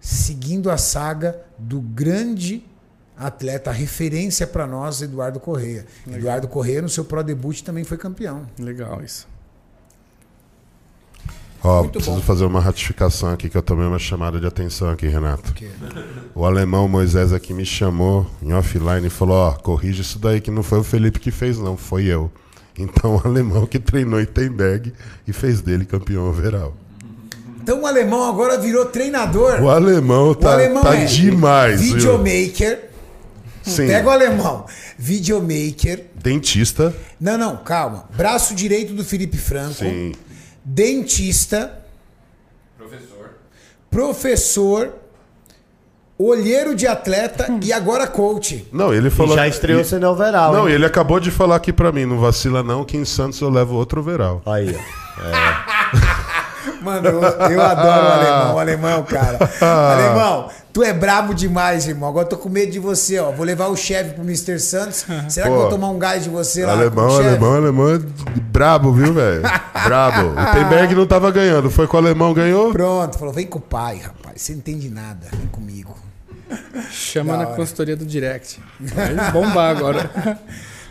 seguindo 0.00 0.70
a 0.70 0.76
saga 0.76 1.40
do 1.58 1.80
grande 1.80 2.64
atleta, 3.16 3.70
referência 3.70 4.46
para 4.46 4.66
nós, 4.66 5.02
Eduardo 5.02 5.38
Correia. 5.38 5.84
Eduardo 6.10 6.48
Correia, 6.48 6.80
no 6.82 6.88
seu 6.88 7.04
Pro 7.04 7.22
Debut, 7.22 7.60
também 7.62 7.84
foi 7.84 7.98
campeão. 7.98 8.46
Legal 8.58 9.02
isso. 9.02 9.28
Ó, 11.62 11.80
Muito 11.80 11.92
preciso 11.92 12.16
bom. 12.16 12.22
fazer 12.22 12.44
uma 12.46 12.60
ratificação 12.60 13.30
aqui, 13.30 13.48
que 13.50 13.56
eu 13.56 13.60
tomei 13.62 13.86
uma 13.86 13.98
chamada 13.98 14.40
de 14.40 14.46
atenção 14.46 14.88
aqui, 14.88 15.06
Renato. 15.06 15.52
O 16.34 16.44
alemão 16.46 16.88
Moisés 16.88 17.32
aqui 17.34 17.52
me 17.52 17.66
chamou 17.66 18.26
em 18.42 18.52
offline 18.54 19.06
e 19.06 19.10
falou, 19.10 19.36
ó, 19.36 19.52
corrige 19.52 20.00
isso 20.00 20.18
daí, 20.18 20.40
que 20.40 20.50
não 20.50 20.62
foi 20.62 20.78
o 20.78 20.82
Felipe 20.84 21.20
que 21.20 21.30
fez, 21.30 21.58
não, 21.58 21.76
foi 21.76 22.04
eu. 22.06 22.30
Então 22.78 23.16
o 23.22 23.28
alemão 23.28 23.66
que 23.66 23.78
treinou 23.78 24.20
Itenberg 24.20 24.92
e 25.28 25.32
fez 25.34 25.60
dele 25.60 25.84
campeão 25.84 26.28
overall. 26.30 26.74
Então 27.62 27.82
o 27.82 27.86
alemão 27.86 28.26
agora 28.26 28.56
virou 28.58 28.86
treinador. 28.86 29.60
O 29.60 29.68
alemão 29.68 30.30
O 30.30 30.34
tá, 30.34 30.54
alemão 30.54 30.82
tá 30.82 30.96
é 30.96 31.04
demais, 31.04 31.80
videomaker. 31.82 32.88
Sim, 33.62 33.86
Pega 33.86 34.08
o 34.08 34.10
alemão. 34.10 34.64
Videomaker. 34.98 36.06
dentista, 36.22 36.94
Não, 37.20 37.36
não, 37.36 37.58
calma. 37.58 38.08
Braço 38.16 38.54
direito 38.54 38.94
do 38.94 39.04
Felipe 39.04 39.36
Franco. 39.36 39.74
sim. 39.74 40.12
Dentista. 40.64 41.80
Professor. 42.76 43.30
Professor. 43.90 44.94
Olheiro 46.22 46.74
de 46.74 46.86
atleta 46.86 47.46
e 47.62 47.72
agora 47.72 48.06
coach. 48.06 48.68
Não, 48.70 48.92
ele 48.92 49.08
E 49.08 49.10
falou... 49.10 49.34
já 49.34 49.48
estreou 49.48 49.80
e- 49.80 49.84
sendo 49.84 50.06
overall. 50.06 50.52
Não, 50.52 50.68
hein? 50.68 50.74
ele 50.74 50.84
acabou 50.84 51.18
de 51.18 51.30
falar 51.30 51.56
aqui 51.56 51.72
pra 51.72 51.90
mim, 51.90 52.04
não 52.04 52.18
vacila 52.18 52.62
não, 52.62 52.84
que 52.84 52.94
em 52.96 53.06
Santos 53.06 53.40
eu 53.40 53.48
levo 53.48 53.74
outro 53.74 54.00
overall. 54.00 54.42
Aí, 54.44 54.76
ó. 54.76 55.79
Mano, 56.80 57.06
eu, 57.08 57.20
eu 57.50 57.60
adoro 57.62 58.06
o 58.06 58.10
alemão, 58.12 58.54
o 58.54 58.58
alemão, 58.58 58.90
é 58.90 58.96
o 58.96 59.04
cara. 59.04 59.38
Alemão, 59.60 60.48
tu 60.72 60.82
é 60.82 60.92
brabo 60.92 61.34
demais, 61.34 61.86
irmão. 61.86 62.08
Agora 62.08 62.24
eu 62.24 62.28
tô 62.30 62.36
com 62.38 62.48
medo 62.48 62.72
de 62.72 62.78
você, 62.78 63.18
ó. 63.18 63.30
Vou 63.30 63.44
levar 63.44 63.66
o 63.68 63.76
chefe 63.76 64.14
pro 64.14 64.22
Mr. 64.24 64.58
Santos. 64.58 65.04
Será 65.28 65.46
que 65.46 65.52
eu 65.52 65.56
Pô, 65.56 65.60
vou 65.62 65.68
tomar 65.70 65.90
um 65.90 65.98
gás 65.98 66.24
de 66.24 66.30
você 66.30 66.64
lá? 66.64 66.72
com 66.72 66.78
Alemão, 66.80 67.16
alemão, 67.16 67.54
alemão 67.54 67.94
é 67.94 67.98
brabo, 68.40 68.92
viu, 68.92 69.12
velho? 69.12 69.42
brabo. 69.84 70.28
O 70.30 70.52
Tenberg 70.52 70.94
não 70.94 71.06
tava 71.06 71.30
ganhando, 71.30 71.70
foi 71.70 71.86
com 71.86 71.96
o 71.96 72.00
alemão 72.00 72.32
ganhou? 72.32 72.72
Pronto, 72.72 73.18
falou: 73.18 73.34
vem 73.34 73.46
com 73.46 73.58
o 73.58 73.62
pai, 73.62 73.98
rapaz. 73.98 74.40
Você 74.42 74.52
não 74.52 74.58
entende 74.60 74.88
nada. 74.88 75.26
Vem 75.32 75.46
comigo. 75.48 75.94
Chama 76.90 77.32
Da 77.32 77.38
na 77.38 77.46
hora. 77.48 77.56
consultoria 77.56 77.96
do 77.96 78.04
Direct. 78.04 78.58
Vai 78.80 79.30
bombar 79.32 79.70
agora. 79.76 80.10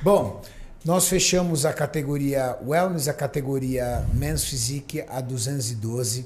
Bom, 0.02 0.42
nós 0.84 1.10
fechamos 1.10 1.66
a 1.66 1.74
categoria 1.74 2.58
Wellness, 2.66 3.10
a 3.10 3.14
categoria 3.14 4.06
Men's 4.14 4.46
Physique, 4.46 5.04
a 5.10 5.20
212. 5.20 6.26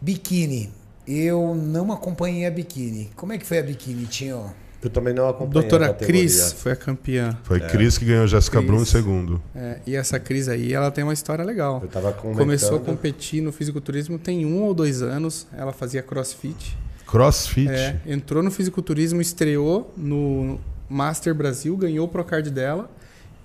Biquíni. 0.00 0.70
Eu 1.06 1.54
não 1.54 1.90
acompanhei 1.90 2.46
a 2.46 2.50
biquíni. 2.50 3.10
Como 3.16 3.32
é 3.32 3.38
que 3.38 3.46
foi 3.46 3.58
a 3.58 3.62
biquíni, 3.62 4.04
Tinho? 4.04 4.52
Eu 4.82 4.90
também 4.90 5.14
não 5.14 5.28
acompanhei 5.28 5.62
Doutora 5.62 5.86
a 5.86 5.88
categoria. 5.88 6.20
Cris 6.20 6.52
foi 6.52 6.72
a 6.72 6.76
campeã. 6.76 7.38
Foi 7.42 7.58
Cris 7.58 7.96
que 7.96 8.04
ganhou 8.04 8.26
Jéssica. 8.26 8.60
Brum 8.60 8.82
em 8.82 8.84
segundo. 8.84 9.42
É, 9.56 9.78
e 9.86 9.96
essa 9.96 10.20
Cris 10.20 10.48
aí, 10.48 10.72
ela 10.72 10.90
tem 10.90 11.02
uma 11.02 11.14
história 11.14 11.42
legal. 11.42 11.80
Eu 11.82 11.88
tava 11.88 12.12
comentando... 12.12 12.38
Começou 12.38 12.76
a 12.76 12.80
competir 12.80 13.42
no 13.42 13.50
fisiculturismo 13.50 14.18
tem 14.18 14.44
um 14.44 14.62
ou 14.62 14.74
dois 14.74 15.00
anos. 15.00 15.46
Ela 15.56 15.72
fazia 15.72 16.02
crossfit. 16.02 16.76
Crossfit. 17.06 17.70
É, 17.70 17.98
entrou 18.06 18.42
no 18.42 18.50
fisiculturismo, 18.50 19.22
estreou 19.22 19.92
no 19.96 20.60
Master 20.88 21.34
Brasil, 21.34 21.74
ganhou 21.76 22.06
o 22.06 22.08
Procard 22.08 22.48
dela 22.50 22.88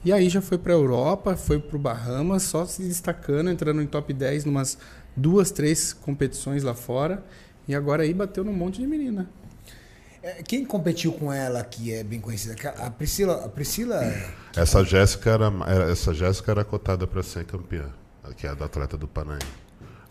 E 0.06 0.12
aí 0.12 0.28
já 0.28 0.42
foi 0.42 0.58
pra 0.58 0.74
Europa, 0.74 1.36
foi 1.38 1.60
pro 1.60 1.80
Bahamas, 1.80 2.44
só 2.44 2.66
se 2.66 2.84
destacando, 2.84 3.50
entrando 3.50 3.82
em 3.82 3.88
top 3.88 4.14
10 4.14 4.46
numas 4.46 4.78
duas, 5.16 5.50
três 5.50 5.94
competições 5.94 6.64
lá 6.64 6.74
fora. 6.74 7.24
E 7.68 7.74
agora 7.74 8.04
aí 8.04 8.14
bateu 8.14 8.44
num 8.44 8.52
monte 8.54 8.82
de 8.82 8.88
menina. 8.88 9.30
É, 10.22 10.44
Quem 10.44 10.66
competiu 10.66 11.14
com 11.14 11.32
ela 11.32 11.64
que 11.64 11.94
é 11.94 12.04
bem 12.04 12.20
conhecida? 12.20 12.56
A 12.80 12.90
Priscila. 12.92 13.46
A 13.46 13.50
Priscila. 13.50 14.02
Essa 14.56 14.84
Jéssica 14.84 15.32
era, 15.32 15.52
essa 15.90 16.14
Jéssica 16.14 16.52
era 16.52 16.66
cotada 16.66 17.08
para 17.08 17.24
ser 17.24 17.46
campeã, 17.46 17.90
que 18.36 18.46
é 18.46 18.50
a 18.50 18.54
da 18.54 18.66
atleta 18.66 18.98
do 18.98 19.08
Panaim. 19.08 19.40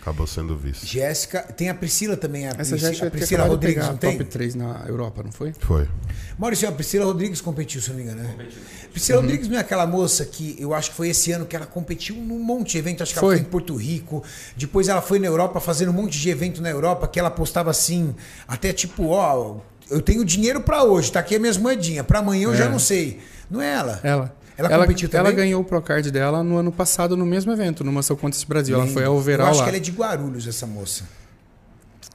Acabou 0.02 0.26
sendo 0.26 0.56
vice. 0.56 0.84
Jéssica. 0.84 1.42
Tem 1.42 1.68
a 1.70 1.74
Priscila 1.74 2.16
também. 2.16 2.44
A, 2.46 2.48
Essa 2.50 2.76
Prisci- 2.76 2.94
já 2.94 3.06
a 3.06 3.10
Priscila 3.10 3.44
Rodrigues, 3.46 3.76
pegar 3.76 3.92
não 3.92 3.96
tem? 3.96 4.18
top 4.18 4.24
3 4.30 4.54
na 4.56 4.84
Europa, 4.88 5.22
não 5.22 5.30
foi? 5.30 5.54
Foi. 5.60 5.88
Maurício, 6.36 6.68
a 6.68 6.72
Priscila 6.72 7.04
Rodrigues 7.04 7.40
competiu, 7.40 7.80
se 7.80 7.88
eu 7.90 7.94
não 7.96 8.04
me 8.04 8.10
engano, 8.10 8.26
né? 8.28 8.46
Priscila 8.90 9.18
Uhum. 9.18 9.24
Rodrigues 9.26 9.46
não 9.48 9.56
é 9.56 9.60
aquela 9.60 9.86
moça 9.86 10.24
que 10.24 10.56
eu 10.58 10.74
acho 10.74 10.90
que 10.90 10.96
foi 10.96 11.08
esse 11.10 11.30
ano 11.30 11.46
que 11.46 11.54
ela 11.54 11.66
competiu 11.66 12.16
num 12.16 12.40
monte 12.40 12.72
de 12.72 12.78
evento, 12.78 13.00
acho 13.02 13.14
que 13.14 13.20
Foi. 13.20 13.28
ela 13.34 13.38
foi 13.38 13.46
em 13.46 13.50
Porto 13.50 13.76
Rico, 13.76 14.24
depois 14.56 14.88
ela 14.88 15.00
foi 15.00 15.20
na 15.20 15.28
Europa 15.28 15.60
fazendo 15.60 15.90
um 15.90 15.94
monte 15.94 16.18
de 16.18 16.28
evento 16.30 16.60
na 16.60 16.68
Europa, 16.70 17.06
que 17.06 17.20
ela 17.20 17.30
postava 17.30 17.70
assim, 17.70 18.12
até 18.48 18.72
tipo, 18.72 19.06
ó, 19.10 19.58
eu 19.88 20.00
tenho 20.02 20.24
dinheiro 20.24 20.60
pra 20.62 20.82
hoje, 20.82 21.12
tá 21.12 21.20
aqui 21.20 21.36
as 21.36 21.40
minhas 21.40 21.56
moedinhas, 21.56 22.04
pra 22.04 22.18
amanhã 22.18 22.48
eu 22.48 22.56
já 22.56 22.64
É. 22.64 22.68
não 22.68 22.78
sei. 22.80 23.20
Não 23.48 23.60
é 23.62 23.72
ela? 23.72 24.00
Ela. 24.02 24.34
Ela 24.70 24.86
competiu 24.86 25.08
ela 25.12 25.24
também? 25.30 25.36
ganhou 25.36 25.60
o 25.62 25.64
Procard 25.64 26.10
dela 26.10 26.42
no 26.42 26.56
ano 26.56 26.70
passado, 26.72 27.16
no 27.16 27.24
mesmo 27.26 27.52
evento, 27.52 27.82
no 27.84 27.92
Mansell 27.92 28.16
Contest 28.16 28.46
Brasil. 28.46 28.74
Ela 28.74 28.84
Lembro. 28.84 28.94
foi 28.94 29.04
ao 29.04 29.14
Eu 29.14 29.18
overall 29.18 29.48
acho 29.48 29.58
lá. 29.58 29.64
que 29.64 29.68
ela 29.70 29.76
é 29.76 29.80
de 29.80 29.90
Guarulhos, 29.90 30.46
essa 30.46 30.66
moça. 30.66 31.04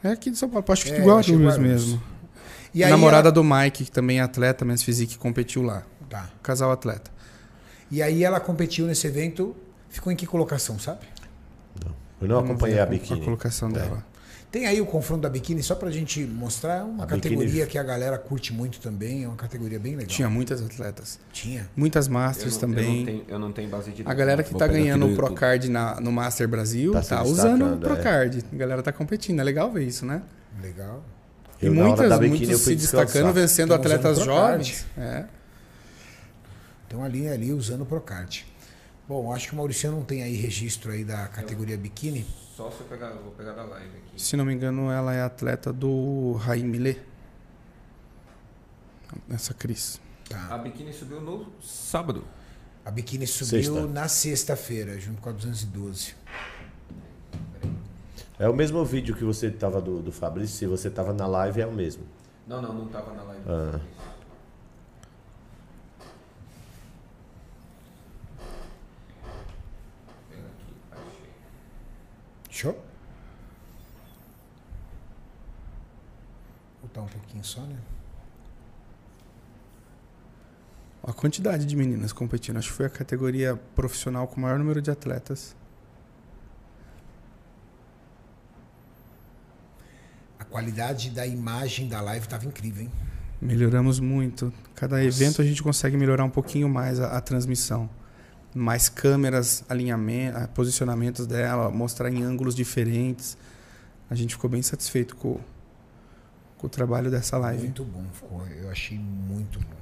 É 0.03 0.09
aqui 0.11 0.29
de 0.29 0.37
São 0.37 0.47
Paulo, 0.49 0.65
acho 0.69 0.85
que 0.85 0.91
É, 0.91 0.99
de 1.01 1.07
eu 1.07 1.17
acho 1.17 1.25
que 1.29 1.35
Guarulhos 1.35 1.55
Guarulhos. 1.57 1.85
mesmo. 1.85 2.03
E 2.73 2.83
a 2.83 2.87
aí 2.87 2.91
namorada 2.91 3.29
ela... 3.29 3.31
do 3.31 3.43
Mike, 3.43 3.85
que 3.85 3.91
também 3.91 4.19
é 4.19 4.21
atleta, 4.21 4.63
Men's 4.63 4.83
Physique, 4.83 5.17
competiu 5.17 5.61
lá. 5.63 5.83
Tá. 6.09 6.29
Casal 6.43 6.71
atleta. 6.71 7.09
E 7.89 8.01
aí 8.01 8.23
ela 8.23 8.39
competiu 8.39 8.85
nesse 8.85 9.07
evento, 9.07 9.55
ficou 9.89 10.11
em 10.11 10.15
que 10.15 10.25
colocação, 10.27 10.77
sabe? 10.77 10.99
Eu 12.21 12.27
não 12.27 12.39
acompanhei 12.39 12.75
vi 12.75 12.81
a 12.81 12.83
A 12.83 12.87
biquíni. 12.87 13.21
colocação 13.21 13.71
dela. 13.71 14.03
Tem 14.49 14.65
aí 14.65 14.79
o 14.79 14.85
confronto 14.85 15.21
da 15.23 15.29
biquíni, 15.29 15.61
só 15.61 15.75
pra 15.75 15.91
gente 15.91 16.23
mostrar, 16.25 16.77
é 16.79 16.83
uma 16.83 17.03
A 17.03 17.07
categoria 17.07 17.45
biquíni- 17.45 17.67
que 17.67 17.77
a 17.77 17.83
galera 17.83 18.17
curte 18.17 18.53
muito 18.53 18.79
também, 18.79 19.25
é 19.25 19.27
uma 19.27 19.35
categoria 19.35 19.77
bem 19.77 19.93
legal. 19.95 20.07
Tinha 20.07 20.29
muitas 20.29 20.61
atletas. 20.61 21.19
Tinha. 21.33 21.69
Muitas 21.75 22.07
Eu 22.07 22.13
Masters 22.13 22.53
não, 22.53 22.59
também. 22.61 22.85
Eu 22.85 22.95
não, 22.97 23.05
tenho, 23.05 23.25
eu 23.27 23.39
não 23.39 23.51
tenho 23.51 23.69
base 23.69 23.91
de 23.91 24.03
A 24.05 24.13
galera 24.13 24.41
que 24.43 24.51
Vou 24.51 24.59
tá 24.59 24.65
ganhando 24.65 25.05
do 25.05 25.11
o. 25.13 25.15
Procard 25.15 25.69
na, 25.69 25.99
no 25.99 26.13
Master 26.13 26.47
Brasil 26.47 26.93
Tá 26.93 27.01
tá, 27.01 27.23
usando 27.23 27.61
o 27.61 27.75
destacando, 27.75 27.85
é. 27.85 27.93
Procard. 27.93 28.45
A 28.51 28.55
galera 28.55 28.81
tá 28.81 28.93
competindo. 28.93 29.39
É 29.41 29.43
legal 29.43 29.69
ver 29.69 29.83
isso, 29.83 30.05
né? 30.05 30.21
Legal. 30.61 31.03
Eu, 31.61 31.73
e 31.73 31.75
muitas, 31.75 32.13
biquíni, 32.19 32.29
muitos 32.29 32.49
eu 32.49 32.57
se 32.57 32.75
destacando, 32.75 33.33
vencendo 33.33 33.73
atletas 33.73 34.19
Procard. 34.19 34.63
jovens. 34.63 34.85
É. 34.97 35.25
Então 36.87 37.03
ali 37.03 37.27
ali 37.27 37.51
usando 37.51 37.81
o 37.81 37.85
Procard. 37.85 38.45
Bom, 39.07 39.31
acho 39.33 39.47
que 39.47 39.53
o 39.53 39.57
Maurício 39.57 39.91
não 39.91 40.03
tem 40.03 40.23
aí 40.23 40.35
registro 40.35 40.91
aí 40.91 41.03
da 41.03 41.27
categoria 41.27 41.77
biquíni. 41.77 42.25
Só 42.57 42.71
se 42.71 42.79
eu 42.79 42.87
pegar, 42.87 43.11
vou 43.11 43.31
pegar 43.33 43.51
da 43.51 43.61
live 43.65 43.97
aqui. 43.97 44.19
Se 44.19 44.35
não 44.35 44.43
me 44.43 44.51
engano, 44.51 44.89
ela 44.89 45.13
é 45.13 45.21
atleta 45.21 45.71
do 45.71 46.33
Raim 46.39 46.63
Millet. 46.63 46.99
Essa 49.29 49.53
Cris. 49.53 50.01
Tá. 50.27 50.55
A 50.55 50.57
biquíni 50.57 50.91
subiu 50.91 51.21
no 51.21 51.51
sábado. 51.61 52.25
A 52.83 52.89
biquíni 52.89 53.27
subiu 53.27 53.61
Sexta. 53.61 53.87
na 53.87 54.07
sexta-feira, 54.07 54.99
junto 54.99 55.21
com 55.21 55.29
a 55.29 55.33
212. 55.33 56.15
É 58.39 58.49
o 58.49 58.53
mesmo 58.55 58.83
vídeo 58.83 59.15
que 59.15 59.23
você 59.23 59.51
tava 59.51 59.79
do, 59.79 60.01
do 60.01 60.11
Fabrício, 60.11 60.57
se 60.57 60.65
você 60.65 60.89
tava 60.89 61.13
na 61.13 61.27
live, 61.27 61.61
é 61.61 61.67
o 61.67 61.71
mesmo. 61.71 62.05
Não, 62.47 62.59
não, 62.59 62.73
não 62.73 62.87
tava 62.87 63.13
na 63.13 63.21
live. 63.21 63.43
Ah. 63.47 63.79
Pega 70.29 70.41
aqui, 70.41 70.73
achei. 70.91 71.29
Show? 72.57 72.75
Voltar 76.81 77.01
um 77.01 77.07
pouquinho 77.07 77.43
só, 77.43 77.61
né? 77.61 77.77
A 81.03 81.13
quantidade 81.13 81.67
de 81.67 81.75
meninas 81.75 82.11
competindo. 82.11 82.57
Acho 82.57 82.69
que 82.69 82.73
foi 82.73 82.87
a 82.87 82.89
categoria 82.89 83.55
profissional 83.75 84.27
com 84.27 84.37
o 84.37 84.39
maior 84.39 84.57
número 84.57 84.81
de 84.81 84.89
atletas. 84.89 85.55
A 90.39 90.43
qualidade 90.43 91.11
da 91.11 91.27
imagem 91.27 91.87
da 91.87 92.01
live 92.01 92.27
tava 92.27 92.47
incrível, 92.47 92.85
hein? 92.85 92.91
Melhoramos 93.39 93.99
muito. 93.99 94.51
Cada 94.73 95.03
evento 95.03 95.43
a 95.43 95.45
gente 95.45 95.61
consegue 95.61 95.95
melhorar 95.95 96.23
um 96.23 96.29
pouquinho 96.31 96.67
mais 96.67 96.99
a, 96.99 97.17
a 97.17 97.21
transmissão. 97.21 97.87
Mais 98.57 98.89
câmeras, 98.89 99.63
alinhamento, 99.69 100.37
ah, 100.37 100.47
posicionamentos 100.47 101.27
dela, 101.27 101.69
mostrar 101.69 102.09
em 102.09 102.23
ângulos 102.23 102.55
diferentes. 102.55 103.37
A 104.09 104.15
gente 104.15 104.35
ficou 104.35 104.49
bem 104.49 104.61
satisfeito 104.61 105.15
com, 105.15 105.39
com 106.57 106.67
o 106.67 106.69
trabalho 106.69 107.11
dessa 107.11 107.37
live. 107.37 107.63
Muito 107.63 107.83
bom, 107.83 108.05
ficou. 108.13 108.47
Eu 108.47 108.69
achei 108.69 108.97
muito 108.97 109.59
bom. 109.59 109.77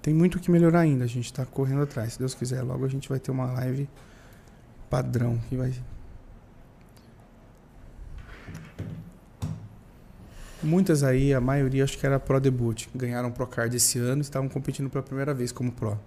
Tem 0.00 0.12
muito 0.12 0.36
o 0.36 0.40
que 0.40 0.50
melhorar 0.50 0.80
ainda, 0.80 1.04
a 1.04 1.06
gente 1.06 1.24
está 1.24 1.46
correndo 1.46 1.82
atrás. 1.82 2.12
Se 2.12 2.18
Deus 2.18 2.34
quiser, 2.34 2.62
logo 2.62 2.84
a 2.84 2.88
gente 2.88 3.08
vai 3.08 3.18
ter 3.18 3.30
uma 3.30 3.46
live 3.52 3.88
padrão 4.90 5.38
que 5.48 5.56
vai. 5.56 5.72
Muitas 10.64 11.02
aí, 11.02 11.32
a 11.34 11.40
maioria 11.40 11.84
acho 11.84 11.98
que 11.98 12.06
era 12.06 12.18
Pro 12.18 12.40
Debut. 12.40 12.86
Ganharam 12.94 13.30
Pro 13.30 13.46
Card 13.46 13.76
esse 13.76 13.98
ano 13.98 14.20
e 14.20 14.22
estavam 14.22 14.48
competindo 14.48 14.88
pela 14.90 15.02
primeira 15.02 15.34
vez 15.34 15.52
como 15.52 15.70
Pro. 15.70 15.98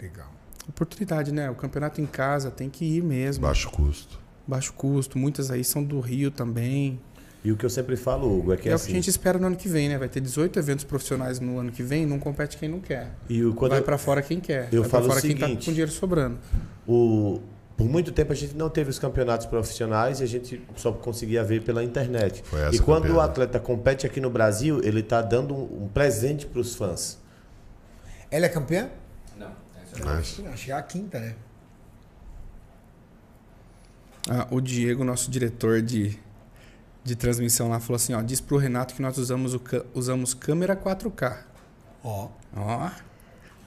Legal. 0.00 0.30
Oportunidade, 0.68 1.32
né? 1.32 1.50
O 1.50 1.54
campeonato 1.54 2.00
em 2.00 2.06
casa 2.06 2.50
tem 2.50 2.68
que 2.70 2.84
ir 2.84 3.02
mesmo. 3.02 3.42
Baixo 3.42 3.70
custo. 3.70 4.18
Baixo 4.46 4.72
custo. 4.74 5.18
Muitas 5.18 5.50
aí 5.50 5.64
são 5.64 5.82
do 5.82 6.00
Rio 6.00 6.30
também. 6.30 7.00
E 7.44 7.52
o 7.52 7.56
que 7.56 7.64
eu 7.66 7.68
sempre 7.70 7.94
falo, 7.96 8.38
Hugo, 8.38 8.54
é 8.54 8.56
que 8.56 8.68
é 8.70 8.72
o 8.72 8.74
assim. 8.76 8.86
que 8.86 8.92
a 8.92 8.94
gente 8.94 9.10
espera 9.10 9.38
no 9.38 9.46
ano 9.48 9.56
que 9.56 9.68
vem, 9.68 9.88
né? 9.90 9.98
Vai 9.98 10.08
ter 10.08 10.20
18 10.20 10.58
eventos 10.58 10.82
profissionais 10.84 11.38
no 11.40 11.58
ano 11.58 11.70
que 11.70 11.82
vem, 11.82 12.06
não 12.06 12.18
compete 12.18 12.56
quem 12.56 12.70
não 12.70 12.80
quer. 12.80 13.10
E 13.28 13.44
o, 13.44 13.52
quando 13.52 13.72
vai 13.72 13.80
eu- 13.80 13.84
pra 13.84 13.98
fora 13.98 14.22
quem 14.22 14.40
quer. 14.40 14.68
eu 14.72 14.80
vai 14.80 14.88
pra 14.90 14.98
falo 15.00 15.04
o 15.04 15.08
fora 15.10 15.20
quem 15.20 15.36
tá 15.36 15.46
seguinte, 15.46 15.66
com 15.66 15.70
dinheiro 15.72 15.90
sobrando. 15.92 16.38
o, 16.88 17.40
por 17.76 17.86
muito 17.86 18.12
tempo 18.12 18.32
a 18.32 18.36
gente 18.36 18.54
não 18.54 18.70
teve 18.70 18.90
os 18.90 18.98
campeonatos 18.98 19.46
profissionais 19.46 20.20
e 20.20 20.24
a 20.24 20.26
gente 20.26 20.64
só 20.76 20.92
conseguia 20.92 21.42
ver 21.42 21.62
pela 21.62 21.82
internet. 21.82 22.44
E 22.72 22.78
quando 22.78 23.02
campeã, 23.02 23.16
o 23.16 23.20
atleta 23.20 23.58
compete 23.58 24.06
aqui 24.06 24.20
no 24.20 24.30
Brasil, 24.30 24.80
ele 24.84 25.00
está 25.00 25.20
dando 25.20 25.54
um, 25.54 25.84
um 25.84 25.88
presente 25.88 26.46
para 26.46 26.60
os 26.60 26.74
fãs. 26.76 27.18
Ela 28.30 28.46
é 28.46 28.48
campeã? 28.48 28.90
Não, 29.36 29.52
essa 29.82 30.04
Mas, 30.04 30.40
Acho 30.52 30.64
que 30.64 30.70
é 30.70 30.74
a 30.74 30.82
quinta, 30.82 31.18
né? 31.18 31.34
Ah, 34.30 34.46
o 34.50 34.60
Diego, 34.60 35.04
nosso 35.04 35.30
diretor 35.30 35.82
de, 35.82 36.18
de 37.02 37.16
transmissão 37.16 37.68
lá, 37.68 37.80
falou 37.80 37.96
assim: 37.96 38.14
ó, 38.14 38.22
diz 38.22 38.40
pro 38.40 38.56
Renato 38.56 38.94
que 38.94 39.02
nós 39.02 39.18
usamos, 39.18 39.54
o, 39.54 39.60
usamos 39.94 40.32
câmera 40.32 40.76
4K. 40.76 41.38
Ó. 42.02 42.28
Ó. 42.56 42.90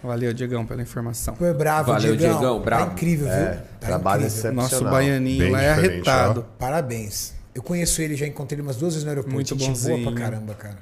Valeu, 0.04 0.34
Diegão, 0.34 0.66
pela 0.66 0.82
informação. 0.82 1.36
Foi 1.36 1.54
bravo, 1.54 1.92
Valeu, 1.92 2.16
Diegão. 2.16 2.38
Diegão, 2.40 2.62
bravo. 2.62 2.86
Tá 2.86 2.92
incrível, 2.94 3.28
É, 3.28 3.52
viu? 3.52 3.62
Tá 3.80 3.88
trabalho 3.88 4.26
incrível. 4.28 4.54
Nosso 4.54 4.84
baianinho 4.84 5.40
Bem 5.40 5.52
lá 5.52 5.62
é 5.62 5.72
arretado. 5.72 6.46
Parabéns. 6.58 7.34
Eu 7.54 7.64
conheço 7.64 8.02
ele, 8.02 8.16
já 8.16 8.28
encontrei 8.28 8.56
ele 8.60 8.68
umas 8.68 8.78
duas 8.78 8.94
vezes 8.94 9.04
no 9.04 9.10
aeroporto. 9.10 9.34
Muito 9.34 9.50
Gente 9.58 9.60
boa 9.66 9.74
bonzinho. 9.98 10.04
pra 10.04 10.22
caramba, 10.22 10.54
cara. 10.54 10.78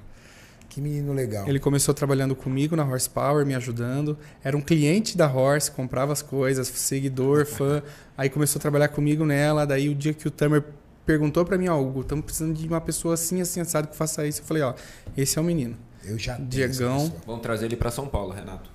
Que 0.68 0.82
menino 0.82 1.14
legal. 1.14 1.48
Ele 1.48 1.58
começou 1.58 1.94
trabalhando 1.94 2.36
comigo 2.36 2.76
na 2.76 2.84
Horsepower, 2.84 3.46
me 3.46 3.56
ajudando. 3.56 4.18
Era 4.44 4.58
um 4.58 4.62
cliente 4.62 5.16
da 5.16 5.26
Horse, 5.26 5.72
comprava 5.72 6.12
as 6.12 6.22
coisas, 6.22 6.68
seguidor, 6.68 7.46
fã. 7.48 7.82
Aí 8.18 8.30
começou 8.30 8.60
a 8.60 8.62
trabalhar 8.62 8.90
comigo 8.90 9.26
nela. 9.26 9.66
Daí 9.66 9.88
o 9.88 9.96
dia 9.96 10.14
que 10.14 10.28
o 10.28 10.32
Tamer 10.32 10.62
perguntou 11.06 11.46
pra 11.46 11.58
mim, 11.58 11.70
ó, 11.70 11.80
Hugo, 11.80 12.02
estamos 12.02 12.26
precisando 12.26 12.54
de 12.54 12.68
uma 12.68 12.82
pessoa 12.82 13.14
assim, 13.14 13.40
assim, 13.40 13.62
assado 13.62 13.88
que 13.88 13.96
faça 13.96 14.28
isso. 14.28 14.42
Eu 14.42 14.46
falei, 14.46 14.64
ó, 14.64 14.74
esse 15.16 15.38
é 15.38 15.42
o 15.42 15.46
menino. 15.46 15.78
Eu 16.04 16.20
já 16.20 16.36
Diegão. 16.38 17.10
Vamos 17.26 17.42
trazer 17.42 17.68
ele 17.68 17.78
pra 17.78 17.90
São 17.90 18.06
Paulo, 18.08 18.34
Renato. 18.34 18.75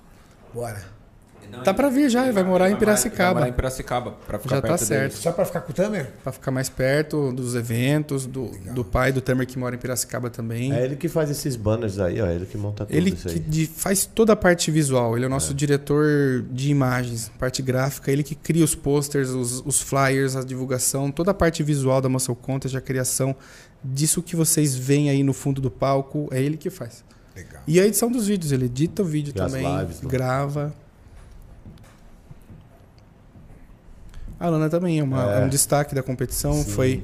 Bora. 0.53 1.01
Tá 1.65 1.73
pra 1.73 1.89
vir 1.89 2.09
já, 2.09 2.23
ele 2.23 2.31
vai 2.31 2.43
morar 2.45 2.67
em 2.69 2.71
Vai 2.71 2.79
Piracicaba. 2.79 3.33
morar 3.41 3.49
em 3.49 3.51
Piracicaba, 3.51 4.11
pra 4.25 4.39
ficar 4.39 4.55
Já 4.55 4.61
tá 4.61 4.67
perto 4.69 4.85
certo. 4.85 5.01
deles. 5.01 5.17
Só 5.17 5.33
pra 5.33 5.43
ficar 5.43 5.59
com 5.59 5.71
o 5.71 5.75
Tamer? 5.75 6.09
Pra 6.23 6.31
ficar 6.31 6.49
mais 6.49 6.69
perto 6.69 7.33
dos 7.33 7.55
eventos, 7.55 8.25
do, 8.25 8.51
do 8.73 8.85
pai 8.85 9.11
do 9.11 9.19
Tamer 9.19 9.45
que 9.45 9.59
mora 9.59 9.75
em 9.75 9.77
Piracicaba 9.77 10.29
também. 10.29 10.71
É 10.73 10.85
ele 10.85 10.95
que 10.95 11.09
faz 11.09 11.29
esses 11.29 11.57
banners 11.57 11.99
aí, 11.99 12.21
ó. 12.21 12.27
Ele 12.27 12.45
que 12.45 12.57
monta 12.57 12.85
tudo 12.85 12.95
Ele 12.95 13.09
isso 13.09 13.27
que 13.27 13.37
de- 13.37 13.67
faz 13.67 14.05
toda 14.05 14.31
a 14.31 14.35
parte 14.35 14.71
visual, 14.71 15.17
ele 15.17 15.25
é 15.25 15.27
o 15.27 15.29
nosso 15.29 15.53
diretor 15.53 16.41
de 16.49 16.69
imagens, 16.71 17.29
parte 17.37 17.61
gráfica, 17.61 18.09
ele 18.09 18.23
que 18.23 18.33
cria 18.35 18.63
os 18.63 18.73
posters, 18.73 19.29
os, 19.31 19.61
os 19.65 19.81
flyers, 19.81 20.37
a 20.37 20.43
divulgação, 20.45 21.11
toda 21.11 21.31
a 21.31 21.33
parte 21.33 21.61
visual 21.63 21.99
da 21.99 22.07
Muscle 22.07 22.33
Contest, 22.35 22.77
a 22.77 22.81
criação 22.81 23.35
disso 23.83 24.21
que 24.21 24.37
vocês 24.37 24.73
veem 24.73 25.09
aí 25.09 25.21
no 25.21 25.33
fundo 25.33 25.59
do 25.59 25.69
palco, 25.69 26.29
é 26.31 26.41
ele 26.41 26.55
que 26.55 26.69
faz. 26.69 27.03
Legal. 27.35 27.61
E 27.67 27.79
a 27.79 27.85
edição 27.85 28.11
dos 28.11 28.27
vídeos, 28.27 28.51
ele 28.51 28.65
edita 28.65 29.01
o 29.01 29.05
vídeo 29.05 29.31
E 29.31 29.33
também, 29.33 29.65
lives, 29.79 29.99
grava. 30.01 30.73
A 34.39 34.49
Lana 34.49 34.69
também 34.69 34.99
é, 34.99 35.03
uma- 35.03 35.35
É. 35.35 35.41
é 35.41 35.45
um 35.45 35.49
destaque 35.49 35.93
da 35.93 36.01
competição, 36.01 36.53
Sim. 36.53 36.71
foi 36.71 37.03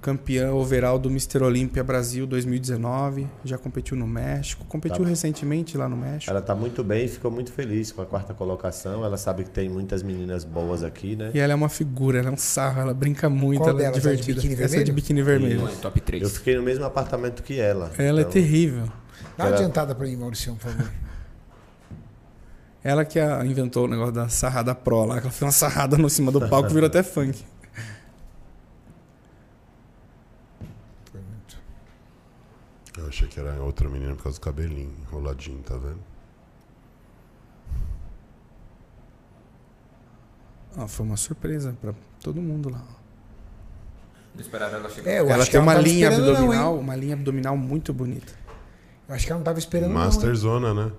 campeã 0.00 0.52
overall 0.52 1.00
do 1.00 1.08
Mr. 1.10 1.42
Olímpia 1.42 1.82
Brasil 1.82 2.28
2019. 2.28 3.26
Já 3.44 3.58
competiu 3.58 3.96
no 3.96 4.06
México. 4.06 4.64
Competiu 4.66 5.02
Tá. 5.02 5.08
recentemente 5.10 5.76
lá 5.76 5.88
no 5.88 5.96
México. 5.96 6.30
Ela 6.30 6.40
tá 6.40 6.54
muito 6.54 6.84
bem 6.84 7.06
e 7.06 7.08
ficou 7.08 7.28
muito 7.28 7.50
feliz 7.50 7.90
com 7.90 8.02
a 8.02 8.06
quarta 8.06 8.32
colocação. 8.32 9.04
Ela 9.04 9.16
sabe 9.16 9.42
que 9.42 9.50
tem 9.50 9.68
muitas 9.68 10.04
meninas 10.04 10.44
boas 10.44 10.84
aqui, 10.84 11.16
né? 11.16 11.32
E 11.34 11.40
ela 11.40 11.52
é 11.52 11.56
uma 11.56 11.68
figura, 11.68 12.20
ela 12.20 12.28
é 12.28 12.32
um 12.32 12.36
sarro, 12.36 12.82
ela 12.82 12.94
brinca 12.94 13.28
muito, 13.28 13.58
Qual 13.58 13.70
ela 13.70 13.80
é 13.80 13.82
delas? 13.90 13.96
A 14.06 14.10
de 14.14 14.16
divertida. 14.22 14.34
biquíni 14.42 14.54
Essa 14.54 14.62
é 14.62 14.66
de 14.66 14.74
vermelho? 14.76 14.94
biquíni 14.94 15.22
vermelho. 15.22 15.68
É 15.68 15.74
top 15.82 16.00
3. 16.00 16.22
Eu 16.22 16.30
fiquei 16.30 16.54
no 16.54 16.62
mesmo 16.62 16.84
apartamento 16.84 17.42
que 17.42 17.58
ela. 17.58 17.90
Ela 17.98 18.18
é 18.18 18.20
então- 18.20 18.30
terrível. 18.32 18.84
Dá 19.36 19.44
uma 19.44 19.48
Ela- 19.50 19.56
adiantada 19.56 19.94
pra 19.94 20.06
mim, 20.06 20.16
Maurício, 20.16 20.54
por 20.56 20.70
favor. 20.70 20.90
Ela 22.84 23.04
que 23.04 23.18
a- 23.18 23.44
inventou 23.44 23.84
o 23.84 23.88
negócio 23.88 24.12
da 24.12 24.28
sarrada 24.28 24.74
pro 24.74 25.04
lá, 25.04 25.16
que 25.16 25.22
ela 25.22 25.30
fez 25.30 25.42
uma 25.42 25.50
sarrada 25.52 25.96
no 25.98 26.08
cima 26.08 26.30
do 26.30 26.48
palco, 26.48 26.68
virou 26.70 26.86
até 26.86 27.02
funk. 27.02 27.44
Eu 32.96 33.06
achei 33.08 33.28
que 33.28 33.38
era 33.38 33.62
outra 33.62 33.88
menina 33.88 34.14
por 34.14 34.22
causa 34.24 34.38
do 34.38 34.42
cabelinho 34.42 34.94
enroladinho, 35.02 35.62
tá 35.62 35.76
vendo? 35.76 35.98
Ah, 40.78 40.86
foi 40.88 41.04
uma 41.06 41.16
surpresa 41.16 41.76
pra 41.80 41.92
todo 42.22 42.40
mundo 42.40 42.68
lá. 42.70 42.82
Esperaram 44.38 44.78
ela 44.78 44.90
chegar. 44.90 45.10
É, 45.10 45.16
ela 45.16 45.44
tem 45.46 45.54
ela 45.54 45.62
uma 45.62 45.74
não 45.74 45.80
linha 45.82 46.10
não, 46.10 46.16
abdominal, 46.18 46.74
hein? 46.74 46.80
uma 46.80 46.96
linha 46.96 47.14
abdominal 47.14 47.56
muito 47.56 47.92
bonita. 47.92 48.32
Eu 49.08 49.14
acho 49.14 49.24
que 49.26 49.32
ela 49.32 49.38
não 49.38 49.44
tava 49.44 49.58
esperando 49.58 49.92
não, 49.92 50.00
Master 50.00 50.28
hein? 50.28 50.34
Zona, 50.34 50.74
né? 50.74 50.92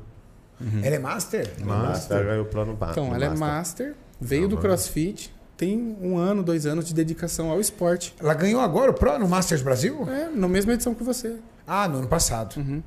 Ela 0.84 0.96
é 0.96 1.00
Master? 1.00 1.54
Master 1.64 2.26
ganhou 2.26 2.44
o 2.44 2.48
plano 2.48 2.78
Então, 2.90 3.14
ela 3.14 3.26
é 3.26 3.30
master, 3.30 3.96
veio 4.20 4.46
Ah, 4.46 4.50
do. 4.50 4.58
CrossFit, 4.58 5.32
tem 5.56 5.98
um 6.02 6.18
ano, 6.18 6.42
dois 6.42 6.66
anos 6.66 6.86
de 6.86 6.94
dedicação 6.94 7.52
ao 7.52 7.60
esporte. 7.60 8.16
Ela 8.20 8.34
ganhou 8.34 8.60
agora 8.62 8.92
o 8.92 8.94
Pro 8.94 9.20
no 9.20 9.28
Masters 9.28 9.62
Brasil? 9.62 10.08
É, 10.10 10.30
na 10.30 10.48
mesma 10.48 10.74
edição 10.74 10.96
que 10.96 11.04
você. 11.04 11.38
Ah, 11.66 11.88
no 11.88 12.00
ano 12.00 12.08
passado. 12.08 12.58
Uhum. 12.58 12.82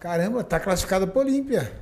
Caramba, 0.00 0.44
tá 0.44 0.60
classificada 0.60 1.06
pra 1.06 1.20
Olímpia. 1.20 1.72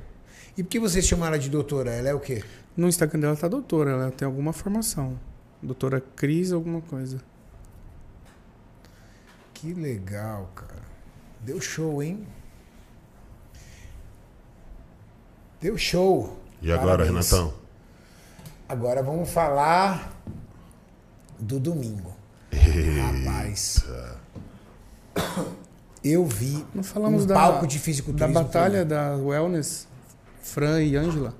E 0.57 0.63
por 0.63 0.69
que 0.69 0.79
vocês 0.79 1.05
chamam 1.05 1.27
ela 1.27 1.39
de 1.39 1.49
doutora? 1.49 1.91
Ela 1.91 2.09
é 2.09 2.13
o 2.13 2.19
quê? 2.19 2.43
No 2.75 2.87
Instagram 2.87 3.19
dela 3.19 3.35
tá 3.35 3.47
doutora, 3.47 3.91
ela 3.91 4.11
tem 4.11 4.25
alguma 4.25 4.51
formação. 4.51 5.17
Doutora 5.61 6.01
Cris, 6.15 6.51
alguma 6.51 6.81
coisa. 6.81 7.19
Que 9.53 9.73
legal, 9.73 10.49
cara. 10.55 10.92
Deu 11.43 11.59
show, 11.59 12.01
hein? 12.01 12.25
Deu 15.61 15.77
show. 15.77 16.37
E 16.61 16.71
agora, 16.71 17.03
Parabéns. 17.05 17.31
Renatão? 17.31 17.53
Agora 18.67 19.03
vamos 19.03 19.29
falar 19.29 20.13
do 21.39 21.59
domingo. 21.59 22.13
Rapaz. 23.25 23.83
Eu 26.03 26.25
vi 26.25 26.65
Não 26.73 26.83
falamos 26.83 27.23
um 27.23 27.27
da, 27.27 27.35
palco 27.35 27.67
de 27.67 27.79
da 28.13 28.27
batalha 28.27 28.83
da 28.83 29.15
Wellness, 29.15 29.87
Fran 30.41 30.81
e 30.81 30.95
Ângela. 30.95 31.33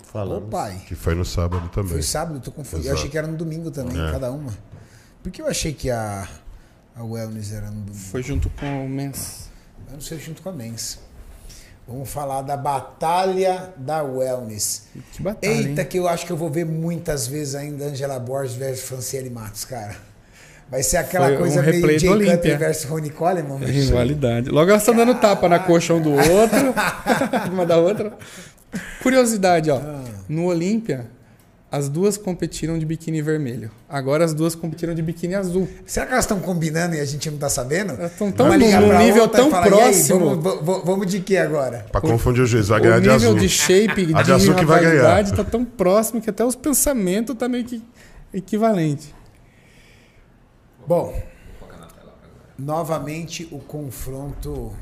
Ô, 0.00 0.04
Falando. 0.04 0.48
pai. 0.48 0.82
Que 0.86 0.94
foi 0.94 1.14
no 1.14 1.24
sábado 1.24 1.68
também. 1.68 1.92
Foi 1.92 2.02
sábado, 2.02 2.36
eu 2.38 2.40
tô 2.40 2.50
confuso. 2.50 2.86
Eu 2.88 2.94
achei 2.94 3.08
que 3.10 3.18
era 3.18 3.26
no 3.26 3.36
domingo 3.36 3.70
também, 3.70 4.00
É. 4.00 4.10
cada 4.10 4.30
uma. 4.32 4.52
Por 5.22 5.30
que 5.30 5.42
eu 5.42 5.46
achei 5.46 5.72
que 5.72 5.90
a, 5.90 6.26
a 6.98 7.04
Wellness 7.04 7.52
era 7.52 7.66
no 7.66 7.82
domingo? 7.82 7.94
Foi 7.94 8.22
junto 8.22 8.50
com 8.50 8.84
o 8.84 8.88
Mens. 8.88 9.48
Eu 9.88 9.94
não 9.94 10.00
sei 10.00 10.18
junto 10.18 10.42
com 10.42 10.48
a 10.48 10.52
Mens. 10.52 10.98
Vamos 11.86 12.10
falar 12.10 12.42
da 12.42 12.56
Batalha 12.56 13.72
da 13.76 14.02
Wellness. 14.02 14.88
Que 15.12 15.22
batalha, 15.22 15.50
Eita, 15.50 15.80
hein? 15.80 15.86
que 15.88 15.98
eu 15.98 16.06
acho 16.06 16.26
que 16.26 16.32
eu 16.32 16.36
vou 16.36 16.50
ver 16.50 16.66
muitas 16.66 17.26
vezes 17.26 17.54
ainda 17.54 17.86
Angela 17.86 18.18
Borges 18.18 18.54
versus 18.56 18.84
Franciele 18.86 19.30
Matos, 19.30 19.64
cara. 19.64 19.96
Vai 20.70 20.82
ser 20.82 20.98
aquela 20.98 21.26
Foi 21.28 21.36
um 21.36 21.38
coisa 21.38 21.62
meio 21.62 21.74
replay 21.74 21.96
do 21.96 22.00
Jay. 22.00 22.36
Cutler 22.36 22.58
versus 22.58 22.84
Ronnie 22.84 23.10
Coleman. 23.10 23.58
bicho. 23.58 23.72
Rivalidade. 23.72 24.50
Logo 24.50 24.68
elas 24.70 24.82
estão 24.82 24.94
dando 24.94 25.14
tapa 25.14 25.48
na 25.48 25.58
coxa 25.58 25.94
um 25.94 26.02
do 26.02 26.12
outro, 26.12 26.74
uma 27.50 27.64
da 27.64 27.78
outra. 27.78 28.12
Curiosidade, 29.02 29.70
ó. 29.70 29.78
Ah. 29.78 30.04
No 30.28 30.44
Olímpia, 30.44 31.06
as 31.70 31.88
duas 31.88 32.16
competiram 32.16 32.78
de 32.78 32.86
biquíni 32.86 33.20
vermelho. 33.20 33.70
Agora 33.88 34.24
as 34.24 34.32
duas 34.32 34.54
competiram 34.54 34.94
de 34.94 35.02
biquíni 35.02 35.34
azul. 35.34 35.68
Será 35.86 36.06
que 36.06 36.12
elas 36.12 36.24
estão 36.24 36.40
combinando 36.40 36.94
e 36.94 37.00
a 37.00 37.04
gente 37.04 37.30
não 37.30 37.36
tá 37.36 37.48
sabendo? 37.50 37.92
Elas 37.92 38.12
estão 38.12 38.32
tão 38.32 38.48
num 38.48 38.98
nível 38.98 39.24
e 39.24 39.28
tão 39.28 39.50
falar, 39.50 39.66
"E 39.68 39.74
aí, 39.74 39.78
próximo. 39.92 40.40
vamos, 40.40 40.84
vamos- 40.84 41.06
de 41.06 41.20
que 41.20 41.36
agora? 41.36 41.86
Pra 41.92 42.00
confundir 42.00 42.42
o 42.42 42.46
juiz, 42.46 42.68
vai 42.68 42.80
O 42.80 42.82
ganhar 42.82 43.00
de 43.00 43.08
nível 43.08 43.28
azul. 43.30 43.34
de 43.38 43.48
shape, 43.50 44.14
A 44.14 44.22
de, 44.22 44.24
de 44.24 44.32
azul 44.32 44.54
que 44.54 44.64
vai 44.64 44.80
ganhar. 44.80 44.94
rivalidade 44.94 45.34
tá 45.36 45.44
tão 45.44 45.62
próximo 45.64 46.20
que 46.22 46.30
até 46.30 46.42
os 46.44 46.54
pensamentos 46.56 47.36
tá 47.36 47.46
meio 47.48 47.64
que 47.64 47.82
equivalente. 48.32 49.14
Bom, 50.86 51.14
novamente 52.58 53.46
o 53.52 53.58
confronto 53.58 54.72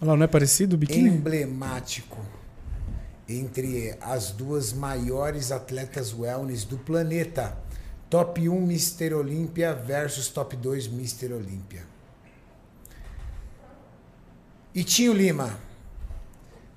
Olha 0.00 0.10
lá, 0.10 0.16
não 0.16 0.24
é 0.24 0.26
parecido 0.26 0.74
o 0.74 0.78
biquíni? 0.78 1.08
emblemático 1.08 2.18
entre 3.28 3.96
as 4.00 4.30
duas 4.30 4.72
maiores 4.72 5.50
atletas 5.50 6.12
wellness 6.12 6.64
do 6.64 6.78
planeta. 6.78 7.56
Top 8.08 8.40
1 8.48 8.56
Mr. 8.64 9.14
Olímpia 9.14 9.74
versus 9.74 10.28
Top 10.28 10.54
2 10.54 10.86
Mr. 10.86 11.32
Olímpia. 11.32 11.82
E 14.72 14.84
Tinho 14.84 15.12
Lima, 15.12 15.58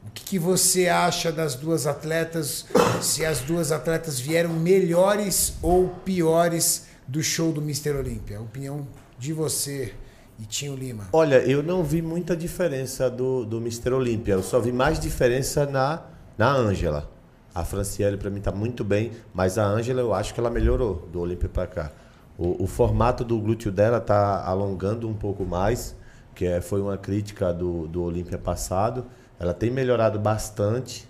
o 0.08 0.12
que, 0.12 0.24
que 0.24 0.40
você 0.40 0.88
acha 0.88 1.32
das 1.32 1.54
duas 1.54 1.86
atletas? 1.86 2.66
Se 3.02 3.26
as 3.26 3.42
duas 3.42 3.72
atletas 3.72 4.20
vieram 4.20 4.54
melhores 4.54 5.54
ou 5.62 5.90
piores 5.90 6.88
do 7.08 7.22
show 7.22 7.52
do 7.52 7.62
Mr. 7.62 7.92
Olímpia? 7.92 8.42
Opinião 8.42 8.88
de 9.20 9.34
você 9.34 9.94
e 10.40 10.46
Tinho 10.46 10.76
Lima. 10.76 11.10
Olha, 11.12 11.36
eu 11.40 11.62
não 11.62 11.84
vi 11.84 12.02
muita 12.02 12.36
diferença 12.36 13.10
do, 13.10 13.46
do 13.46 13.58
Mr. 13.58 13.92
Olímpia. 13.92 14.34
Eu 14.34 14.44
só 14.44 14.60
vi 14.60 14.72
mais 14.72 15.00
diferença 15.00 15.66
na 15.66 16.02
na 16.40 16.54
Ângela. 16.54 17.12
A 17.54 17.66
Franciele 17.66 18.16
para 18.16 18.30
mim 18.30 18.40
tá 18.40 18.50
muito 18.50 18.82
bem, 18.82 19.12
mas 19.34 19.58
a 19.58 19.66
Ângela 19.66 20.00
eu 20.00 20.14
acho 20.14 20.34
que 20.34 20.40
ela 20.40 20.50
melhorou 20.50 21.06
do 21.12 21.20
Olímpia 21.20 21.50
para 21.50 21.68
cá. 21.68 21.92
O, 22.38 22.64
o 22.64 22.66
formato 22.66 23.26
do 23.26 23.38
glúteo 23.38 23.70
dela 23.70 24.00
tá 24.00 24.42
alongando 24.46 25.10
um 25.10 25.14
pouco 25.14 25.44
mais, 25.44 25.98
que 26.34 26.46
é, 26.46 26.62
foi 26.62 26.80
uma 26.80 26.98
crítica 26.98 27.52
do, 27.52 27.90
do 27.90 28.02
Olímpia 28.02 28.38
passado. 28.38 29.06
Ela 29.38 29.54
tem 29.54 29.70
melhorado 29.70 30.18
bastante. 30.18 31.06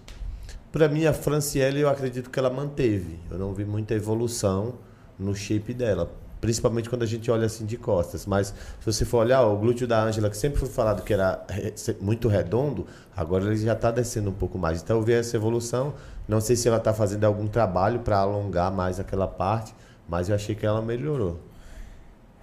Para 0.71 0.87
mim, 0.87 1.05
a 1.05 1.13
Franciele, 1.13 1.81
eu 1.81 1.89
acredito 1.89 2.31
que 2.31 2.39
ela 2.39 2.49
manteve. 2.49 3.19
Eu 3.29 3.37
não 3.37 3.53
vi 3.53 3.65
muita 3.65 3.93
evolução 3.93 4.79
no 5.19 5.35
shape 5.35 5.75
dela. 5.75 6.11
Principalmente 6.41 6.89
quando 6.89 7.03
a 7.03 7.05
gente 7.05 7.29
olha 7.29 7.45
assim 7.45 7.65
de 7.65 7.77
costas. 7.77 8.25
Mas 8.25 8.47
se 8.47 8.85
você 8.85 9.03
for 9.05 9.17
olhar, 9.19 9.41
o 9.43 9.57
glúteo 9.57 9.87
da 9.87 10.01
Ângela, 10.03 10.29
que 10.29 10.37
sempre 10.37 10.59
foi 10.59 10.69
falado 10.69 11.03
que 11.03 11.13
era 11.13 11.43
re- 11.49 11.73
se- 11.75 11.97
muito 11.99 12.27
redondo, 12.27 12.87
agora 13.15 13.43
ele 13.45 13.57
já 13.57 13.73
está 13.73 13.91
descendo 13.91 14.29
um 14.29 14.33
pouco 14.33 14.57
mais. 14.57 14.81
Então 14.81 14.97
eu 14.97 15.03
vi 15.03 15.13
essa 15.13 15.35
evolução. 15.35 15.93
Não 16.27 16.39
sei 16.39 16.55
se 16.55 16.67
ela 16.67 16.77
está 16.77 16.93
fazendo 16.93 17.25
algum 17.25 17.47
trabalho 17.47 17.99
para 17.99 18.17
alongar 18.19 18.71
mais 18.71 18.99
aquela 18.99 19.27
parte, 19.27 19.75
mas 20.07 20.29
eu 20.29 20.35
achei 20.35 20.55
que 20.55 20.65
ela 20.65 20.81
melhorou. 20.81 21.39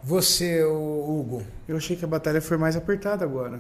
Você, 0.03 0.63
Hugo, 0.65 1.43
Eu 1.67 1.77
achei 1.77 1.97
que 1.97 2.05
a 2.05 2.09
batalha 2.09 2.41
foi 2.41 2.57
mais 2.57 2.77
apertada 2.77 3.25
agora. 3.25 3.59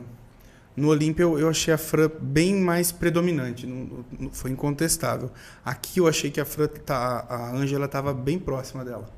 No 0.76 0.88
Olímpia 0.88 1.22
eu, 1.24 1.38
eu 1.38 1.48
achei 1.48 1.72
a 1.72 1.78
Fran 1.78 2.10
bem 2.20 2.54
mais 2.54 2.92
predominante, 2.92 3.66
não- 3.66 4.04
não- 4.18 4.30
foi 4.30 4.50
incontestável. 4.50 5.30
Aqui 5.64 5.98
eu 6.00 6.06
achei 6.06 6.30
que 6.30 6.40
a 6.40 6.44
Fran 6.44 6.68
tá, 6.68 7.26
a 7.28 7.50
Ângela 7.52 7.86
estava 7.86 8.12
bem 8.14 8.38
próxima 8.38 8.84
dela. 8.84 9.08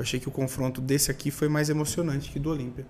Eu 0.00 0.02
achei 0.02 0.18
que 0.18 0.28
o 0.28 0.30
confronto 0.30 0.80
desse 0.80 1.10
aqui 1.10 1.30
foi 1.30 1.46
mais 1.46 1.68
emocionante 1.68 2.30
que 2.30 2.38
do 2.38 2.48
Olímpia. 2.48 2.86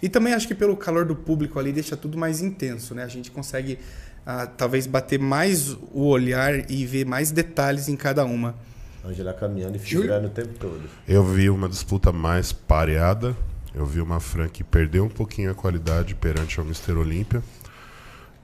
E 0.00 0.08
também 0.08 0.32
acho 0.32 0.46
que 0.46 0.54
pelo 0.54 0.76
calor 0.76 1.04
do 1.04 1.16
público 1.16 1.58
ali 1.58 1.72
deixa 1.72 1.96
tudo 1.96 2.16
mais 2.16 2.40
intenso, 2.40 2.94
né? 2.94 3.02
A 3.02 3.08
gente 3.08 3.32
consegue 3.32 3.80
ah, 4.24 4.46
talvez 4.46 4.86
bater 4.86 5.18
mais 5.18 5.72
o 5.72 6.06
olhar 6.06 6.70
e 6.70 6.86
ver 6.86 7.04
mais 7.04 7.32
detalhes 7.32 7.88
em 7.88 7.96
cada 7.96 8.24
uma. 8.24 8.54
A 9.02 9.08
Ângela 9.08 9.32
caminhando 9.32 9.74
e 9.74 9.80
figurando 9.80 10.28
o 10.28 10.30
tempo 10.30 10.56
todo. 10.56 10.82
Eu 11.08 11.24
vi 11.24 11.50
uma 11.50 11.68
disputa 11.68 12.12
mais 12.12 12.52
pareada. 12.52 13.36
Eu 13.74 13.84
vi 13.84 14.00
uma 14.00 14.20
Fran 14.20 14.48
que 14.48 14.62
perdeu 14.62 15.04
um 15.04 15.10
pouquinho 15.10 15.50
a 15.50 15.54
qualidade 15.56 16.14
perante 16.14 16.60
ao 16.60 16.64
Mr. 16.64 16.92
Olímpia. 16.92 17.42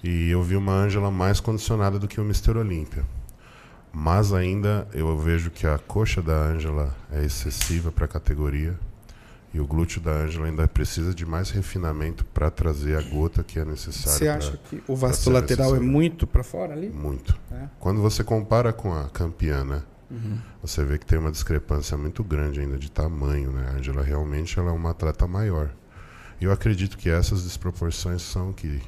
E 0.03 0.29
eu 0.29 0.43
vi 0.43 0.57
uma 0.57 0.73
Ângela 0.73 1.09
mais 1.09 1.39
condicionada 1.39 2.01
do 2.01 2.09
que 2.09 2.21
o 2.21 2.25
Mr. 2.25 2.59
Olímpia. 2.59 3.05
Mas 3.93 4.33
ainda 4.33 4.87
eu 4.93 5.17
vejo 5.19 5.51
que 5.51 5.67
a 5.67 5.79
coxa 5.79 6.21
da 6.23 6.35
Ângela 6.35 6.95
é 7.11 7.25
excessiva 7.25 7.91
para 7.91 8.05
a 8.05 8.09
categoria. 8.09 8.79
E 9.53 9.59
o 9.61 9.67
glúteo 9.67 9.99
da 10.01 10.11
Ângela 10.13 10.47
ainda 10.47 10.69
precisa 10.69 11.15
de 11.15 11.25
mais 11.25 11.51
refinamento 11.51 12.23
para 12.27 12.51
trazer 12.51 12.97
a 12.99 13.03
gota 13.03 13.43
que 13.43 13.59
é 13.59 13.65
necessária. 13.65 14.19
Você 14.19 14.25
pra- 14.27 14.37
acha 14.37 14.57
que 14.69 14.77
o 14.87 14.97
pra 14.97 15.09
vasto 15.09 15.31
lateral 15.31 15.75
é 15.75 15.81
muito 15.81 16.27
para 16.27 16.45
fora 16.45 16.75
ali? 16.75 16.91
Muito. 16.91 17.35
É. 17.51 17.65
Quando 17.81 18.03
você 18.03 18.23
compara 18.23 18.73
com 18.75 18.93
a 18.93 19.09
campeã, 19.09 19.65
né? 19.65 19.83
Você 20.63 20.83
vê 20.85 20.97
que 20.99 21.05
tem 21.05 21.19
uma 21.19 21.31
discrepância 21.31 21.97
muito 21.97 22.23
grande 22.25 22.61
ainda 22.61 22.79
de 22.79 22.91
tamanho, 22.91 23.51
né? 23.53 23.69
A 23.73 23.79
Angela 23.79 24.03
realmente 24.03 24.59
ela 24.59 24.71
é 24.71 24.73
uma 24.73 24.91
atleta 24.91 25.27
maior. 25.27 25.71
E 26.41 26.45
eu 26.45 26.53
acredito 26.53 26.97
que 26.97 27.11
essas 27.11 27.43
desproporções 27.43 28.23
são 28.23 28.53
que 28.53 28.81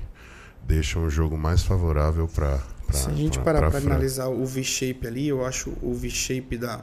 deixam 0.67 1.05
o 1.05 1.11
jogo 1.11 1.37
mais 1.37 1.63
favorável 1.63 2.27
para 2.29 2.59
Se 2.93 3.09
a 3.11 3.15
gente 3.15 3.39
parar 3.39 3.71
para 3.71 3.79
analisar 3.79 4.29
o 4.29 4.45
V-shape 4.45 5.07
ali, 5.07 5.29
eu 5.29 5.45
acho 5.45 5.73
o 5.83 5.95
V-shape 5.95 6.57
da, 6.57 6.81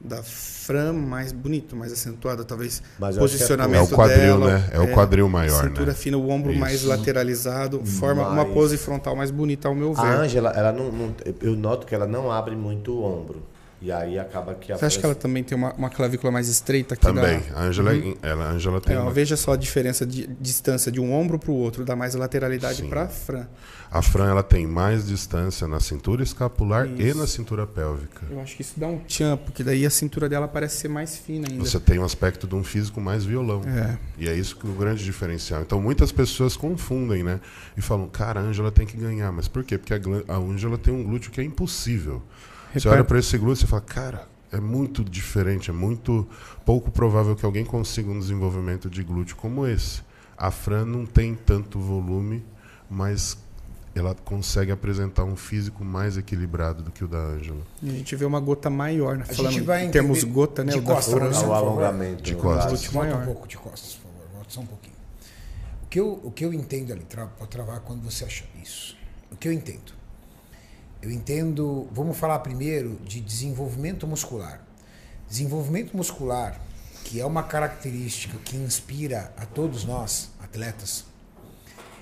da 0.00 0.22
Fran 0.22 0.92
mais 0.92 1.32
bonito, 1.32 1.74
mais 1.76 1.92
acentuada, 1.92 2.44
talvez 2.44 2.82
Mas 2.98 3.16
é 3.16 3.20
posicionamento 3.20 3.76
É 3.78 3.82
o 3.82 3.88
quadril, 3.88 4.18
dela, 4.40 4.58
né? 4.58 4.68
É 4.72 4.80
o 4.80 4.92
quadril 4.92 5.28
maior, 5.28 5.62
cintura 5.64 5.86
né? 5.86 5.94
fina, 5.94 6.16
o 6.16 6.28
ombro 6.30 6.54
mais 6.54 6.76
Isso. 6.80 6.88
lateralizado, 6.88 7.84
forma 7.84 8.22
uma 8.28 8.42
Mais- 8.44 8.54
pose 8.54 8.76
frontal 8.76 9.14
mais 9.16 9.30
bonita 9.30 9.68
ao 9.68 9.74
meu 9.74 9.92
ver. 9.94 10.00
A 10.02 10.20
Ângela, 10.20 10.50
ela 10.50 10.72
não, 10.72 10.90
não- 10.90 11.14
eu 11.40 11.54
noto 11.56 11.86
que 11.86 11.94
ela 11.94 12.06
não 12.06 12.30
abre 12.30 12.54
muito 12.56 12.92
o 12.92 13.02
ombro. 13.04 13.42
E 13.84 13.92
aí 13.92 14.18
acaba 14.18 14.54
que 14.54 14.72
a 14.72 14.78
Você 14.78 14.86
acha 14.86 14.98
que 14.98 15.04
ela 15.04 15.14
também 15.14 15.44
tem 15.44 15.58
uma, 15.58 15.74
uma 15.74 15.90
clavícula 15.90 16.32
mais 16.32 16.48
estreita 16.48 16.94
aqui 16.94 17.02
Também. 17.02 17.38
da- 17.40 17.60
A 17.60 17.64
Angela, 17.64 17.90
ela, 18.22 18.44
a 18.46 18.50
Angela 18.52 18.80
tem 18.80 18.96
É, 18.96 18.98
uma... 18.98 19.10
Veja 19.10 19.36
só 19.36 19.52
a 19.52 19.56
diferença 19.56 20.06
de 20.06 20.26
distância 20.40 20.90
de 20.90 20.98
um 20.98 21.12
ombro 21.12 21.38
para 21.38 21.50
o 21.50 21.54
outro, 21.54 21.84
dá 21.84 21.94
mais 21.94 22.14
lateralidade 22.14 22.82
para 22.84 23.06
Fran. 23.08 23.46
A 23.90 24.00
Fran, 24.00 24.30
ela 24.30 24.42
tem 24.42 24.66
mais 24.66 25.06
distância 25.06 25.68
na 25.68 25.80
cintura 25.80 26.22
escapular 26.22 26.88
e 26.96 27.08
Isso. 27.10 27.18
na 27.18 27.26
cintura 27.26 27.66
pélvica. 27.66 28.22
Eu 28.30 28.40
acho 28.40 28.56
que 28.56 28.62
isso 28.62 28.72
dá 28.80 28.86
um 28.88 28.98
tchan, 29.00 29.36
porque 29.36 29.62
daí 29.62 29.84
a 29.84 29.90
cintura 29.90 30.30
dela 30.30 30.48
parece 30.48 30.78
ser 30.78 30.88
mais 30.88 31.18
fina 31.18 31.46
ainda. 31.50 31.62
Você 31.62 31.78
tem 31.78 31.98
um 31.98 32.04
aspecto 32.04 32.46
de 32.46 32.54
um 32.54 32.64
físico 32.64 33.02
mais 33.02 33.24
violão. 33.26 33.60
É. 33.66 33.98
E 34.18 34.26
é 34.28 34.34
isso 34.34 34.56
que 34.56 34.66
é 34.66 34.70
o 34.70 34.72
grande 34.72 35.04
diferencial. 35.04 35.60
Então 35.60 35.78
muitas 35.80 36.10
pessoas 36.10 36.56
confundem, 36.56 37.22
né? 37.22 37.38
E 37.76 37.82
falam, 37.82 38.08
cara, 38.08 38.40
a 38.40 38.42
Ângela 38.42 38.72
tem 38.72 38.86
que 38.86 38.96
ganhar. 38.96 39.30
Mas 39.30 39.46
por 39.46 39.62
quê? 39.62 39.76
Porque 39.76 39.92
a 39.92 40.00
a 40.34 40.36
Ângela 40.38 40.78
tem 40.78 40.92
um 40.92 41.04
glúteo 41.04 41.30
que 41.30 41.40
é 41.40 41.44
impossível. 41.44 42.22
Você 42.74 42.88
olha 42.88 43.04
para 43.04 43.18
esse 43.18 43.38
glúteo 43.38 43.64
e 43.64 43.68
fala, 43.68 43.82
cara, 43.82 44.28
é 44.50 44.60
muito 44.60 45.04
diferente, 45.04 45.70
é 45.70 45.72
muito 45.72 46.26
pouco 46.64 46.90
provável 46.90 47.34
que 47.36 47.44
alguém 47.44 47.64
consiga 47.64 48.10
um 48.10 48.18
desenvolvimento 48.18 48.90
de 48.90 49.02
glúteo 49.02 49.36
como 49.36 49.66
esse. 49.66 50.02
A 50.36 50.50
Fran 50.50 50.84
não 50.84 51.06
tem 51.06 51.34
tanto 51.34 51.78
volume, 51.78 52.44
mas 52.90 53.38
ela 53.94 54.14
consegue 54.24 54.72
apresentar 54.72 55.24
um 55.24 55.36
físico 55.36 55.84
mais 55.84 56.16
equilibrado 56.16 56.82
do 56.82 56.90
que 56.90 57.04
o 57.04 57.08
da 57.08 57.18
Ângela. 57.18 57.62
E 57.80 57.90
a 57.90 57.92
gente 57.92 58.16
vê 58.16 58.24
uma 58.24 58.40
gota 58.40 58.68
maior, 58.68 59.16
né? 59.16 59.24
A 59.28 59.32
Falando 59.32 59.52
gente 59.52 59.64
vai 59.64 59.84
em 59.84 59.90
termos 59.90 60.24
gota, 60.24 60.64
né? 60.64 60.72
de 60.72 60.78
o 60.78 60.82
da 60.82 60.94
costas, 60.94 61.14
Fran. 61.14 61.46
O 61.46 61.52
alongamento. 61.52 62.22
De 62.22 62.34
costas. 62.34 62.86
Volta 62.86 63.10
maior. 63.10 63.22
um 63.22 63.26
pouco 63.26 63.46
de 63.46 63.56
costas, 63.56 63.94
por 63.94 64.10
favor. 64.10 64.28
Volta 64.34 64.50
só 64.50 64.60
um 64.60 64.66
pouquinho. 64.66 64.96
O 65.84 65.86
que 65.86 66.00
eu, 66.00 66.20
o 66.24 66.30
que 66.32 66.44
eu 66.44 66.52
entendo 66.52 66.92
ali, 66.92 67.06
pode 67.38 67.50
travar 67.50 67.80
quando 67.80 68.02
você 68.02 68.24
achar 68.24 68.46
isso. 68.60 68.96
O 69.30 69.36
que 69.36 69.46
eu 69.46 69.52
entendo? 69.52 69.93
Eu 71.04 71.10
entendo. 71.10 71.86
Vamos 71.92 72.16
falar 72.16 72.38
primeiro 72.38 72.98
de 73.04 73.20
desenvolvimento 73.20 74.06
muscular. 74.06 74.66
Desenvolvimento 75.28 75.94
muscular, 75.94 76.58
que 77.04 77.20
é 77.20 77.26
uma 77.26 77.42
característica 77.42 78.38
que 78.38 78.56
inspira 78.56 79.30
a 79.36 79.44
todos 79.44 79.84
nós, 79.84 80.30
atletas, 80.40 81.04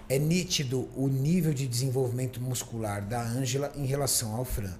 é 0.09 0.21
nítido 0.21 0.89
o 0.95 1.09
nível 1.09 1.53
de 1.53 1.67
desenvolvimento 1.67 2.41
muscular 2.41 3.03
da 3.03 3.21
Ângela 3.21 3.73
em 3.75 3.87
relação 3.87 4.37
ao 4.37 4.45
Fran. 4.45 4.75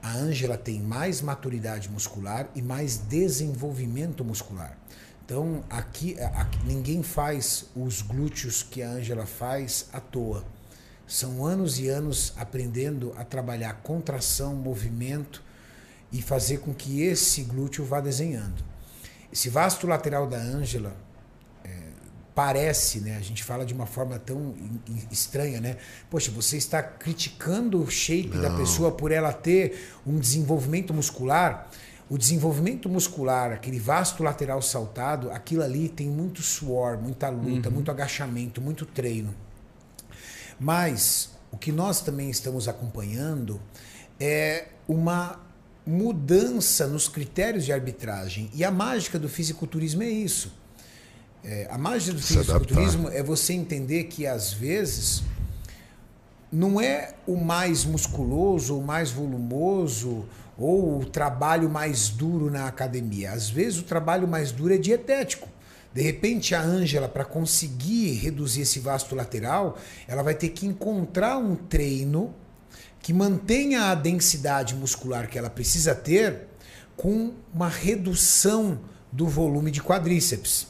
A 0.00 0.12
Ângela 0.12 0.56
tem 0.56 0.80
mais 0.80 1.20
maturidade 1.20 1.88
muscular 1.88 2.48
e 2.54 2.62
mais 2.62 2.98
desenvolvimento 2.98 4.24
muscular. 4.24 4.78
Então, 5.24 5.64
aqui, 5.68 6.16
aqui 6.20 6.64
ninguém 6.64 7.02
faz 7.02 7.64
os 7.74 8.00
glúteos 8.00 8.62
que 8.62 8.80
a 8.80 8.90
Ângela 8.90 9.26
faz 9.26 9.86
à 9.92 9.98
toa. 9.98 10.44
São 11.06 11.46
anos 11.46 11.78
e 11.78 11.88
anos 11.88 12.32
aprendendo 12.36 13.14
a 13.16 13.24
trabalhar 13.24 13.74
contração, 13.82 14.54
movimento 14.54 15.42
e 16.12 16.20
fazer 16.20 16.58
com 16.58 16.74
que 16.74 17.02
esse 17.02 17.42
glúteo 17.42 17.84
vá 17.84 18.00
desenhando. 18.00 18.64
Esse 19.32 19.48
vasto 19.48 19.86
lateral 19.86 20.26
da 20.26 20.38
Ângela 20.38 20.96
é, 21.64 21.70
parece, 22.34 23.00
né? 23.00 23.16
A 23.16 23.20
gente 23.20 23.44
fala 23.44 23.64
de 23.64 23.72
uma 23.72 23.86
forma 23.86 24.18
tão 24.18 24.54
estranha, 25.10 25.60
né? 25.60 25.76
Poxa, 26.10 26.30
você 26.30 26.56
está 26.56 26.82
criticando 26.82 27.80
o 27.80 27.90
shape 27.90 28.38
da 28.38 28.50
pessoa 28.56 28.90
por 28.90 29.12
ela 29.12 29.32
ter 29.32 29.92
um 30.04 30.18
desenvolvimento 30.18 30.92
muscular. 30.92 31.70
O 32.08 32.16
desenvolvimento 32.16 32.88
muscular, 32.88 33.52
aquele 33.52 33.80
vasto 33.80 34.22
lateral 34.22 34.62
saltado, 34.62 35.30
aquilo 35.30 35.62
ali 35.62 35.88
tem 35.88 36.08
muito 36.08 36.40
suor, 36.40 36.96
muita 36.98 37.28
luta, 37.28 37.68
muito 37.68 37.90
agachamento, 37.90 38.60
muito 38.60 38.86
treino. 38.86 39.34
Mas 40.58 41.30
o 41.52 41.56
que 41.56 41.70
nós 41.70 42.00
também 42.00 42.30
estamos 42.30 42.68
acompanhando 42.68 43.60
é 44.18 44.68
uma 44.88 45.38
mudança 45.86 46.86
nos 46.86 47.08
critérios 47.08 47.64
de 47.64 47.72
arbitragem. 47.72 48.50
E 48.52 48.64
a 48.64 48.70
mágica 48.70 49.18
do 49.18 49.28
fisiculturismo 49.28 50.02
é 50.02 50.08
isso. 50.10 50.52
É, 51.44 51.68
a 51.70 51.78
mágica 51.78 52.12
do 52.14 52.22
fisiculturismo 52.22 53.08
é 53.08 53.22
você 53.22 53.52
entender 53.52 54.04
que 54.04 54.26
às 54.26 54.52
vezes 54.52 55.22
não 56.50 56.80
é 56.80 57.14
o 57.26 57.36
mais 57.36 57.84
musculoso, 57.84 58.78
o 58.78 58.82
mais 58.82 59.10
volumoso 59.10 60.24
ou 60.58 61.00
o 61.00 61.04
trabalho 61.04 61.68
mais 61.68 62.08
duro 62.08 62.50
na 62.50 62.66
academia. 62.66 63.32
Às 63.32 63.48
vezes 63.48 63.78
o 63.78 63.84
trabalho 63.84 64.26
mais 64.26 64.50
duro 64.50 64.74
é 64.74 64.78
dietético. 64.78 65.48
De 65.96 66.02
repente 66.02 66.54
a 66.54 66.60
Ângela, 66.60 67.08
para 67.08 67.24
conseguir 67.24 68.16
reduzir 68.16 68.60
esse 68.60 68.78
vasto 68.78 69.14
lateral, 69.14 69.78
ela 70.06 70.22
vai 70.22 70.34
ter 70.34 70.50
que 70.50 70.66
encontrar 70.66 71.38
um 71.38 71.56
treino 71.56 72.34
que 73.00 73.14
mantenha 73.14 73.84
a 73.84 73.94
densidade 73.94 74.74
muscular 74.74 75.26
que 75.26 75.38
ela 75.38 75.48
precisa 75.48 75.94
ter 75.94 76.48
com 76.98 77.32
uma 77.50 77.70
redução 77.70 78.78
do 79.10 79.26
volume 79.26 79.70
de 79.70 79.82
quadríceps. 79.82 80.66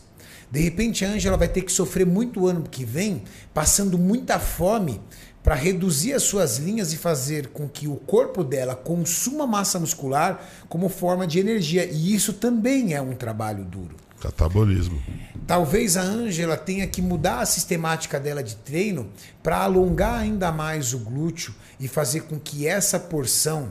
De 0.48 0.60
repente 0.60 1.04
a 1.04 1.08
Ângela 1.08 1.36
vai 1.36 1.48
ter 1.48 1.62
que 1.62 1.72
sofrer 1.72 2.06
muito 2.06 2.46
ano 2.46 2.62
que 2.62 2.84
vem, 2.84 3.24
passando 3.52 3.98
muita 3.98 4.38
fome 4.38 5.00
para 5.42 5.56
reduzir 5.56 6.12
as 6.12 6.22
suas 6.22 6.58
linhas 6.58 6.92
e 6.92 6.96
fazer 6.96 7.48
com 7.48 7.68
que 7.68 7.88
o 7.88 7.96
corpo 7.96 8.44
dela 8.44 8.76
consuma 8.76 9.44
massa 9.44 9.80
muscular 9.80 10.48
como 10.68 10.88
forma 10.88 11.26
de 11.26 11.40
energia. 11.40 11.84
E 11.84 12.14
isso 12.14 12.32
também 12.32 12.94
é 12.94 13.02
um 13.02 13.12
trabalho 13.12 13.64
duro. 13.64 14.05
Catabolismo. 14.20 15.00
Talvez 15.46 15.96
a 15.96 16.02
Ângela 16.02 16.56
tenha 16.56 16.86
que 16.86 17.00
mudar 17.02 17.40
a 17.40 17.46
sistemática 17.46 18.18
dela 18.18 18.42
de 18.42 18.56
treino 18.56 19.08
para 19.42 19.58
alongar 19.58 20.20
ainda 20.20 20.50
mais 20.50 20.92
o 20.94 20.98
glúteo 20.98 21.54
e 21.78 21.86
fazer 21.86 22.22
com 22.22 22.38
que 22.38 22.66
essa 22.66 22.98
porção, 22.98 23.70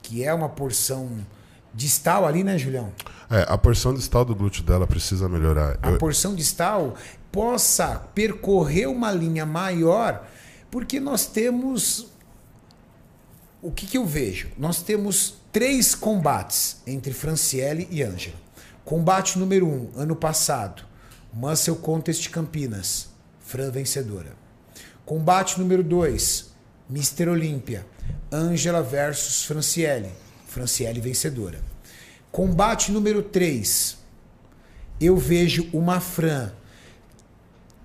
que 0.00 0.24
é 0.24 0.32
uma 0.32 0.48
porção 0.48 1.10
distal 1.74 2.26
ali, 2.26 2.44
né, 2.44 2.56
Julião? 2.56 2.92
É, 3.30 3.44
a 3.48 3.58
porção 3.58 3.92
distal 3.94 4.24
do 4.24 4.34
glúteo 4.34 4.62
dela 4.62 4.86
precisa 4.86 5.28
melhorar. 5.28 5.78
A 5.82 5.90
Eu- 5.90 5.98
porção 5.98 6.34
distal 6.34 6.94
possa 7.30 7.96
percorrer 8.14 8.86
uma 8.88 9.10
linha 9.10 9.44
maior, 9.46 10.26
porque 10.70 11.00
nós 11.00 11.26
temos. 11.26 12.06
O 13.60 13.70
que, 13.70 13.86
que 13.86 13.96
eu 13.96 14.04
vejo? 14.04 14.48
Nós 14.58 14.82
temos 14.82 15.34
três 15.52 15.94
combates 15.94 16.82
entre 16.86 17.12
Franciele 17.12 17.86
e 17.90 18.02
Ângela. 18.02 18.36
Combate 18.84 19.38
número 19.38 19.66
um, 19.66 19.90
ano 19.96 20.16
passado, 20.16 20.82
Muscle 21.32 21.76
Contest 21.76 22.28
Campinas, 22.30 23.08
Fran 23.40 23.70
vencedora. 23.70 24.32
Combate 25.04 25.58
número 25.58 25.82
dois, 25.82 26.52
Mr. 26.90 27.28
Olímpia, 27.28 27.86
Ângela 28.30 28.82
versus 28.82 29.44
Franciele, 29.44 30.10
Franciele 30.46 31.00
vencedora. 31.00 31.60
Combate 32.30 32.90
número 32.90 33.22
3, 33.22 33.98
eu 35.00 35.16
vejo 35.16 35.68
uma 35.72 36.00
Fran 36.00 36.50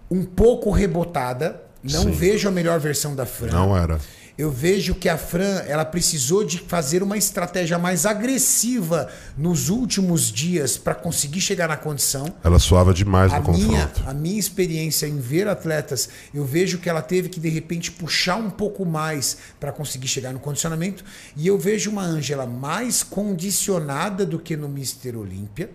um 0.10 0.24
pouco 0.24 0.72
rebotada, 0.72 1.62
não 1.84 2.04
Sim. 2.04 2.12
vejo 2.12 2.48
a 2.48 2.52
melhor 2.52 2.80
versão 2.80 3.14
da 3.14 3.26
Fran. 3.26 3.52
Não 3.52 3.76
era. 3.76 4.00
Eu 4.38 4.52
vejo 4.52 4.94
que 4.94 5.10
a 5.10 5.18
Fran 5.18 5.64
ela 5.68 5.84
precisou 5.84 6.44
de 6.44 6.60
fazer 6.60 7.02
uma 7.02 7.18
estratégia 7.18 7.80
mais 7.80 8.06
agressiva 8.06 9.10
nos 9.36 9.70
últimos 9.70 10.32
dias 10.32 10.78
para 10.78 10.94
conseguir 10.94 11.42
chegar 11.42 11.68
na 11.68 11.76
condição. 11.76 12.32
Ela 12.44 12.60
suava 12.60 12.94
demais 12.94 13.34
A 13.34 13.40
no 13.40 13.52
minha, 13.52 13.88
confronto. 13.88 14.08
a 14.08 14.14
minha 14.14 14.40
experiência 14.40 15.08
em 15.08 15.18
ver 15.20 15.48
atletas, 15.48 16.08
eu 16.36 16.46
vejo 16.46 16.78
que 16.78 16.88
ela 16.88 17.02
teve 17.02 17.30
que 17.30 17.40
de 17.40 17.50
repente 17.50 17.92
puxar 17.92 18.36
um 18.36 18.52
pouco 18.52 18.86
mais 18.86 19.38
para 19.60 19.72
conseguir 19.72 20.08
chegar 20.08 20.32
no 20.32 20.40
condicionamento. 20.40 21.04
E 21.36 21.48
eu 21.48 21.58
vejo 21.58 21.90
uma 21.90 22.04
Ângela 22.04 22.46
mais 22.46 23.02
condicionada 23.02 24.24
do 24.24 24.38
que 24.38 24.56
no 24.56 24.70
Mister 24.70 25.18
Olímpia, 25.18 25.72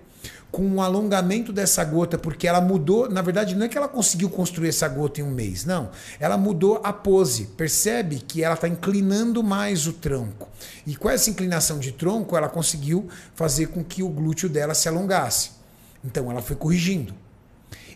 com 0.51 0.62
um 0.62 0.82
alongamento 0.82 1.53
dessa 1.53 1.82
gota, 1.82 2.19
porque 2.19 2.47
ela 2.47 2.61
mudou. 2.61 3.09
Na 3.09 3.23
verdade, 3.23 3.55
não 3.55 3.65
é 3.65 3.69
que 3.69 3.78
ela 3.78 3.89
conseguiu 3.89 4.28
construir 4.28 4.69
essa 4.69 4.86
gota 4.86 5.20
em 5.20 5.24
um 5.24 5.31
mês, 5.31 5.65
não. 5.65 5.90
Ela 6.20 6.36
mudou 6.36 6.81
a 6.85 6.93
pose. 6.93 7.47
Percebe 7.57 8.16
que 8.16 8.44
ela 8.44 8.55
está 8.55 8.69
inclinando 8.69 9.43
mais 9.43 9.86
o 9.86 9.93
tronco. 9.93 10.49
E 10.86 10.94
com 10.94 11.09
essa 11.09 11.31
inclinação 11.31 11.78
de 11.78 11.93
tronco, 11.93 12.36
ela 12.36 12.49
conseguiu 12.49 13.09
fazer 13.35 13.69
com 13.69 13.82
que 13.82 14.03
o 14.03 14.09
glúteo 14.09 14.49
dela 14.49 14.74
se 14.74 14.89
alongasse. 14.89 15.53
Então, 16.05 16.31
ela 16.31 16.43
foi 16.43 16.57
corrigindo. 16.57 17.15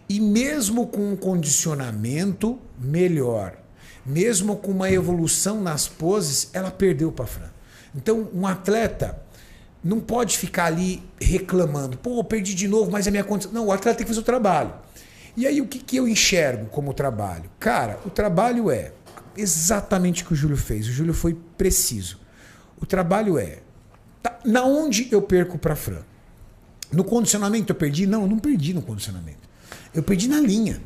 E 0.09 0.21
mesmo 0.21 0.87
com 0.87 1.13
um 1.13 1.17
condicionamento 1.17 2.59
melhor, 2.79 3.57
mesmo 4.05 4.57
com 4.57 4.71
uma 4.71 4.91
evolução 4.91 5.61
nas 5.61 5.89
poses, 5.89 6.49
ela 6.53 6.71
perdeu 6.71 7.11
para 7.11 7.27
Fran. 7.27 7.51
Então, 7.95 8.29
um 8.33 8.47
atleta 8.47 9.21
não 9.87 10.01
pode 10.01 10.37
ficar 10.37 10.67
ali 10.67 11.03
reclamando, 11.21 11.97
pô, 11.97 12.23
perdi 12.25 12.55
de 12.55 12.67
novo, 12.67 12.91
mas 12.91 13.07
a 13.07 13.11
minha 13.11 13.25
condição. 13.25 13.53
Não, 13.53 13.67
o 13.67 13.73
atleta 13.73 13.99
tem 13.99 14.05
que 14.05 14.09
fazer 14.09 14.21
o 14.21 14.25
trabalho. 14.25 14.73
E 15.37 15.47
aí, 15.47 15.61
o 15.61 15.67
que, 15.67 15.79
que 15.79 15.97
eu 15.97 16.09
enxergo 16.09 16.67
como 16.67 16.95
trabalho? 16.95 17.51
Cara, 17.61 17.99
o 18.05 18.11
trabalho 18.11 18.71
é 18.71 18.93
exatamente 19.37 20.23
o 20.23 20.27
que 20.27 20.33
o 20.33 20.37
Júlio 20.37 20.57
fez. 20.57 20.89
O 20.89 20.93
Júlio 20.93 21.13
foi 21.13 21.37
preciso. 21.57 22.19
O 22.81 22.87
trabalho 22.87 23.39
é 23.39 23.59
Tá, 24.27 24.41
na 24.45 24.65
onde 24.65 25.07
eu 25.13 25.23
perco 25.23 25.57
para 25.57 25.77
Fran? 25.77 26.03
No 26.91 27.05
condicionamento 27.05 27.71
eu 27.73 27.77
perdi? 27.77 28.07
Não, 28.07 28.23
eu 28.23 28.29
não 28.29 28.41
perdi 28.41 28.75
no 28.75 28.83
condicionamento. 28.83 29.49
Eu 29.95 30.03
perdi 30.03 30.27
na 30.27 30.41
linha. 30.41 30.81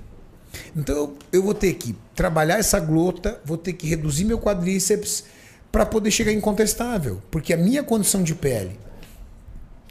Então 0.77 0.95
eu, 0.95 1.17
eu 1.33 1.43
vou 1.43 1.55
ter 1.55 1.73
que 1.73 1.97
trabalhar 2.15 2.59
essa 2.59 2.79
glota, 2.79 3.41
vou 3.43 3.57
ter 3.57 3.73
que 3.73 3.87
reduzir 3.87 4.27
meu 4.27 4.39
quadríceps 4.39 5.25
para 5.73 5.87
poder 5.87 6.11
chegar 6.11 6.33
incontestável, 6.33 7.23
porque 7.31 7.55
a 7.55 7.57
minha 7.57 7.83
condição 7.83 8.23
de 8.23 8.35
pele 8.35 8.79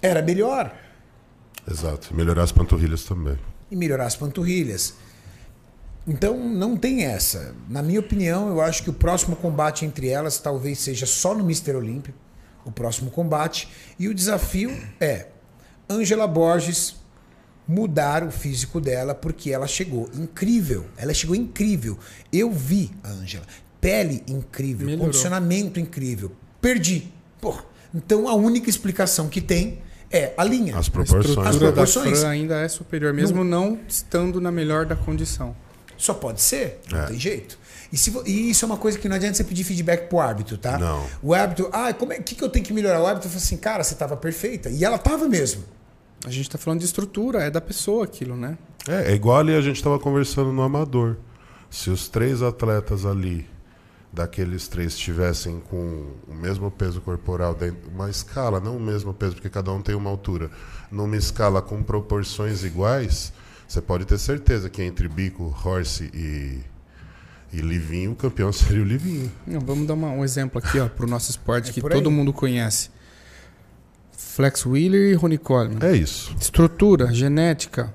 era 0.01 0.21
melhor 0.21 0.73
Exato. 1.69 2.15
Melhorar 2.15 2.43
as 2.43 2.51
panturrilhas 2.51 3.03
também. 3.03 3.37
e 3.69 3.75
melhorar 3.75 4.05
as 4.05 4.15
panturrilhas. 4.15 4.95
Então 6.07 6.37
não 6.39 6.75
tem 6.75 7.03
essa. 7.05 7.53
Na 7.69 7.83
minha 7.83 7.99
opinião, 7.99 8.47
eu 8.49 8.61
acho 8.61 8.81
que 8.83 8.89
o 8.89 8.93
próximo 8.93 9.35
combate 9.35 9.85
entre 9.85 10.07
elas 10.07 10.39
talvez 10.39 10.79
seja 10.79 11.05
só 11.05 11.35
no 11.35 11.41
Mr. 11.41 11.75
Olímpio, 11.75 12.13
o 12.65 12.71
próximo 12.71 13.11
combate, 13.11 13.67
e 13.99 14.07
o 14.07 14.13
desafio 14.13 14.75
é 14.99 15.27
Angela 15.87 16.25
Borges 16.27 16.95
mudar 17.67 18.23
o 18.23 18.31
físico 18.31 18.81
dela 18.81 19.13
porque 19.13 19.51
ela 19.51 19.67
chegou 19.67 20.09
incrível. 20.15 20.85
Ela 20.97 21.13
chegou 21.13 21.35
incrível. 21.35 21.99
Eu 22.33 22.51
vi 22.51 22.89
a 23.03 23.09
Angela. 23.09 23.45
Pele 23.79 24.23
incrível, 24.27 24.87
Melhorou. 24.87 25.05
condicionamento 25.05 25.79
incrível. 25.79 26.31
Perdi. 26.59 27.13
Porra. 27.39 27.63
Então 27.93 28.27
a 28.27 28.33
única 28.33 28.69
explicação 28.69 29.29
que 29.29 29.39
tem 29.41 29.79
é 30.11 30.33
a 30.37 30.43
linha. 30.43 30.77
As 30.77 30.87
A 30.87 30.91
proporções. 30.91 31.37
As 31.47 31.55
da 31.55 31.59
proporções. 31.67 32.19
Fran 32.19 32.29
ainda 32.29 32.59
é 32.61 32.67
superior, 32.67 33.13
mesmo 33.13 33.43
não 33.43 33.79
estando 33.87 34.39
na 34.41 34.51
melhor 34.51 34.85
da 34.85 34.95
condição. 34.95 35.55
Só 35.97 36.13
pode 36.13 36.41
ser, 36.41 36.79
não 36.91 36.99
É. 37.01 37.05
tem 37.07 37.19
jeito. 37.19 37.57
E, 37.91 37.97
se 37.97 38.13
e 38.25 38.51
isso 38.51 38.63
é 38.63 38.67
uma 38.67 38.77
coisa 38.77 38.97
que 38.99 39.09
não 39.09 39.15
adianta 39.15 39.35
você 39.35 39.43
pedir 39.43 39.63
feedback 39.63 40.07
pro 40.07 40.19
árbitro, 40.19 40.57
tá? 40.57 40.77
Não. 40.77 41.05
O 41.23 41.33
árbitro, 41.33 41.69
ah, 41.73 41.91
como 41.93 42.13
é 42.13 42.19
que, 42.19 42.35
que 42.35 42.43
eu 42.43 42.49
tenho 42.49 42.63
que 42.63 42.71
melhorar? 42.71 43.01
O 43.01 43.07
árbitro 43.07 43.29
fala 43.29 43.41
assim, 43.41 43.57
cara, 43.57 43.83
você 43.83 43.95
tava 43.95 44.15
perfeita. 44.15 44.69
E 44.69 44.85
ela 44.85 44.97
tava 44.97 45.27
mesmo. 45.27 45.63
A 46.25 46.29
gente 46.29 46.49
tá 46.49 46.57
falando 46.57 46.79
de 46.79 46.85
estrutura, 46.85 47.39
é 47.43 47.49
da 47.49 47.59
pessoa 47.61 48.03
aquilo, 48.03 48.35
né? 48.37 48.57
É, 48.87 49.11
é 49.11 49.15
igual 49.15 49.37
ali 49.39 49.55
a 49.55 49.61
gente 49.61 49.77
estava 49.77 49.97
conversando 49.97 50.51
no 50.53 50.61
Amador. 50.61 51.17
Se 51.69 51.89
os 51.89 52.07
três 52.07 52.41
atletas 52.41 53.05
ali, 53.05 53.47
daqueles 54.11 54.67
três, 54.67 54.93
estivessem 54.93 55.59
com 55.69 56.13
o 56.27 56.33
mesmo 56.33 56.71
peso 56.71 56.99
corporal, 57.01 57.53
dentro, 57.53 57.89
uma 57.93 58.09
escala, 58.09 58.59
não 58.59 58.77
o 58.77 58.79
mesmo 58.79 59.13
peso, 59.13 59.35
porque 59.35 59.49
cada 59.49 59.71
um 59.71 59.81
tem 59.81 59.93
uma 59.95 60.09
altura, 60.09 60.49
numa 60.91 61.15
escala 61.15 61.61
com 61.61 61.83
proporções 61.83 62.63
iguais, 62.63 63.31
você 63.67 63.79
pode 63.81 64.05
ter 64.05 64.17
certeza 64.17 64.67
que 64.69 64.81
entre 64.81 65.07
Bico, 65.07 65.55
Horse 65.63 66.09
e, 66.13 66.59
e 67.53 67.61
Livinho, 67.61 68.11
o 68.13 68.15
campeão 68.15 68.51
seria 68.53 68.81
o 68.81 68.85
Livinho. 68.85 69.31
Não, 69.45 69.59
vamos 69.59 69.87
dar 69.87 69.93
uma- 69.93 70.09
um 70.09 70.23
exemplo 70.23 70.57
aqui, 70.59 70.79
ó, 70.79 70.87
pro 70.89 71.07
nosso 71.07 71.29
esporte 71.29 71.69
É 71.71 71.73
que 71.73 71.81
todo 71.81 72.09
mundo 72.09 72.33
conhece. 72.33 72.89
Flex 74.17 74.65
Wheeler 74.65 75.11
e 75.11 75.13
Ronnie 75.13 75.37
Coleman. 75.37 75.79
É 75.81 75.95
isso. 75.95 76.35
Estrutura, 76.39 77.13
genética, 77.13 77.93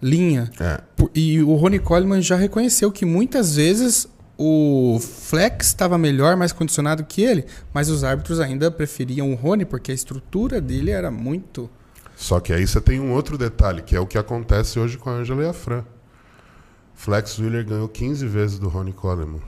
linha. 0.00 0.50
É. 0.58 0.80
E 1.14 1.42
o 1.42 1.54
Ronnie 1.56 1.78
Coleman 1.80 2.22
já 2.22 2.36
reconheceu 2.36 2.90
que 2.90 3.04
muitas 3.04 3.56
vezes 3.56 4.08
o 4.42 4.98
Flex 4.98 5.66
estava 5.66 5.98
melhor, 5.98 6.34
mais 6.34 6.50
condicionado 6.50 7.04
que 7.04 7.20
ele, 7.20 7.44
mas 7.74 7.90
os 7.90 8.02
árbitros 8.02 8.40
ainda 8.40 8.70
preferiam 8.70 9.30
o 9.30 9.34
Rony 9.34 9.66
porque 9.66 9.92
a 9.92 9.94
estrutura 9.94 10.62
dele 10.62 10.90
era 10.90 11.10
muito. 11.10 11.68
Só 12.16 12.40
que 12.40 12.50
aí 12.50 12.66
você 12.66 12.80
tem 12.80 12.98
um 12.98 13.12
outro 13.12 13.36
detalhe, 13.36 13.82
que 13.82 13.94
é 13.94 14.00
o 14.00 14.06
que 14.06 14.16
acontece 14.16 14.80
hoje 14.80 14.96
com 14.96 15.10
a 15.10 15.12
Angela 15.12 15.42
e 15.42 15.46
a 15.46 15.52
Fran. 15.52 15.84
Flex 16.94 17.38
Wheeler 17.38 17.66
ganhou 17.66 17.86
15 17.86 18.26
vezes 18.26 18.58
do 18.58 18.70
Ronnie 18.70 18.94
Coleman, 18.94 19.42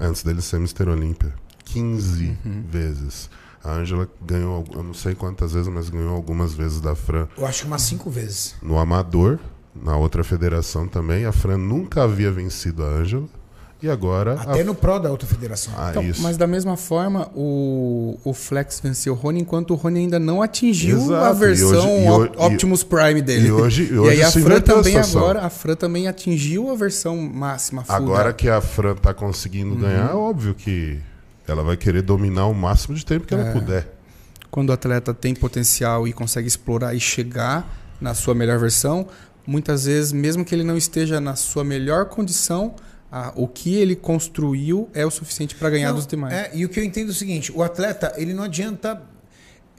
antes 0.00 0.22
dele 0.22 0.40
ser 0.40 0.56
Mr. 0.56 0.88
Olímpia. 0.88 1.34
15 1.66 2.38
vezes. 2.70 3.28
A 3.62 3.72
Angela 3.74 4.08
ganhou, 4.24 4.64
eu 4.72 4.82
não 4.82 4.94
sei 4.94 5.14
quantas 5.14 5.52
vezes, 5.52 5.68
mas 5.68 5.90
ganhou 5.90 6.14
algumas 6.14 6.54
vezes 6.54 6.80
da 6.80 6.94
Fran. 6.94 7.28
Eu 7.36 7.44
acho 7.44 7.62
que 7.62 7.66
umas 7.66 7.82
cinco 7.82 8.08
vezes. 8.08 8.54
No 8.62 8.78
Amador, 8.78 9.38
na 9.74 9.94
outra 9.94 10.24
federação 10.24 10.88
também, 10.88 11.26
a 11.26 11.32
Fran 11.32 11.58
nunca 11.58 12.02
havia 12.02 12.32
vencido 12.32 12.82
a 12.82 12.86
Angela. 12.86 13.28
E 13.82 13.88
agora... 13.90 14.34
Até 14.34 14.60
a... 14.60 14.64
no 14.64 14.74
pró 14.76 14.98
da 14.98 15.10
outra 15.10 15.26
federação. 15.26 15.74
Ah, 15.76 15.90
Então, 15.90 16.04
mas 16.18 16.36
da 16.36 16.46
mesma 16.46 16.76
forma, 16.76 17.28
o, 17.34 18.16
o 18.22 18.32
Flex 18.32 18.78
venceu 18.80 19.12
o 19.12 19.16
Rony 19.16 19.40
enquanto 19.40 19.72
o 19.72 19.74
Rony 19.74 20.00
ainda 20.00 20.18
não 20.20 20.40
atingiu 20.40 20.98
Exato, 20.98 21.14
a 21.24 21.30
e 21.30 21.34
versão 21.34 21.68
hoje- 21.68 22.04
e 22.06 22.10
hoje- 22.10 22.32
e- 22.38 22.42
Optimus 22.46 22.84
Prime 22.84 23.20
dele. 23.22 23.48
e 23.48 23.50
hoje- 23.52 23.82
e 23.82 23.92
e 23.94 23.98
hoje 23.98 24.10
aí 24.10 24.22
a 24.22 24.30
Fran 24.30 24.56
a 24.56 24.60
também 24.60 24.84
situação. 24.84 25.20
agora, 25.20 25.40
a 25.42 25.50
Fran 25.50 25.74
também 25.74 26.06
atingiu 26.06 26.70
a 26.70 26.74
versão 26.76 27.16
máxima 27.16 27.82
full 27.82 27.94
Agora 27.96 28.22
dela. 28.24 28.32
que 28.34 28.48
a 28.48 28.60
Fran 28.60 28.94
tá 28.94 29.12
conseguindo 29.12 29.74
ganhar, 29.74 30.10
é 30.10 30.14
óbvio 30.14 30.54
que 30.54 30.98
ela 31.48 31.64
vai 31.64 31.76
querer 31.76 32.02
dominar 32.02 32.46
o 32.46 32.54
máximo 32.54 32.94
de 32.94 33.04
tempo 33.04 33.26
que 33.26 33.34
ela 33.34 33.50
puder. 33.52 33.88
quando 34.50 34.70
o 34.70 34.72
atleta 34.72 35.12
tem 35.12 35.34
potencial 35.34 36.06
e 36.06 36.12
consegue 36.12 36.46
explorar 36.46 36.94
e 36.94 37.00
chegar 37.00 37.66
na 38.00 38.14
sua 38.14 38.32
melhor 38.34 38.58
versão, 38.60 39.08
muitas 39.44 39.86
vezes, 39.86 40.12
mesmo 40.12 40.44
que 40.44 40.54
ele 40.54 40.62
não 40.62 40.76
esteja 40.76 41.20
na 41.20 41.34
sua 41.34 41.64
melhor 41.64 42.04
condição, 42.04 42.74
a- 43.12 43.32
o 43.36 43.46
que 43.46 43.74
ele 43.76 43.94
construiu 43.94 44.88
é 44.94 45.04
o 45.06 45.10
suficiente 45.10 45.54
para 45.54 45.68
ganhar 45.70 45.90
Não, 45.90 45.96
dos 45.96 46.06
demais. 46.06 46.32
é, 46.34 46.50
e 46.54 46.64
o 46.64 46.68
que 46.70 46.80
eu 46.80 46.84
entendo 46.84 47.08
é 47.08 47.10
o 47.10 47.14
seguinte: 47.14 47.52
o 47.54 47.62
atleta, 47.62 48.12
ele 48.16 48.32
não 48.32 48.42
adianta 48.44 49.00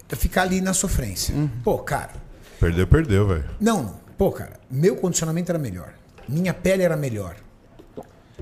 ficar 0.10 0.44
ali 0.44 0.62
na 0.62 0.74
sofrência. 0.74 1.34
Uhum. 1.36 1.50
Pô, 1.64 1.80
cara, 1.80 2.12
Perdeu, 2.60 2.86
perdeu, 2.88 3.28
velho. 3.28 3.46
Não, 3.60 3.84
não. 3.84 4.00
Pô, 4.18 4.32
cara, 4.32 4.54
meu 4.72 4.96
condicionamento 4.96 5.52
era 5.52 5.60
melhor. 5.60 5.94
Minha 6.30 6.54
pele 6.54 6.84
era 6.84 6.96
melhor. 6.96 7.36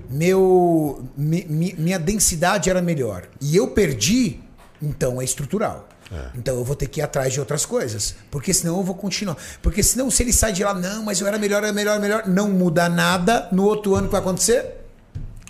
Meu, 0.09 1.03
mi- 1.17 1.45
mi- 1.49 1.75
minha 1.77 1.97
densidade 1.97 2.69
era 2.69 2.81
melhor. 2.81 3.23
E 3.39 3.55
eu 3.55 3.67
perdi, 3.69 4.39
então 4.81 5.21
é 5.21 5.23
estrutural. 5.25 5.87
Então 6.35 6.57
eu 6.57 6.65
vou 6.65 6.75
ter 6.75 6.87
que 6.87 6.99
ir 6.99 7.03
atrás 7.03 7.31
de 7.31 7.39
outras 7.39 7.65
coisas. 7.65 8.15
Porque 8.29 8.53
senão 8.53 8.77
eu 8.77 8.83
vou 8.83 8.95
continuar. 8.95 9.37
Porque 9.61 9.81
senão, 9.81 10.11
se 10.11 10.21
ele 10.21 10.33
sai 10.33 10.51
de 10.51 10.61
lá, 10.61 10.73
não, 10.73 11.03
mas 11.03 11.21
eu 11.21 11.27
era 11.27 11.37
melhor, 11.37 11.63
era 11.63 11.71
melhor, 11.71 11.91
era 11.93 12.01
melhor, 12.01 12.27
não 12.27 12.49
muda 12.49 12.89
nada, 12.89 13.47
no 13.53 13.63
outro 13.63 13.95
ano 13.95 14.03
o 14.03 14.07
que 14.07 14.11
vai 14.11 14.19
acontecer? 14.21 14.80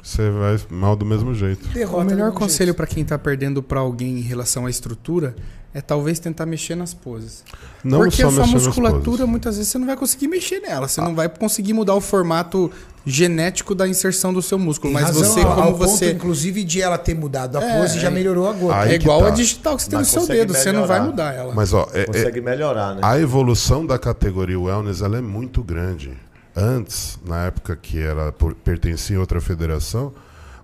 Você 0.03 0.29
vai 0.31 0.59
mal 0.69 0.95
do 0.95 1.05
mesmo 1.05 1.33
jeito. 1.33 1.67
Derrota. 1.69 2.03
O 2.03 2.05
melhor 2.05 2.31
conselho 2.31 2.73
para 2.73 2.87
quem 2.87 3.03
está 3.03 3.17
perdendo 3.17 3.61
para 3.61 3.79
alguém 3.79 4.17
em 4.17 4.21
relação 4.21 4.65
à 4.65 4.69
estrutura 4.69 5.35
é 5.73 5.79
talvez 5.79 6.19
tentar 6.19 6.45
mexer 6.45 6.75
nas 6.75 6.93
poses. 6.93 7.43
Não 7.83 7.99
Porque 7.99 8.21
só 8.21 8.27
a 8.27 8.31
sua 8.31 8.47
musculatura, 8.47 9.25
muitas 9.25 9.55
vezes, 9.57 9.71
você 9.71 9.77
não 9.77 9.85
vai 9.87 9.95
conseguir 9.95 10.27
mexer 10.27 10.59
nela. 10.59 10.87
Você 10.87 10.99
não 10.99 11.15
vai 11.15 11.29
conseguir 11.29 11.73
mudar 11.73 11.93
o 11.95 12.01
formato 12.01 12.69
genético 13.05 13.73
da 13.73 13.87
inserção 13.87 14.33
do 14.33 14.41
seu 14.41 14.59
músculo. 14.59 14.91
Mas 14.93 15.03
razão, 15.05 15.23
você, 15.23 15.41
como 15.41 15.61
ao 15.61 15.73
ponto, 15.73 15.77
você. 15.87 16.11
inclusive, 16.11 16.63
de 16.63 16.81
ela 16.81 16.97
ter 16.97 17.13
mudado 17.15 17.57
a 17.57 17.63
É, 17.63 17.79
pose, 17.79 17.99
já 17.99 18.09
é. 18.09 18.11
melhorou 18.11 18.49
a 18.49 18.53
gota. 18.53 18.75
Aí 18.79 18.91
É 18.91 18.95
igual 18.95 19.21
tá. 19.21 19.27
a 19.27 19.29
digital 19.31 19.77
que 19.77 19.83
você 19.83 19.89
tem 19.89 19.97
no 19.97 20.01
Mas 20.01 20.07
seu 20.09 20.21
consegue 20.21 20.39
dedo. 20.39 20.53
Você 20.53 20.71
não 20.71 20.85
vai 20.87 20.99
melhorar. 20.99 21.09
mudar 21.11 21.33
ela. 21.33 21.53
Mas, 21.55 21.73
ó, 21.73 21.87
é- 21.93 22.01
é- 22.01 22.05
Consegue 22.05 22.41
melhorar, 22.41 22.95
né? 22.95 23.01
a 23.03 23.17
evolução 23.19 23.85
da 23.85 23.97
categoria 23.97 24.59
wellness 24.59 25.01
ela 25.01 25.17
é 25.17 25.21
muito 25.21 25.63
grande. 25.63 26.11
Antes, 26.55 27.17
na 27.25 27.45
época 27.45 27.75
que 27.75 27.99
ela 27.99 28.31
por- 28.31 28.53
pertencia 28.55 29.17
a 29.17 29.19
outra 29.19 29.39
federação, 29.39 30.13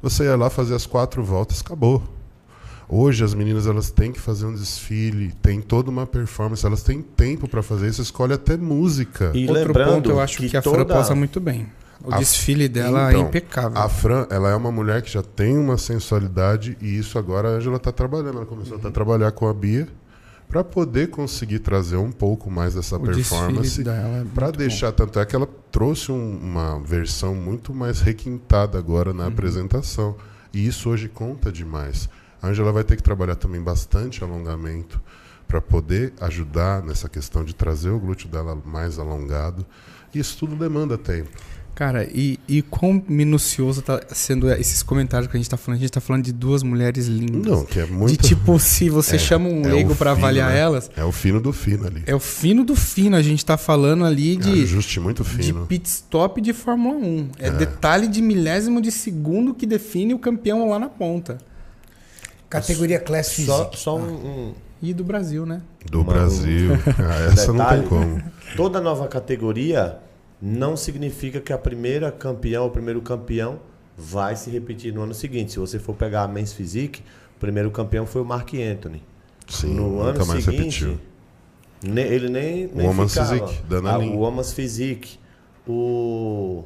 você 0.01 0.23
ia 0.25 0.35
lá 0.35 0.49
fazer 0.49 0.75
as 0.75 0.85
quatro 0.85 1.23
voltas, 1.23 1.61
acabou. 1.61 2.03
Hoje 2.89 3.23
as 3.23 3.33
meninas 3.33 3.67
elas 3.67 3.89
têm 3.91 4.11
que 4.13 4.19
fazer 4.19 4.45
um 4.45 4.53
desfile, 4.53 5.33
tem 5.41 5.61
toda 5.61 5.89
uma 5.89 6.05
performance, 6.07 6.65
elas 6.65 6.83
têm 6.83 7.01
tempo 7.01 7.47
para 7.47 7.61
fazer 7.61 7.87
isso, 7.89 8.01
escolhe 8.01 8.33
até 8.33 8.55
música. 8.55 9.31
E 9.33 9.47
Outro 9.49 9.73
ponto, 9.73 10.09
eu 10.09 10.19
acho 10.21 10.37
que, 10.37 10.55
a 10.55 10.61
Fran 10.61 10.71
toda- 10.71 10.93
posa 10.93 11.13
muito 11.13 11.39
bem. 11.39 11.67
O 12.03 12.13
A- 12.13 12.17
desfile 12.19 12.69
dela 12.69 13.11
Então, 13.11 13.23
é 13.25 13.27
impecável. 13.27 13.77
A 13.81 13.89
Fran, 13.89 14.25
ela 14.29 14.49
é 14.51 14.55
uma 14.55 14.71
mulher 14.71 15.01
que 15.01 15.11
já 15.11 15.21
tem 15.23 15.57
uma 15.57 15.77
sensualidade 15.77 16.77
e 16.79 16.97
isso 16.97 17.17
agora 17.17 17.49
a 17.49 17.51
Angela 17.53 17.77
está 17.77 17.91
trabalhando. 17.91 18.37
Ela 18.37 18.45
começou 18.45 18.77
Uhum. 18.77 18.87
a 18.87 18.91
trabalhar 18.91 19.31
com 19.31 19.47
a 19.49 19.53
Bia 19.53 19.87
para 20.49 20.63
poder 20.63 21.09
conseguir 21.09 21.59
trazer 21.59 21.97
um 21.97 22.11
pouco 22.11 22.49
mais 22.49 22.73
dessa 22.75 22.95
O 22.95 23.01
performance. 23.01 23.81
é 23.81 23.83
Para 23.83 24.13
muito 24.21 24.33
bom. 24.33 24.51
deixar, 24.51 24.91
tanto 24.93 25.19
é 25.19 25.25
que 25.25 25.35
ela 25.35 25.47
trouxe 25.71 26.11
um- 26.11 26.37
uma 26.37 26.79
versão 26.79 27.35
muito 27.35 27.73
mais 27.73 27.99
requintada 27.99 28.77
agora 28.77 29.11
Uhum. 29.11 29.17
na 29.17 29.27
apresentação. 29.27 30.15
E 30.53 30.65
isso 30.65 30.89
hoje 30.89 31.09
conta 31.09 31.51
demais. 31.51 32.07
A 32.41 32.47
Angela 32.47 32.71
vai 32.71 32.83
ter 32.83 32.95
que 32.95 33.03
trabalhar 33.03 33.35
também 33.35 33.61
bastante 33.61 34.23
alongamento 34.23 35.01
para 35.47 35.59
poder 35.61 36.13
ajudar 36.21 36.81
nessa 36.81 37.09
questão 37.09 37.43
de 37.43 37.53
trazer 37.53 37.89
o 37.89 37.99
glúteo 37.99 38.29
dela 38.29 38.57
mais 38.65 38.97
alongado. 38.97 39.65
E 40.13 40.19
isso 40.19 40.37
tudo 40.37 40.55
demanda 40.55 40.97
tempo. 40.97 41.29
Cara, 41.77 42.05
e, 42.11 42.39
e 42.47 42.63
quão 42.63 43.03
minucioso 43.07 43.83
tá 43.83 44.01
sendo 44.09 44.51
esses 44.51 44.81
comentários 44.81 45.29
que 45.29 45.37
a 45.37 45.39
gente 45.39 45.47
tá 45.47 45.57
falando? 45.57 45.77
A 45.77 45.81
gente 45.81 45.91
tá 45.91 46.01
falando 46.01 46.23
de 46.23 46.33
duas 46.33 46.63
mulheres 46.63 47.05
lindas. 47.05 47.51
Não, 47.51 47.63
que 47.65 47.79
é 47.79 47.85
muito. 47.85 48.09
De 48.09 48.17
tipo, 48.17 48.57
se 48.59 48.89
você 48.89 49.15
É, 49.17 49.19
chama 49.19 49.47
um 49.47 49.61
é 49.61 49.67
leigo 49.73 49.93
fino, 49.93 50.09
avaliar 50.09 50.49
né? 50.49 50.57
elas, 50.59 50.89
É 50.97 51.03
o 51.03 51.11
fino 51.11 51.39
do 51.39 51.53
fino 51.53 51.85
ali. 51.85 52.01
é 52.07 52.15
o 52.15 52.19
fino 52.19 52.63
do 52.63 52.75
fino. 52.75 53.15
A 53.15 53.21
gente 53.21 53.45
tá 53.45 53.57
falando 53.57 54.03
ali 54.05 54.33
É 54.33 54.37
um 54.37 54.39
de, 54.39 54.63
ajuste 54.63 54.99
muito 54.99 55.23
de 55.23 55.29
fino. 55.29 55.67
pit 55.67 55.87
stop 55.87 56.41
de 56.41 56.51
Fórmula 56.51 56.97
1. 56.97 57.29
É, 57.37 57.51
detalhe 57.51 58.07
de 58.07 58.23
milésimo 58.23 58.81
de 58.81 58.91
segundo 58.91 59.53
que 59.53 59.67
define 59.67 60.15
o 60.15 60.19
campeão 60.19 60.67
lá 60.71 60.79
na 60.79 60.89
ponta. 60.89 61.37
Categoria 62.49 62.99
Class 62.99 63.33
Physique. 63.33 63.51
Só, 63.55 63.71
só 63.75 63.97
um, 63.99 64.09
um- 64.49 64.53
E 64.81 64.93
do 64.95 65.03
Brasil, 65.03 65.45
né? 65.45 65.61
Do 65.91 66.01
Uma- 66.01 66.13
Brasil. 66.13 66.71
Ah, 66.97 67.31
essa 67.33 67.47
não 67.53 67.59
detalhe. 67.59 67.81
tem 67.81 67.89
como. 67.89 68.23
Toda 68.55 68.81
nova 68.81 69.07
categoria 69.07 69.97
não 70.41 70.77
significa 70.77 71.39
que 71.41 71.51
a 71.51 71.57
primeira 71.57 72.11
campeão 72.11 72.63
ou 72.63 72.69
o 72.69 72.71
primeiro 72.71 73.01
campeão 73.01 73.59
vai 73.97 74.35
se 74.35 74.49
repetir 74.49 74.93
no 74.93 75.01
ano 75.01 75.13
seguinte. 75.13 75.51
Se 75.53 75.59
você 75.59 75.79
for 75.79 75.95
pegar 75.95 76.23
a 76.23 76.27
Men's 76.27 76.53
Physique, 76.53 77.01
o 77.35 77.39
primeiro 77.39 77.71
campeão 77.71 78.05
foi 78.05 78.21
o 78.21 78.25
Mark 78.25 78.53
Anthony. 78.53 79.01
Sim, 79.47 79.73
no 79.73 79.89
nunca 79.97 80.09
ano 80.09 80.25
mais 80.27 80.43
seguinte, 80.43 80.85
repetiu. 80.85 80.99
ne- 81.83 82.01
ele 82.07 82.29
nem, 82.29 82.67
nem 82.67 82.85
Woman's 82.87 83.11
ficava. 83.13 83.29
Physique, 83.47 83.63
Dana 83.67 83.91
Ah, 83.93 83.97
o 83.99 84.17
Woman's 84.19 84.51
Physique, 84.53 85.17
o 85.67 86.63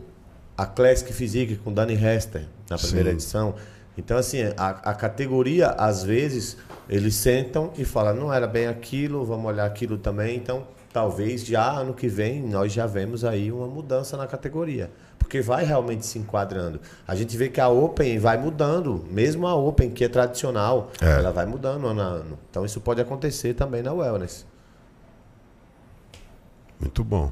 a 0.57 0.65
Classic 0.65 1.11
Physique 1.13 1.55
com 1.55 1.71
Dani 1.73 1.93
Hester 1.93 2.45
na 2.69 2.77
primeira 2.77 3.09
Sim. 3.09 3.15
edição. 3.15 3.55
Então 3.97 4.17
assim, 4.17 4.39
a, 4.57 4.69
a 4.69 4.93
categoria 4.93 5.69
às 5.69 6.03
vezes 6.03 6.57
eles 6.89 7.15
sentam 7.15 7.71
e 7.77 7.85
falam, 7.85 8.15
não 8.15 8.33
era 8.33 8.47
bem 8.47 8.67
aquilo, 8.67 9.23
vamos 9.25 9.45
olhar 9.45 9.65
aquilo 9.65 9.97
também. 9.97 10.35
Então, 10.35 10.67
talvez 10.93 11.45
já 11.45 11.71
ano 11.71 11.93
que 11.93 12.07
vem 12.07 12.41
nós 12.41 12.71
já 12.73 12.85
vemos 12.85 13.23
aí 13.23 13.51
uma 13.51 13.67
mudança 13.67 14.17
na 14.17 14.27
categoria. 14.27 14.91
Porque 15.17 15.41
vai 15.41 15.63
realmente 15.63 16.05
se 16.05 16.19
enquadrando. 16.19 16.81
A 17.07 17.15
gente 17.15 17.37
vê 17.37 17.47
que 17.47 17.61
a 17.61 17.69
Open 17.69 18.19
vai 18.19 18.37
mudando, 18.37 19.05
mesmo 19.09 19.47
a 19.47 19.55
Open, 19.55 19.89
que 19.91 20.03
é 20.03 20.09
tradicional, 20.09 20.91
É. 21.01 21.19
ela 21.19 21.31
vai 21.31 21.45
mudando 21.45 21.87
ano 21.87 22.01
a 22.01 22.05
ano. 22.05 22.39
Então 22.49 22.65
isso 22.65 22.81
pode 22.81 22.99
acontecer 22.99 23.53
também 23.53 23.81
na 23.81 23.93
Wellness. 23.93 24.45
Muito 26.79 27.03
bom. 27.03 27.31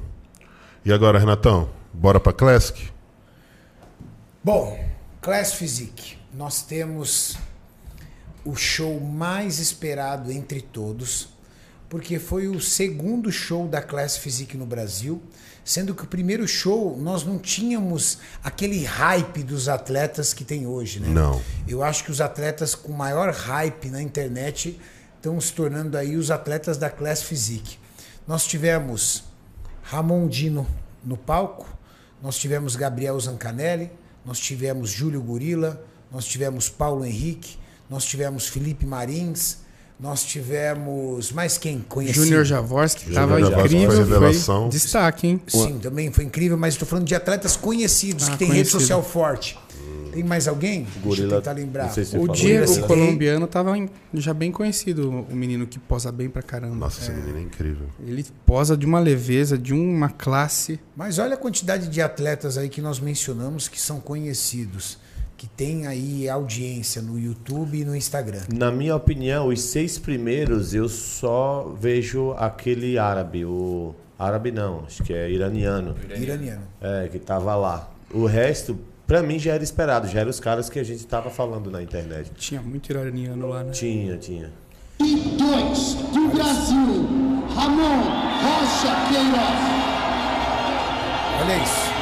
E 0.86 0.94
agora, 0.94 1.19
Renatão, 1.19 1.69
bora 1.94 2.19
pra 2.19 2.31
Classic? 2.31 2.90
Bom, 4.44 4.80
Class 5.22 5.53
Physique. 5.53 6.18
Nós 6.34 6.61
temos 6.61 7.38
o 8.45 8.56
show 8.56 8.99
mais 8.99 9.60
esperado 9.60 10.31
entre 10.31 10.61
todos, 10.61 11.30
porque 11.90 12.20
foi 12.20 12.48
o 12.48 12.61
segundo 12.61 13.32
show 13.32 13.68
da 13.68 13.82
Class 13.82 14.18
Physique 14.18 14.56
no 14.56 14.66
Brasil, 14.66 15.22
sendo 15.66 15.95
que 15.95 16.03
o 16.03 16.07
primeiro 16.07 16.48
show 16.48 16.95
nós 16.98 17.24
não 17.26 17.40
tínhamos 17.40 18.20
aquele 18.44 18.86
hype 18.86 19.44
dos 19.44 19.68
atletas 19.68 20.34
que 20.34 20.45
tem 20.45 20.68
hoje, 20.68 20.99
né? 20.99 21.10
Não. 21.10 21.41
Eu 21.68 21.84
acho 21.84 22.03
que 22.03 22.11
os 22.11 22.22
atletas 22.22 22.76
com 22.76 22.91
maior 22.91 23.34
hype 23.34 23.90
na 23.90 24.02
internet 24.02 24.80
estão 25.16 25.40
se 25.41 25.52
tornando 25.52 25.98
aí 25.98 26.16
os 26.16 26.32
atletas 26.32 26.78
da 26.78 26.90
Class 26.90 27.24
Physique. 27.24 27.78
Nós 28.28 28.45
tivemos 28.45 29.24
Ramon 29.82 30.28
Dino 30.28 30.68
no 31.03 31.18
palco, 31.18 31.68
nós 32.22 32.38
tivemos 32.38 32.76
Gabriel 32.76 33.20
Zancanelli, 33.20 33.91
nós 34.24 34.40
tivemos 34.40 34.91
Júlio 34.91 35.22
Gorila, 35.22 35.84
nós 36.11 36.26
tivemos 36.26 36.70
Paulo 36.70 37.03
Henrique, 37.03 37.57
nós 37.90 38.06
tivemos 38.06 38.48
Felipe 38.48 38.86
Marins, 38.86 39.57
nós 39.99 40.23
tivemos 40.23 41.31
mais 41.31 41.57
quem 41.57 41.80
conhecido? 41.88 42.26
Júnior 42.26 42.45
Javorski 42.45 43.05
Júnior 43.05 43.21
tava 43.21 43.39
Javorski 43.39 43.76
incrível, 43.76 43.88
foi 43.95 44.05
foi, 44.05 44.13
revelação. 44.13 44.69
destaque, 44.69 45.27
hein? 45.27 45.41
Sim, 45.47 45.80
também 45.80 46.11
foi 46.11 46.23
incrível, 46.23 46.57
mas 46.57 46.73
estou 46.76 46.88
falando 46.88 47.05
de 47.05 47.15
atletas 47.15 47.55
conhecidos, 47.55 48.27
Ah, 48.27 48.31
que 48.31 48.38
tem 48.38 48.49
rede 48.49 48.69
social 48.69 49.03
forte. 49.03 49.57
Tem 50.11 50.23
mais 50.23 50.47
alguém? 50.47 50.81
Deixa 50.85 50.97
eu 50.97 51.03
Gorila, 51.03 51.35
tentar 51.35 51.51
lembrar. 51.51 51.89
se 51.89 52.17
O 52.17 52.27
Diego, 52.27 52.71
o 52.71 52.88
colombiano, 52.88 53.45
tava 53.45 53.77
em- 53.77 53.88
já 54.15 54.34
bem 54.34 54.51
conhecido, 54.51 55.26
o 55.30 55.35
menino 55.35 55.67
que 55.67 55.77
posa 55.77 56.11
bem 56.11 56.27
pra 56.27 56.41
caramba. 56.41 56.76
Nossa, 56.76 56.99
esse 57.01 57.11
menino 57.11 57.38
é 57.38 57.41
incrível. 57.43 57.85
Ele 58.03 58.26
posa 58.43 58.76
de 58.76 58.88
uma 58.88 58.99
leveza, 58.99 59.55
de 59.55 59.71
uma 59.71 60.09
classe. 60.09 60.80
Mas 60.95 61.19
olha 61.19 61.35
a 61.35 61.38
quantidade 61.38 61.88
de 61.88 62.01
atletas 62.01 62.57
aí 62.57 62.69
que 62.69 62.81
nós 62.81 62.99
mencionamos 62.99 63.67
que 63.67 63.80
são 63.80 63.99
conhecidos, 63.99 64.97
que 65.40 65.48
tem 65.48 65.88
aí 65.88 66.28
audiência 66.28 67.02
no 67.02 67.18
YouTube 67.18 67.80
e 67.80 67.86
no 67.86 67.95
Instagram. 67.95 68.41
Na 68.53 68.70
minha 68.70 68.94
opinião, 68.94 69.48
os 69.48 69.61
seis 69.61 69.98
primeiros 69.98 70.74
eu 70.74 70.90
só 70.90 71.74
vejo 71.80 72.34
aquele 72.34 72.98
árabe, 72.99 73.45
o 73.45 73.95
árabe 74.20 74.52
não, 74.52 74.84
acho 74.86 75.02
que 75.02 75.14
é 75.14 75.32
iraniano, 75.32 75.95
Iraniano. 76.14 76.64
é, 76.82 77.07
que 77.07 77.18
tava 77.20 77.56
lá. 77.56 77.90
O 78.14 78.26
resto, 78.26 78.78
pra 79.07 79.24
mim 79.24 79.40
já 79.40 79.53
era 79.53 79.64
esperado, 79.64 80.10
já 80.10 80.20
eram 80.20 80.30
os 80.30 80.41
caras 80.41 80.70
que 80.70 80.78
a 80.78 80.84
gente 80.84 81.07
tava 81.07 81.30
falando 81.30 81.72
na 81.72 81.82
internet. 81.82 82.30
Tinha 82.36 82.61
muito 82.61 82.90
iraniano 82.91 83.48
lá, 83.48 83.64
né? 83.64 83.72
Tinha, 83.72 84.18
tinha. 84.18 84.52
E 84.99 85.38
dois 85.38 85.94
do 86.14 86.28
Brasil, 86.36 87.07
Ramon 87.56 88.03
Rocha 88.41 88.94
Queiroz. 89.07 89.60
Olha 91.41 91.64
isso. 91.64 91.98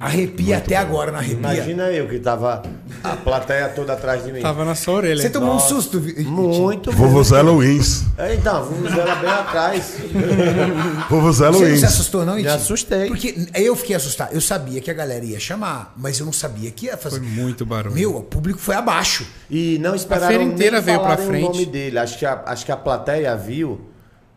Arrepia 0.00 0.58
até 0.58 0.76
agora, 0.76 1.10
não 1.10 1.18
arrepia? 1.18 1.38
Imagina 1.38 1.90
eu 1.90 2.08
que 2.08 2.18
tava 2.18 2.62
a 3.02 3.16
plateia 3.16 3.68
toda 3.68 3.92
atrás 3.92 4.24
de 4.24 4.32
mim. 4.32 4.40
Tava 4.40 4.64
na 4.64 4.74
sua 4.74 4.94
orelha. 4.94 5.20
Você 5.22 5.30
tomou 5.30 5.54
um 5.54 5.58
susto? 5.60 6.00
Muito 6.24 6.92
Vovozela 6.92 7.52
Wins. 7.52 8.04
É, 8.16 8.34
então, 8.34 8.64
vamos 8.64 8.92
ela 8.92 9.14
bem 9.16 9.30
atrás. 9.30 9.96
Vovozela 11.08 11.52
Você 11.52 11.68
não 11.68 11.76
se 11.76 11.84
assustou, 11.84 12.24
não, 12.24 12.34
Me 12.34 12.40
Itinho? 12.40 12.54
assustei. 12.54 13.08
Porque 13.08 13.48
eu 13.54 13.74
fiquei 13.76 13.96
assustado. 13.96 14.32
Eu 14.32 14.40
sabia 14.40 14.80
que 14.80 14.90
a 14.90 14.94
galera 14.94 15.24
ia 15.24 15.40
chamar, 15.40 15.92
mas 15.96 16.18
eu 16.18 16.26
não 16.26 16.32
sabia 16.32 16.70
que 16.70 16.86
ia 16.86 16.96
fazer. 16.96 17.18
Foi 17.18 17.26
muito 17.26 17.64
barulho. 17.66 17.94
Meu, 17.94 18.16
o 18.16 18.22
público 18.22 18.58
foi 18.58 18.74
abaixo. 18.74 19.26
E 19.50 19.78
não 19.80 19.94
esperaram 19.94 20.28
feira 20.28 20.44
inteira 20.44 20.76
nem 20.76 20.84
veio 20.84 20.98
pra 20.98 21.16
falarem 21.16 21.26
frente. 21.26 21.44
o 21.44 21.52
nome 21.52 21.66
dele. 21.66 21.98
Acho 21.98 22.18
que, 22.18 22.26
a, 22.26 22.42
acho 22.46 22.64
que 22.64 22.72
a 22.72 22.76
plateia 22.76 23.36
viu 23.36 23.80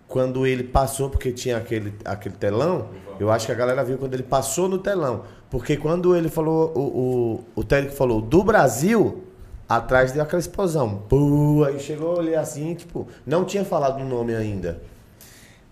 quando 0.07 0.45
ele 0.45 0.63
passou, 0.63 1.09
porque 1.09 1.31
tinha 1.31 1.57
aquele, 1.57 1.93
aquele 2.03 2.35
telão. 2.35 2.89
Eu 3.19 3.31
acho 3.31 3.45
que 3.45 3.51
a 3.51 3.55
galera 3.55 3.83
viu 3.83 3.97
quando 3.97 4.13
ele 4.13 4.23
passou 4.23 4.67
no 4.67 4.77
telão. 4.77 5.23
Porque 5.51 5.75
quando 5.75 6.15
ele 6.15 6.29
falou, 6.29 6.71
o, 6.73 6.79
o, 6.79 7.59
o 7.59 7.63
técnico 7.65 7.93
falou 7.93 8.21
do 8.21 8.41
Brasil, 8.41 9.25
atrás 9.67 10.13
deu 10.13 10.23
aquela 10.23 10.39
explosão. 10.39 11.03
Pô, 11.09 11.65
aí 11.67 11.77
chegou 11.77 12.21
ali 12.21 12.33
assim, 12.33 12.73
tipo, 12.73 13.05
não 13.25 13.43
tinha 13.43 13.65
falado 13.65 14.01
o 14.01 14.05
nome 14.07 14.33
ainda. 14.33 14.81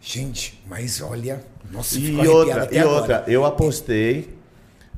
Gente, 0.02 0.62
mas 0.68 1.02
olha. 1.02 1.42
Nossa, 1.72 1.98
E 1.98 2.28
outra, 2.28 2.68
e 2.72 2.78
agora. 2.78 2.96
outra, 2.96 3.24
eu 3.26 3.46
apostei. 3.46 4.38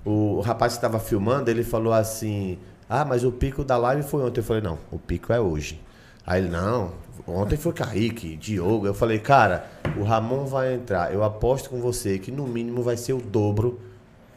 O 0.04 0.40
rapaz 0.42 0.74
que 0.74 0.78
estava 0.80 1.00
filmando, 1.00 1.52
ele 1.52 1.64
falou 1.64 1.94
assim: 1.94 2.58
Ah, 2.90 3.06
mas 3.06 3.24
o 3.24 3.32
pico 3.32 3.64
da 3.64 3.78
live 3.78 4.02
foi 4.02 4.24
ontem. 4.24 4.40
Eu 4.40 4.44
falei: 4.44 4.64
Não, 4.64 4.80
o 4.92 4.98
pico 4.98 5.32
é 5.32 5.40
hoje. 5.40 5.80
Aí 6.26 6.42
ele: 6.42 6.50
Não, 6.50 6.92
ontem 7.28 7.56
foi 7.56 7.72
Kaique, 7.74 8.36
Diogo. 8.36 8.88
Eu 8.88 8.94
falei: 8.96 9.20
Cara, 9.20 9.66
o 10.00 10.04
Ramon 10.04 10.46
vai 10.46 10.74
entrar. 10.74 11.14
Eu 11.14 11.24
aposto 11.24 11.70
com 11.70 11.80
você 11.80 12.18
que 12.18 12.32
no 12.32 12.48
mínimo 12.48 12.82
vai 12.82 12.98
ser 12.98 13.14
o 13.14 13.22
dobro 13.22 13.80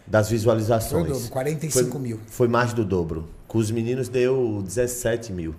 das 0.06 0.28
visualizações. 0.28 1.06
Foi 1.06 1.10
o 1.10 1.14
dobro, 1.14 1.28
45 1.30 1.90
Foi- 1.90 2.00
mil. 2.00 2.20
Foi 2.26 2.48
mais 2.48 2.72
do 2.72 2.84
dobro. 2.84 3.28
Com 3.48 3.58
os 3.58 3.70
meninos 3.70 4.08
deu 4.08 4.62
17 4.64 5.32
mil. 5.32 5.54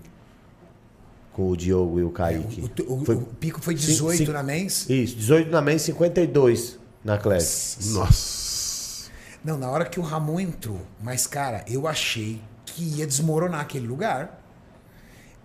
Com 1.33 1.49
o 1.49 1.57
Diogo 1.57 1.99
e 1.99 2.03
o 2.03 2.11
Kaique. 2.11 2.61
O, 2.87 2.93
o- 3.01 3.05
Foi- 3.05 3.15
o 3.15 3.21
pico 3.21 3.61
foi 3.61 3.75
Sim, 3.77 3.87
18 3.87 4.25
sim. 4.25 4.31
na 4.31 4.43
mens. 4.43 4.89
Isso, 4.89 5.15
18 5.17 5.49
na 5.51 5.61
mens, 5.61 5.81
52 5.81 6.77
na 7.03 7.17
classe. 7.17 7.89
Nossa. 7.93 9.09
Não, 9.43 9.57
na 9.57 9.69
hora 9.69 9.85
que 9.85 9.99
o 9.99 10.03
Ramon 10.03 10.39
entrou. 10.39 10.79
Mas, 11.01 11.27
cara, 11.27 11.63
eu 11.67 11.87
achei 11.87 12.41
que 12.65 12.83
ia 12.83 13.05
desmoronar 13.05 13.61
aquele 13.61 13.85
lugar. 13.85 14.41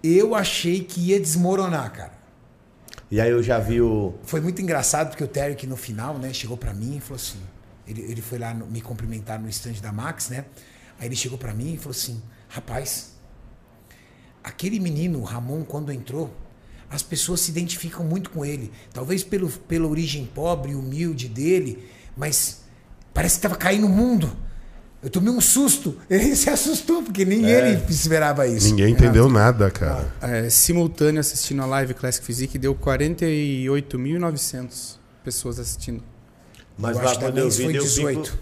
Eu 0.02 0.34
achei 0.34 0.82
que 0.84 1.00
ia 1.08 1.20
desmoronar, 1.20 1.92
cara. 1.92 2.12
E 3.10 3.20
aí 3.20 3.30
eu 3.30 3.42
já 3.42 3.58
vi 3.58 3.80
o. 3.82 4.14
Foi 4.22 4.40
muito 4.40 4.62
engraçado 4.62 5.08
porque 5.10 5.24
o 5.24 5.28
Terry 5.28 5.66
no 5.66 5.76
final, 5.76 6.16
né, 6.18 6.32
chegou 6.32 6.56
pra 6.56 6.72
mim 6.72 6.96
e 6.96 7.00
falou 7.00 7.16
assim, 7.16 7.38
ele, 7.90 8.02
ele 8.02 8.22
foi 8.22 8.38
lá 8.38 8.54
no- 8.54 8.66
me 8.66 8.80
cumprimentar 8.80 9.38
no 9.40 9.48
estande 9.48 9.80
da 9.82 9.92
Max, 9.92 10.28
né? 10.30 10.44
Aí 10.98 11.06
ele 11.08 11.16
chegou 11.16 11.36
pra 11.38 11.52
mim 11.54 11.74
e 11.74 11.78
falou 11.78 11.92
assim, 11.92 12.20
rapaz, 12.48 13.12
aquele 14.42 14.80
menino, 14.80 15.20
o 15.20 15.24
Ramon, 15.24 15.62
quando 15.64 15.92
entrou, 15.92 16.34
as 16.90 17.02
pessoas 17.02 17.40
se 17.40 17.50
identificam 17.50 18.04
muito 18.04 18.30
com 18.30 18.42
ele. 18.44 18.72
Talvez 18.92 19.22
pelo, 19.22 19.48
pela 19.48 19.86
origem 19.86 20.26
pobre 20.34 20.72
e 20.72 20.74
humilde 20.74 21.28
dele, 21.28 21.88
mas 22.16 22.62
parece 23.14 23.36
que 23.36 23.42
tava 23.42 23.54
caindo 23.56 23.86
o 23.86 23.90
mundo. 23.90 24.36
Eu 25.02 25.08
tomei 25.08 25.32
um 25.32 25.40
susto. 25.40 25.96
Ele 26.10 26.36
se 26.36 26.50
assustou, 26.50 27.02
porque 27.02 27.24
nem 27.24 27.42
ele 27.46 27.82
esperava 27.88 28.46
isso. 28.46 28.68
Ninguém 28.68 28.92
entendeu 28.92 29.30
nada, 29.30 29.70
cara. 29.70 30.12
É, 30.20 30.50
simultâneo 30.50 31.18
assistindo 31.20 31.62
a 31.62 31.66
live 31.66 31.94
Classic 31.94 32.22
Physique 32.22 32.58
deu 32.58 32.74
48.900 32.74 34.98
pessoas 35.24 35.58
assistindo. 35.58 36.02
Mas 36.80 36.96
eu 36.96 37.02
lá 37.04 37.10
acho 37.10 37.18
que 37.20 37.24
quando 37.26 37.38
eu 37.38 37.50
vi, 37.50 37.64
foi 37.64 37.72
deu 37.72 37.82
18. 37.82 38.22
pico. 38.32 38.38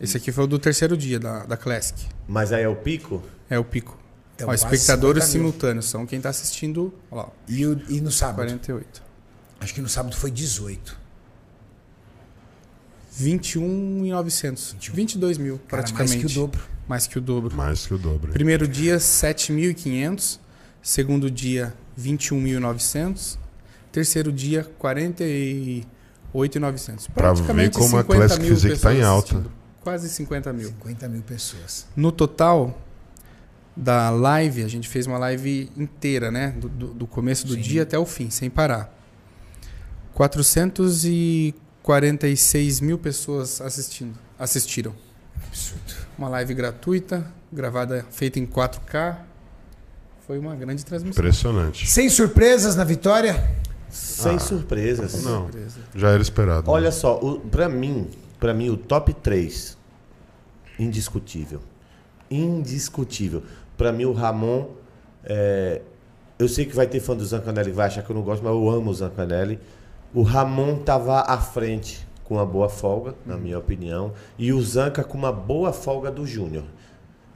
Esse 0.00 0.16
aqui 0.16 0.32
foi 0.32 0.44
o 0.44 0.46
do 0.46 0.58
terceiro 0.58 0.96
dia 0.96 1.18
da, 1.20 1.44
da 1.44 1.56
Classic. 1.56 2.06
Mas 2.28 2.52
aí 2.52 2.62
é 2.62 2.68
o 2.68 2.76
pico? 2.76 3.22
É 3.48 3.58
o 3.58 3.64
pico. 3.64 3.98
Então, 4.34 4.48
Ó, 4.48 4.54
espectadores 4.54 5.24
50 5.24 5.38
mil. 5.38 5.50
simultâneos 5.50 5.84
são 5.86 6.06
quem 6.06 6.16
está 6.18 6.30
assistindo. 6.30 6.94
Ó, 7.10 7.28
E, 7.48 7.66
o- 7.66 7.80
e 7.88 8.00
no 8.00 8.10
sábado? 8.10 8.36
48. 8.36 9.02
Acho 9.60 9.74
que 9.74 9.80
no 9.82 9.88
sábado 9.88 10.16
foi 10.16 10.30
18. 10.30 10.98
21,900. 13.12 14.76
22 14.92 15.36
mil, 15.38 15.58
Cara, 15.68 15.82
praticamente. 15.82 16.16
mais 16.18 16.32
que 16.32 16.38
o 16.38 16.40
dobro. 16.42 16.60
Mais 16.88 17.06
que 17.06 17.18
o 17.18 17.20
dobro. 17.20 17.56
Mais 17.56 17.86
que 17.86 17.94
o 17.94 17.98
dobro. 17.98 18.32
Primeiro 18.32 18.66
dia, 18.66 18.96
7.500. 18.98 20.38
Segundo 20.82 21.30
dia, 21.30 21.74
21.900. 21.98 23.38
Terceiro 23.92 24.32
dia, 24.32 24.64
48.900. 26.34 27.08
Pra 27.12 27.32
ver 27.32 27.36
Praticamente 27.36 27.76
como 27.78 27.96
a 27.96 28.00
50 28.02 28.14
Classic 28.16 28.40
mil 28.42 28.50
Physique 28.54 28.78
tá 28.78 28.94
em 28.94 29.02
alta. 29.02 29.30
assistindo. 29.36 29.50
Quase 29.82 30.08
50 30.10 30.52
mil. 30.52 30.68
50 30.68 31.08
mil 31.08 31.22
pessoas. 31.22 31.86
No 31.96 32.12
total 32.12 32.78
da 33.76 34.10
live, 34.10 34.62
a 34.62 34.68
gente 34.68 34.88
fez 34.88 35.06
uma 35.06 35.16
live 35.18 35.70
inteira, 35.76 36.30
né? 36.30 36.54
Do, 36.58 36.68
do- 36.68 36.94
do 36.94 37.06
começo 37.06 37.46
do 37.46 37.54
Sim. 37.54 37.60
dia 37.60 37.82
até 37.84 37.98
o 37.98 38.04
fim, 38.04 38.28
sem 38.30 38.50
parar. 38.50 38.92
446 40.14 42.80
mil 42.80 42.98
pessoas 42.98 43.60
assistindo, 43.60 44.18
assistiram. 44.38 44.94
Absurdo. 45.46 45.94
Uma 46.18 46.28
live 46.28 46.52
gratuita, 46.54 47.24
gravada, 47.52 48.04
feita 48.10 48.38
em 48.38 48.46
4K. 48.46 49.16
Foi 50.26 50.38
uma 50.38 50.54
grande 50.54 50.84
transmissão. 50.84 51.20
Impressionante. 51.22 51.88
Sem 51.88 52.08
surpresas 52.08 52.76
na 52.76 52.84
vitória? 52.84 53.50
Sem 53.90 54.38
surpresas. 54.38 55.22
Não, 55.24 55.42
Surpresa. 55.42 55.80
já 55.94 56.10
era 56.10 56.22
esperado. 56.22 56.70
Olha 56.70 56.92
só, 56.92 57.18
o, 57.18 57.40
pra 57.40 57.68
mim, 57.68 58.08
para 58.38 58.54
mim 58.54 58.70
o 58.70 58.76
top 58.76 59.12
3 59.12 59.76
indiscutível. 60.78 61.60
Indiscutível. 62.30 63.42
Pra 63.76 63.92
mim 63.92 64.04
o 64.04 64.12
Ramon 64.12 64.68
é, 65.24 65.82
eu 66.38 66.48
sei 66.48 66.64
que 66.64 66.74
vai 66.74 66.86
ter 66.86 67.00
fã 67.00 67.14
do 67.14 67.24
Zancanelli 67.24 67.70
que 67.70 67.76
vai 67.76 67.86
achar 67.86 68.02
que 68.02 68.10
eu 68.10 68.16
não 68.16 68.22
gosto, 68.22 68.42
mas 68.42 68.52
eu 68.52 68.70
amo 68.70 68.90
o 68.90 68.94
Zancanelli. 68.94 69.58
O 70.14 70.22
Ramon 70.22 70.78
tava 70.78 71.20
à 71.20 71.38
frente 71.38 72.06
com 72.24 72.34
uma 72.36 72.46
boa 72.46 72.68
folga, 72.68 73.14
na 73.26 73.36
minha 73.36 73.58
opinião, 73.58 74.12
e 74.38 74.52
o 74.52 74.62
Zanca 74.62 75.04
com 75.04 75.18
uma 75.18 75.32
boa 75.32 75.72
folga 75.72 76.10
do 76.10 76.26
Júnior. 76.26 76.64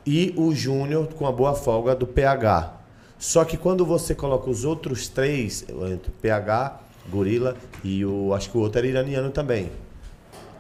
E 0.07 0.33
o 0.37 0.55
Júnior 0.55 1.07
com 1.09 1.25
uma 1.25 1.33
boa 1.33 1.55
folga 1.55 1.95
do 1.95 2.07
PH. 2.07 2.81
Só 3.25 3.43
que 3.43 3.57
quando 3.57 3.87
você 3.87 4.15
coloca 4.15 4.51
os 4.51 4.67
outros 4.67 5.09
três, 5.09 5.65
entre 5.91 6.13
PH, 6.21 6.79
Gorila 7.11 7.57
e 7.83 8.05
o 8.05 8.35
acho 8.35 8.51
que 8.51 8.59
o 8.59 8.61
outro 8.61 8.79
era 8.81 8.87
iraniano 8.87 9.31
também. 9.31 9.73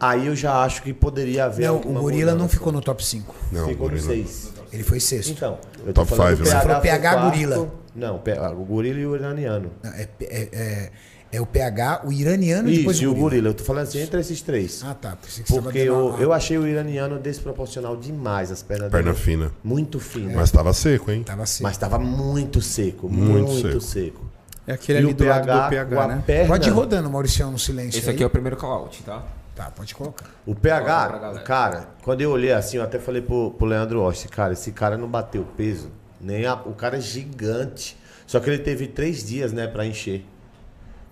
Aí 0.00 0.28
eu 0.28 0.34
já 0.34 0.62
acho 0.64 0.82
que 0.82 0.90
poderia 0.94 1.44
haver 1.44 1.68
Não, 1.68 1.76
o 1.76 1.80
Gorila 1.80 2.30
não 2.32 2.38
mudança. 2.38 2.56
ficou 2.56 2.72
no 2.72 2.80
top 2.80 3.04
5. 3.04 3.34
Não, 3.52 3.68
ficou 3.68 3.90
no 3.90 3.96
Gorila. 3.96 4.14
6. 4.14 4.52
Ele 4.72 4.82
foi 4.82 4.98
sexto. 4.98 5.32
Então, 5.32 5.58
eu 5.86 5.92
tô 5.92 6.00
Top 6.06 6.16
falando 6.16 6.36
five, 6.36 6.42
do 6.42 6.48
né? 6.48 6.56
Você 6.56 6.62
falou 6.62 6.80
foi 6.80 6.90
PH 6.90 7.10
quarto. 7.12 7.24
Gorila. 7.30 7.72
Não, 7.94 8.16
o 8.16 8.64
Gorila 8.64 8.98
e 8.98 9.06
o 9.06 9.14
iraniano. 9.14 9.70
Não, 9.82 9.90
É, 9.92 10.08
é- 10.22 10.48
é- 10.50 10.90
é 11.34 11.40
o 11.40 11.46
PH, 11.46 12.02
o 12.04 12.12
iraniano 12.12 12.68
e 12.68 12.78
depois 12.78 12.96
Isso, 12.96 13.04
e 13.04 13.06
o 13.06 13.10
o 13.10 13.14
gorila. 13.14 13.28
gorila. 13.30 13.48
Eu 13.48 13.54
tô 13.54 13.64
falando 13.64 13.82
assim, 13.84 14.00
entre 14.00 14.20
esses 14.20 14.40
três. 14.42 14.82
Ah, 14.84 14.94
tá. 14.94 15.16
Porque 15.48 15.78
eu, 15.78 16.10
dando 16.12 16.22
eu 16.22 16.28
uma- 16.30 16.36
achei 16.36 16.56
o 16.58 16.66
iraniano 16.66 17.18
desproporcional 17.18 17.96
demais, 17.96 18.50
as 18.50 18.62
pernas 18.62 18.90
Perna 18.90 19.12
dele. 19.12 19.22
fina. 19.24 19.52
Muito 19.62 19.98
fino. 20.00 20.32
Mas 20.34 20.50
tava 20.50 20.72
seco, 20.72 21.10
hein? 21.10 21.22
Tava 21.22 21.42
assim. 21.42 21.62
Mas 21.62 21.76
tava 21.76 21.98
muito 21.98 22.60
seco, 22.60 23.08
Muito 23.08 23.50
muito, 23.52 23.68
seco. 23.68 23.80
seco. 23.80 24.24
É 24.66 24.72
aquele 24.72 24.98
E 24.98 25.02
ali 25.02 25.12
o 25.12 25.14
do 25.14 25.24
lado 25.24 25.44
PH, 25.44 25.54
do 25.58 25.62
com 25.64 25.70
PH, 25.70 26.02
a 26.02 26.08
né? 26.08 26.22
perna, 26.26 26.48
Pode 26.48 26.68
ir 26.68 26.72
rodando, 26.72 27.10
Mauricião, 27.10 27.50
no 27.50 27.58
silêncio. 27.58 27.98
Esse 27.98 28.08
aí. 28.08 28.14
aqui 28.14 28.22
é 28.22 28.26
o 28.26 28.30
primeiro 28.30 28.56
call-out, 28.56 29.02
tá? 29.02 29.22
Tá, 29.54 29.70
pode 29.70 29.94
colocar. 29.94 30.26
O 30.46 30.54
PH, 30.54 31.42
cara, 31.44 31.88
quando 32.02 32.20
eu 32.22 32.30
olhei 32.30 32.50
assim, 32.52 32.78
eu 32.78 32.82
até 32.82 32.98
falei 32.98 33.22
pro, 33.22 33.50
pro 33.52 33.66
Leandro 33.66 34.00
Oste, 34.02 34.26
cara, 34.26 34.52
esse 34.54 34.72
cara 34.72 34.96
não 34.96 35.06
bateu 35.06 35.46
peso. 35.56 35.90
Nem 36.20 36.46
a- 36.46 36.54
o 36.54 36.72
cara 36.72 36.96
é 36.96 37.00
gigante. 37.00 37.96
Só 38.26 38.40
que 38.40 38.48
ele 38.48 38.58
teve 38.58 38.86
três 38.88 39.22
dias, 39.22 39.52
né, 39.52 39.66
pra 39.66 39.84
encher. 39.86 40.24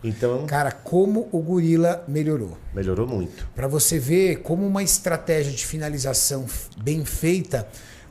Então, 0.05 0.47
Cara, 0.47 0.71
como 0.73 1.29
o 1.31 1.41
gorila 1.41 2.05
melhorou. 2.09 2.57
melhorou 2.75 3.07
muito. 3.07 3.47
Pra 3.55 3.69
você 3.69 3.99
ver 3.99 4.37
como 4.43 4.67
uma 4.67 4.83
estratégia 4.83 5.53
de 5.53 5.65
finalização 5.65 6.45
bem 6.83 7.05
feita 7.05 7.67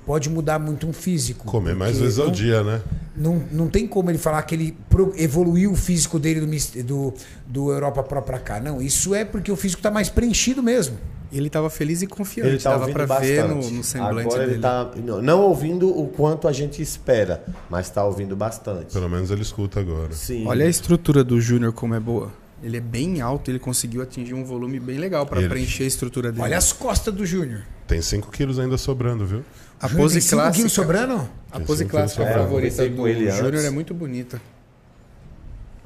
pode 0.05 0.29
mudar 0.29 0.57
muito 0.57 0.87
um 0.87 0.93
físico. 0.93 1.45
Comer 1.45 1.75
mais 1.75 1.97
vezes 1.99 2.17
ao 2.17 2.27
não- 2.27 2.31
dia, 2.33 2.63
né? 2.63 2.81
Não, 3.15 3.43
não 3.51 3.67
tem 3.69 3.87
como 3.87 4.09
ele 4.09 4.17
falar 4.17 4.41
que 4.43 4.55
ele 4.55 4.77
evoluiu 5.17 5.71
o 5.71 5.75
físico 5.75 6.17
dele 6.17 6.39
do, 6.41 6.83
do, 6.83 7.13
do 7.45 7.71
Europa 7.71 8.01
Pro 8.03 8.21
pra 8.21 8.39
cá. 8.39 8.59
Não, 8.59 8.81
isso 8.81 9.13
é 9.13 9.23
porque 9.25 9.51
o 9.51 9.55
físico 9.55 9.81
tá 9.81 9.91
mais 9.91 10.09
preenchido 10.09 10.63
mesmo. 10.63 10.97
Ele 11.31 11.49
tava 11.49 11.69
feliz 11.69 12.01
e 12.01 12.07
confiante. 12.07 12.49
Ele 12.49 12.57
tá 12.59 12.71
Dava 12.71 12.81
ouvindo 12.81 12.93
pra 13.07 13.19
ver 13.19 13.47
no, 13.47 13.55
no 13.71 13.83
semblante 13.83 14.27
Agora 14.27 14.39
dele. 14.41 14.51
ele 14.53 14.61
tá 14.61 14.91
não, 14.97 15.21
não 15.21 15.41
ouvindo 15.43 15.87
o 15.89 16.07
quanto 16.09 16.47
a 16.47 16.51
gente 16.51 16.81
espera, 16.81 17.43
mas 17.69 17.89
tá 17.89 18.03
ouvindo 18.03 18.35
bastante. 18.35 18.91
Pelo 18.93 19.09
menos 19.09 19.31
ele 19.31 19.41
escuta 19.41 19.79
agora. 19.79 20.11
Sim. 20.11 20.45
Olha 20.45 20.65
a 20.65 20.69
estrutura 20.69 21.23
do 21.23 21.39
Júnior 21.39 21.71
como 21.71 21.95
é 21.95 21.99
boa. 21.99 22.31
Ele 22.61 22.77
é 22.77 22.81
bem 22.81 23.21
alto, 23.21 23.49
ele 23.49 23.57
conseguiu 23.59 24.01
atingir 24.01 24.33
um 24.33 24.43
volume 24.43 24.79
bem 24.79 24.97
legal 24.99 25.25
pra 25.25 25.39
Ele- 25.39 25.49
preencher 25.49 25.83
a 25.83 25.87
estrutura 25.87 26.31
dele. 26.31 26.43
Olha 26.43 26.57
as 26.57 26.71
costas 26.73 27.13
do 27.13 27.25
Júnior. 27.25 27.61
Tem 27.87 28.01
5 28.01 28.29
quilos 28.29 28.59
ainda 28.59 28.77
sobrando, 28.77 29.25
viu? 29.25 29.43
a 29.81 29.87
Júnior 29.87 30.03
pose 30.09 30.29
clássica. 30.29 30.51
quilos 30.57 30.71
sobrando? 30.73 31.29
A 31.51 31.57
Tem 31.57 31.65
pose 31.65 31.85
clássica 31.85 32.23
favorita 32.25 32.83
É, 32.83 32.89
conversei 32.89 32.89
do 32.89 33.31
Júnior 33.31 33.65
é 33.65 33.69
muito 33.71 33.93
bonita. 33.95 34.39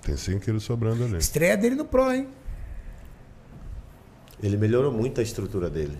Tem 0.01 0.17
5 0.17 0.39
quilos 0.41 0.63
sobrando 0.63 1.05
ali. 1.05 1.17
Estreia 1.17 1.55
dele 1.55 1.75
no 1.75 1.85
Pro, 1.85 2.11
hein? 2.11 2.27
Ele 4.41 4.57
melhorou 4.57 4.91
muito 4.91 5.19
a 5.19 5.23
estrutura 5.23 5.69
dele. 5.69 5.97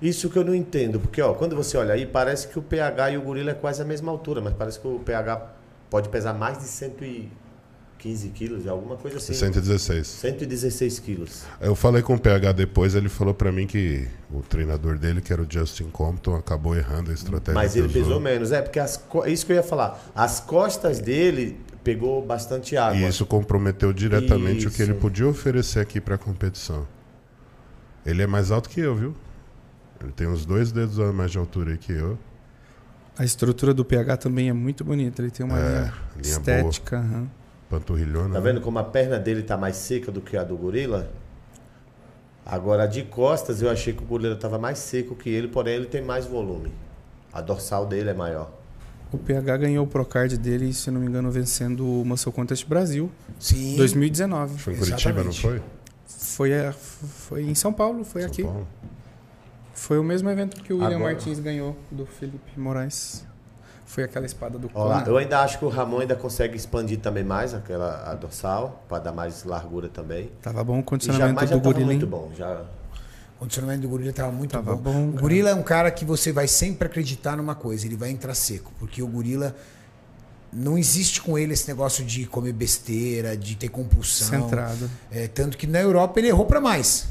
Isso 0.00 0.28
que 0.28 0.38
eu 0.38 0.44
não 0.44 0.54
entendo, 0.54 1.00
porque 1.00 1.22
ó, 1.22 1.32
quando 1.34 1.56
você 1.56 1.76
olha 1.76 1.94
aí, 1.94 2.04
parece 2.04 2.48
que 2.48 2.58
o 2.58 2.62
PH 2.62 3.12
e 3.12 3.16
o 3.16 3.22
gorila 3.22 3.52
é 3.52 3.54
quase 3.54 3.80
a 3.80 3.84
mesma 3.84 4.10
altura, 4.10 4.40
mas 4.40 4.52
parece 4.52 4.78
que 4.78 4.86
o 4.86 4.98
PH 4.98 5.52
pode 5.88 6.08
pesar 6.08 6.34
mais 6.34 6.58
de 6.58 6.64
115 6.64 8.28
quilos, 8.30 8.66
alguma 8.66 8.96
coisa 8.96 9.16
assim. 9.16 9.32
116. 9.32 10.06
116 10.06 10.98
quilos. 10.98 11.44
Eu 11.60 11.74
falei 11.74 12.02
com 12.02 12.14
o 12.16 12.18
PH 12.18 12.52
depois, 12.52 12.94
ele 12.94 13.08
falou 13.08 13.32
pra 13.32 13.50
mim 13.50 13.66
que 13.66 14.06
o 14.30 14.42
treinador 14.42 14.98
dele, 14.98 15.22
que 15.22 15.32
era 15.32 15.40
o 15.40 15.46
Justin 15.48 15.88
Compton, 15.90 16.34
acabou 16.34 16.76
errando 16.76 17.10
a 17.10 17.14
estratégia. 17.14 17.54
Mas 17.54 17.74
ele 17.76 17.88
pesou 17.88 18.20
menos, 18.20 18.52
é, 18.52 18.60
porque 18.60 18.80
as, 18.80 19.02
isso 19.26 19.46
que 19.46 19.52
eu 19.52 19.56
ia 19.56 19.62
falar. 19.62 20.04
As 20.14 20.38
costas 20.40 20.98
dele 20.98 21.58
pegou 21.84 22.24
bastante 22.24 22.76
água. 22.76 22.96
E 22.98 23.06
isso 23.06 23.26
comprometeu 23.26 23.92
diretamente 23.92 24.66
o 24.66 24.70
que 24.70 24.82
ele 24.82 24.92
Isso. 24.92 25.00
podia 25.00 25.28
oferecer 25.28 25.80
aqui 25.80 26.00
pra 26.00 26.16
competição. 26.16 26.86
Ele 28.04 28.22
é 28.22 28.26
mais 28.26 28.50
alto 28.50 28.68
que 28.68 28.80
eu, 28.80 28.96
viu? 28.96 29.14
Ele 30.02 30.10
tem 30.12 30.26
uns 30.26 30.44
dois 30.44 30.72
dedos 30.72 30.98
a 30.98 31.12
mais 31.12 31.30
de 31.30 31.38
altura 31.38 31.72
aí 31.72 31.78
que 31.78 31.92
eu. 31.92 32.18
A 33.16 33.24
estrutura 33.24 33.72
do 33.72 33.84
PH 33.84 34.16
também 34.16 34.48
é 34.48 34.52
muito 34.52 34.82
bonita. 34.84 35.22
Ele 35.22 35.30
tem 35.30 35.46
uma 35.46 35.58
É, 35.58 35.62
linha, 35.62 35.92
linha 36.16 36.22
estética. 36.22 36.98
aham. 36.98 37.28
Panturrilhona. 37.70 38.34
Tá 38.34 38.40
né? 38.40 38.52
vendo 38.52 38.60
como 38.60 38.78
a 38.78 38.84
perna 38.84 39.18
dele 39.18 39.42
tá 39.42 39.56
mais 39.56 39.76
seca 39.76 40.10
do 40.10 40.20
que 40.20 40.36
a 40.36 40.42
do 40.44 40.56
gorila? 40.56 41.10
Agora, 42.44 42.86
de 42.86 43.02
costas, 43.04 43.62
eu 43.62 43.70
achei 43.70 43.92
que 43.94 44.02
o 44.02 44.06
gorila 44.06 44.36
tava 44.36 44.58
mais 44.58 44.78
seco 44.78 45.14
que 45.14 45.30
ele, 45.30 45.48
porém 45.48 45.76
ele 45.76 45.86
tem 45.86 46.02
mais 46.02 46.26
volume. 46.26 46.72
A 47.32 47.40
dorsal 47.40 47.86
dele 47.86 48.10
é 48.10 48.14
maior. 48.14 48.50
O 49.12 49.18
PH 49.18 49.56
ganhou 49.58 49.84
o 49.84 49.88
Procard 49.88 50.36
dele, 50.36 50.72
se 50.72 50.90
não 50.90 51.00
me 51.00 51.06
engano, 51.06 51.30
vencendo 51.30 51.86
o 51.86 52.04
Muscle 52.04 52.32
Contest 52.32 52.66
Brasil, 52.66 53.10
Sim. 53.38 53.76
2019. 53.76 54.58
Foi 54.58 54.72
em 54.72 54.76
Curitiba, 54.76 55.22
não 55.22 55.30
Exatamente. 55.30 55.40
foi? 55.40 55.62
Foi, 56.06 56.66
a- 56.66 56.72
foi 56.72 57.42
em 57.44 57.54
São 57.54 57.72
Paulo, 57.72 58.04
foi 58.04 58.22
São 58.22 58.30
aqui. 58.30 58.42
Paulo. 58.42 58.66
Foi 59.72 59.98
o 59.98 60.04
mesmo 60.04 60.28
evento 60.30 60.62
que 60.62 60.72
o 60.72 60.76
William 60.78 60.96
Agora- 60.96 61.12
Martins 61.14 61.38
ganhou, 61.38 61.76
do 61.90 62.06
Felipe 62.06 62.58
Moraes. 62.58 63.24
Foi 63.86 64.02
aquela 64.02 64.26
espada 64.26 64.58
do 64.58 64.68
Ó 64.74 64.84
lá, 64.86 65.00
Conan. 65.00 65.10
eu 65.12 65.16
ainda 65.18 65.40
acho 65.40 65.58
que 65.58 65.64
o 65.64 65.68
Ramon 65.68 66.00
ainda 66.00 66.16
consegue 66.16 66.56
expandir 66.56 66.98
também 66.98 67.22
mais 67.22 67.54
aquela 67.54 68.10
a 68.10 68.14
dorsal, 68.14 68.84
para 68.88 68.98
dar 68.98 69.12
mais 69.12 69.44
largura 69.44 69.88
também. 69.88 70.30
Tava 70.42 70.64
bom 70.64 70.72
o 70.72 70.76
E 70.76 70.80
já, 70.80 70.84
condicionamento 70.84 71.34
mas 71.40 71.50
já 71.50 71.56
do 71.56 71.78
hein? 71.78 71.84
muito 71.84 72.06
bom. 72.06 72.32
Já, 72.36 72.62
condicionamento 73.44 73.82
do 73.82 73.88
gorila 73.88 74.12
tava 74.12 74.32
muito 74.32 74.50
Tava 74.50 74.74
bom. 74.74 74.92
bom, 74.92 75.08
o 75.10 75.12
gorila 75.20 75.50
é 75.50 75.54
um 75.54 75.62
cara 75.62 75.90
que 75.90 76.04
você 76.04 76.32
vai 76.32 76.48
sempre 76.48 76.88
acreditar 76.88 77.36
numa 77.36 77.54
coisa, 77.54 77.86
ele 77.86 77.96
vai 77.96 78.10
entrar 78.10 78.34
seco, 78.34 78.72
porque 78.78 79.02
o 79.02 79.06
gorila 79.06 79.54
não 80.52 80.78
existe 80.78 81.20
com 81.20 81.36
ele 81.38 81.52
esse 81.52 81.66
negócio 81.68 82.04
de 82.04 82.26
comer 82.26 82.52
besteira, 82.52 83.36
de 83.36 83.56
ter 83.56 83.68
compulsão. 83.68 84.42
Centrado. 84.42 84.90
É, 85.10 85.26
tanto 85.26 85.58
que 85.58 85.66
na 85.66 85.80
Europa 85.80 86.18
ele 86.20 86.28
errou 86.28 86.46
pra 86.46 86.60
mais. 86.60 87.06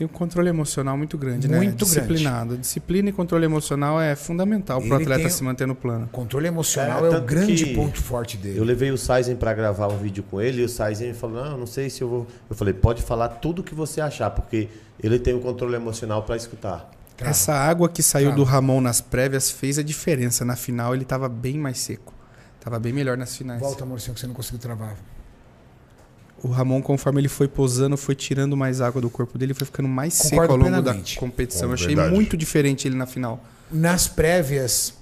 Tem 0.00 0.06
um 0.06 0.08
controle 0.08 0.48
emocional 0.48 0.96
muito 0.96 1.18
grande, 1.18 1.46
né? 1.46 1.58
Muito 1.58 1.84
grande. 1.84 1.84
Disciplinado. 1.84 2.56
Disciplina 2.56 3.10
e 3.10 3.12
controle 3.12 3.44
emocional 3.44 4.00
é 4.00 4.16
fundamental 4.16 4.80
para 4.80 4.92
o 4.92 4.94
atleta 4.94 5.28
se 5.28 5.44
manter 5.44 5.66
no 5.66 5.74
plano. 5.74 6.06
O 6.06 6.08
controle 6.08 6.46
emocional 6.46 7.04
É, 7.04 7.12
é, 7.12 7.18
o 7.18 7.20
grande 7.20 7.66
ponto 7.74 8.00
forte 8.00 8.38
dele. 8.38 8.58
eu 8.58 8.64
levei 8.64 8.90
o 8.90 8.96
Saizen 8.96 9.36
para 9.36 9.52
gravar 9.52 9.88
um 9.88 9.98
vídeo 9.98 10.22
com 10.22 10.40
ele 10.40 10.62
e 10.62 10.64
o 10.64 10.70
Saizen 10.70 11.12
falou: 11.12 11.44
Não, 11.44 11.58
não 11.58 11.66
sei 11.66 11.90
se 11.90 12.00
eu 12.00 12.08
vou. 12.08 12.26
Eu 12.48 12.56
falei: 12.56 12.72
Pode 12.72 13.02
falar 13.02 13.28
tudo 13.28 13.62
que 13.62 13.74
você 13.74 14.00
achar, 14.00 14.30
porque 14.30 14.70
ele 15.02 15.18
tem 15.18 15.34
o 15.34 15.40
controle 15.40 15.76
emocional 15.76 16.22
para 16.22 16.34
escutar. 16.34 16.90
Crava. 17.14 17.32
Essa 17.32 17.52
água 17.52 17.86
que 17.86 18.02
saiu 18.02 18.28
Crava. 18.28 18.36
do 18.38 18.44
Ramon 18.44 18.80
nas 18.80 19.02
prévias 19.02 19.50
fez 19.50 19.78
a 19.78 19.82
diferença. 19.82 20.46
Na 20.46 20.56
final 20.56 20.94
ele 20.94 21.04
tava 21.04 21.28
bem 21.28 21.58
mais 21.58 21.78
seco. 21.78 22.14
Tava 22.58 22.80
bem 22.80 22.94
melhor 22.94 23.18
nas 23.18 23.36
finais. 23.36 23.60
Volta, 23.60 23.84
Maurício, 23.84 24.14
que 24.14 24.20
você 24.20 24.26
não 24.26 24.32
conseguiu 24.32 24.60
travar. 24.60 24.96
O 26.42 26.48
Ramon, 26.48 26.80
conforme 26.80 27.20
ele 27.20 27.28
foi 27.28 27.46
posando, 27.46 27.96
foi 27.96 28.14
tirando 28.14 28.56
mais 28.56 28.80
água 28.80 29.00
do 29.00 29.10
corpo 29.10 29.36
dele, 29.36 29.52
foi 29.52 29.66
ficando 29.66 29.88
mais 29.88 30.16
Concordo 30.16 30.40
seco 30.40 30.52
ao 30.52 30.58
longo 30.58 30.70
plenamente. 30.82 31.14
da 31.14 31.20
competição. 31.20 31.64
É 31.64 31.70
Eu 31.70 31.74
achei 31.74 31.86
verdade. 31.88 32.14
muito 32.14 32.36
diferente 32.36 32.88
ele 32.88 32.96
na 32.96 33.06
final. 33.06 33.44
Nas 33.70 34.08
prévias, 34.08 34.94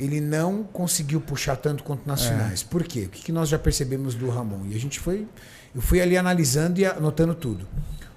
ele 0.00 0.20
não 0.20 0.62
conseguiu 0.64 1.20
puxar 1.20 1.56
tanto 1.56 1.84
quanto 1.84 2.06
nas 2.06 2.24
finais. 2.24 2.62
Por 2.62 2.82
quê? 2.84 3.02
O 3.04 3.08
que, 3.10 3.22
que 3.24 3.32
nós 3.32 3.48
já 3.48 3.58
percebemos 3.58 4.14
do 4.14 4.28
Ramon? 4.30 4.66
E 4.70 4.74
a 4.74 4.80
gente 4.80 4.98
foi. 4.98 5.26
Eu 5.74 5.82
fui 5.82 6.00
ali 6.00 6.16
analisando 6.16 6.80
e 6.80 6.86
anotando 6.86 7.34
tudo. 7.34 7.66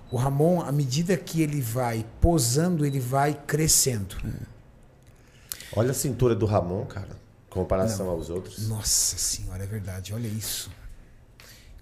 O 0.09 0.15
Ramon, 0.17 0.61
à 0.61 0.71
medida 0.71 1.15
que 1.17 1.41
ele 1.41 1.61
vai 1.61 2.05
posando, 2.21 2.85
ele 2.85 2.99
vai 2.99 3.37
crescendo. 3.45 4.15
Olha 5.75 5.91
a 5.91 5.93
cintura 5.93 6.33
do 6.33 6.45
Ramon, 6.45 6.85
cara. 6.85 7.09
Em 7.47 7.51
comparação 7.53 8.09
aos 8.09 8.29
outros. 8.29 8.67
Nossa 8.67 9.17
senhora, 9.17 9.63
é 9.63 9.67
verdade. 9.67 10.13
Olha 10.13 10.27
isso. 10.27 10.71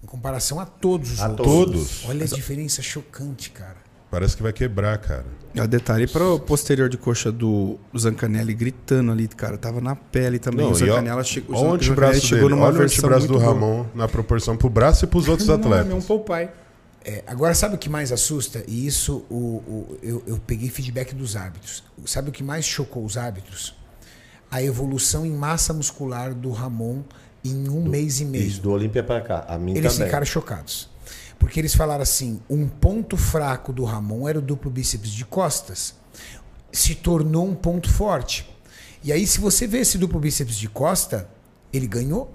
Em 0.02 0.06
comparação 0.06 0.60
a 0.60 0.64
todos 0.66 1.12
os 1.12 1.20
A 1.20 1.28
outros. 1.28 1.46
Todos. 1.46 2.04
Olha 2.08 2.24
a 2.24 2.28
diferença 2.28 2.80
chocante, 2.82 3.50
cara. 3.50 3.76
Parece 4.10 4.36
que 4.36 4.42
vai 4.42 4.52
quebrar, 4.54 4.96
cara. 4.98 5.26
É 5.54 5.62
o 5.62 5.68
detalhe 5.68 6.06
pro 6.06 6.38
posterior 6.40 6.88
de 6.88 6.96
coxa 6.96 7.30
do 7.30 7.78
Zancanelli 7.98 8.54
gritando 8.54 9.12
ali, 9.12 9.28
cara. 9.28 9.58
Tava 9.58 9.80
na 9.82 9.94
pele 9.94 10.38
também. 10.38 10.64
Não, 10.64 10.72
o 10.72 10.76
e 10.76 10.78
Zancanelli 10.78 11.24
chegou, 11.24 11.56
Olha 11.56 11.64
o 11.66 11.70
Zancanelli 11.72 11.84
antebraço 11.90 12.20
chegou 12.26 12.48
dele. 12.48 12.54
numa 12.54 12.66
Olha 12.68 12.78
o 12.78 12.82
antebraço 12.82 13.26
do 13.26 13.32
muito 13.34 13.44
boa. 13.44 13.54
Ramon 13.54 13.86
na 13.94 14.08
proporção 14.08 14.56
pro 14.56 14.70
braço 14.70 15.04
e 15.04 15.08
pros 15.08 15.28
outros 15.28 15.48
Não, 15.48 15.56
atletas. 15.56 15.90
É 15.90 15.94
um 15.94 16.00
Popeye. 16.00 16.48
É, 17.04 17.22
agora, 17.26 17.54
sabe 17.54 17.74
o 17.74 17.78
que 17.78 17.88
mais 17.90 18.10
assusta? 18.12 18.64
E 18.66 18.86
isso 18.86 19.24
o, 19.30 19.34
o- 19.34 19.98
eu, 20.02 20.22
eu 20.26 20.38
peguei 20.46 20.68
feedback 20.70 21.14
dos 21.14 21.36
árbitros. 21.36 21.82
Sabe 22.06 22.30
o 22.30 22.32
que 22.32 22.42
mais 22.42 22.64
chocou 22.64 23.04
os 23.04 23.16
árbitros? 23.18 23.74
A 24.50 24.62
evolução 24.62 25.26
em 25.26 25.32
massa 25.32 25.72
muscular 25.74 26.34
do 26.34 26.50
Ramon 26.50 27.02
em 27.44 27.68
um 27.68 27.82
mês 27.84 28.20
e 28.20 28.24
meio. 28.24 28.46
Isso, 28.46 28.60
do 28.60 28.70
Olímpia 28.70 29.02
pra 29.02 29.20
cá. 29.20 29.44
A 29.48 29.58
mim 29.58 29.76
Eles 29.76 29.92
também. 29.92 30.06
ficaram 30.08 30.26
chocados. 30.26 30.88
Porque 31.38 31.60
eles 31.60 31.74
falaram 31.74 32.02
assim: 32.02 32.40
um 32.50 32.66
ponto 32.68 33.16
fraco 33.16 33.72
do 33.72 33.84
Ramon 33.84 34.28
era 34.28 34.38
o 34.38 34.42
duplo 34.42 34.70
bíceps 34.70 35.10
de 35.10 35.24
costas. 35.24 35.94
Se 36.72 36.94
tornou 36.94 37.46
um 37.46 37.54
ponto 37.54 37.90
forte. 37.90 38.48
E 39.02 39.12
aí, 39.12 39.26
se 39.26 39.40
você 39.40 39.66
vê 39.66 39.78
esse 39.78 39.96
duplo 39.96 40.18
bíceps 40.18 40.56
de 40.56 40.68
costa, 40.68 41.28
ele 41.72 41.86
ganhou. 41.86 42.34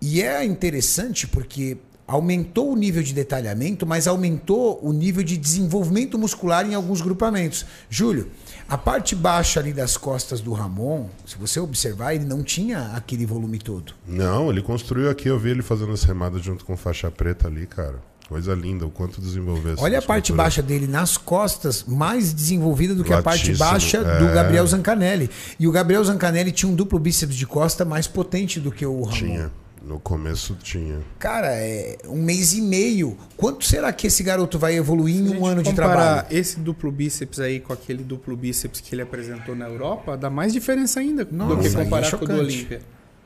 E 0.00 0.20
é 0.22 0.44
interessante 0.44 1.26
porque 1.26 1.78
aumentou 2.06 2.72
o 2.72 2.76
nível 2.76 3.02
de 3.02 3.14
detalhamento, 3.14 3.86
mas 3.86 4.06
aumentou 4.06 4.78
o 4.82 4.92
nível 4.92 5.22
de 5.22 5.36
desenvolvimento 5.36 6.18
muscular 6.18 6.66
em 6.66 6.74
alguns 6.74 7.00
grupamentos. 7.00 7.64
Júlio, 7.88 8.28
a 8.68 8.76
parte 8.76 9.14
baixa 9.14 9.60
ali 9.60 9.72
das 9.72 9.96
costas 9.96 10.40
do 10.40 10.52
Ramon, 10.52 11.08
se 11.26 11.36
você 11.36 11.58
observar, 11.58 12.14
ele 12.14 12.24
não 12.24 12.42
tinha 12.42 12.92
aquele 12.94 13.24
volume 13.24 13.58
todo. 13.58 13.94
Não, 14.06 14.50
ele 14.50 14.62
construiu 14.62 15.08
aqui, 15.08 15.28
eu 15.28 15.38
vi 15.38 15.50
ele 15.50 15.62
fazendo 15.62 15.92
as 15.92 16.02
remadas 16.02 16.42
junto 16.42 16.64
com 16.64 16.76
faixa 16.76 17.10
preta 17.10 17.48
ali, 17.48 17.66
cara. 17.66 18.00
Coisa 18.28 18.54
linda, 18.54 18.86
o 18.86 18.90
quanto 18.90 19.20
desenvolveu 19.20 19.76
Olha 19.78 19.98
a 19.98 20.02
parte 20.02 20.32
baixa 20.32 20.62
dele 20.62 20.86
nas 20.86 21.18
costas, 21.18 21.84
mais 21.86 22.32
desenvolvida 22.32 22.94
do 22.94 23.04
que 23.04 23.12
a 23.12 23.22
parte 23.22 23.50
Latíssimo, 23.50 23.70
baixa 23.70 23.98
é. 23.98 24.18
do 24.18 24.32
Gabriel 24.32 24.66
Zancanelli. 24.66 25.30
E 25.60 25.68
o 25.68 25.72
Gabriel 25.72 26.02
Zancanelli 26.02 26.50
tinha 26.50 26.70
um 26.72 26.74
duplo 26.74 26.98
bíceps 26.98 27.36
de 27.36 27.46
costa 27.46 27.84
mais 27.84 28.06
potente 28.06 28.58
do 28.58 28.72
que 28.72 28.86
o 28.86 29.02
Ramon. 29.02 29.12
Tinha. 29.12 29.52
No 29.86 30.00
começo 30.00 30.56
tinha. 30.62 31.00
Cara, 31.18 31.48
é 31.48 31.98
um 32.06 32.22
mês 32.22 32.54
e 32.54 32.60
meio. 32.62 33.18
Quanto 33.36 33.64
será 33.64 33.92
que 33.92 34.06
esse 34.06 34.22
garoto 34.22 34.58
vai 34.58 34.74
evoluir 34.76 35.16
em 35.16 35.36
um 35.36 35.44
ano 35.44 35.62
de 35.62 35.74
trabalho? 35.74 36.26
esse 36.30 36.58
duplo 36.58 36.90
bíceps 36.90 37.38
aí 37.38 37.60
com 37.60 37.72
aquele 37.72 38.02
duplo 38.02 38.34
bíceps 38.34 38.80
que 38.80 38.94
ele 38.94 39.02
apresentou 39.02 39.54
na 39.54 39.68
Europa, 39.68 40.16
dá 40.16 40.30
mais 40.30 40.52
diferença 40.54 41.00
ainda 41.00 41.24
do 41.24 41.36
Nossa, 41.36 41.60
que 41.60 41.66
aí 41.68 41.74
é 41.74 41.84
comparar 41.84 42.10
com 42.12 42.24
o 42.24 42.28
do. 42.28 42.34
Olímpia. 42.34 42.80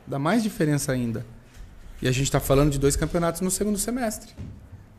Dá 0.05 0.19
mais 0.19 0.43
diferença 0.43 0.91
ainda. 0.91 1.25
E 2.01 2.07
a 2.07 2.11
gente 2.11 2.29
tá 2.29 2.39
falando 2.39 2.71
de 2.71 2.79
dois 2.79 2.95
campeonatos 2.95 3.39
no 3.41 3.49
segundo 3.49 3.77
semestre. 3.77 4.31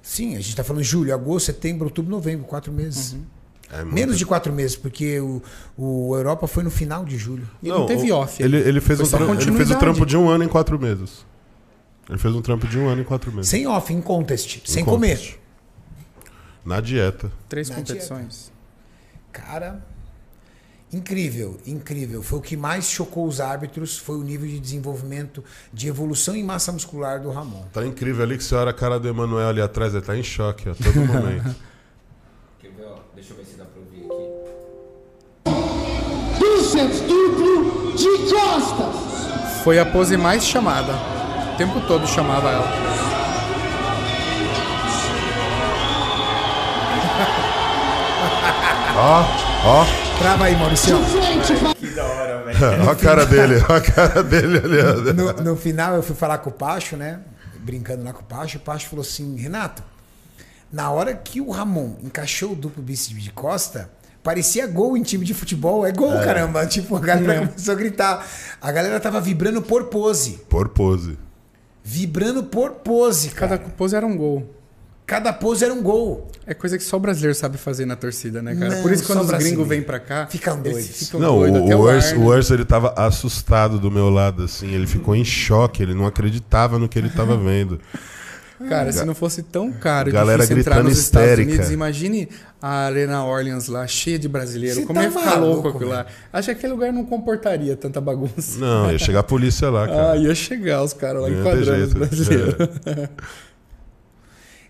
Sim, 0.02 0.36
a 0.36 0.40
gente 0.40 0.56
tá 0.56 0.64
falando 0.64 0.82
julho, 0.82 1.12
agosto, 1.12 1.46
setembro, 1.46 1.84
outubro, 1.86 2.10
novembro, 2.10 2.46
quatro 2.46 2.72
meses. 2.72 3.16
É 3.70 3.82
muito- 3.82 3.94
Menos 3.94 4.18
de 4.18 4.24
quatro 4.26 4.52
meses, 4.52 4.76
porque 4.76 5.20
o, 5.20 5.42
o 5.76 6.16
Europa 6.16 6.46
foi 6.46 6.64
no 6.64 6.70
final 6.70 7.04
de 7.04 7.16
julho. 7.16 7.48
E 7.62 7.68
não, 7.68 7.86
teve 7.86 8.10
off. 8.10 8.42
Ele, 8.42 8.56
ele, 8.56 8.80
fez 8.80 8.98
um 8.98 9.34
ele 9.34 9.52
fez 9.52 9.70
o 9.70 9.78
trampo 9.78 10.06
de 10.06 10.16
um 10.16 10.28
ano 10.28 10.42
em 10.42 10.48
quatro 10.48 10.78
meses. 10.78 11.24
Ele 12.10 12.18
fez 12.18 12.34
um 12.34 12.42
trampo 12.42 12.66
de 12.66 12.76
um 12.76 12.88
ano 12.88 13.02
em 13.02 13.04
quatro 13.04 13.30
meses. 13.32 13.48
Sem 13.48 13.68
off, 13.68 13.92
em 13.94 14.00
contest, 14.02 14.56
Em 14.56 14.62
sem 14.66 14.84
contest. 14.84 15.34
comer. 15.34 15.40
Na 16.64 16.80
dieta. 16.80 17.30
Três 17.48 17.68
Na 17.70 17.76
competições. 17.76 18.50
Cara, 19.32 19.80
incrível, 20.92 21.56
incrível. 21.64 22.20
Foi 22.20 22.40
o 22.40 22.42
que 22.42 22.56
mais 22.56 22.90
chocou 22.90 23.28
os 23.28 23.40
árbitros, 23.40 23.96
foi 23.96 24.16
o 24.16 24.24
nível 24.24 24.48
de 24.48 24.58
desenvolvimento, 24.58 25.44
de 25.72 25.86
evolução 25.86 26.34
em 26.34 26.42
massa 26.42 26.72
muscular 26.72 27.20
do 27.22 27.30
Ramon. 27.30 27.62
Tá 27.72 27.86
incrível 27.86 28.24
ali 28.24 28.36
que 28.36 28.42
você 28.42 28.56
olha 28.56 28.70
a 28.70 28.74
cara 28.74 28.98
do 28.98 29.06
Emanuel 29.08 29.48
ali 29.48 29.60
atrás, 29.62 29.94
ele 29.94 30.02
tá 30.04 30.16
em 30.16 30.22
choque 30.24 30.68
a 30.68 30.74
todo 30.74 30.96
momento. 31.06 31.54
Quer 32.58 32.72
ver, 32.72 32.86
ó? 32.86 32.98
Deixa 33.14 33.32
eu 33.32 33.36
ver 33.36 33.44
se 33.44 33.54
dá 33.56 33.64
pra 33.64 33.80
ouvir 33.80 34.04
aqui. 34.04 34.28
Bíceps 36.40 37.00
duplo 37.02 37.92
de 37.96 38.08
costas. 38.34 39.62
Foi 39.62 39.78
a 39.78 39.86
pose 39.86 40.16
mais 40.16 40.44
chamada. 40.44 41.19
O 41.60 41.62
tempo 41.62 41.78
todo 41.86 42.06
chamava 42.06 42.48
ela. 42.48 42.72
ó, 48.96 49.24
ó, 49.66 50.18
Trava 50.18 50.46
aí, 50.46 50.56
Maurício. 50.56 50.96
De 50.96 51.04
frente 51.04 51.52
para 51.56 52.86
ó 52.86 52.90
a 52.92 52.96
cara 52.96 53.26
dele, 53.26 53.62
ó 53.68 53.74
a 53.74 53.80
cara 53.82 54.22
dele 54.22 54.56
ali. 54.56 54.78
ó. 54.80 55.12
No, 55.12 55.32
no 55.50 55.54
final 55.56 55.96
eu 55.96 56.02
fui 56.02 56.16
falar 56.16 56.38
com 56.38 56.48
o 56.48 56.52
Pacho, 56.54 56.96
né? 56.96 57.20
Brincando 57.58 58.04
lá 58.04 58.14
com 58.14 58.22
o 58.22 58.24
Pacho, 58.24 58.56
o 58.56 58.60
Pacho 58.62 58.88
falou 58.88 59.02
assim, 59.02 59.36
Renato, 59.36 59.82
na 60.72 60.90
hora 60.90 61.12
que 61.12 61.42
o 61.42 61.50
Ramon 61.50 61.96
encaixou 62.02 62.52
o 62.52 62.56
duplo 62.56 62.82
bíceps 62.82 63.22
de 63.22 63.32
costa, 63.32 63.90
parecia 64.22 64.66
gol 64.66 64.96
em 64.96 65.02
time 65.02 65.26
de 65.26 65.34
futebol. 65.34 65.86
É 65.86 65.92
gol, 65.92 66.12
caramba. 66.20 66.64
Tipo, 66.66 66.96
a 66.96 67.00
galera 67.00 67.46
começou 67.48 67.74
a 67.74 67.76
gritar. 67.76 68.26
A 68.62 68.72
galera 68.72 68.98
tava 68.98 69.20
vibrando 69.20 69.60
por 69.60 69.84
pose. 69.88 70.42
Por 70.48 70.70
pose. 70.70 71.18
Vibrando 71.82 72.44
por 72.44 72.70
pose, 72.72 73.30
Cada 73.30 73.58
cara. 73.58 73.70
pose 73.76 73.96
era 73.96 74.06
um 74.06 74.16
gol. 74.16 74.54
Cada 75.06 75.32
pose 75.32 75.64
era 75.64 75.74
um 75.74 75.82
gol. 75.82 76.28
É 76.46 76.54
coisa 76.54 76.78
que 76.78 76.84
só 76.84 76.96
o 76.96 77.00
brasileiro 77.00 77.34
sabe 77.36 77.58
fazer 77.58 77.84
na 77.84 77.96
torcida, 77.96 78.40
né, 78.40 78.54
cara? 78.54 78.76
Não, 78.76 78.82
Por 78.82 78.92
isso 78.92 79.02
que 79.02 79.08
quando 79.08 79.22
os 79.22 79.26
brasileiro. 79.26 79.56
gringos 79.56 79.68
vêm 79.68 79.82
pra 79.82 79.98
cá, 79.98 80.26
Ficam 80.28 80.60
eles 80.60 80.72
doidos. 80.72 80.98
ficam 80.98 81.20
Não, 81.20 81.38
doidos. 81.40 81.62
Até 81.62 81.74
o, 81.76 81.80
Urso, 81.80 82.16
o 82.16 82.24
Urso, 82.26 82.54
ele 82.54 82.64
tava 82.64 82.94
assustado 82.96 83.80
do 83.80 83.90
meu 83.90 84.08
lado, 84.08 84.44
assim. 84.44 84.70
Ele 84.72 84.86
ficou 84.86 85.16
em 85.16 85.24
choque, 85.24 85.82
ele 85.82 85.94
não 85.94 86.06
acreditava 86.06 86.78
no 86.78 86.88
que 86.88 86.96
ele 86.96 87.08
tava 87.10 87.36
vendo. 87.36 87.80
Cara, 88.68 88.92
se 88.92 89.04
não 89.04 89.14
fosse 89.14 89.42
tão 89.42 89.72
caro 89.72 90.10
e 90.10 90.12
Galera 90.12 90.42
difícil 90.42 90.60
entrar 90.60 90.82
nos 90.82 90.98
Estados 90.98 91.28
histérica. 91.30 91.52
Unidos, 91.52 91.70
imagine 91.70 92.28
a 92.60 92.86
Arena 92.86 93.24
Orleans 93.24 93.68
lá, 93.68 93.86
cheia 93.86 94.18
de 94.18 94.28
brasileiro. 94.28 94.80
Você 94.80 94.86
Como 94.86 94.98
tá 94.98 95.04
ia 95.04 95.10
ficar 95.10 95.24
maluco, 95.24 95.46
louco 95.62 95.68
aquilo 95.68 95.90
lá? 95.90 96.02
velho. 96.02 96.14
Acho 96.32 96.46
que 96.46 96.52
aquele 96.52 96.72
lugar 96.74 96.92
não 96.92 97.04
comportaria 97.04 97.74
tanta 97.76 98.00
bagunça. 98.00 98.58
Não, 98.58 98.92
ia 98.92 98.98
chegar 98.98 99.20
a 99.20 99.22
polícia 99.22 99.70
lá, 99.70 99.86
cara. 99.88 100.12
Ah, 100.12 100.16
ia 100.16 100.34
chegar 100.34 100.82
os 100.82 100.92
caras 100.92 101.22
lá 101.22 101.28
Não 101.30 101.40
enquadrando 101.40 101.84
os 101.84 101.92
brasileiros. 101.94 102.54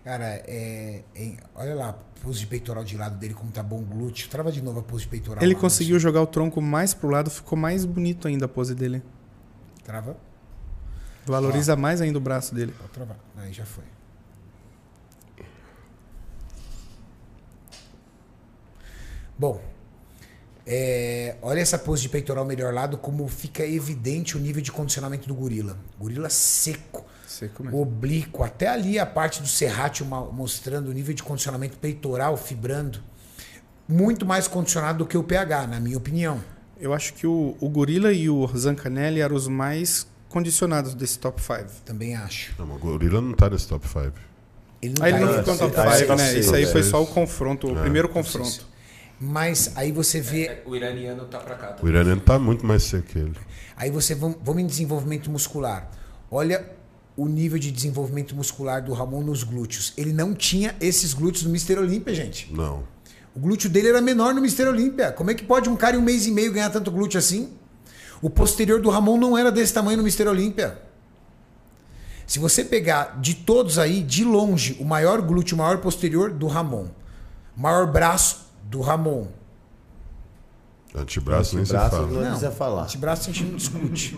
Cara, 0.03 0.25
é, 0.47 1.03
é- 1.15 1.33
olha 1.53 1.75
lá, 1.75 1.95
pose 2.23 2.39
de 2.39 2.47
peitoral 2.47 2.83
de 2.83 2.97
lado 2.97 3.17
dele, 3.19 3.33
como 3.35 3.51
tá 3.51 3.61
bom 3.61 3.79
o 3.79 3.81
glúteo. 3.83 4.27
Trava 4.29 4.51
de 4.51 4.61
novo 4.61 4.79
a 4.79 4.83
pose 4.83 5.03
de 5.03 5.09
peitoral. 5.09 5.43
Ele 5.43 5.53
lá, 5.53 5.59
conseguiu 5.59 5.99
jogar 5.99 6.21
o 6.21 6.25
tronco 6.27 6.59
mais 6.59 6.93
pro 6.93 7.07
lado, 7.09 7.29
ficou 7.29 7.57
mais 7.57 7.85
bonito 7.85 8.27
ainda 8.27 8.45
a 8.45 8.47
pose 8.47 8.73
dele. 8.73 9.03
Trava. 9.83 10.17
Valoriza 11.25 11.75
mais 11.75 12.01
ainda 12.01 12.17
o 12.17 12.21
braço 12.21 12.53
dele. 12.55 12.73
Pode 12.77 12.91
travar. 12.91 13.17
Aí 13.37 13.53
já 13.53 13.65
foi. 13.65 13.83
Bom, 19.37 19.61
é, 20.65 21.35
olha 21.41 21.59
essa 21.59 21.77
pose 21.77 22.03
de 22.03 22.09
peitoral 22.09 22.45
melhor 22.45 22.73
lado, 22.73 22.97
como 22.97 23.27
fica 23.27 23.65
evidente 23.65 24.37
o 24.37 24.39
nível 24.39 24.61
de 24.61 24.71
condicionamento 24.71 25.27
do 25.27 25.33
gorila. 25.33 25.77
Gorila 25.99 26.29
seco, 26.29 27.05
Seco 27.25 27.63
mesmo. 27.63 27.81
oblíquo, 27.81 28.43
até 28.43 28.67
ali 28.67 28.99
a 28.99 29.05
parte 29.05 29.41
do 29.41 29.47
serrátil 29.47 30.05
ma- 30.05 30.25
mostrando 30.25 30.89
o 30.89 30.93
nível 30.93 31.13
de 31.13 31.23
condicionamento 31.23 31.77
peitoral, 31.77 32.37
fibrando. 32.37 32.99
Muito 33.87 34.25
mais 34.25 34.47
condicionado 34.47 34.99
do 34.99 35.05
que 35.07 35.17
o 35.17 35.23
pH, 35.23 35.67
na 35.67 35.79
minha 35.79 35.97
opinião. 35.97 36.39
Eu 36.79 36.93
acho 36.93 37.13
que 37.13 37.25
o, 37.27 37.55
o 37.59 37.67
Gorila 37.69 38.11
e 38.13 38.29
o 38.29 38.47
Zancanelli 38.55 39.21
eram 39.21 39.35
os 39.35 39.47
mais 39.47 40.07
condicionados 40.31 40.95
desse 40.95 41.19
top 41.19 41.41
5. 41.41 41.81
Também 41.85 42.15
acho. 42.15 42.53
Não, 42.57 42.65
mas 42.65 42.77
o 42.77 42.79
gorila 42.79 43.21
não 43.21 43.33
tá 43.33 43.49
nesse 43.49 43.67
top 43.67 43.87
5. 43.87 44.11
Ele 44.81 44.95
não 44.97 45.05
Aí 45.05 45.11
tá 45.11 45.17
ele 45.17 45.25
não 45.25 45.37
ficou 45.37 45.53
no 45.53 45.59
top 45.59 45.79
Aí 45.79 45.99
5, 45.99 46.07
tá 46.07 46.15
né? 46.15 46.39
Isso 46.39 46.55
aí 46.55 46.65
foi 46.65 46.83
só 46.83 47.03
o 47.03 47.07
confronto, 47.07 47.71
o 47.71 47.75
primeiro 47.75 48.09
confronto. 48.09 48.65
Mas 49.19 49.73
aí 49.75 49.91
você 49.91 50.19
vê 50.19 50.45
É, 50.45 50.63
O 50.65 50.75
iraniano 50.75 51.25
tá 51.25 51.37
pra 51.37 51.55
cá. 51.55 51.75
O 51.81 51.87
iraniano 51.87 52.21
tá 52.21 52.39
muito 52.39 52.65
mais 52.65 52.81
seco 52.83 53.03
que 53.03 53.19
ele. 53.19 53.35
Aí 53.77 53.91
você 53.91 54.15
vamos, 54.15 54.37
vamos 54.43 54.63
em 54.63 54.65
desenvolvimento 54.65 55.29
muscular. 55.29 55.91
Olha 56.31 56.65
o 57.15 57.27
nível 57.27 57.59
de 57.59 57.71
desenvolvimento 57.71 58.35
muscular 58.35 58.81
do 58.83 58.93
Ramon 58.93 59.21
nos 59.21 59.43
glúteos. 59.43 59.93
Ele 59.95 60.11
não 60.11 60.33
tinha 60.33 60.75
esses 60.81 61.13
glúteos 61.13 61.43
no 61.43 61.51
Mister 61.51 61.77
Olímpia, 61.77 62.15
gente. 62.15 62.51
Não. 62.51 62.83
O 63.35 63.39
glúteo 63.39 63.69
dele 63.69 63.89
era 63.89 64.01
menor 64.01 64.33
no 64.33 64.41
Mister 64.41 64.67
Olímpia. 64.67 65.11
Como 65.11 65.29
é 65.29 65.35
que 65.35 65.43
pode 65.43 65.69
um 65.69 65.75
cara 65.75 65.95
em 65.95 65.99
um 65.99 66.01
mês 66.01 66.25
e 66.25 66.31
meio 66.31 66.51
ganhar 66.51 66.69
tanto 66.71 66.89
glúteo 66.89 67.19
assim? 67.19 67.53
O 68.21 68.29
posterior 68.29 68.81
do 68.81 68.89
Ramon 68.89 69.17
não 69.17 69.37
era 69.37 69.51
desse 69.51 69.73
tamanho 69.73 69.97
no 69.97 70.03
Mister 70.03 70.27
Olímpia. 70.27 70.81
Se 72.27 72.39
você 72.39 72.63
pegar 72.63 73.19
de 73.19 73.33
todos 73.33 73.77
aí, 73.77 74.01
de 74.01 74.23
longe, 74.23 74.77
o 74.79 74.85
maior 74.85 75.21
glúteo, 75.21 75.55
o 75.55 75.57
maior 75.57 75.79
posterior 75.79 76.31
do 76.31 76.47
Ramon. 76.47 76.87
O 77.57 77.61
maior 77.61 77.87
braço 77.91 78.47
do 78.63 78.79
Ramon. 78.79 79.27
Antebraço 80.95 81.55
nem 81.55 81.65
se 81.65 81.71
Antebraço 81.75 81.95
fala. 81.95 82.07
não 82.11 82.21
precisa 82.21 82.51
falar. 82.51 82.83
Antebraço 82.83 83.29
a 83.29 83.33
gente 83.33 83.43
não 83.45 83.55
discute. 83.57 84.17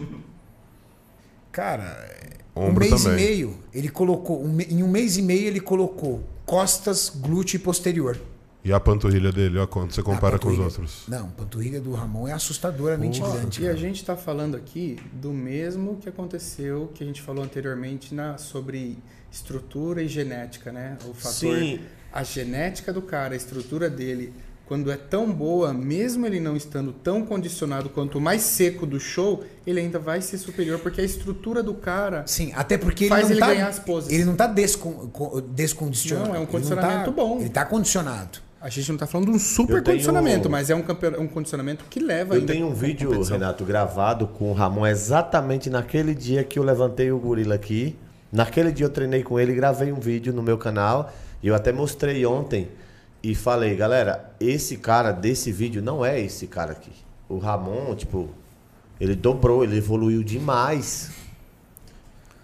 Cara, 1.51 2.07
um 2.55 2.65
Ombro 2.65 2.79
mês 2.87 3.03
também. 3.03 3.23
e 3.23 3.27
meio, 3.27 3.59
ele 3.73 3.89
colocou. 3.89 4.43
um 4.43 4.59
em 4.59 4.83
um 4.83 4.87
mês 4.87 5.17
e 5.17 5.21
meio, 5.21 5.47
ele 5.47 5.59
colocou 5.59 6.23
costas, 6.45 7.09
glúteo 7.09 7.57
e 7.57 7.59
posterior. 7.59 8.19
E 8.63 8.71
a 8.71 8.79
panturrilha 8.79 9.31
dele, 9.31 9.57
ó, 9.59 9.67
quando 9.67 9.91
você 9.91 10.01
compara 10.01 10.39
com 10.39 10.47
os 10.47 10.57
outros. 10.57 11.03
Não, 11.07 11.25
a 11.25 11.31
panturrilha 11.31 11.81
do 11.81 11.91
Ramon 11.93 12.27
é 12.29 12.31
assustadoramente 12.31 13.19
grande. 13.19 13.61
E 13.61 13.65
a 13.65 13.69
cara. 13.69 13.77
gente 13.77 13.97
está 13.97 14.15
falando 14.15 14.55
aqui 14.55 14.97
do 15.11 15.33
mesmo 15.33 15.97
que 15.97 16.07
aconteceu, 16.07 16.89
que 16.95 17.03
a 17.03 17.07
gente 17.07 17.21
falou 17.21 17.43
anteriormente 17.43 18.15
na, 18.15 18.37
sobre 18.37 18.97
estrutura 19.31 20.01
e 20.01 20.07
genética, 20.07 20.71
né? 20.71 20.97
O 21.09 21.13
fator, 21.13 21.57
Sim. 21.57 21.79
a 22.11 22.23
genética 22.23 22.93
do 22.93 23.01
cara, 23.01 23.33
a 23.33 23.37
estrutura 23.37 23.89
dele, 23.89 24.33
quando 24.65 24.89
é 24.89 24.95
tão 24.95 25.29
boa, 25.29 25.73
mesmo 25.73 26.25
ele 26.25 26.39
não 26.39 26.55
estando 26.55 26.93
tão 26.93 27.25
condicionado 27.25 27.89
quanto 27.89 28.17
o 28.17 28.21
mais 28.21 28.43
seco 28.43 28.85
do 28.85 28.97
show, 28.99 29.43
ele 29.67 29.81
ainda 29.81 29.99
vai 29.99 30.21
ser 30.21 30.37
superior, 30.37 30.79
porque 30.79 31.01
a 31.01 31.03
estrutura 31.03 31.61
do 31.61 31.73
cara 31.73 32.23
Sim, 32.25 32.53
até 32.55 32.77
porque 32.77 33.03
ele 33.03 33.09
Faz 33.09 33.23
não 33.25 33.31
ele 33.31 33.39
tá, 33.41 33.47
ganhar 33.47 33.67
as 33.67 33.79
poses. 33.79 34.09
Ele 34.09 34.23
não 34.23 34.35
tá 34.37 34.47
descon, 34.47 35.09
co- 35.11 35.41
descondicionado. 35.41 36.29
Não, 36.29 36.35
é 36.35 36.39
um 36.39 36.43
Ele 36.43 36.51
condicionamento 36.51 37.05
tá- 37.05 37.11
bom. 37.11 37.39
Ele 37.41 37.49
tá 37.49 37.65
condicionado. 37.65 38.39
A 38.63 38.69
gente 38.69 38.87
não 38.87 38.95
está 38.95 39.05
falando 39.05 39.27
de 39.29 39.35
um 39.35 39.39
super 39.39 39.83
tenho- 39.83 39.97
condicionamento, 39.97 40.49
mas 40.49 40.69
é 40.69 40.75
um, 40.75 40.81
campe- 40.81 41.17
um 41.19 41.27
condicionamento 41.27 41.83
que 41.89 41.99
leva 41.99 42.33
Eu 42.35 42.39
ainda 42.39 42.53
tenho 42.53 42.65
um 42.67 42.73
vídeo, 42.73 43.09
competição. 43.09 43.37
Renato, 43.37 43.65
gravado 43.65 44.25
com 44.25 44.49
o 44.51 44.53
Ramon 44.53 44.87
exatamente 44.87 45.69
naquele 45.69 46.15
dia 46.15 46.45
que 46.45 46.57
eu 46.57 46.63
levantei 46.63 47.11
o 47.11 47.19
gorila 47.19 47.55
aqui. 47.55 47.93
Naquele 48.31 48.71
dia 48.71 48.85
eu 48.85 48.89
treinei 48.89 49.21
com 49.21 49.37
ele, 49.37 49.53
gravei 49.53 49.91
um 49.91 49.99
vídeo 49.99 50.31
no 50.31 50.41
meu 50.41 50.57
canal. 50.57 51.11
E 51.43 51.47
eu 51.49 51.55
até 51.55 51.73
mostrei 51.73 52.25
ontem 52.25 52.69
e 53.21 53.35
falei, 53.35 53.75
galera, 53.75 54.31
esse 54.39 54.77
cara 54.77 55.11
desse 55.11 55.51
vídeo 55.51 55.81
não 55.81 56.03
é 56.05 56.17
esse 56.21 56.47
cara 56.47 56.71
aqui. 56.71 56.91
O 57.27 57.39
Ramon, 57.39 57.93
tipo, 57.95 58.29
ele 58.97 59.13
dobrou, 59.13 59.65
ele 59.65 59.75
evoluiu 59.75 60.23
demais. 60.23 61.11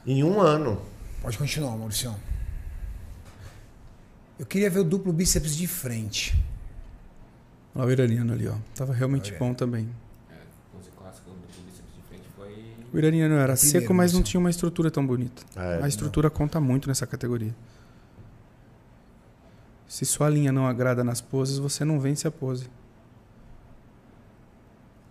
Em 0.06 0.22
um 0.22 0.42
ano. 0.42 0.82
Pode 1.22 1.38
continuar, 1.38 1.78
Maurício. 1.78 2.14
Eu 4.40 4.46
queria 4.46 4.70
ver 4.70 4.80
o 4.80 4.84
duplo 4.86 5.12
bíceps 5.12 5.56
de 5.56 5.68
frente. 5.68 6.34
Olha 7.76 7.88
o 7.88 7.92
iraniano 7.92 8.34
ali, 8.34 8.48
ó. 8.48 8.56
Tava 8.74 8.94
realmente 8.94 9.34
bom 9.34 9.54
também. 9.54 9.90
Pose 10.74 10.90
clássica 10.98 11.30
do 11.30 11.36
bíceps 11.36 11.94
de 11.94 12.02
frente 12.08 12.24
foi. 12.38 12.74
O 12.94 12.98
iraniano 12.98 13.36
era 13.36 13.54
Primeiro, 13.56 13.80
seco, 13.82 13.94
mas 13.94 14.14
não 14.14 14.20
Wilson. 14.20 14.32
tinha 14.32 14.40
uma 14.40 14.50
estrutura 14.50 14.90
tão 14.90 15.06
bonita. 15.06 15.44
É, 15.56 15.84
a 15.84 15.88
estrutura 15.88 16.30
conta 16.30 16.60
muito 16.62 16.88
nessa 16.88 17.06
categoria. 17.06 17.54
Se 19.88 20.06
sua 20.06 20.30
linha 20.30 20.52
não 20.52 20.66
agrada 20.68 21.04
nas 21.04 21.20
poses, 21.20 21.58
você 21.58 21.84
não 21.84 22.00
vence 22.00 22.28
a 22.28 22.32
pose. 22.32 22.70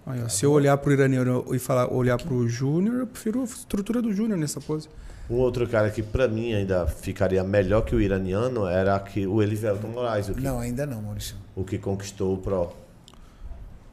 Aí, 0.06 0.22
ó, 0.22 0.28
se 0.28 0.46
eu 0.46 0.52
olhar 0.52 0.76
pro 0.78 0.90
iraniano 0.92 1.44
e 1.54 1.58
falar, 1.58 1.92
olhar 1.92 2.16
pro 2.16 2.48
júnior, 2.48 3.00
eu 3.00 3.06
prefiro 3.06 3.42
a 3.42 3.44
estrutura 3.44 4.00
do 4.00 4.10
júnior 4.10 4.38
nessa 4.38 4.58
pose. 4.58 4.88
Um 5.30 5.36
outro 5.36 5.68
cara 5.68 5.90
que 5.90 6.02
pra 6.02 6.26
mim 6.26 6.54
ainda 6.54 6.86
ficaria 6.86 7.44
melhor 7.44 7.82
que 7.82 7.94
o 7.94 8.00
iraniano 8.00 8.66
era 8.66 8.98
que 8.98 9.26
o 9.26 9.42
Elivelton 9.42 9.88
Moraes, 9.88 10.28
o 10.30 10.34
que, 10.34 10.40
Não, 10.40 10.58
ainda 10.58 10.86
não, 10.86 11.02
Maurício. 11.02 11.36
o 11.54 11.64
que 11.64 11.76
conquistou 11.78 12.34
o 12.34 12.38
Pro. 12.38 12.72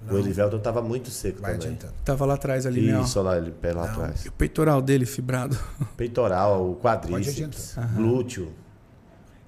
O 0.09 0.17
Elivelton 0.17 0.59
tava 0.59 0.81
muito 0.81 1.09
seco 1.09 1.41
Vai 1.41 1.53
também. 1.53 1.67
adiantando. 1.67 1.93
Tava 2.05 2.25
lá 2.25 2.35
atrás 2.35 2.65
ali, 2.65 2.91
né? 2.91 3.01
Isso, 3.01 3.19
olha 3.19 3.29
lá, 3.31 3.37
ele 3.37 3.51
pé 3.51 3.73
lá 3.73 3.83
Não. 3.85 3.91
atrás. 3.91 4.23
E 4.25 4.29
o 4.29 4.31
peitoral 4.31 4.81
dele 4.81 5.05
fibrado. 5.05 5.57
Peitoral, 5.97 6.69
o 6.71 6.75
quadríceps, 6.75 7.75
glúteo. 7.95 8.53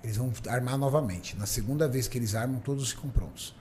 Eles 0.03 0.17
vão 0.17 0.31
armar 0.47 0.77
novamente. 0.77 1.37
Na 1.37 1.45
segunda 1.45 1.87
vez 1.87 2.07
que 2.07 2.17
eles 2.17 2.33
armam, 2.33 2.59
todos 2.59 2.89
ficam 2.91 3.09
prontos. 3.09 3.53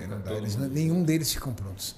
É, 0.00 0.06
não 0.06 0.20
dá, 0.20 0.32
eles 0.34 0.56
não- 0.56 0.68
nenhum 0.68 1.02
deles 1.02 1.32
ficam 1.32 1.52
prontos. 1.54 1.94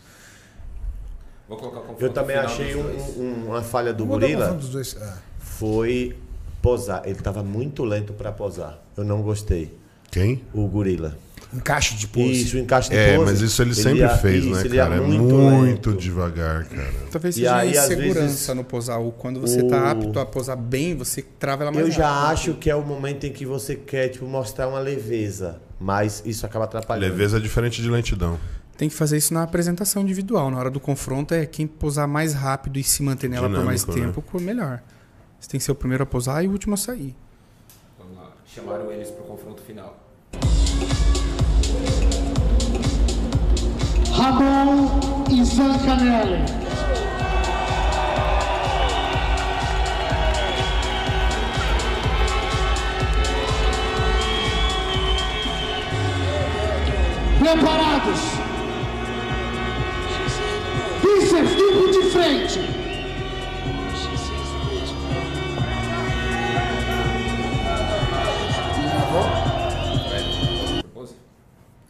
Vou 1.49 1.59
colocar 1.59 1.81
o 1.81 1.97
Eu 2.01 2.11
também 2.11 2.37
final 2.37 2.51
achei 2.53 2.75
um- 2.75 3.21
um- 3.23 3.45
uma 3.49 3.62
falha 3.62 3.93
do 3.93 4.07
gorila. 4.07 4.59
Ah, 5.01 5.16
foi 5.39 6.16
posar. 6.62 7.03
Ele 7.05 7.16
tava 7.21 7.43
muito 7.43 7.85
lento 7.85 8.12
pra 8.12 8.33
posar. 8.33 8.79
Eu 8.97 9.05
não 9.05 9.21
gostei. 9.23 9.75
Quem? 10.11 10.43
O 10.55 10.66
gorila. 10.69 11.16
encaixe 11.53 11.95
de 11.95 12.09
pose. 12.09 12.33
Isso, 12.43 12.59
encaixe 12.59 12.91
de 12.91 12.97
É, 12.97 13.15
pose. 13.16 13.31
mas 13.31 13.41
isso 13.41 13.62
ele, 13.62 13.75
sempre 13.77 14.01
ia- 14.01 14.09
fez, 14.16 14.45
isso, 14.45 14.69
né, 14.69 14.77
cara? 14.77 14.97
É 14.97 15.01
muito 15.01 15.23
muito, 15.35 15.93
devagar, 15.93 16.65
cara. 16.65 16.93
Talvez 17.12 17.37
E 17.37 17.41
seja 17.41 17.55
aí, 17.57 17.79
às 17.79 17.85
insegurança 17.85 18.21
vezes, 18.23 18.49
no 18.57 18.65
posar. 18.65 18.99
Ou 19.01 19.12
quando 19.12 19.41
você 19.41 19.61
o- 19.62 19.69
tá 19.69 19.93
apto 19.93 20.19
a 20.19 20.27
posar 20.27 20.57
bem, 20.57 20.97
você 20.97 21.23
trava 21.23 21.62
ela 21.62 21.71
mais 21.71 21.87
Eu 21.87 21.93
já 21.93 22.11
rápido. 22.11 22.33
acho 22.33 22.55
que 22.55 22.69
é 22.69 22.75
o 22.75 22.83
momento 22.83 23.25
em 23.25 23.33
que 23.33 23.47
você 23.47 23.77
quer 23.77 24.09
tipo, 24.09 24.27
mostrar 24.27 24.66
uma 24.66 24.81
leveza, 24.81 25.61
mas 25.79 26.25
isso 26.27 26.45
acaba 26.45 26.65
atrapalhando. 26.65 27.12
Leveza 27.12 27.37
é 27.37 27.41
diferente 27.41 27.81
de 27.81 27.89
lentidão. 27.89 28.37
Tem 28.76 28.88
que 28.88 28.94
fazer 28.94 29.16
isso 29.16 29.32
na 29.32 29.42
apresentação 29.42 30.02
individual. 30.02 30.51
Na 30.51 30.59
hora 30.59 30.70
do 30.70 30.80
confronto 30.80 31.32
é 31.32 31.46
quem 31.46 31.66
posar 31.66 32.09
mais 32.09 32.34
rápido 32.34 32.78
e 32.78 32.82
se 32.82 33.02
manter 33.02 33.28
nela 33.30 33.48
por 33.48 33.64
mais 33.64 33.82
Dinâmico, 33.82 34.06
né? 34.06 34.12
tempo, 34.12 34.22
por 34.22 34.40
melhor. 34.40 34.82
Você 35.38 35.48
tem 35.48 35.59
que 35.59 35.64
ser 35.64 35.72
o 35.72 35.74
primeiro 35.74 36.02
a 36.02 36.06
posar 36.06 36.44
e 36.44 36.48
o 36.48 36.51
último 36.51 36.74
a 36.74 36.76
sair. 36.76 37.14
Vamos 37.98 38.16
lá. 38.16 38.32
Chamaram 38.46 38.90
eles 38.90 39.10
pro 39.10 39.24
confronto 39.24 39.62
final. 39.62 40.01
Ramon 44.12 45.24
e 45.30 45.44
Zancanelli. 45.44 46.44
Preparados. 57.38 58.44
Bíceps 61.05 61.55
duplo 61.55 61.93
de 61.93 62.10
frente. 62.10 62.60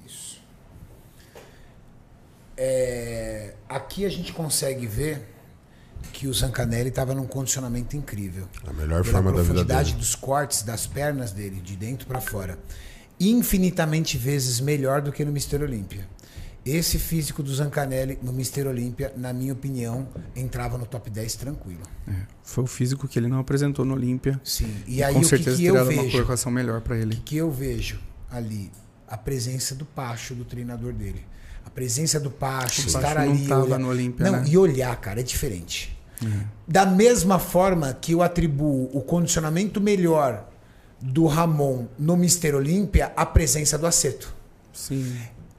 Isso. 0.05 0.41
É, 2.57 3.55
aqui 3.69 4.05
a 4.05 4.09
gente 4.09 4.33
consegue 4.33 4.85
ver 4.89 5.23
que 6.13 6.27
o 6.27 6.35
Zancanelli 6.35 6.89
estava 6.89 7.15
num 7.15 7.27
condicionamento 7.27 7.97
incrível. 7.97 8.49
A 8.67 8.73
melhor 8.73 9.03
Pela 9.03 9.15
forma 9.15 9.31
da 9.31 9.43
vida 9.43 9.53
profundidade 9.53 9.91
dele. 9.91 10.01
dos 10.01 10.17
cortes 10.17 10.63
das 10.65 10.89
pernas 10.89 11.31
dele, 11.31 11.61
de 11.61 11.77
dentro 11.77 12.09
para 12.09 12.21
fora. 12.21 12.59
Infinitamente 13.21 14.19
vezes 14.19 14.59
melhor 14.59 15.01
do 15.01 15.13
que 15.13 15.25
no 15.25 15.31
Mister 15.31 15.63
Olímpia. 15.63 16.05
Esse 16.65 16.99
físico 16.99 17.43
do 17.43 17.55
Zancanelli 17.55 18.19
no 18.23 18.33
Mister 18.33 18.67
Olímpia, 18.67 19.13
na 19.17 19.33
minha 19.35 19.53
opinião, 19.53 20.09
entrava 20.35 20.79
no 20.79 20.87
top 20.87 21.11
10 21.11 21.35
tranquilo. 21.35 21.83
Foi 22.43 22.65
o 22.65 22.67
físico 22.67 23.07
que 23.07 23.19
ele 23.19 23.29
não 23.29 23.39
apresentou 23.39 23.85
no 23.85 23.93
Olímpia. 23.95 24.41
Sim. 24.43 24.75
E, 24.87 24.97
E 24.97 25.03
aí 25.03 25.13
com 25.13 25.19
o 25.21 25.23
que, 25.23 25.29
certeza 25.29 25.57
que 25.59 25.65
eu 25.67 25.75
teria 25.75 25.85
dado 25.85 25.93
uma 25.95 26.03
vejo? 26.03 26.13
colocação 26.17 26.51
melhor 26.51 26.81
pra 26.81 26.97
ele. 26.97 27.17
que 27.25 27.37
eu 27.37 27.51
vejo 27.51 28.01
ali 28.31 28.71
a 29.07 29.17
presença 29.19 29.75
do 29.75 29.85
Pacho, 29.85 30.35
do 30.35 30.45
treinador 30.45 30.93
dele. 30.95 31.25
A 31.67 31.71
presença 31.71 32.19
do 32.19 32.31
Pacho, 32.31 32.83
O 32.83 32.87
estar 32.87 33.01
Pacho 33.03 33.19
ali. 33.19 33.39
não 33.41 33.47
tava 33.47 33.65
olhar- 33.65 33.79
no 33.79 33.89
Olímpia, 33.89 34.25
Não, 34.31 34.41
né? 34.41 34.45
e 34.49 34.57
olhar, 34.57 34.97
cara, 35.01 35.21
é 35.21 35.23
diferente. 35.23 35.95
Da 36.67 36.87
mesma 36.87 37.39
forma 37.39 37.93
que 37.93 38.13
eu 38.13 38.23
atribuo 38.23 38.89
o 38.95 39.03
condicionamento 39.03 39.79
melhor 39.83 40.49
do 40.99 41.27
Ramon 41.27 41.87
no 41.99 42.17
Mister 42.17 42.55
Olímpia 42.55 43.13
à 43.15 43.27
presença 43.27 43.77
do 43.77 43.87
Aceto. 43.87 44.35
Sim. 44.73 45.15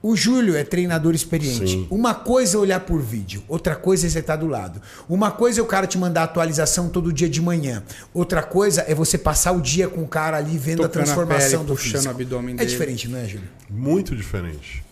O 0.07 0.15
Júlio 0.15 0.55
é 0.55 0.63
treinador 0.63 1.15
experiente. 1.15 1.67
Sim. 1.67 1.87
Uma 1.89 2.13
coisa 2.13 2.57
é 2.57 2.59
olhar 2.59 2.79
por 2.81 3.01
vídeo, 3.01 3.43
outra 3.47 3.75
coisa 3.75 4.05
é 4.05 4.09
você 4.11 4.19
estar 4.19 4.35
do 4.35 4.45
lado. 4.45 4.79
Uma 5.09 5.31
coisa 5.31 5.59
é 5.59 5.63
o 5.63 5.65
cara 5.65 5.87
te 5.87 5.97
mandar 5.97 6.21
atualização 6.23 6.89
todo 6.89 7.11
dia 7.11 7.27
de 7.27 7.41
manhã. 7.41 7.81
Outra 8.13 8.43
coisa 8.43 8.85
é 8.87 8.93
você 8.93 9.17
passar 9.17 9.51
o 9.53 9.59
dia 9.59 9.87
com 9.87 10.03
o 10.03 10.07
cara 10.07 10.37
ali 10.37 10.59
vendo 10.59 10.83
a 10.83 10.87
Tocando 10.87 11.01
a 11.01 11.05
transformação 11.05 11.61
pele, 11.61 11.71
do 11.71 11.73
puxando 11.75 11.91
físico. 11.93 12.07
o 12.07 12.15
abdômen 12.15 12.53
É 12.53 12.57
dele. 12.59 12.69
diferente, 12.69 13.07
não 13.07 13.17
é, 13.17 13.27
Júlio? 13.27 13.47
Muito 13.67 14.15
diferente. 14.15 14.83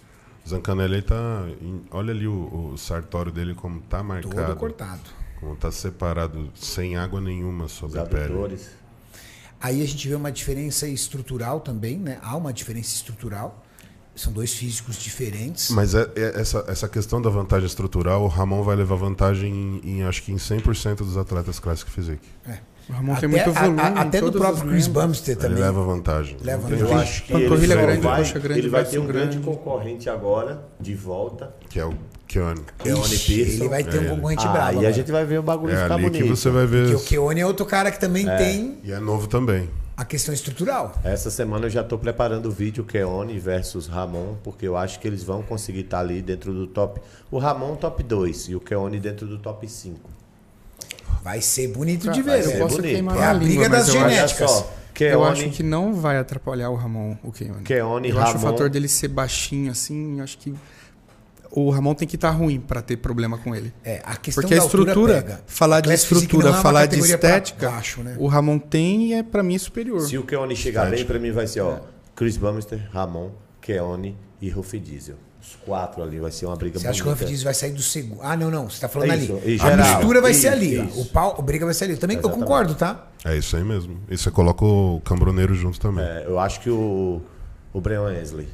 Zancanelli 0.49 1.03
tá. 1.03 1.45
em- 1.61 1.81
olha 1.91 2.11
ali 2.11 2.27
o, 2.27 2.71
o 2.73 2.77
sartório 2.77 3.31
dele 3.31 3.53
como 3.53 3.81
tá 3.81 3.97
Todo 3.99 4.07
marcado. 4.07 4.55
cortado. 4.55 5.01
Como 5.39 5.55
tá 5.55 5.71
separado, 5.71 6.49
sem 6.55 6.97
água 6.97 7.21
nenhuma 7.21 7.65
Os 7.65 7.71
sobre 7.73 7.99
a 7.99 8.03
pele. 8.05 8.57
Aí 9.61 9.81
a 9.83 9.85
gente 9.87 10.07
vê 10.09 10.15
uma 10.15 10.31
diferença 10.31 10.87
estrutural 10.87 11.59
também, 11.59 11.97
né? 11.99 12.17
Há 12.23 12.35
uma 12.35 12.51
diferença 12.51 12.95
estrutural. 12.95 13.63
São 14.15 14.31
dois 14.31 14.53
físicos 14.53 14.95
diferentes. 14.97 15.71
Mas 15.71 15.95
é, 15.95 16.07
é 16.15 16.39
essa, 16.39 16.63
essa 16.67 16.87
questão 16.87 17.19
da 17.21 17.29
vantagem 17.31 17.65
estrutural, 17.65 18.23
o 18.23 18.27
Ramon 18.27 18.61
vai 18.63 18.75
levar 18.75 18.95
vantagem 18.95 19.51
em, 19.83 19.89
em, 19.99 20.03
acho 20.03 20.21
que 20.21 20.31
em 20.31 20.35
100% 20.35 20.97
dos 20.97 21.17
atletas 21.17 21.57
Classic 21.59 21.89
Physique. 21.89 22.27
O 22.89 22.93
Ramon 22.93 23.13
até 23.13 23.21
tem 23.21 23.29
muito 23.29 23.49
a- 23.49 23.53
volume. 23.53 23.79
a- 23.79 23.89
em 23.89 23.97
até 23.97 24.21
do 24.21 24.31
próprio 24.33 24.69
Chris. 24.69 24.87
Bumstead 24.87 25.31
Ele 25.39 25.47
também. 25.49 25.63
leva 25.63 25.83
vantagem. 25.83 26.37
Leva 26.43 26.67
tem 26.67 26.77
Eu 26.77 26.85
vantagem. 26.85 27.09
acho 27.09 27.23
que 27.23 27.31
Panturrilha 27.33 27.55
ele, 27.73 27.73
só 27.73 27.81
grande, 27.87 28.01
vai, 28.01 28.23
grande, 28.41 28.59
ele 28.59 28.69
vai 28.69 28.85
ter 28.85 28.99
um 28.99 29.07
grande 29.07 29.37
grande. 29.37 29.45
concorrente 29.47 30.09
agora, 30.09 30.63
de 30.79 30.93
volta. 30.93 31.55
Que 31.69 31.79
é 31.79 31.85
o 31.85 31.93
Keone. 32.27 32.61
Keone 32.79 33.01
Ixi. 33.15 33.39
Ele 33.41 33.67
vai 33.69 33.83
ter 33.83 33.99
um 33.99 34.03
É. 34.05 34.09
concorrente 34.09 34.45
Ah, 34.45 34.51
bravo. 34.51 34.81
e 34.83 34.85
a 34.85 34.91
gente 34.91 35.11
vai 35.11 35.25
ver 35.25 35.39
o 35.39 35.43
bagulho 35.43 35.73
É 35.73 35.81
ficar 35.83 35.93
ali 35.95 36.03
bonito. 36.03 36.23
que 36.23 36.29
você 36.29 36.49
vai 36.49 36.65
ver. 36.67 36.91
Porque 36.91 37.15
o 37.17 37.21
Keone 37.23 37.39
é 37.41 37.45
outro 37.47 37.65
cara 37.65 37.89
que 37.91 37.99
também 37.99 38.25
tem. 38.25 38.77
E 38.83 38.91
é 38.91 38.99
novo 38.99 39.27
também. 39.27 39.69
A 39.95 40.03
questão 40.03 40.33
estrutural. 40.33 40.99
Essa 41.03 41.29
semana 41.29 41.65
eu 41.67 41.69
já 41.69 41.81
estou 41.81 41.97
preparando 41.99 42.47
o 42.47 42.51
vídeo 42.51 42.83
Keone 42.83 43.37
versus 43.39 43.87
Ramon, 43.87 44.35
porque 44.43 44.67
eu 44.67 44.75
acho 44.75 44.99
que 44.99 45.07
eles 45.07 45.23
vão 45.23 45.43
conseguir 45.43 45.81
estar 45.81 45.99
ali 45.99 46.21
dentro 46.21 46.51
do 46.53 46.65
top. 46.67 46.99
O 47.29 47.37
Ramon 47.37 47.75
top 47.75 48.01
2 48.01 48.49
e 48.49 48.55
o 48.55 48.59
Keone 48.59 48.99
dentro 48.99 49.27
do 49.27 49.37
top 49.37 49.67
5. 49.69 49.99
Vai 51.23 51.41
ser 51.41 51.67
bonito 51.69 52.11
de 52.11 52.21
vai 52.21 52.41
ver. 52.41 52.43
ser 52.49 52.55
eu 52.55 52.59
posso 52.59 52.75
bonito. 52.77 52.91
queimar 52.93 53.17
É 53.17 53.23
a 53.23 53.29
a 53.29 53.33
língua, 53.33 53.47
briga 53.47 53.69
mas 53.69 53.85
das 53.87 53.93
genéticas. 53.95 54.51
Só, 54.51 54.73
Eu 54.99 55.23
acho 55.23 55.41
Keone, 55.41 55.55
que 55.55 55.63
não 55.63 55.93
vai 55.93 56.17
atrapalhar 56.17 56.69
o 56.69 56.75
Ramon, 56.75 57.15
o 57.23 57.31
Keone. 57.31 57.63
Keone, 57.63 58.09
Eu 58.09 58.19
acho 58.19 58.33
o 58.33 58.37
Ramon. 58.39 58.51
fator 58.51 58.69
dele 58.69 58.87
ser 58.87 59.07
baixinho 59.07 59.71
assim, 59.71 60.17
eu 60.17 60.23
acho 60.23 60.37
que 60.37 60.53
o 61.55 61.69
Ramon 61.69 61.93
tem 61.93 62.07
que 62.07 62.15
estar 62.15 62.31
ruim 62.31 62.59
pra 62.59 62.81
ter 62.81 62.97
problema 62.97 63.37
com 63.37 63.53
ele. 63.55 63.71
É, 63.83 64.01
a 64.03 64.15
questão 64.15 64.41
Porque 64.41 64.55
a 64.55 64.57
estrutura, 64.57 65.21
pega. 65.21 65.41
falar 65.45 65.81
de 65.81 65.87
Class 65.89 66.03
Physique 66.05 66.25
estrutura, 66.25 66.57
é 66.57 66.61
falar 66.61 66.85
de 66.87 66.97
estética, 66.99 67.69
baixo, 67.69 68.01
né? 68.01 68.15
o 68.19 68.27
Ramon 68.27 68.57
tem 68.57 69.09
e 69.09 69.13
é 69.13 69.21
pra 69.23 69.43
mim 69.43 69.57
superior. 69.57 70.01
Se 70.01 70.17
o 70.17 70.23
Keone 70.23 70.55
chegar 70.55 70.89
bem, 70.89 71.05
pra 71.05 71.19
mim 71.19 71.31
vai 71.31 71.45
ser, 71.45 71.61
ó, 71.61 71.79
Chris 72.15 72.37
Bumster, 72.37 72.89
Ramon, 72.91 73.29
Keone 73.61 74.17
e 74.41 74.49
Ruff 74.49 74.77
Diesel. 74.79 75.15
Os 75.41 75.55
quatro 75.65 76.01
ali, 76.01 76.19
vai 76.19 76.31
ser 76.31 76.45
uma 76.45 76.55
briga 76.55 76.79
Você 76.79 76.87
acha 76.87 76.95
que 76.95 77.01
o 77.01 77.05
bonita. 77.11 77.19
Ruff 77.23 77.29
Diesel 77.29 77.43
vai 77.45 77.53
sair 77.53 77.71
do 77.73 77.81
segundo? 77.81 78.21
Ah, 78.23 78.37
não, 78.37 78.49
não. 78.49 78.69
Você 78.69 78.79
tá 78.79 78.87
falando 78.87 79.09
É 79.09 79.13
ali. 79.13 79.23
isso, 79.25 79.41
em 79.45 79.55
a 79.55 79.57
geral. 79.57 79.77
mistura 79.97 80.21
vai 80.21 80.33
ser 80.33 80.47
Isso, 80.47 80.55
ali. 80.55 80.79
ó. 80.79 80.83
isso. 80.85 81.01
O 81.01 81.05
pau, 81.07 81.35
a 81.37 81.41
briga 81.41 81.65
vai 81.65 81.73
ser 81.73 81.83
ali. 81.83 81.93
Eu 81.93 81.99
também 81.99 82.15
eu 82.15 82.21
Exatamente. 82.21 82.47
concordo, 82.47 82.75
tá? 82.75 83.07
É 83.25 83.35
isso 83.35 83.57
aí 83.57 83.63
mesmo. 83.63 83.97
E 84.09 84.17
você 84.17 84.31
coloca 84.31 84.63
o 84.63 85.01
cambroneiro 85.03 85.53
junto 85.53 85.77
também. 85.81 86.03
É, 86.05 86.23
eu 86.25 86.39
acho 86.39 86.61
que 86.61 86.69
o, 86.69 87.21
o 87.73 87.81
Brian 87.81 88.03
Wesley. 88.03 88.47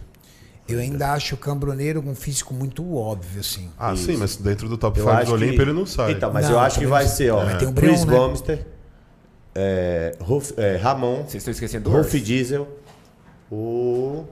Eu 0.73 0.79
ainda 0.79 1.11
acho 1.13 1.35
o 1.35 1.37
Cambroneiro 1.37 2.01
com 2.01 2.11
um 2.11 2.15
físico 2.15 2.53
muito 2.53 2.95
óbvio, 2.95 3.39
assim. 3.41 3.69
Ah, 3.77 3.95
sim, 3.95 4.17
mas 4.17 4.35
dentro 4.37 4.67
do 4.69 4.77
top 4.77 4.99
Eu 4.99 5.05
5 5.05 5.17
acho 5.17 5.25
do 5.27 5.33
Olímpia 5.33 5.55
que- 5.57 5.61
ele 5.63 5.73
não 5.73 5.85
sai. 5.85 6.11
Então, 6.13 6.31
mas 6.33 6.45
Não, 6.45 6.53
eu 6.53 6.59
acho 6.59 6.79
que 6.79 6.85
vai 6.87 7.07
ser, 7.07 7.31
ó, 7.31 7.43
Vai 7.45 7.57
ter 7.57 7.67
um 7.67 7.73
Chris 7.73 8.03
Brion, 8.03 8.19
né? 8.21 8.27
Bumster, 8.27 8.67
é, 9.55 10.15
Ruff- 10.21 10.53
é, 10.57 10.75
Ramon, 10.77 11.17
Vocês 11.23 11.35
estão 11.35 11.51
esquecendo 11.51 11.89
do 11.89 11.95
Ruff 11.95 12.15
Urs. 12.15 12.25
Diesel, 12.25 12.67
o 13.51 14.25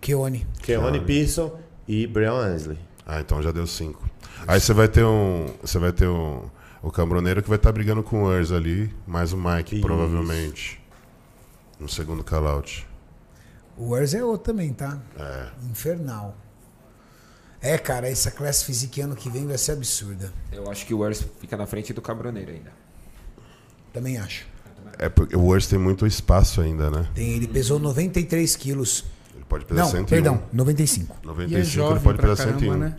Keone. 0.00 0.46
Keone 0.62 1.00
Pearson 1.00 1.52
e 1.86 2.06
Brian 2.06 2.34
Wesley. 2.34 2.78
Ah, 3.06 3.20
então 3.20 3.42
já 3.42 3.52
deu 3.52 3.66
5. 3.66 4.08
Aí 4.46 4.60
você 4.60 4.72
vai 4.72 4.88
ter 4.88 5.04
um. 5.04 5.46
Você 5.62 5.78
vai 5.78 5.92
ter 5.92 6.08
um. 6.08 6.42
O 6.82 6.90
cambroneiro 6.90 7.42
que 7.42 7.48
vai 7.48 7.56
estar 7.56 7.72
brigando 7.72 8.02
com 8.02 8.22
o 8.22 8.26
Urs 8.28 8.52
ali, 8.52 8.94
mais 9.06 9.32
o 9.32 9.36
Mike, 9.36 9.76
Isso. 9.76 9.84
provavelmente. 9.86 10.80
No 11.80 11.88
segundo 11.88 12.22
call-out. 12.22 12.85
O 13.76 13.90
Urs 13.90 14.14
é 14.14 14.24
outro 14.24 14.52
também, 14.52 14.72
tá? 14.72 14.98
É. 15.18 15.48
Infernal. 15.70 16.36
É, 17.60 17.76
cara, 17.78 18.08
essa 18.08 18.30
classe 18.30 18.64
physique 18.64 19.00
ano 19.00 19.16
que 19.16 19.28
vem 19.28 19.46
vai 19.46 19.58
ser 19.58 19.72
absurda. 19.72 20.32
Eu 20.52 20.70
acho 20.70 20.86
que 20.86 20.94
o 20.94 20.98
Urs 21.00 21.24
fica 21.40 21.56
na 21.56 21.66
frente 21.66 21.92
do 21.92 22.00
Cabroneiro 22.00 22.52
ainda. 22.52 22.72
Também 23.92 24.18
acho. 24.18 24.46
É 24.98 25.08
porque 25.08 25.36
o 25.36 25.42
Urs 25.44 25.66
tem 25.66 25.78
muito 25.78 26.06
espaço 26.06 26.60
ainda, 26.60 26.90
né? 26.90 27.08
Tem, 27.14 27.30
ele 27.32 27.46
pesou 27.48 27.78
93 27.78 28.54
quilos. 28.56 29.04
Ele 29.34 29.44
pode 29.48 29.64
pesar 29.64 29.82
Não, 29.82 29.90
101. 29.90 30.04
perdão, 30.06 30.42
95. 30.52 31.14
E 31.14 31.22
é 31.22 31.26
95 31.26 31.90
ele 31.90 32.00
pode 32.00 32.18
pesar 32.18 32.36
caramba, 32.36 32.58
101. 32.60 32.78
né? 32.78 32.96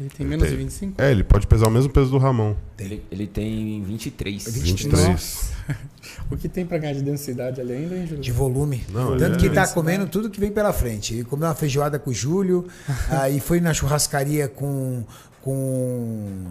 Ele 0.00 0.08
tem 0.10 0.24
Ele 0.24 0.28
menos 0.30 0.44
tem- 0.48 0.56
de 0.56 0.62
25? 0.62 1.02
É, 1.02 1.10
ele 1.10 1.24
pode 1.24 1.46
pesar 1.46 1.66
o 1.66 1.70
mesmo 1.70 1.90
peso 1.92 2.10
do 2.10 2.18
Ramon. 2.18 2.54
Ele, 2.78 3.02
ele 3.10 3.26
tem 3.26 3.82
23. 3.82 4.44
23. 4.46 5.50
O 6.30 6.36
que 6.36 6.48
tem 6.48 6.64
pra 6.64 6.78
ganhar 6.78 6.94
de 6.94 7.02
densidade 7.02 7.60
ali 7.60 7.72
ainda, 7.72 7.94
hein, 7.96 8.06
Júlio? 8.06 8.22
De 8.22 8.32
volume. 8.32 8.84
Não, 8.90 9.10
Tanto 9.18 9.24
ele 9.24 9.36
que 9.36 9.42
é- 9.44 9.46
ele 9.48 9.54
tá 9.54 9.66
comendo 9.68 10.06
tudo 10.06 10.30
que 10.30 10.40
vem 10.40 10.50
pela 10.50 10.72
frente. 10.72 11.12
Ele 11.14 11.24
comeu 11.24 11.46
uma 11.46 11.54
feijoada 11.54 11.98
com 11.98 12.10
o 12.10 12.14
Júlio, 12.14 12.66
aí 13.10 13.38
foi 13.40 13.60
na 13.60 13.74
churrascaria 13.74 14.48
com. 14.48 15.04
com. 15.42 16.44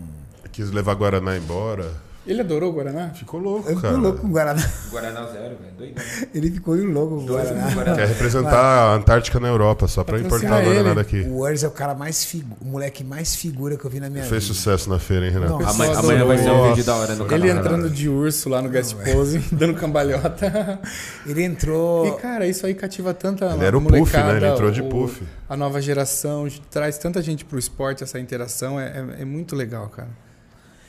Quis 0.51 0.69
levar 0.71 0.93
Guaraná 0.95 1.35
embora. 1.37 1.91
Ele 2.27 2.41
adorou 2.41 2.69
o 2.71 2.73
Guaraná? 2.73 3.09
Ficou 3.11 3.39
louco, 3.39 3.69
Eu 3.69 3.75
cara. 3.79 3.87
fico 3.93 4.01
louco 4.03 4.19
com 4.19 4.27
o 4.27 4.31
Guaraná. 4.31 4.61
Guaraná 4.91 5.25
zero, 5.27 5.55
velho. 5.55 5.73
Doidão. 5.77 6.03
Ele 6.35 6.51
ficou 6.51 6.75
louco 6.75 7.15
com 7.17 7.23
o 7.23 7.25
Guaraná. 7.27 7.69
Guaraná. 7.73 7.95
Quer 7.97 8.07
representar 8.09 8.59
a 8.59 8.93
Antártica 8.95 9.39
na 9.39 9.47
Europa, 9.47 9.87
só 9.87 10.03
pra 10.03 10.19
importar 10.19 10.59
o 10.61 10.65
Guaraná 10.65 10.89
ele. 10.89 10.93
daqui. 10.95 11.21
O 11.21 11.39
Urs 11.39 11.63
é 11.63 11.67
o 11.67 11.71
cara 11.71 11.95
mais 11.95 12.25
figu... 12.25 12.57
o 12.61 12.65
moleque 12.65 13.03
mais 13.03 13.35
figura 13.35 13.77
que 13.77 13.85
eu 13.85 13.89
vi 13.89 13.99
na 13.99 14.09
minha 14.09 14.23
Fez 14.25 14.43
vida. 14.43 14.53
sucesso 14.55 14.89
na 14.89 14.99
feira, 14.99 15.25
hein, 15.25 15.31
Renato? 15.31 15.53
Não, 15.53 15.69
Amanhã, 15.69 15.97
amanhã 15.99 16.25
vai 16.25 16.37
ser 16.37 16.49
um 16.51 16.69
vídeo 16.69 16.83
da 16.83 16.95
hora 16.95 17.15
no 17.15 17.25
canal. 17.25 17.39
Ele 17.45 17.53
né? 17.53 17.59
entrando 17.59 17.89
de 17.89 18.09
urso 18.09 18.49
lá 18.49 18.61
no 18.61 18.69
guest 18.69 18.95
pose, 18.95 19.39
dando 19.51 19.73
cambalhota. 19.75 20.79
Ele 21.25 21.43
entrou. 21.43 22.07
E, 22.07 22.11
cara, 22.21 22.45
isso 22.45 22.65
aí 22.65 22.73
cativa 22.73 23.13
tanta 23.13 23.45
Ele 23.45 23.65
era 23.65 23.77
o 23.77 23.81
puff, 23.81 24.15
né? 24.17 24.37
Ele 24.37 24.47
entrou 24.47 24.71
de 24.71 24.81
o- 24.81 24.89
puff. 24.89 25.23
A 25.49 25.55
nova 25.55 25.81
geração 25.81 26.47
traz 26.69 26.97
tanta 26.97 27.21
gente 27.21 27.45
pro 27.45 27.57
esporte, 27.57 28.03
essa 28.03 28.19
interação 28.19 28.79
é, 28.79 28.85
é- 29.17 29.21
é 29.21 29.25
muito 29.25 29.55
legal, 29.55 29.87
cara. 29.87 30.09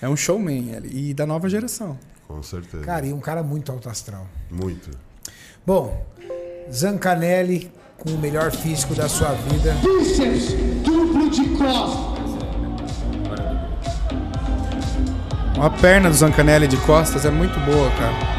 É 0.00 0.08
um 0.08 0.16
showman 0.16 0.70
ele, 0.70 1.10
e 1.10 1.14
da 1.14 1.26
nova 1.26 1.48
geração. 1.48 1.98
Com 2.26 2.42
certeza. 2.42 2.84
Cara, 2.84 3.06
e 3.06 3.12
um 3.12 3.20
cara 3.20 3.42
muito 3.42 3.72
alto 3.72 3.88
astral. 3.88 4.26
Muito. 4.50 4.90
Bom, 5.66 6.06
Zancanelli 6.72 7.72
com 7.98 8.10
o 8.10 8.18
melhor 8.18 8.52
físico 8.52 8.94
da 8.94 9.08
sua 9.08 9.32
vida. 9.32 9.74
Bíceps 9.82 10.52
duplo 10.84 11.28
de 11.30 11.48
costas. 11.56 12.18
A 15.60 15.70
perna 15.70 16.08
do 16.08 16.14
Zancanelli 16.14 16.68
de 16.68 16.76
costas 16.78 17.24
é 17.24 17.30
muito 17.30 17.58
boa, 17.60 17.90
cara. 17.90 18.38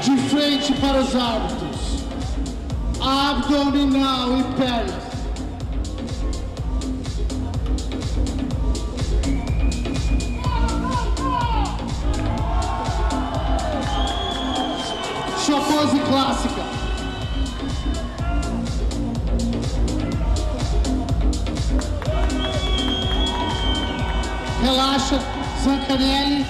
De 0.00 0.16
frente 0.30 0.72
para 0.80 1.00
os 1.00 1.14
árbitros. 1.14 2.04
Abdominal 2.98 4.38
e 4.38 4.42
pernas. 4.54 5.05
Sua 15.46 15.60
pose 15.60 16.00
clássica. 16.00 16.62
Relaxa, 24.60 25.20
Zancanelli. 25.62 26.44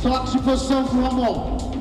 Toque 0.00 0.30
de 0.30 0.42
posição 0.44 0.84
com 0.86 0.98
o 0.98 1.02
Ramon. 1.02 1.72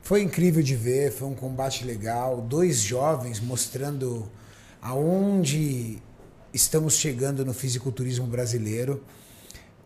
Foi 0.00 0.22
incrível 0.22 0.62
de 0.62 0.76
ver, 0.76 1.10
foi 1.10 1.26
um 1.26 1.34
combate 1.34 1.84
legal. 1.84 2.40
Dois 2.40 2.78
jovens 2.78 3.40
mostrando 3.40 4.30
aonde 4.80 5.98
estamos 6.54 6.94
chegando 6.94 7.44
no 7.44 7.52
fisiculturismo 7.52 8.28
brasileiro. 8.28 9.02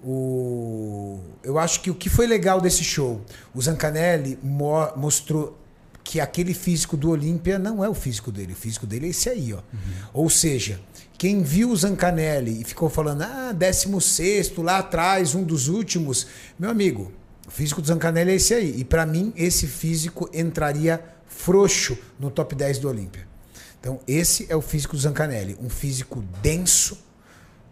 O... 0.04 1.20
Eu 1.42 1.58
acho 1.58 1.80
que 1.80 1.90
o 1.90 1.94
que 1.94 2.08
foi 2.08 2.26
legal 2.26 2.60
desse 2.60 2.84
show, 2.84 3.20
o 3.54 3.60
Zancanelli 3.62 4.38
mo- 4.42 4.90
mostrou 4.96 5.58
que 6.04 6.18
aquele 6.20 6.52
físico 6.54 6.96
do 6.96 7.10
Olímpia 7.10 7.58
não 7.58 7.84
é 7.84 7.88
o 7.88 7.94
físico 7.94 8.30
dele, 8.32 8.52
o 8.52 8.56
físico 8.56 8.86
dele 8.86 9.06
é 9.06 9.10
esse 9.10 9.28
aí, 9.28 9.52
ó. 9.54 9.60
Ou 10.12 10.28
seja, 10.28 10.80
quem 11.16 11.42
viu 11.42 11.70
o 11.70 11.76
Zancanelli 11.76 12.60
e 12.60 12.64
ficou 12.64 12.88
falando, 12.90 13.22
ah, 13.22 13.52
16 13.52 14.56
lá 14.58 14.78
atrás, 14.78 15.34
um 15.34 15.44
dos 15.44 15.68
últimos, 15.68 16.26
meu 16.58 16.70
amigo, 16.70 17.12
o 17.46 17.50
físico 17.50 17.80
do 17.80 17.86
Zancanelli 17.86 18.32
é 18.32 18.34
esse 18.34 18.52
aí. 18.54 18.74
E 18.78 18.84
pra 18.84 19.06
mim, 19.06 19.32
esse 19.36 19.66
físico 19.66 20.28
entraria 20.32 21.00
frouxo 21.26 21.96
no 22.18 22.30
top 22.30 22.54
10 22.54 22.78
do 22.78 22.88
Olímpia. 22.88 23.26
Então, 23.80 24.00
esse 24.06 24.46
é 24.48 24.56
o 24.56 24.60
físico 24.62 24.94
do 24.96 25.02
Zancanelli. 25.02 25.56
Um 25.60 25.68
físico 25.68 26.22
denso, 26.42 26.98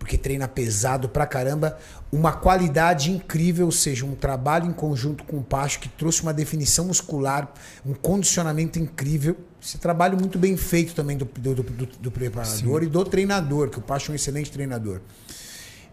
porque 0.00 0.16
treina 0.18 0.48
pesado 0.48 1.08
pra 1.10 1.26
caramba, 1.26 1.78
uma 2.10 2.32
qualidade 2.32 3.12
incrível, 3.12 3.66
ou 3.66 3.70
seja, 3.72 4.04
um 4.06 4.14
trabalho 4.16 4.66
em 4.66 4.72
conjunto 4.72 5.22
com 5.24 5.36
o 5.36 5.42
Pacho 5.44 5.78
que 5.78 5.88
trouxe 5.90 6.22
uma 6.22 6.32
definição 6.34 6.86
muscular, 6.86 7.52
um 7.86 7.92
condicionamento 7.92 8.78
incrível. 8.78 9.36
Esse 9.62 9.76
trabalho 9.78 10.18
muito 10.18 10.38
bem 10.38 10.56
feito 10.56 10.94
também 10.94 11.18
do, 11.18 11.26
do, 11.26 11.54
do- 11.54 11.86
do 12.00 12.10
preparador 12.10 12.82
e 12.82 12.86
do 12.86 13.04
treinador, 13.04 13.68
que 13.68 13.78
o 13.78 13.82
Pacho 13.82 14.10
é 14.10 14.12
um 14.12 14.16
excelente 14.16 14.50
treinador. 14.50 15.00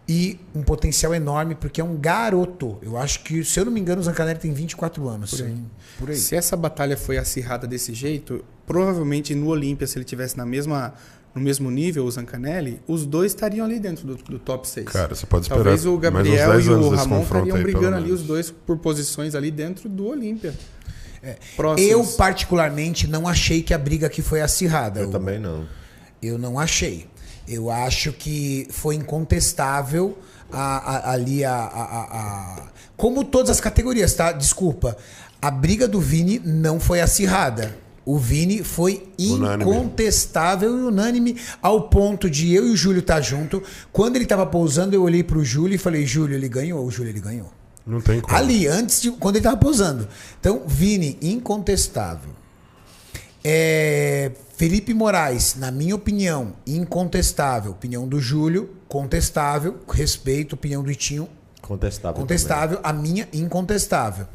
E 0.09 0.39
um 0.55 0.63
potencial 0.63 1.13
enorme, 1.13 1.53
porque 1.53 1.81
é 1.81 1.83
um 1.83 1.97
garoto. 1.97 2.77
Eu 2.81 2.95
acho 2.95 3.21
que, 3.25 3.43
se 3.43 3.59
eu 3.59 3.65
não 3.65 3.73
me 3.73 3.81
engano, 3.81 3.99
o 3.99 4.03
Zancanelli 4.05 4.39
tem 4.39 4.53
24 4.53 5.05
anos. 5.09 5.31
Por 5.31 5.45
aí. 5.45 5.55
Por 5.99 6.09
aí. 6.11 6.15
Se 6.15 6.33
essa 6.33 6.55
batalha 6.55 6.95
foi 6.95 7.17
acirrada 7.17 7.67
desse 7.67 7.93
jeito, 7.93 8.43
provavelmente 8.65 9.35
no 9.35 9.47
Olímpia, 9.47 9.85
se 9.85 9.97
ele 9.97 10.05
tivesse 10.05 10.37
na 10.37 10.45
mesma, 10.45 10.93
no 11.37 11.43
mesmo 11.43 11.69
nível, 11.71 12.05
o 12.05 12.11
Zancanelli, 12.11 12.81
os 12.87 13.05
dois 13.05 13.31
estariam 13.31 13.65
ali 13.65 13.79
dentro 13.79 14.05
do, 14.07 14.15
do 14.15 14.39
top 14.39 14.67
6. 14.67 14.87
Cara, 14.87 15.15
você 15.15 15.25
pode 15.25 15.43
esperar 15.45 15.63
Talvez 15.63 15.85
o 15.85 15.97
Gabriel 15.97 16.51
10 16.51 16.65
e 16.65 16.69
o 16.71 16.89
Ramon 16.89 17.21
estariam 17.23 17.61
brigando 17.61 17.95
ali 17.95 18.05
menos. 18.05 18.21
os 18.21 18.27
dois 18.27 18.51
por 18.51 18.77
posições 18.77 19.35
ali 19.35 19.51
dentro 19.51 19.87
do 19.87 20.07
Olímpia. 20.07 20.53
Eu, 21.23 21.35
Próximos. 21.55 22.15
particularmente, 22.15 23.07
não 23.07 23.27
achei 23.27 23.61
que 23.61 23.73
a 23.73 23.77
briga 23.77 24.07
aqui 24.07 24.21
foi 24.21 24.41
acirrada. 24.41 24.99
Eu 25.01 25.09
O- 25.09 25.11
também 25.11 25.39
não. 25.39 25.65
Eu 26.21 26.37
não 26.37 26.59
achei. 26.59 27.07
Eu 27.47 27.69
acho 27.69 28.11
que 28.13 28.67
foi 28.69 28.95
incontestável 28.95 30.17
a- 30.51 30.77
a- 31.09 31.11
ali 31.11 31.43
a, 31.43 31.53
a- 31.53 31.55
a- 31.55 32.03
a- 32.63 32.67
Como 32.95 33.23
todas 33.23 33.49
as 33.49 33.59
categorias, 33.59 34.13
tá? 34.13 34.31
Desculpa. 34.31 34.95
A 35.41 35.51
briga 35.51 35.87
do 35.87 35.99
Vini 35.99 36.39
não 36.43 36.79
foi 36.79 36.99
acirrada. 37.01 37.75
O 38.09 38.17
Vini 38.17 38.63
foi 38.63 39.05
Unânime. 39.19 39.69
incontestável 39.69 40.69
e 40.77 40.81
unânime 40.83 41.35
ao 41.61 41.89
ponto 41.89 42.29
de 42.29 42.53
eu 42.53 42.65
e 42.65 42.71
o 42.71 42.75
Júlio 42.77 42.99
estar 43.01 43.19
junto. 43.19 43.61
Quando 43.91 44.15
ele 44.15 44.25
tava 44.25 44.45
pousando, 44.45 44.95
eu 44.95 45.03
olhei 45.03 45.23
pro 45.25 45.43
Júlio 45.43 45.75
e 45.75 45.77
falei: 45.77 46.05
Júlio, 46.05 46.33
ele 46.37 46.47
ganhou. 46.47 46.85
O 46.85 46.89
Júlio, 46.89 47.11
ele 47.11 47.19
ganhou. 47.19 47.51
Não 47.85 47.99
tem 47.99 48.21
como. 48.21 48.33
Ali, 48.33 48.65
antes 48.65 49.01
de. 49.01 49.11
Quando 49.11 49.35
ele 49.35 49.43
tava 49.43 49.57
pousando. 49.57 50.07
Então, 50.39 50.61
Vini, 50.65 51.17
incontestável. 51.21 52.29
É, 53.43 54.31
Felipe 54.55 54.93
Moraes, 54.93 55.55
na 55.57 55.69
minha 55.69 55.93
opinião, 55.93 56.53
incontestável. 56.65 57.71
Opinião 57.71 58.07
do 58.07 58.21
Júlio, 58.21 58.69
contestável. 58.87 59.79
Respeito, 59.89 60.53
opinião 60.53 60.81
do 60.81 60.89
Itinho, 60.89 61.27
Contestável. 61.61 62.21
contestável. 62.21 62.79
A 62.83 62.93
minha, 62.93 63.27
incontestável. 63.33 64.27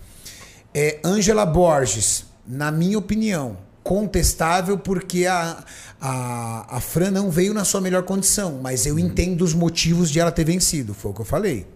É, 0.75 1.01
Angela 1.03 1.47
Borges, 1.47 2.27
na 2.47 2.71
minha 2.71 2.99
opinião, 2.99 3.57
contestável 3.83 4.79
porque 4.79 5.27
a, 5.27 5.65
a, 6.01 6.77
a 6.77 6.81
Fran 6.81 7.11
não 7.11 7.31
veio 7.31 7.53
na 7.53 7.65
sua 7.65 7.81
melhor 7.81 8.03
condição, 8.03 8.61
mas 8.63 8.87
eu 8.87 8.99
entendo 8.99 9.43
os 9.43 9.55
motivos 9.55 10.11
de 10.11 10.21
ela 10.21 10.31
ter 10.31 10.45
vencido, 10.45 10.95
foi 10.95 11.11
o 11.11 11.15
que 11.15 11.21
eu 11.21 11.25
falei. 11.25 11.67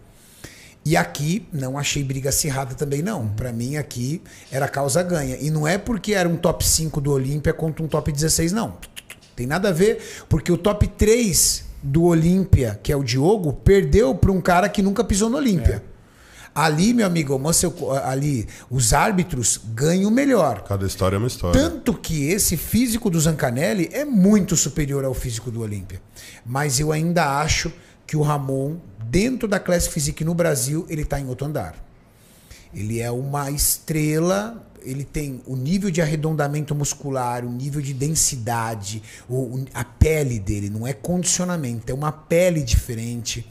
E 0.84 0.96
aqui 0.96 1.48
não 1.52 1.76
achei 1.76 2.04
briga 2.04 2.28
acirrada 2.28 2.76
também 2.76 3.02
não. 3.02 3.26
Pra 3.30 3.52
mim 3.52 3.76
aqui 3.76 4.22
era 4.52 4.68
causa 4.68 5.02
ganha. 5.02 5.36
E 5.40 5.50
não 5.50 5.66
é 5.66 5.76
porque 5.76 6.14
era 6.14 6.28
um 6.28 6.36
top 6.36 6.64
5 6.64 7.00
do 7.00 7.10
Olímpia 7.10 7.52
contra 7.52 7.84
um 7.84 7.88
top 7.88 8.12
16 8.12 8.52
não. 8.52 8.76
Tem 9.34 9.48
nada 9.48 9.70
a 9.70 9.72
ver, 9.72 10.00
porque 10.28 10.52
o 10.52 10.56
top 10.56 10.86
3 10.86 11.64
do 11.82 12.04
Olímpia, 12.04 12.78
que 12.82 12.92
é 12.92 12.96
o 12.96 13.02
Diogo, 13.02 13.52
perdeu 13.52 14.14
para 14.14 14.30
um 14.30 14.40
cara 14.40 14.68
que 14.68 14.80
nunca 14.80 15.02
pisou 15.02 15.28
no 15.28 15.36
Olímpia. 15.36 15.82
Ali, 16.56 16.94
meu 16.94 17.06
amigo, 17.06 17.38
Mansell, 17.38 17.74
ali 18.02 18.48
os 18.70 18.94
árbitros 18.94 19.60
ganham 19.74 20.10
melhor. 20.10 20.62
Cada 20.62 20.86
história 20.86 21.16
é 21.16 21.18
uma 21.18 21.26
história. 21.26 21.60
Tanto 21.60 21.92
que 21.92 22.28
esse 22.30 22.56
físico 22.56 23.10
do 23.10 23.20
Zancanelli 23.20 23.90
é 23.92 24.06
muito 24.06 24.56
superior 24.56 25.04
ao 25.04 25.12
físico 25.12 25.50
do 25.50 25.60
Olímpia. 25.60 26.00
Mas 26.46 26.80
eu 26.80 26.92
ainda 26.92 27.38
acho 27.40 27.70
que 28.06 28.16
o 28.16 28.22
Ramon, 28.22 28.76
dentro 29.04 29.46
da 29.46 29.60
Classic 29.60 29.92
Physique 29.92 30.24
no 30.24 30.32
Brasil, 30.32 30.86
ele 30.88 31.02
está 31.02 31.20
em 31.20 31.26
outro 31.28 31.46
andar. 31.46 31.74
Ele 32.72 33.00
é 33.00 33.10
uma 33.10 33.50
estrela, 33.50 34.66
ele 34.82 35.04
tem 35.04 35.42
o 35.46 35.56
nível 35.56 35.90
de 35.90 36.00
arredondamento 36.00 36.74
muscular, 36.74 37.44
o 37.44 37.50
nível 37.50 37.82
de 37.82 37.92
densidade, 37.92 39.02
o- 39.28 39.62
a 39.74 39.84
pele 39.84 40.38
dele, 40.38 40.70
não 40.70 40.86
é 40.86 40.94
condicionamento, 40.94 41.90
é 41.90 41.94
uma 41.94 42.12
pele 42.12 42.62
diferente. 42.62 43.46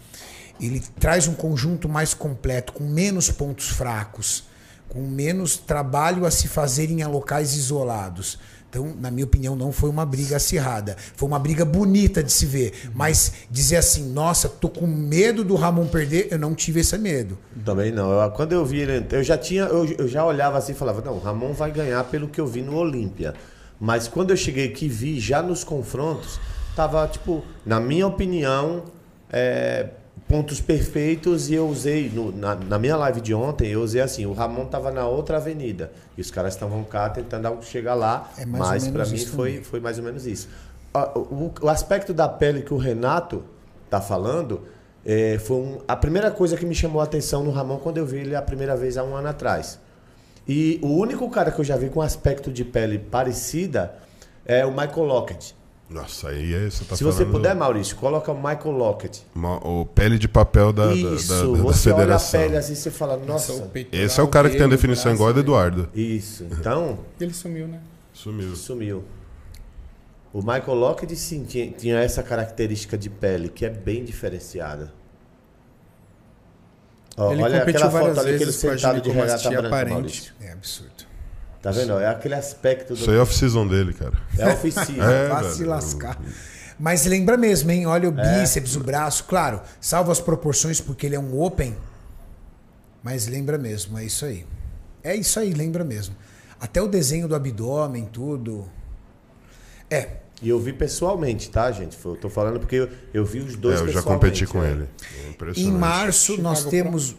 Ele 0.59 0.81
traz 0.99 1.27
um 1.27 1.33
conjunto 1.33 1.87
mais 1.89 2.13
completo, 2.13 2.73
com 2.73 2.83
menos 2.83 3.29
pontos 3.29 3.69
fracos, 3.69 4.43
com 4.89 5.01
menos 5.01 5.57
trabalho 5.57 6.25
a 6.25 6.31
se 6.31 6.47
fazer 6.47 6.89
em 6.89 7.03
locais 7.05 7.53
isolados. 7.55 8.39
Então, 8.69 8.93
na 8.99 9.09
minha 9.09 9.23
opinião, 9.25 9.55
não 9.55 9.71
foi 9.71 9.89
uma 9.89 10.05
briga 10.05 10.35
acirrada. 10.35 10.97
Foi 11.15 11.27
uma 11.29 11.39
briga 11.39 11.63
bonita 11.63 12.21
de 12.21 12.29
se 12.31 12.45
ver. 12.45 12.89
Mas 12.93 13.31
dizer 13.49 13.77
assim, 13.77 14.09
nossa, 14.11 14.49
tô 14.49 14.67
com 14.67 14.85
medo 14.85 15.45
do 15.45 15.55
Ramon 15.55 15.87
perder, 15.87 16.27
eu 16.29 16.37
não 16.37 16.53
tive 16.53 16.81
esse 16.81 16.97
medo. 16.97 17.37
Também 17.63 17.89
não. 17.91 18.11
Eu- 18.11 18.31
quando 18.31 18.51
eu 18.51 18.65
vi 18.65 18.79
ele, 18.79 19.05
eu 19.11 19.23
já 19.23 19.37
tinha, 19.37 19.63
eu, 19.63 19.85
eu 19.97 20.07
já 20.09 20.25
olhava 20.25 20.57
assim 20.57 20.73
e 20.73 20.75
falava, 20.75 21.01
não, 21.01 21.13
o 21.13 21.19
Ramon 21.19 21.53
vai 21.53 21.71
ganhar 21.71 22.03
pelo 22.05 22.27
que 22.27 22.39
eu 22.39 22.45
vi 22.47 22.61
no 22.61 22.75
Olímpia. 22.75 23.33
Mas 23.79 24.09
quando 24.09 24.31
eu 24.31 24.37
cheguei 24.37 24.69
que 24.69 24.89
vi 24.89 25.19
já 25.21 25.41
nos 25.41 25.63
confrontos, 25.63 26.37
tava 26.75 27.07
tipo, 27.07 27.45
na 27.65 27.79
minha 27.79 28.05
opinião, 28.07 28.83
é, 29.29 29.87
pontos 30.27 30.59
perfeitos 30.59 31.49
e 31.49 31.53
eu 31.53 31.67
usei 31.67 32.09
no- 32.09 32.31
na, 32.31 32.55
na 32.55 32.79
minha 32.79 32.97
live 32.97 33.21
de 33.21 33.33
ontem, 33.33 33.67
eu 33.69 33.81
usei 33.81 34.01
assim, 34.01 34.25
o 34.25 34.33
Ramon 34.33 34.65
tava 34.65 34.91
na 34.91 35.07
outra 35.07 35.37
avenida 35.37 35.91
e 36.17 36.21
os 36.21 36.31
caras 36.31 36.53
estavam 36.55 36.83
cá 36.83 37.09
tentando 37.09 37.61
chegar 37.63 37.93
lá, 37.93 38.31
É 38.37 38.45
mas 38.45 38.87
para 38.87 39.05
mim 39.05 39.17
foi 39.19 39.49
também. 39.51 39.63
foi 39.63 39.79
mais 39.79 39.97
ou 39.99 40.03
menos 40.03 40.25
isso. 40.25 40.49
Ah, 40.93 41.11
O, 41.17 41.51
o 41.61 41.69
aspecto 41.69 42.13
da 42.13 42.27
pele 42.27 42.61
que 42.63 42.73
o 42.73 42.77
Renato 42.77 43.43
tá 43.89 44.01
falando 44.01 44.61
é, 45.05 45.37
foi 45.37 45.57
um- 45.57 45.77
a 45.87 45.95
primeira 45.95 46.31
coisa 46.31 46.57
que 46.57 46.65
me 46.65 46.73
chamou 46.73 46.99
a 47.01 47.03
atenção 47.03 47.43
no 47.43 47.51
Ramon 47.51 47.77
quando 47.77 47.97
eu 47.97 48.05
vi 48.05 48.17
ele 48.17 48.35
a 48.35 48.41
primeira 48.41 48.75
vez 48.75 48.97
há 48.97 49.03
um 49.03 49.15
ano 49.15 49.27
atrás. 49.27 49.79
E 50.47 50.79
o 50.81 50.87
único 50.87 51.29
cara 51.29 51.51
que 51.51 51.59
eu 51.59 51.65
já 51.65 51.75
vi 51.77 51.89
com 51.89 52.01
aspecto 52.01 52.51
de 52.51 52.63
pele 52.65 52.97
parecida 52.97 53.93
é 54.43 54.65
o 54.65 54.71
Michael 54.71 55.03
Lockett. 55.05 55.55
Nossa, 55.87 56.29
aí 56.29 56.53
é, 56.53 56.69
você 56.69 56.83
tá 56.83 56.95
Se 56.95 57.03
você 57.03 57.19
falando 57.19 57.31
puder, 57.33 57.55
Maurício, 57.55 57.95
coloca 57.97 58.31
o 58.31 58.35
Michael 58.35 58.71
Lockett. 58.71 59.23
uma- 59.35 59.57
o 59.65 59.85
pele 59.85 60.17
de 60.17 60.27
papel 60.27 60.73
da, 60.73 60.87
da- 60.87 60.93
Isso, 60.95 61.27
da, 61.27 61.41
da, 61.41 61.63
você 61.63 61.89
olha 61.91 61.95
a 61.97 61.99
federação. 62.19 62.39
pele 62.41 62.57
assim 62.57 62.73
e 62.73 62.75
você 62.75 62.89
fala, 62.91 63.17
nossa. 63.17 63.71
Esse 63.91 64.19
é 64.19 64.23
o 64.23 64.27
cara 64.27 64.49
que 64.49 64.57
tem 64.57 64.65
a 64.65 64.69
definição 64.69 65.11
o 65.11 65.15
igual 65.15 65.31
do 65.31 65.39
Eduardo. 65.41 65.87
Isso, 65.93 66.43
então 66.51 66.99
Ele 67.19 67.33
sumiu, 67.33 67.67
né? 67.67 67.79
Sumiu. 68.13 68.55
sumiu. 68.55 69.03
O 70.33 70.39
Michael 70.39 70.73
Lockett 70.73 71.15
sim 71.15 71.43
tinha, 71.45 71.71
tinha 71.71 71.99
essa 71.99 72.23
característica 72.23 72.97
de 72.97 73.09
pele 73.09 73.47
que 73.47 73.63
é 73.65 73.69
bem 73.69 74.03
diferenciada. 74.03 74.91
Ó, 77.17 77.31
Ele 77.31 77.43
olha 77.43 77.59
competiu 77.59 77.85
aquela 77.85 77.91
foto 77.91 78.01
várias 78.15 78.17
ali 78.17 78.27
que 78.37 78.43
ele 78.43 78.45
vezes 78.45 78.61
com 78.61 78.67
a 78.69 78.71
sentado 78.77 79.01
de 79.01 79.09
regata 79.09 79.37
ginecomastia 79.37 79.51
branca, 79.61 79.67
aparente. 79.67 79.93
Maurício. 79.93 80.33
É 80.41 80.51
absurdo. 80.51 81.05
Tá 81.65 81.71
vendo? 81.71 81.99
É 81.99 82.05
aquele 82.05 82.35
aspecto 82.35 82.93
do. 82.93 82.99
Isso 82.99 83.09
aí 83.09 83.17
é 83.17 83.19
off-season 83.19 83.67
dele, 83.67 83.91
cara. 83.91 84.13
É 84.37 84.53
oficina. 84.53 85.03
É, 85.11 85.33
velho. 85.33 85.51
se 85.51 85.63
lascar. 85.63 86.21
Mas 86.79 87.07
lembra 87.07 87.37
mesmo, 87.37 87.71
hein? 87.71 87.87
Olha 87.87 88.07
o 88.07 88.11
bíceps, 88.11 88.75
o 88.75 88.81
braço. 88.81 89.23
Claro, 89.23 89.59
salva 89.81 90.11
as 90.11 90.21
proporções 90.21 90.79
porque 90.79 91.07
ele 91.07 91.15
é 91.15 91.19
um 91.19 91.41
open. 91.41 91.75
Mas 93.01 93.25
lembra 93.25 93.57
mesmo, 93.57 93.97
é 93.97 94.05
isso 94.05 94.25
aí. 94.25 94.45
É 95.03 95.15
isso 95.15 95.39
aí, 95.39 95.55
lembra 95.55 95.83
mesmo. 95.83 96.15
Até 96.61 96.79
o 96.79 96.87
desenho 96.87 97.27
do 97.27 97.33
abdômen, 97.33 98.05
tudo. 98.13 98.69
É, 99.89 100.17
E 100.43 100.49
eu 100.49 100.59
vi 100.59 100.71
pessoalmente, 100.71 101.49
tá, 101.49 101.71
gente? 101.71 101.97
Eu 102.05 102.15
tô 102.15 102.29
falando 102.29 102.59
porque 102.59 102.75
eu, 102.75 102.89
eu 103.11 103.25
vi 103.25 103.39
os 103.39 103.55
dois 103.55 103.79
É, 103.79 103.83
eu 103.85 103.87
já 103.87 104.03
competi 104.03 104.45
com 104.45 104.59
né? 104.59 104.69
ele. 104.69 104.87
É 105.55 105.59
Em 105.59 105.71
março 105.71 106.39
nós 106.39 106.63
temos. 106.65 107.15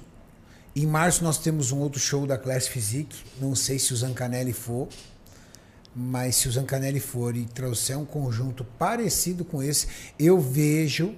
Em 0.78 0.84
março 0.84 1.24
nós 1.24 1.38
temos 1.38 1.72
um 1.72 1.78
outro 1.78 1.98
show 1.98 2.26
da 2.26 2.36
Class 2.36 2.68
Physique. 2.68 3.24
Não 3.40 3.54
sei 3.54 3.78
se 3.78 3.94
o 3.94 3.96
Zancanelli 3.96 4.52
for. 4.52 4.86
Mas 5.94 6.36
se 6.36 6.48
o 6.48 6.52
Zancanelli 6.52 7.00
for 7.00 7.34
e 7.34 7.46
trouxer 7.46 7.98
um 7.98 8.04
conjunto 8.04 8.62
parecido 8.62 9.42
com 9.42 9.62
esse, 9.62 9.86
eu 10.18 10.38
vejo. 10.38 11.14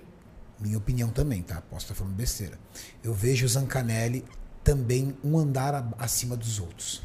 Minha 0.60 0.78
opinião 0.78 1.08
também, 1.08 1.42
tá? 1.42 1.60
Posso 1.60 1.86
estar 1.86 1.96
falando 1.96 2.14
besteira. 2.14 2.56
Eu 3.02 3.12
vejo 3.12 3.46
o 3.46 3.48
Zancanelli 3.48 4.24
também 4.62 5.16
um 5.24 5.36
andar 5.36 5.92
acima 5.98 6.36
dos 6.36 6.60
outros. 6.60 7.02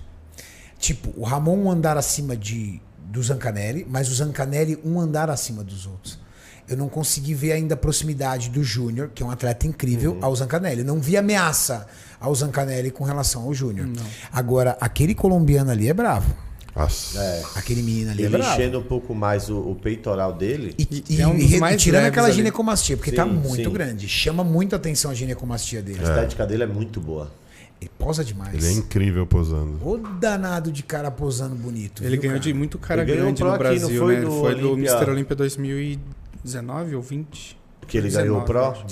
Tipo, 0.78 1.12
o 1.20 1.24
Ramon 1.24 1.58
um 1.58 1.72
andar 1.72 1.98
acima 1.98 2.38
de, 2.38 2.80
do 3.00 3.24
Zancanelli, 3.24 3.84
mas 3.90 4.12
o 4.12 4.14
Zancanelli 4.14 4.80
um 4.86 5.00
andar 5.00 5.32
acima 5.32 5.64
dos 5.64 5.88
outros. 5.88 6.20
Eu 6.68 6.78
não 6.78 6.88
consegui 6.88 7.34
ver 7.34 7.52
ainda 7.52 7.74
a 7.74 7.78
proximidade 7.78 8.50
do 8.50 8.64
Júnior, 8.64 9.10
que 9.14 9.22
é 9.22 9.26
um 9.26 9.32
atleta 9.32 9.68
incrível, 9.68 10.18
ao 10.22 10.34
Zancanelli. 10.36 10.84
Não 10.84 11.00
vi 11.00 11.18
ameaça 11.18 11.88
ao 12.24 12.34
Zancanelli 12.34 12.90
com 12.90 13.04
relação 13.04 13.44
ao 13.44 13.54
Júnior. 13.54 13.88
Agora, 14.32 14.78
aquele 14.80 15.14
colombiano 15.14 15.70
ali 15.70 15.90
é 15.90 15.94
bravo. 15.94 16.34
Nossa. 16.76 17.20
Aquele 17.56 17.84
menino 17.84 18.10
ali 18.12 18.24
é 18.24 18.26
Ele 18.26 18.38
bravo. 18.38 18.52
enchendo 18.54 18.80
um 18.80 18.84
pouco 18.84 19.14
mais 19.14 19.48
o, 19.50 19.58
o 19.60 19.76
peitoral 19.76 20.34
dele. 20.34 20.74
E, 20.80 21.04
E 21.10 21.22
é 21.22 21.28
um 21.28 21.36
e- 21.38 21.56
e 21.56 21.60
mais 21.60 21.80
tirando 21.80 22.06
aquela 22.06 22.28
ali. 22.28 22.36
ginecomastia, 22.38 22.98
porque 22.98 23.12
tá 23.12 23.26
Sim, 23.26 23.30
muito 23.32 23.64
sim. 23.70 23.70
grande. 23.74 24.08
Chama 24.10 24.44
muito 24.44 24.76
atenção 24.76 25.12
a 25.12 25.14
ginecomastia 25.14 25.82
dele. 25.84 26.00
A 26.00 26.04
estética 26.04 26.48
dele 26.48 26.64
é 26.64 26.68
muito 26.68 27.00
boa. 27.00 27.32
Ele 27.80 27.91
posa 28.00 28.24
demais. 28.24 28.56
Ele 28.56 28.66
é 28.66 28.72
incrível 28.72 29.28
posando. 29.28 29.78
O 29.88 29.98
danado 29.98 30.72
de 30.72 30.82
cara 30.82 31.12
posando 31.12 31.54
bonito. 31.56 32.02
Ele 32.02 32.12
viu, 32.14 32.22
ganhou 32.22 32.36
cara? 32.40 32.44
de 32.44 32.54
muito 32.54 32.80
cara 32.80 33.02
Ele 33.02 33.12
ganhou 33.12 33.26
grande 33.26 33.40
pro 33.40 33.48
no 33.50 33.54
aqui, 33.56 33.64
não 33.64 33.80
Brasil, 33.80 34.00
foi 34.02 34.16
né? 34.16 34.22
Do 34.22 34.32
foi 34.32 34.56
do? 34.56 34.74
Mr. 34.78 35.10
Olympia 35.12 35.36
2019 35.36 36.95
ou 36.95 37.02
20? 37.02 37.58
Que 37.88 37.98
ele 37.98 38.08
19, 38.08 38.28
ganhou 38.30 38.41
o 38.41 38.45
Pro? 38.45 38.58
eu 38.60 38.66
acho. 38.72 38.84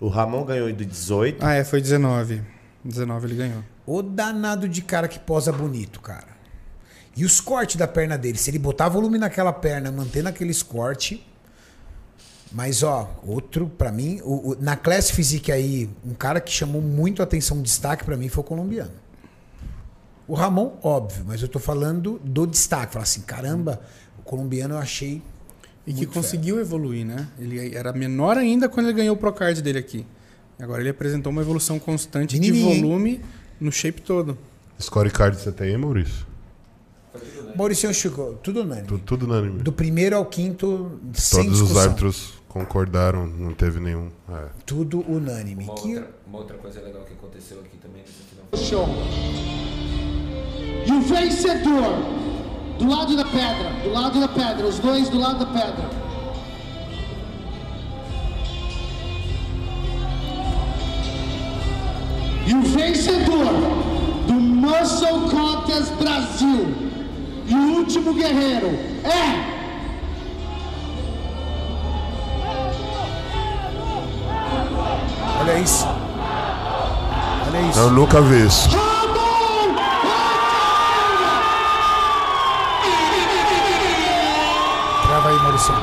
19. 0.00 0.04
O 0.04 0.08
Ramon 0.08 0.44
ganhou 0.44 0.70
de 0.72 0.84
18. 0.84 1.44
Ah, 1.44 1.54
é, 1.54 1.64
foi 1.64 1.80
19. 1.80 2.42
19 2.84 3.26
ele 3.26 3.34
ganhou. 3.36 3.64
O 3.86 4.02
danado 4.02 4.68
de 4.68 4.82
cara 4.82 5.08
que 5.08 5.18
posa 5.18 5.50
bonito, 5.52 6.00
cara. 6.00 6.28
E 7.16 7.24
os 7.24 7.40
cortes 7.40 7.76
da 7.76 7.88
perna 7.88 8.16
dele. 8.16 8.38
Se 8.38 8.50
ele 8.50 8.58
botar 8.58 8.88
volume 8.88 9.18
naquela 9.18 9.52
perna, 9.52 9.90
mantendo 9.90 10.28
aqueles 10.28 10.62
cortes. 10.62 11.18
Mas, 12.52 12.82
ó, 12.82 13.12
outro, 13.26 13.68
pra 13.68 13.90
mim, 13.92 14.20
o, 14.24 14.52
o- 14.52 14.56
na 14.60 14.74
Class 14.76 15.10
Physique 15.10 15.50
aí, 15.52 15.90
um 16.04 16.14
cara 16.14 16.40
que 16.40 16.50
chamou 16.50 16.80
muito 16.80 17.22
atenção, 17.22 17.58
um 17.58 17.62
destaque 17.62 18.04
pra 18.04 18.16
mim 18.16 18.28
foi 18.28 18.42
o 18.42 18.46
colombiano. 18.46 18.92
O 20.26 20.34
Ramon, 20.34 20.76
óbvio, 20.82 21.24
mas 21.26 21.42
eu 21.42 21.48
tô 21.48 21.58
falando 21.58 22.20
do 22.24 22.46
destaque. 22.46 22.92
Falar 22.92 23.02
assim, 23.02 23.22
caramba, 23.22 23.80
o 24.18 24.22
colombiano 24.22 24.74
eu 24.74 24.78
achei. 24.78 25.22
E 25.88 25.94
que 25.94 26.06
conseguiu 26.06 26.60
evoluir, 26.60 27.06
né? 27.06 27.26
Ele 27.38 27.74
era 27.74 27.92
menor 27.92 28.36
ainda 28.36 28.68
quando 28.68 28.86
ele 28.86 28.96
ganhou 28.96 29.14
o 29.16 29.18
Procard 29.18 29.60
dele 29.62 29.78
aqui. 29.78 30.04
Agora 30.60 30.80
ele 30.82 30.90
apresentou 30.90 31.32
uma 31.32 31.40
evolução 31.40 31.78
constante 31.78 32.38
de 32.38 32.50
Menininho, 32.50 32.74
hein? 32.74 32.82
volume 32.82 33.20
no 33.60 33.72
shape 33.72 34.02
todo. 34.02 34.36
Scorecard 34.80 35.36
você 35.40 35.50
tem 35.50 35.68
aí, 35.68 35.76
Maurício? 35.78 36.26
Maurício 37.56 37.92
Chico, 37.94 38.38
tudo 38.42 38.60
unânime. 38.60 38.86
Tudo, 38.86 39.02
tudo 39.04 39.24
unânime. 39.26 39.62
Do 39.62 39.72
primeiro 39.72 40.16
ao 40.16 40.26
quinto, 40.26 41.00
sem 41.14 41.44
Todos 41.44 41.60
os 41.60 41.76
árbitros 41.76 42.34
concordaram, 42.48 43.26
não 43.26 43.52
teve 43.54 43.80
nenhum. 43.80 44.08
É. 44.30 44.46
Tudo 44.66 45.00
unânime. 45.10 45.64
Uma 45.64 45.74
Que- 45.74 45.88
outra, 45.96 46.10
uma 46.26 46.38
outra 46.38 46.56
coisa 46.58 46.80
legal 46.80 47.02
que 47.04 47.14
aconteceu 47.14 47.58
aqui 47.60 47.76
também. 47.78 48.02
Show. 48.54 48.86
E 50.86 50.92
o 50.92 51.00
vencedor 51.00 52.37
do 52.78 52.88
lado 52.88 53.16
da 53.16 53.24
pedra, 53.24 53.70
do 53.82 53.92
lado 53.92 54.20
da 54.20 54.28
pedra, 54.28 54.66
os 54.66 54.78
dois 54.78 55.08
do 55.08 55.18
lado 55.18 55.44
da 55.44 55.46
pedra. 55.46 55.90
E 62.46 62.54
o 62.54 62.62
vencedor 62.62 63.52
do 64.26 64.34
Muscle 64.34 65.28
Contest 65.30 65.92
Brasil 65.94 66.74
e 67.46 67.54
o 67.54 67.78
último 67.78 68.14
guerreiro 68.14 68.68
é. 69.04 69.58
Olha 75.40 75.58
isso. 75.58 75.86
Olha 77.46 77.60
isso. 77.68 77.78
Eu 77.78 77.90
nunca 77.90 78.20
vi 78.20 78.46
isso. 78.46 78.68
Trava 85.18 85.30
aí, 85.30 85.36
Maurício. 85.38 85.74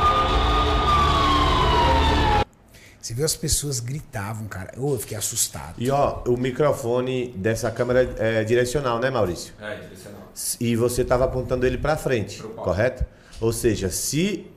Você 3.02 3.14
viu 3.14 3.26
as 3.26 3.36
pessoas 3.36 3.82
gritavam, 3.82 4.48
cara. 4.48 4.72
Eu 4.78 4.98
fiquei 4.98 5.18
assustado. 5.18 5.76
E 5.78 5.92
ó, 5.92 6.24
o 6.26 6.38
microfone 6.38 7.34
dessa 7.36 7.70
câmera 7.70 8.16
é 8.18 8.46
direcional, 8.46 8.98
né, 8.98 9.10
Maurício? 9.10 9.54
É, 9.62 9.76
direcional. 9.76 10.22
E 10.58 10.78
você 10.78 11.02
estava 11.02 11.26
apontando 11.26 11.66
ele 11.66 11.78
para 11.78 11.98
frente, 11.98 12.42
correto? 12.42 13.04
Ou 13.42 13.52
seja, 13.52 13.90
se 13.90 14.48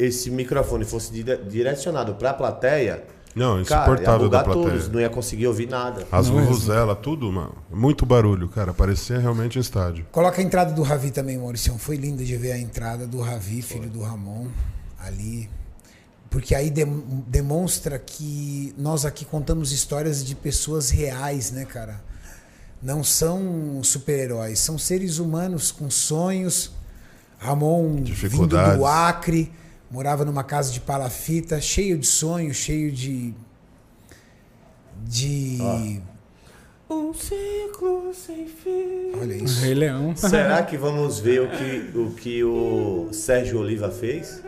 esse 0.00 0.32
microfone 0.32 0.84
fosse 0.84 1.12
dire- 1.12 1.36
direcionado 1.44 2.16
para 2.16 2.30
a 2.30 2.34
plateia, 2.34 3.04
Não, 3.34 3.48
cara, 3.48 3.58
ia 3.58 3.62
insuportável 3.62 4.28
da 4.28 4.38
bugar 4.38 4.44
plateia. 4.44 4.70
todos, 4.70 4.88
não 4.88 5.00
ia 5.00 5.10
conseguir 5.10 5.46
ouvir 5.48 5.68
nada. 5.68 6.06
As 6.12 6.28
é 6.28 6.30
vuvuzelas, 6.30 6.98
tudo, 7.02 7.30
mano. 7.32 7.54
Muito 7.72 8.06
barulho, 8.06 8.48
cara. 8.48 8.72
Parecia 8.72 9.18
realmente 9.18 9.58
um 9.58 9.60
estádio. 9.60 10.06
Coloca 10.12 10.40
a 10.40 10.44
entrada 10.44 10.72
do 10.72 10.82
Ravi 10.82 11.10
também, 11.10 11.36
Maurício. 11.38 11.76
Foi 11.78 11.96
lindo 11.96 12.24
de 12.24 12.36
ver 12.36 12.52
a 12.52 12.58
entrada 12.58 13.06
do 13.06 13.20
Ravi, 13.20 13.60
filho 13.62 13.90
do 13.90 14.02
Ramon, 14.02 14.46
ali. 15.00 15.48
Porque 16.30 16.54
aí 16.54 16.70
dem- 16.70 17.24
demonstra 17.28 17.98
que 17.98 18.74
nós 18.78 19.04
aqui 19.04 19.24
contamos 19.24 19.72
histórias 19.72 20.24
de 20.24 20.34
pessoas 20.34 20.90
reais, 20.90 21.50
né, 21.52 21.64
cara? 21.64 22.00
Não 22.82 23.02
são 23.04 23.80
super-heróis, 23.82 24.58
são 24.58 24.76
seres 24.76 25.18
humanos 25.18 25.70
com 25.72 25.88
sonhos. 25.90 26.70
Ramon 27.38 28.02
vindo 28.04 28.46
do 28.48 28.86
Acre, 28.86 29.52
morava 29.90 30.24
numa 30.24 30.44
casa 30.44 30.72
de 30.72 30.80
palafita, 30.80 31.60
cheio 31.60 31.98
de 31.98 32.06
sonhos, 32.06 32.56
cheio 32.56 32.90
de. 32.90 33.34
de. 35.04 36.00
Um 36.88 37.12
ciclo 37.14 38.12
sem 38.14 38.46
fim. 38.46 39.12
Olha 39.20 39.34
isso. 39.34 39.60
Rei 39.62 39.74
Leão. 39.74 40.14
Será 40.14 40.62
que 40.62 40.76
vamos 40.76 41.18
ver 41.18 41.40
o 41.42 41.48
que 41.50 41.98
o, 41.98 42.10
que 42.10 42.44
o 42.44 43.08
Sérgio 43.12 43.58
Oliva 43.60 43.90
fez? 43.90 44.42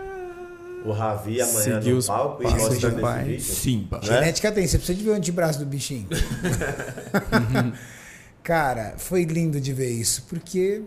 O 0.85 0.93
Ravi 0.93 1.41
amanhã 1.41 1.81
Seguiu 1.81 1.97
no 1.97 2.05
palco 2.05 2.43
e 2.43 2.45
passos 2.45 2.69
mostrando 2.69 2.93
do 2.93 2.99
esse 2.99 3.01
pai. 3.01 3.25
vídeo? 3.25 3.41
Simba. 3.41 3.99
Né? 3.99 4.07
Genética 4.07 4.53
tem, 4.53 4.69
você 4.69 4.79
precisa 4.79 4.97
de 4.97 5.05
ver 5.05 5.11
o 5.11 5.15
antebraço 5.15 5.59
do 5.59 5.67
bichinho. 5.67 6.07
Cara, 8.45 8.95
foi 8.97 9.25
lindo 9.25 9.61
de 9.61 9.73
ver 9.73 9.91
isso, 9.91 10.25
porque 10.29 10.83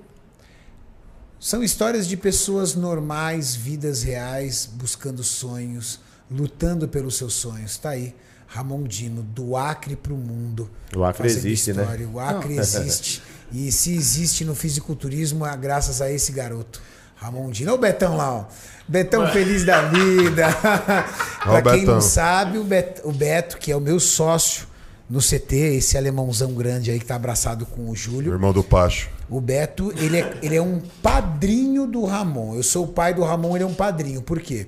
são 1.40 1.64
histórias 1.64 2.08
de 2.08 2.18
pessoas 2.18 2.76
normais, 2.76 3.56
vidas 3.56 4.04
reais, 4.04 4.70
buscando 4.74 5.24
sonhos, 5.24 6.00
lutando 6.30 6.88
pelos 6.88 7.16
seus 7.16 7.34
sonhos. 7.34 7.78
Tá 7.78 7.92
aí, 7.92 8.14
Ramon 8.48 8.84
Dino, 8.84 9.24
do 9.24 9.56
Acre 9.56 9.96
pro 9.96 10.16
mundo. 10.16 10.70
O 10.96 11.04
Acre 11.04 11.28
existe, 11.28 11.72
né? 11.72 11.84
história. 11.84 12.08
O 12.08 12.20
Acre 12.20 12.58
existe. 12.58 13.22
E 13.52 13.72
se 13.72 13.96
existe 13.96 14.46
no 14.46 14.54
fisiculturismo, 14.54 15.44
é 15.44 15.58
graças 15.58 16.04
a 16.04 16.12
esse 16.12 16.32
garoto. 16.32 16.80
Ramon 17.16 17.50
Dino. 17.50 17.72
Olha 17.72 17.80
o 17.80 17.82
Betão 17.82 18.16
lá, 18.16 18.32
ó. 18.32 18.46
Betão 18.88 19.26
feliz 19.32 19.66
da 19.66 19.82
vida. 19.88 20.50
O 21.42 21.50
pra 21.50 21.62
quem 21.64 21.84
não 21.84 21.96
Betão. 21.96 22.02
sabe, 22.02 22.60
o 22.60 22.64
Beto, 22.64 23.10
o 23.10 23.12
Beto, 23.12 23.58
que 23.58 23.72
é 23.72 23.76
o 23.76 23.80
meu 23.80 24.00
sócio 24.00 24.68
no 25.10 25.20
CT, 25.20 25.56
esse 25.78 25.98
alemãozão 25.98 26.54
grande 26.54 26.92
aí 26.92 27.00
que 27.00 27.06
tá 27.06 27.16
abraçado 27.16 27.66
com 27.66 27.90
o 27.90 27.96
Júlio. 27.96 28.32
Irmão 28.32 28.54
do 28.54 28.64
Pacho. 28.64 29.10
O 29.30 29.40
Beto, 29.40 29.92
ele 29.98 30.20
é, 30.20 30.38
ele 30.42 30.56
é 30.56 30.62
um 30.62 30.82
padrinho 31.04 31.86
do 31.86 32.04
Ramon. 32.04 32.56
Eu 32.56 32.64
sou 32.64 32.86
o 32.86 32.88
pai 32.88 33.14
do 33.14 33.24
Ramon, 33.24 33.56
ele 33.56 33.64
é 33.64 33.68
um 33.68 33.74
padrinho. 33.74 34.22
Por 34.22 34.42
quê? 34.42 34.68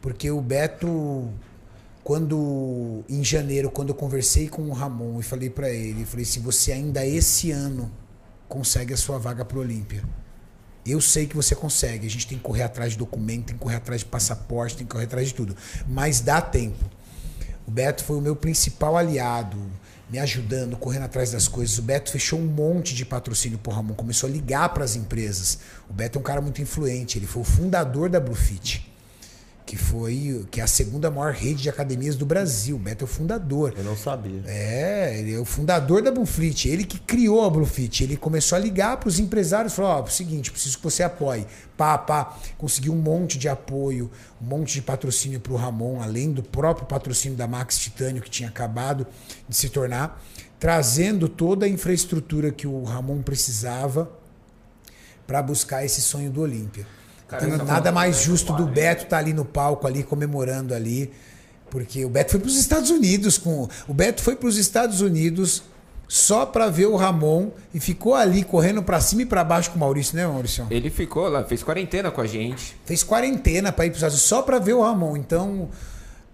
Porque 0.00 0.30
o 0.30 0.40
Beto, 0.40 1.28
quando 2.02 3.04
em 3.08 3.22
janeiro, 3.22 3.70
quando 3.70 3.90
eu 3.90 3.94
conversei 3.94 4.48
com 4.48 4.62
o 4.62 4.72
Ramon 4.72 5.20
e 5.20 5.22
falei 5.22 5.50
pra 5.50 5.68
ele, 5.68 6.06
falei 6.06 6.24
se 6.24 6.40
você 6.40 6.72
ainda 6.72 7.04
esse 7.04 7.50
ano 7.50 7.90
consegue 8.48 8.94
a 8.94 8.96
sua 8.96 9.18
vaga 9.18 9.44
pro 9.44 9.60
Olímpia. 9.60 10.02
Eu 10.84 11.00
sei 11.00 11.26
que 11.26 11.36
você 11.36 11.54
consegue. 11.54 12.06
A 12.06 12.10
gente 12.10 12.26
tem 12.26 12.38
que 12.38 12.44
correr 12.44 12.62
atrás 12.62 12.92
de 12.92 12.98
documento, 12.98 13.46
tem 13.46 13.56
que 13.56 13.62
correr 13.62 13.76
atrás 13.76 14.00
de 14.00 14.06
passaporte, 14.06 14.78
tem 14.78 14.86
que 14.86 14.92
correr 14.92 15.04
atrás 15.04 15.28
de 15.28 15.34
tudo. 15.34 15.54
Mas 15.86 16.20
dá 16.20 16.40
tempo. 16.40 16.84
O 17.66 17.70
Beto 17.70 18.02
foi 18.02 18.16
o 18.16 18.20
meu 18.20 18.34
principal 18.34 18.96
aliado, 18.96 19.58
me 20.10 20.18
ajudando, 20.18 20.76
correndo 20.76 21.04
atrás 21.04 21.30
das 21.30 21.46
coisas. 21.46 21.78
O 21.78 21.82
Beto 21.82 22.10
fechou 22.10 22.38
um 22.38 22.46
monte 22.46 22.94
de 22.94 23.04
patrocínio 23.04 23.58
pro 23.58 23.72
Ramon, 23.72 23.94
começou 23.94 24.28
a 24.28 24.32
ligar 24.32 24.68
para 24.70 24.84
as 24.84 24.96
empresas. 24.96 25.58
O 25.88 25.92
Beto 25.92 26.18
é 26.18 26.20
um 26.20 26.24
cara 26.24 26.40
muito 26.40 26.60
influente, 26.60 27.18
ele 27.18 27.26
foi 27.26 27.42
o 27.42 27.44
fundador 27.44 28.08
da 28.08 28.18
Bluefit, 28.18 28.89
que 29.70 29.76
foi 29.76 30.44
que 30.50 30.60
é 30.60 30.64
a 30.64 30.66
segunda 30.66 31.12
maior 31.12 31.32
rede 31.32 31.62
de 31.62 31.68
academias 31.68 32.16
do 32.16 32.26
Brasil. 32.26 32.74
O 32.74 32.78
Beto 32.80 33.04
é 33.04 33.06
o 33.06 33.06
fundador. 33.06 33.72
Eu 33.76 33.84
não 33.84 33.96
sabia. 33.96 34.42
É, 34.44 35.16
ele 35.16 35.32
é 35.32 35.38
o 35.38 35.44
fundador 35.44 36.02
da 36.02 36.10
Bluefit, 36.10 36.68
ele 36.68 36.82
que 36.82 36.98
criou 36.98 37.44
a 37.44 37.48
Bluefit. 37.48 38.02
Ele 38.02 38.16
começou 38.16 38.56
a 38.56 38.58
ligar 38.58 38.96
para 38.96 39.08
os 39.08 39.20
empresários, 39.20 39.72
falou: 39.72 39.92
ó, 39.92 39.98
é 40.00 40.02
o 40.02 40.08
seguinte, 40.08 40.50
preciso 40.50 40.76
que 40.78 40.82
você 40.82 41.04
apoie. 41.04 41.46
Pá, 41.76 41.96
pá, 41.96 42.36
conseguiu 42.58 42.92
um 42.92 42.96
monte 42.96 43.38
de 43.38 43.48
apoio, 43.48 44.10
um 44.42 44.46
monte 44.46 44.72
de 44.72 44.82
patrocínio 44.82 45.38
para 45.38 45.52
o 45.52 45.56
Ramon, 45.56 46.02
além 46.02 46.32
do 46.32 46.42
próprio 46.42 46.88
patrocínio 46.88 47.38
da 47.38 47.46
Max 47.46 47.78
Titânio, 47.78 48.20
que 48.20 48.28
tinha 48.28 48.48
acabado 48.48 49.06
de 49.48 49.54
se 49.54 49.68
tornar, 49.68 50.20
trazendo 50.58 51.28
toda 51.28 51.64
a 51.64 51.68
infraestrutura 51.68 52.50
que 52.50 52.66
o 52.66 52.82
Ramon 52.82 53.22
precisava 53.22 54.10
para 55.28 55.40
buscar 55.40 55.84
esse 55.84 56.00
sonho 56.00 56.28
do 56.28 56.40
Olímpia. 56.40 56.84
Cara, 57.30 57.44
Então, 57.44 57.54
essa 57.54 57.64
nada 57.64 57.92
mais 57.92 58.18
é 58.18 58.22
justo 58.22 58.52
do 58.52 58.66
Beto 58.66 59.04
estar 59.04 59.18
ali 59.18 59.32
no 59.32 59.44
palco, 59.44 59.86
ali 59.86 60.02
comemorando 60.02 60.74
ali. 60.74 61.12
Porque 61.70 62.04
o 62.04 62.08
Beto 62.08 62.32
foi 62.32 62.40
para 62.40 62.48
os 62.48 62.56
Estados 62.56 62.90
Unidos 62.90 63.38
com. 63.38 63.68
O 63.86 63.94
Beto 63.94 64.20
foi 64.20 64.34
para 64.34 64.48
os 64.48 64.56
Estados 64.56 65.00
Unidos 65.00 65.62
só 66.08 66.44
para 66.44 66.68
ver 66.68 66.86
o 66.86 66.96
Ramon 66.96 67.50
e 67.72 67.78
ficou 67.78 68.16
ali 68.16 68.42
correndo 68.42 68.82
para 68.82 69.00
cima 69.00 69.22
e 69.22 69.26
para 69.26 69.44
baixo 69.44 69.70
com 69.70 69.76
o 69.76 69.78
Maurício, 69.78 70.16
né, 70.16 70.26
Maurício? 70.26 70.66
Ele 70.68 70.90
ficou 70.90 71.28
lá, 71.28 71.44
fez 71.44 71.62
quarentena 71.62 72.10
com 72.10 72.20
a 72.20 72.26
gente. 72.26 72.76
Fez 72.84 73.04
quarentena 73.04 73.70
para 73.70 73.86
ir 73.86 73.90
para 73.90 73.94
os 73.94 73.98
Estados 73.98 74.14
Unidos 74.16 74.28
só 74.28 74.42
para 74.42 74.58
ver 74.58 74.72
o 74.72 74.82
Ramon. 74.82 75.16
Então, 75.16 75.68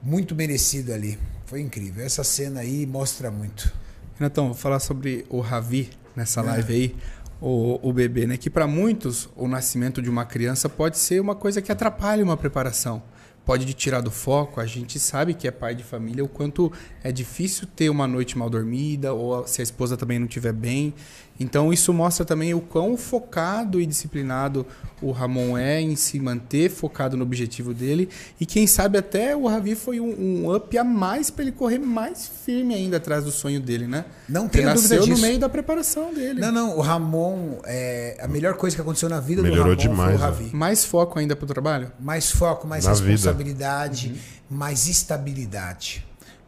muito 0.03 0.35
merecido 0.35 0.95
ali. 0.95 1.19
Foi 1.45 1.61
incrível. 1.61 2.03
Essa 2.03 2.25
cena 2.25 2.61
aí 2.61 2.87
mostra 2.87 3.31
muito. 3.31 3.71
Renatão, 4.19 4.47
vou 4.47 4.55
falar 4.55 4.81
sobre 4.81 5.27
o 5.29 5.41
Ravi 5.41 5.91
nessa 6.17 6.41
live 6.41 6.73
aí, 6.73 6.97
o, 7.41 7.79
o 7.89 7.93
bebê, 7.93 8.27
né? 8.27 8.37
Que 8.37 8.51
para 8.51 8.67
muitos 8.67 9.29
o 9.37 9.49
nascimento 9.49 10.01
de 10.01 10.09
uma 10.09 10.25
criança 10.25 10.69
pode 10.69 10.99
ser 10.99 11.21
uma 11.21 11.35
coisa 11.35 11.61
que 11.61 11.71
atrapalha 11.71 12.25
uma 12.25 12.37
preparação. 12.37 13.03
Pode 13.45 13.65
te 13.65 13.75
tirar 13.75 14.01
do 14.01 14.11
foco. 14.11 14.61
A 14.61 14.67
gente 14.67 14.99
sabe 14.99 15.33
que 15.33 15.47
é 15.47 15.53
pai 15.53 15.75
de 15.75 15.85
família 15.85 16.25
o 16.25 16.29
quanto 16.29 16.73
é 17.05 17.13
difícil 17.13 17.69
ter 17.77 17.89
uma 17.89 18.07
noite 18.07 18.37
mal 18.37 18.51
dormida 18.51 19.13
ou 19.13 19.47
se 19.47 19.61
a 19.61 19.65
esposa 19.65 19.97
também 19.97 20.19
não 20.19 20.27
estiver 20.27 20.53
bem. 20.53 20.93
Então 21.39 21.73
isso 21.73 21.93
mostra 21.93 22.25
também 22.25 22.55
o 22.55 22.61
quão 22.61 22.97
focado 22.97 23.81
e 23.81 23.87
disciplinado 23.87 24.67
o 25.03 25.11
Ramon 25.11 25.59
é 25.59 25.79
em 25.81 25.95
se 25.95 26.19
manter 26.19 26.71
focado 26.71 27.17
no 27.19 27.23
objetivo 27.23 27.75
dele 27.75 28.09
e 28.41 28.47
quem 28.47 28.67
sabe 28.67 28.97
até 28.97 29.37
o 29.37 29.47
Ravi 29.47 29.75
foi 29.75 30.01
um, 30.01 30.09
um 30.47 30.55
up 30.57 30.79
a 30.79 30.83
mais 30.83 31.31
para 31.31 31.43
ele 31.43 31.53
correr 31.53 31.79
mais 31.79 32.27
firme 32.47 32.75
ainda 32.75 32.97
atrás 32.97 33.23
do 33.25 33.31
sonho 33.31 33.61
dele, 33.61 33.87
né? 33.87 34.07
Não 34.27 34.49
tenho 34.49 34.73
dúvida 34.73 34.95
nasceu 34.95 35.07
no 35.07 35.15
disso. 35.15 35.21
meio 35.27 35.39
da 35.39 35.51
preparação 35.51 36.15
dele. 36.15 36.41
Não, 36.41 36.51
não, 36.51 36.79
o 36.79 36.81
Ramon, 36.81 37.59
é, 37.65 38.17
a 38.23 38.27
melhor 38.27 38.55
coisa 38.55 38.75
que 38.75 38.81
aconteceu 38.81 39.09
na 39.11 39.21
vida 39.21 39.43
Melhorou 39.43 39.77
do 39.77 39.83
Ramon 39.83 39.95
demais, 39.95 40.09
foi 40.09 40.15
o 40.17 40.19
né? 40.19 40.25
Ravi. 40.25 40.57
Mais 40.57 40.85
foco 40.87 41.19
ainda 41.19 41.37
pro 41.37 41.47
trabalho? 41.47 41.93
mais 42.01 42.31
foco, 42.31 42.67
mais 42.67 42.85
Na 42.87 42.95
vida. 42.95 43.09
responsabilidade, 43.11 44.15
mais 44.49 44.87
estabilidade. 44.89 46.07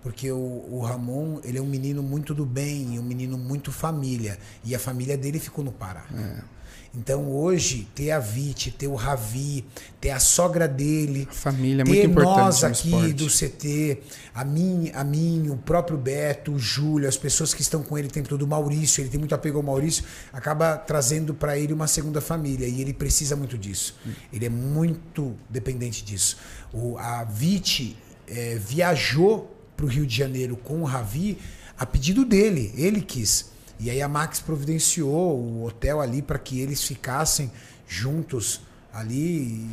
Porque 0.09 0.33
o, 0.33 0.65
o 0.71 0.81
Ramon, 0.81 1.39
ele 1.45 1.59
é 1.59 1.61
um 1.61 1.67
menino 1.67 2.03
muito 2.03 2.33
do 2.33 2.47
bem, 2.47 2.99
um 2.99 3.03
menino 3.03 3.37
muito 3.37 3.71
família. 3.71 4.39
E 4.65 4.75
a 4.75 4.79
família 4.79 5.19
dele 5.19 5.39
ficou 5.39 5.63
no 5.63 5.71
Pará. 5.71 6.07
Então 6.95 7.31
hoje, 7.31 7.87
ter 7.95 8.11
a 8.11 8.19
Vite, 8.19 8.71
ter 8.71 8.87
o 8.87 8.95
Ravi, 8.95 9.67
ter 10.01 10.09
a 10.09 10.19
sogra 10.19 10.67
dele, 10.67 11.29
Família 11.31 11.83
é 11.83 11.85
ter 11.85 12.09
muito 12.09 12.23
nós 12.23 12.65
aqui 12.65 13.13
do 13.13 13.27
CT, 13.27 13.99
a 14.35 14.47
mim, 14.47 14.91
a 14.95 15.05
mim, 15.05 15.51
o 15.51 15.59
próprio 15.59 15.99
Beto, 15.99 16.53
o 16.53 16.59
Júlio, 16.59 17.07
as 17.07 17.19
pessoas 17.19 17.53
que 17.53 17.61
estão 17.61 17.83
com 17.83 17.99
ele 17.99 18.09
o 18.09 18.11
tempo 18.11 18.31
todo, 18.31 18.41
o 18.41 18.49
Maurício, 18.49 19.03
ele 19.03 19.11
tem 19.11 19.19
muito 19.19 19.35
apego 19.35 19.59
ao 19.59 19.63
Maurício, 19.63 20.05
acaba 20.33 20.75
trazendo 20.75 21.35
para 21.35 21.59
ele 21.59 21.75
uma 21.75 21.87
segunda 21.87 22.23
família 22.23 22.67
e 22.67 22.81
ele 22.81 22.95
precisa 22.95 23.37
muito 23.37 23.59
disso. 23.59 23.95
Ele 24.33 24.47
é 24.47 24.51
muito 24.51 25.37
dependente 25.51 26.03
disso. 26.03 26.39
O, 26.73 26.97
a 26.97 27.25
Vite 27.25 27.95
eh, 28.27 28.59
viajou 28.59 29.58
para 29.79 29.87
o 29.87 29.89
Rio 29.89 30.05
de 30.05 30.17
Janeiro 30.17 30.57
com 30.57 30.83
o 30.83 30.85
Ravi 30.85 31.39
a 31.79 31.87
pedido 31.87 32.25
dele, 32.25 32.73
ele 32.77 33.01
quis. 33.01 33.53
E 33.79 33.89
aí 33.89 34.03
a 34.03 34.09
Max 34.09 34.41
providenciou 34.41 35.39
o 35.39 35.65
hotel 35.65 36.01
ali 36.01 36.21
para 36.21 36.37
que 36.37 36.61
eles 36.61 36.83
ficassem 36.83 37.53
juntos 37.87 38.61
ali 38.93 39.65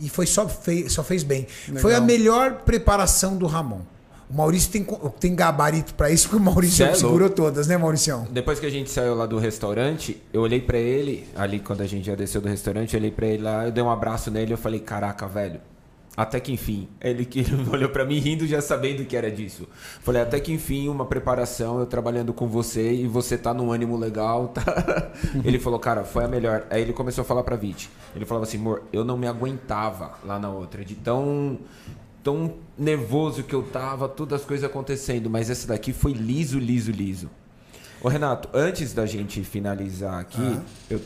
e, 0.00 0.08
foi 0.08 0.26
só, 0.26 0.48
fez, 0.48 0.90
só 0.90 1.04
fez 1.04 1.22
bem. 1.22 1.46
Foi 1.78 1.94
a 1.94 2.00
melhor 2.00 2.62
preparação 2.64 3.36
do 3.36 3.46
Ramon. 3.46 3.82
O 4.30 4.34
Maurício 4.34 4.70
tem, 4.70 4.86
tem 5.20 5.34
gabarito 5.34 5.92
pra 5.92 6.10
isso, 6.10 6.26
porque 6.26 6.42
o 6.42 6.44
Maurício 6.44 6.86
é 6.86 6.94
segurou 6.94 7.28
todas, 7.28 7.66
né, 7.66 7.76
Mauricião? 7.76 8.26
Depois 8.30 8.58
que 8.58 8.64
a 8.64 8.70
gente 8.70 8.90
saiu 8.90 9.14
lá 9.14 9.26
do 9.26 9.38
restaurante, 9.38 10.22
eu 10.32 10.40
olhei 10.40 10.58
pra 10.58 10.78
ele, 10.78 11.28
ali 11.36 11.60
quando 11.60 11.82
a 11.82 11.86
gente 11.86 12.06
já 12.06 12.14
desceu 12.14 12.40
do 12.40 12.48
restaurante, 12.48 12.94
eu 12.94 13.00
olhei 13.00 13.10
pra 13.10 13.26
ele 13.26 13.42
lá, 13.42 13.66
eu 13.66 13.70
dei 13.70 13.84
um 13.84 13.90
abraço 13.90 14.30
nele, 14.30 14.54
eu 14.54 14.56
falei, 14.56 14.80
caraca, 14.80 15.28
velho. 15.28 15.60
Até 16.14 16.38
que 16.38 16.52
enfim, 16.52 16.88
ele 17.00 17.24
que 17.24 17.42
olhou 17.72 17.88
pra 17.88 18.04
mim 18.04 18.18
rindo 18.18 18.46
já 18.46 18.60
sabendo 18.60 19.04
que 19.04 19.16
era 19.16 19.30
disso. 19.30 19.66
Falei, 20.00 20.20
até 20.20 20.38
que 20.38 20.52
enfim, 20.52 20.88
uma 20.88 21.06
preparação, 21.06 21.78
eu 21.80 21.86
trabalhando 21.86 22.34
com 22.34 22.46
você 22.46 22.92
e 22.92 23.06
você 23.06 23.38
tá 23.38 23.54
num 23.54 23.72
ânimo 23.72 23.96
legal, 23.96 24.48
tá? 24.54 25.12
Ele 25.42 25.58
falou, 25.58 25.78
cara, 25.78 26.04
foi 26.04 26.24
a 26.24 26.28
melhor. 26.28 26.66
Aí 26.68 26.82
ele 26.82 26.92
começou 26.92 27.22
a 27.22 27.24
falar 27.24 27.42
pra 27.42 27.56
Vit. 27.56 27.90
Ele 28.14 28.26
falava 28.26 28.44
assim, 28.44 28.58
amor, 28.58 28.82
eu 28.92 29.04
não 29.04 29.16
me 29.16 29.26
aguentava 29.26 30.18
lá 30.24 30.38
na 30.38 30.50
outra, 30.50 30.84
de 30.84 30.94
tão 30.94 31.58
tão 32.22 32.54
nervoso 32.78 33.42
que 33.42 33.52
eu 33.52 33.64
tava, 33.64 34.08
todas 34.08 34.42
as 34.42 34.46
coisas 34.46 34.64
acontecendo, 34.64 35.28
mas 35.28 35.50
essa 35.50 35.66
daqui 35.66 35.92
foi 35.92 36.12
liso, 36.12 36.56
liso, 36.56 36.92
liso. 36.92 37.28
Ô 38.00 38.08
Renato, 38.08 38.48
antes 38.52 38.92
da 38.92 39.06
gente 39.06 39.42
finalizar 39.42 40.20
aqui, 40.20 40.58
eu, 40.88 41.00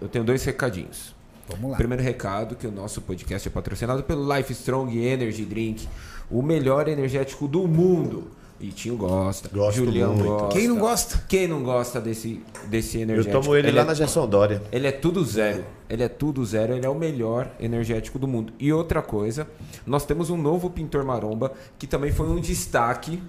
eu 0.00 0.08
tenho 0.08 0.24
dois 0.24 0.42
recadinhos. 0.44 1.14
Vamos 1.52 1.70
lá. 1.72 1.76
Primeiro 1.76 2.02
recado, 2.02 2.56
que 2.56 2.66
o 2.66 2.72
nosso 2.72 3.00
podcast 3.00 3.46
é 3.46 3.50
patrocinado 3.50 4.02
pelo 4.02 4.34
Life 4.36 4.52
Strong 4.52 4.98
Energy 4.98 5.44
Drink, 5.44 5.88
o 6.30 6.42
melhor 6.42 6.88
energético 6.88 7.46
do 7.48 7.66
mundo. 7.68 8.30
E 8.60 8.68
Tinho 8.68 8.96
gosta, 8.96 9.48
Gosto 9.52 9.78
Julião 9.78 10.14
muito. 10.14 10.28
gosta. 10.28 10.56
Quem 10.56 10.68
não 10.68 10.78
gosta? 10.78 11.24
Quem 11.28 11.48
não 11.48 11.64
gosta 11.64 12.00
desse, 12.00 12.40
desse 12.68 12.96
Eu 12.98 13.02
energético? 13.02 13.42
tomo 13.42 13.56
ele, 13.56 13.72
lá 13.72 13.82
é 13.82 13.84
na 13.84 13.92
Gerson 13.92 14.24
Dória. 14.28 14.62
ele 14.70 14.86
é 14.86 14.92
tudo 14.92 15.24
zero. 15.24 15.64
Ele 15.90 16.04
é 16.04 16.08
tudo 16.08 16.44
zero. 16.46 16.72
Ele 16.74 16.86
é 16.86 16.88
o 16.88 16.94
melhor 16.94 17.50
energético 17.58 18.20
do 18.20 18.28
mundo. 18.28 18.52
E 18.60 18.72
outra 18.72 19.02
coisa, 19.02 19.48
nós 19.84 20.04
temos 20.06 20.30
um 20.30 20.36
novo 20.36 20.70
pintor 20.70 21.04
maromba 21.04 21.52
que 21.76 21.88
também 21.88 22.12
foi 22.12 22.28
um 22.28 22.38
destaque 22.40 23.20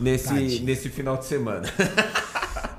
nesse, 0.00 0.28
Tadinho. 0.30 0.64
nesse 0.64 0.88
final 0.88 1.16
de 1.16 1.26
semana. 1.26 1.62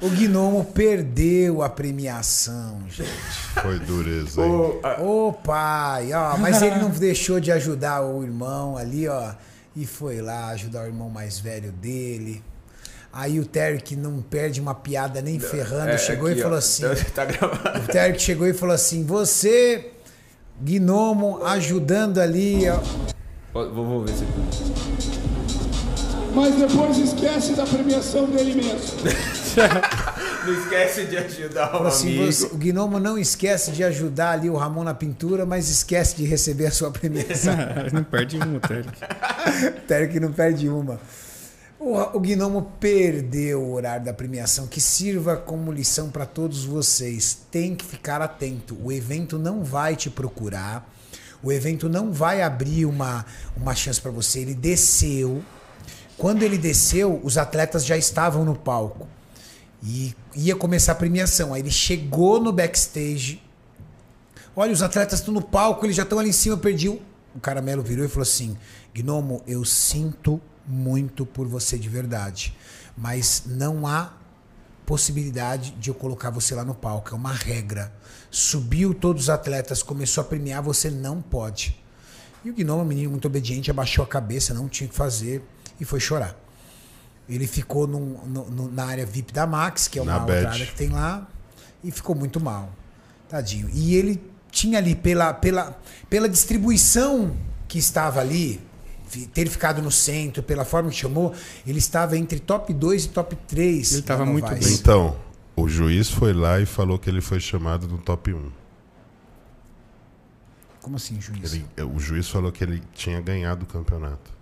O 0.01 0.09
Gnomo 0.09 0.65
perdeu 0.65 1.61
a 1.63 1.69
premiação, 1.69 2.79
gente. 2.89 3.09
Foi 3.61 3.79
dureza, 3.79 4.41
hein? 4.45 4.79
Ô 4.99 5.31
pai, 5.31 6.11
ó, 6.13 6.37
mas 6.37 6.61
ele 6.61 6.75
não 6.75 6.89
deixou 6.89 7.39
de 7.39 7.51
ajudar 7.51 8.01
o 8.03 8.21
irmão 8.23 8.77
ali, 8.77 9.07
ó, 9.07 9.31
e 9.75 9.85
foi 9.85 10.21
lá 10.21 10.47
ajudar 10.49 10.83
o 10.83 10.87
irmão 10.87 11.09
mais 11.09 11.39
velho 11.39 11.71
dele. 11.71 12.43
Aí 13.11 13.39
o 13.39 13.45
Terry 13.45 13.79
que 13.81 13.95
não 13.95 14.21
perde 14.21 14.59
uma 14.59 14.73
piada 14.75 15.21
nem 15.21 15.39
ferrando, 15.39 15.89
É, 15.91 15.97
chegou 15.97 16.27
aqui, 16.27 16.39
e 16.39 16.41
falou 16.41 16.55
ó. 16.55 16.59
assim: 16.59 16.83
Tá 17.15 17.25
gravado. 17.25 17.79
o 17.79 17.87
Terry 17.87 18.13
que 18.13 18.21
chegou 18.21 18.47
e 18.47 18.53
falou 18.53 18.73
assim: 18.75 19.05
"Você, 19.05 19.91
Gnomo, 20.59 21.43
ajudando 21.45 22.19
ali, 22.19 22.67
ó, 22.69 22.79
Ó, 23.53 23.65
Vamos 23.69 24.09
ver 24.09 24.17
se 24.17 24.25
Mas 26.33 26.55
depois 26.55 26.97
esquece 26.97 27.53
da 27.53 27.65
premiação 27.65 28.25
dele 28.25 28.55
mesmo. 28.55 28.79
Não 30.45 30.53
esquece 30.53 31.05
de 31.05 31.17
ajudar 31.17 31.81
o 31.81 31.87
assim, 31.87 32.17
amigo. 32.17 32.31
você- 32.31 32.45
o 32.47 32.57
Gnomo 32.57 32.99
não 32.99 33.17
esquece 33.17 33.71
de 33.71 33.83
ajudar 33.83 34.31
ali 34.31 34.49
o 34.49 34.55
Ramon 34.55 34.83
na 34.83 34.93
pintura, 34.93 35.45
mas 35.45 35.69
esquece 35.69 36.15
de 36.15 36.25
receber 36.25 36.65
a 36.67 36.71
sua 36.71 36.91
premiação. 36.91 37.55
não 37.93 38.03
perde 38.03 38.37
um, 38.37 38.59
Terry. 38.59 38.89
Terry 39.87 40.07
que 40.09 40.19
não 40.19 40.31
perde 40.33 40.67
uma. 40.67 40.99
O, 41.79 41.97
o 42.17 42.19
Gnomo 42.19 42.73
perdeu 42.79 43.61
o 43.61 43.73
horário 43.73 44.05
da 44.05 44.13
premiação, 44.13 44.67
que 44.67 44.79
sirva 44.79 45.35
como 45.37 45.71
lição 45.71 46.09
para 46.09 46.25
todos 46.25 46.63
vocês. 46.65 47.37
Tem 47.51 47.75
que 47.75 47.85
ficar 47.85 48.21
atento. 48.21 48.77
O 48.81 48.91
evento 48.91 49.37
não 49.37 49.63
vai 49.63 49.95
te 49.95 50.09
procurar. 50.09 50.89
O 51.41 51.51
evento 51.51 51.89
não 51.89 52.11
vai 52.13 52.41
abrir 52.41 52.85
uma, 52.85 53.25
uma 53.57 53.75
chance 53.75 53.99
para 53.99 54.11
você. 54.11 54.39
Ele 54.39 54.53
desceu. 54.53 55.43
Quando 56.17 56.43
ele 56.43 56.57
desceu, 56.57 57.19
os 57.21 57.37
atletas 57.37 57.85
já 57.85 57.97
estavam 57.97 58.45
no 58.45 58.55
palco. 58.55 59.07
E 59.85 60.15
ia 60.33 60.55
começar 60.55 60.93
a 60.93 60.95
premiação. 60.95 61.53
Aí 61.53 61.61
ele 61.61 61.69
chegou 61.71 62.39
no 62.41 62.51
backstage. 62.53 63.43
Olha, 64.55 64.71
os 64.71 64.81
atletas 64.81 65.19
estão 65.19 65.33
no 65.33 65.41
palco, 65.41 65.85
eles 65.85 65.95
já 65.95 66.03
estão 66.03 66.19
ali 66.19 66.29
em 66.29 66.33
cima, 66.33 66.55
eu 66.55 66.59
perdi. 66.59 66.87
o- 66.89 67.01
caramelo 67.41 67.81
virou 67.83 68.05
e 68.05 68.07
falou 68.07 68.21
assim: 68.23 68.55
Gnomo, 68.95 69.41
eu 69.47 69.65
sinto 69.65 70.39
muito 70.65 71.25
por 71.25 71.47
você 71.47 71.77
de 71.77 71.89
verdade. 71.89 72.55
Mas 72.95 73.43
não 73.47 73.85
há 73.87 74.13
possibilidade 74.85 75.71
de 75.71 75.89
eu 75.89 75.95
colocar 75.95 76.29
você 76.29 76.53
lá 76.53 76.63
no 76.63 76.75
palco. 76.75 77.09
É 77.13 77.17
uma 77.17 77.31
regra. 77.33 77.91
Subiu 78.29 78.93
todos 78.93 79.23
os 79.23 79.29
atletas, 79.29 79.81
começou 79.83 80.21
a 80.21 80.25
premiar, 80.25 80.61
você 80.61 80.89
não 80.89 81.21
pode. 81.21 81.81
E 82.45 82.49
o 82.49 82.53
Gnomo, 82.53 82.83
menino 82.85 83.09
muito 83.11 83.25
obediente, 83.27 83.71
abaixou 83.71 84.03
a 84.03 84.07
cabeça, 84.07 84.53
não 84.53 84.67
tinha 84.69 84.87
o 84.87 84.89
que 84.91 84.95
fazer 84.95 85.43
e 85.79 85.85
foi 85.85 85.99
chorar. 85.99 86.37
Ele 87.27 87.47
ficou 87.47 87.87
num- 87.87 88.17
no- 88.25 88.71
na 88.71 88.85
área 88.85 89.05
VIP 89.05 89.31
da 89.33 89.47
Max, 89.47 89.87
que 89.87 89.97
é 89.97 90.01
uma 90.01 90.11
Na 90.13 90.19
outra 90.21 90.51
área 90.51 90.65
que 90.65 90.75
tem 90.75 90.89
lá, 90.89 91.27
e 91.83 91.89
ficou 91.91 92.15
muito 92.15 92.39
mal. 92.39 92.69
Tadinho. 93.29 93.69
E 93.73 93.95
ele 93.95 94.21
tinha 94.51 94.77
ali, 94.77 94.93
pela, 94.93 95.33
pela, 95.33 95.79
pela 96.09 96.27
distribuição 96.29 97.35
que 97.67 97.79
estava 97.79 98.19
ali, 98.19 98.61
ter 99.33 99.47
ficado 99.49 99.81
no 99.81 99.89
centro, 99.91 100.43
pela 100.43 100.65
forma 100.65 100.89
que 100.89 100.95
chamou, 100.95 101.33
ele 101.65 101.79
estava 101.79 102.17
entre 102.17 102.39
top 102.39 102.73
2 102.73 103.05
e 103.05 103.09
top 103.09 103.35
3. 103.47 103.91
Ele 103.91 103.99
estava 104.01 104.25
muito 104.25 104.47
bem. 104.49 104.73
Então, 104.73 105.15
o 105.55 105.67
juiz 105.67 106.09
foi 106.09 106.33
lá 106.33 106.59
e 106.59 106.65
falou 106.65 106.99
que 106.99 107.09
ele 107.09 107.21
foi 107.21 107.39
chamado 107.39 107.87
no 107.87 107.97
top 107.99 108.33
1. 108.33 108.51
Como 110.81 110.97
assim, 110.97 111.19
juiz? 111.21 111.53
Ele- 111.53 111.65
o 111.83 111.99
juiz 111.99 112.27
falou 112.27 112.51
que 112.51 112.63
ele 112.63 112.83
tinha 112.93 113.21
ganhado 113.21 113.63
o 113.63 113.65
campeonato. 113.65 114.32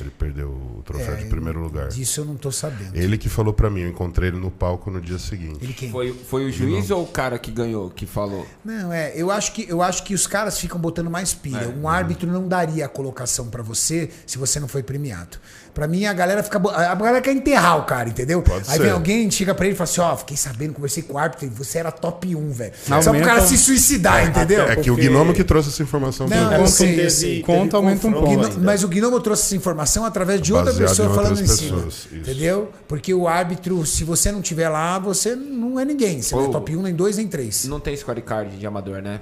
Ele 0.00 0.10
perdeu 0.10 0.48
o 0.50 0.82
troféu 0.84 1.14
É, 1.14 1.16
de 1.16 1.24
primeiro 1.26 1.60
lugar. 1.60 1.88
Disso 1.88 2.20
eu 2.20 2.24
não 2.24 2.36
tô 2.36 2.52
sabendo. 2.52 2.94
Ele 2.96 3.18
que 3.18 3.28
falou 3.28 3.52
pra 3.52 3.68
mim, 3.68 3.80
eu 3.80 3.88
encontrei 3.88 4.28
ele 4.28 4.38
no 4.38 4.50
palco 4.50 4.90
no 4.90 5.00
dia 5.00 5.18
seguinte. 5.18 5.58
Ele 5.60 5.72
quem? 5.72 5.90
Foi, 5.90 6.12
foi 6.12 6.46
o 6.46 6.52
juiz 6.52 6.90
ou 6.90 7.02
o 7.02 7.06
cara 7.06 7.38
que 7.38 7.50
ganhou 7.50 7.90
que 7.90 8.06
falou? 8.06 8.46
Não, 8.64 8.92
é, 8.92 9.12
eu 9.16 9.30
acho 9.30 9.52
que 9.52 9.66
eu 9.68 9.82
acho 9.82 10.04
que 10.04 10.14
os 10.14 10.26
caras 10.26 10.58
ficam 10.58 10.78
botando 10.78 11.10
mais 11.10 11.34
pilha. 11.34 11.58
É. 11.58 11.66
Um 11.68 11.88
árbitro 11.88 12.30
não 12.30 12.46
daria 12.46 12.86
a 12.86 12.88
colocação 12.88 13.48
pra 13.48 13.62
você 13.62 14.08
se 14.26 14.38
você 14.38 14.60
não 14.60 14.68
foi 14.68 14.82
premiado. 14.82 15.38
Pra 15.78 15.86
mim 15.86 16.06
a 16.06 16.12
galera 16.12 16.42
fica 16.42 16.58
a 16.58 16.94
galera 16.96 17.20
quer 17.20 17.30
enterrar 17.32 17.78
o 17.78 17.84
cara, 17.84 18.08
entendeu? 18.08 18.42
Pode 18.42 18.64
Aí 18.68 18.76
ser. 18.78 18.82
vem 18.82 18.90
alguém, 18.90 19.30
chega 19.30 19.54
pra 19.54 19.64
ele 19.64 19.74
e 19.74 19.78
fala 19.78 19.88
assim: 19.88 20.00
"Ó, 20.00 20.16
fiquei 20.16 20.36
sabendo, 20.36 20.72
conversei 20.74 21.04
com 21.04 21.14
o 21.14 21.18
árbitro, 21.18 21.46
e 21.46 21.48
você 21.48 21.78
era 21.78 21.92
top 21.92 22.34
1, 22.34 22.50
velho". 22.50 22.72
Só 22.84 22.98
pro 22.98 23.08
Aumenta- 23.10 23.26
cara 23.26 23.40
se 23.42 23.56
suicidar, 23.56 24.26
entendeu? 24.26 24.64
É 24.64 24.74
que 24.74 24.90
o 24.90 24.94
Porque- 24.96 25.08
Gnomo 25.08 25.32
que 25.32 25.44
trouxe 25.44 25.68
essa 25.68 25.80
informação 25.80 26.26
Não, 26.26 26.48
pra 26.48 26.58
mim. 26.58 26.64
teve- 26.72 27.42
Conta 27.42 27.76
aumenta 27.76 28.08
um 28.08 28.12
pouco. 28.12 28.58
Mas 28.60 28.82
o 28.82 28.88
Gnomo 28.88 29.20
trouxe 29.20 29.44
essa 29.44 29.54
informação 29.56 30.04
através 30.04 30.42
de 30.42 30.52
outra 30.52 30.72
Baseado 30.72 30.88
pessoa 30.90 31.08
em 31.08 31.14
falando 31.14 31.40
em 31.40 31.46
cima. 31.46 31.86
isso. 31.86 32.08
Entendeu? 32.12 32.72
Porque 32.88 33.14
o 33.14 33.28
árbitro, 33.28 33.86
se 33.86 34.02
você 34.02 34.32
não 34.32 34.42
tiver 34.42 34.68
lá, 34.68 34.98
você 34.98 35.36
não 35.36 35.78
é 35.78 35.84
ninguém. 35.84 36.20
Você 36.20 36.34
não 36.34 36.46
é 36.46 36.48
top 36.48 36.74
1, 36.76 36.82
nem 36.82 36.92
2, 36.94 37.16
nem 37.18 37.28
3. 37.28 37.66
Não 37.66 37.78
tem 37.78 37.96
scorecard 37.96 38.56
de 38.56 38.66
amador, 38.66 39.00
né? 39.00 39.20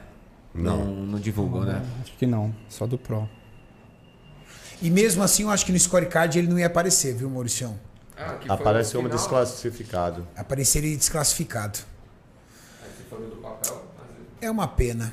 Não. 0.54 0.78
Não, 0.78 0.86
não 1.06 1.18
divulgam, 1.18 1.60
né? 1.64 1.82
Acho 2.02 2.12
que 2.18 2.26
não, 2.26 2.50
só 2.66 2.86
do 2.86 2.96
Pro. 2.96 3.28
E 4.82 4.90
mesmo 4.90 5.22
assim, 5.22 5.44
eu 5.44 5.50
acho 5.50 5.64
que 5.64 5.72
no 5.72 5.78
scorecard 5.78 6.38
ele 6.38 6.48
não 6.48 6.58
ia 6.58 6.66
aparecer, 6.66 7.14
viu, 7.14 7.30
Mauricião? 7.30 7.78
Aparece 8.48 8.94
como 8.94 9.08
desclassificado. 9.08 10.26
Apareceria 10.36 10.96
desclassificado. 10.96 11.78
É 14.40 14.50
uma 14.50 14.68
pena. 14.68 15.12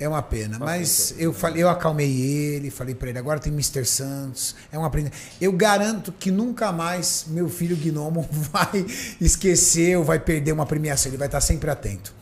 É 0.00 0.08
uma 0.08 0.22
pena, 0.22 0.58
mas 0.58 1.14
eu 1.18 1.32
falei, 1.32 1.62
eu 1.62 1.68
acalmei 1.68 2.10
ele, 2.20 2.68
falei 2.68 2.94
pra 2.96 3.10
ele, 3.10 3.18
agora 3.18 3.38
tem 3.38 3.52
Mr. 3.52 3.84
Santos, 3.84 4.56
é 4.72 4.78
um 4.78 4.84
aprendizado. 4.84 5.16
Eu 5.40 5.52
garanto 5.52 6.10
que 6.10 6.32
nunca 6.32 6.72
mais 6.72 7.26
meu 7.28 7.48
filho 7.48 7.76
Gnomo 7.76 8.28
vai 8.50 8.84
esquecer 9.20 9.96
ou 9.96 10.02
vai 10.02 10.18
perder 10.18 10.50
uma 10.52 10.66
premiação, 10.66 11.10
ele 11.10 11.16
vai 11.16 11.28
estar 11.28 11.40
sempre 11.40 11.70
atento. 11.70 12.12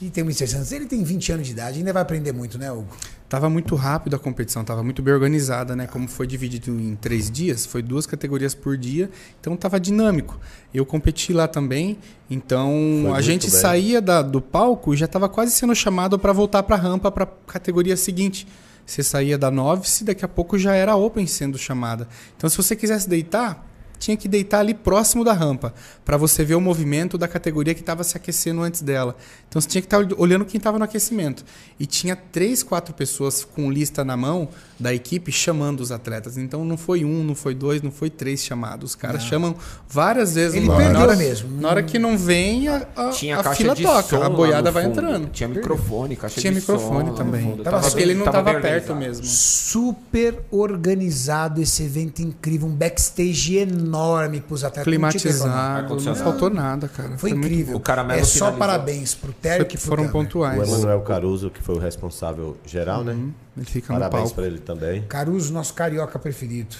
E 0.00 0.10
tem 0.10 0.24
o 0.24 0.26
Mr. 0.26 0.48
Santos, 0.48 0.72
ele 0.72 0.86
tem 0.86 1.04
20 1.04 1.32
anos 1.32 1.46
de 1.46 1.52
idade, 1.52 1.78
ainda 1.78 1.92
vai 1.92 2.02
aprender 2.02 2.32
muito, 2.32 2.58
né, 2.58 2.72
Hugo? 2.72 2.88
Tava 3.32 3.48
muito 3.48 3.74
rápido 3.76 4.14
a 4.14 4.18
competição, 4.18 4.62
tava 4.62 4.82
muito 4.82 5.00
bem 5.00 5.14
organizada, 5.14 5.74
né? 5.74 5.86
Como 5.86 6.06
foi 6.06 6.26
dividido 6.26 6.70
em 6.70 6.94
três 6.94 7.30
dias, 7.30 7.64
foi 7.64 7.80
duas 7.80 8.04
categorias 8.04 8.54
por 8.54 8.76
dia, 8.76 9.08
então 9.40 9.56
tava 9.56 9.80
dinâmico. 9.80 10.38
Eu 10.74 10.84
competi 10.84 11.32
lá 11.32 11.48
também, 11.48 11.96
então 12.28 12.70
Foi 13.06 13.12
a 13.18 13.22
gente 13.22 13.50
bem. 13.50 13.58
saía 13.58 14.02
da- 14.02 14.20
do 14.20 14.38
palco 14.42 14.92
e 14.92 14.98
já 14.98 15.06
tava 15.08 15.30
quase 15.30 15.50
sendo 15.52 15.74
chamado 15.74 16.18
para 16.18 16.30
voltar 16.30 16.62
para 16.62 16.76
a 16.76 16.78
rampa 16.78 17.10
para 17.10 17.24
categoria 17.46 17.96
seguinte. 17.96 18.46
Você 18.84 19.02
saía 19.02 19.38
da 19.38 19.50
novice, 19.50 20.04
daqui 20.04 20.26
a 20.26 20.28
pouco 20.28 20.58
já 20.58 20.74
era 20.74 20.94
open 20.94 21.26
sendo 21.26 21.56
chamada. 21.56 22.06
Então 22.36 22.50
se 22.50 22.56
você 22.58 22.76
quisesse 22.76 23.08
deitar, 23.08 23.66
tinha 24.02 24.16
que 24.16 24.26
deitar 24.26 24.58
ali 24.58 24.74
próximo 24.74 25.22
da 25.22 25.32
rampa, 25.32 25.72
para 26.04 26.16
você 26.16 26.44
ver 26.44 26.56
o 26.56 26.60
movimento 26.60 27.16
da 27.16 27.28
categoria 27.28 27.72
que 27.72 27.80
estava 27.80 28.02
se 28.02 28.16
aquecendo 28.16 28.60
antes 28.60 28.82
dela. 28.82 29.16
Então 29.48 29.60
você 29.60 29.68
tinha 29.68 29.80
que 29.80 29.86
estar 29.86 29.98
olhando 30.18 30.44
quem 30.44 30.58
estava 30.58 30.76
no 30.76 30.84
aquecimento. 30.84 31.44
E 31.78 31.86
tinha 31.86 32.16
três, 32.16 32.64
quatro 32.64 32.92
pessoas 32.92 33.44
com 33.44 33.70
lista 33.70 34.04
na 34.04 34.16
mão 34.16 34.48
da 34.82 34.92
equipe 34.92 35.30
chamando 35.30 35.80
os 35.80 35.92
atletas. 35.92 36.36
Então 36.36 36.64
não 36.64 36.76
foi 36.76 37.04
um, 37.04 37.22
não 37.22 37.34
foi 37.36 37.54
dois, 37.54 37.80
não 37.80 37.92
foi 37.92 38.10
três 38.10 38.42
chamados. 38.44 38.90
Os 38.90 38.96
caras 38.96 39.22
chamam 39.22 39.54
várias 39.88 40.34
vezes. 40.34 40.56
Ele 40.56 40.68
perdeu 40.68 41.00
hora, 41.02 41.16
mesmo. 41.16 41.60
Na 41.60 41.68
hora 41.68 41.82
que 41.84 41.98
não 41.98 42.18
vem, 42.18 42.66
a, 42.66 42.86
a, 42.96 43.08
Tinha 43.10 43.38
a 43.38 43.44
caixa 43.44 43.56
fila 43.62 43.74
de 43.76 43.82
toca, 43.84 44.02
som 44.02 44.22
a 44.22 44.28
boiada 44.28 44.70
vai 44.72 44.84
entrando. 44.84 45.28
Tinha 45.30 45.48
microfone, 45.48 46.16
caixa 46.16 46.40
Tinha 46.40 46.52
de 46.52 46.58
microfone 46.60 47.10
som 47.10 47.14
também. 47.14 47.56
Tava 47.58 47.82
Só 47.82 47.96
que 47.96 48.02
ele 48.02 48.14
não 48.14 48.24
tava 48.24 48.38
estava 48.40 48.60
perto 48.60 48.94
mesmo. 48.94 49.24
Super 49.24 50.40
organizado 50.50 51.62
esse 51.62 51.84
evento 51.84 52.20
incrível, 52.20 52.66
um 52.66 52.72
backstage 52.74 53.56
enorme 53.58 54.40
pros 54.40 54.64
atletas. 54.64 54.92
Não 54.92 55.08
tinha 55.10 55.20
que 55.22 55.28
reclamar. 55.28 55.52
Climatizado, 55.52 55.72
não 55.72 55.82
Ar-condicionado. 55.84 56.24
faltou 56.24 56.50
nada, 56.50 56.88
cara. 56.88 57.18
Foi 57.18 57.30
muito 57.30 57.46
incrível. 57.46 57.76
O 57.76 57.80
Caramelo 57.80 58.20
é 58.20 58.24
só 58.24 58.32
finalizou. 58.32 58.58
parabéns 58.58 59.14
pro 59.14 59.32
Foi- 59.40 59.64
que 59.64 59.76
foram 59.76 60.04
Tamer. 60.04 60.10
O 60.10 60.12
pontuais. 60.12 60.68
Emanuel 60.68 61.00
Caruso, 61.02 61.50
que 61.50 61.62
foi 61.62 61.76
o 61.76 61.78
responsável 61.78 62.56
geral, 62.66 63.04
né? 63.04 63.16
Ele 63.56 63.66
fica 63.66 63.92
no 63.92 63.98
Parabéns 63.98 64.22
palco. 64.24 64.34
para 64.36 64.46
ele 64.46 64.58
também. 64.58 65.02
Caruso, 65.02 65.52
nosso 65.52 65.74
carioca 65.74 66.18
preferido. 66.18 66.74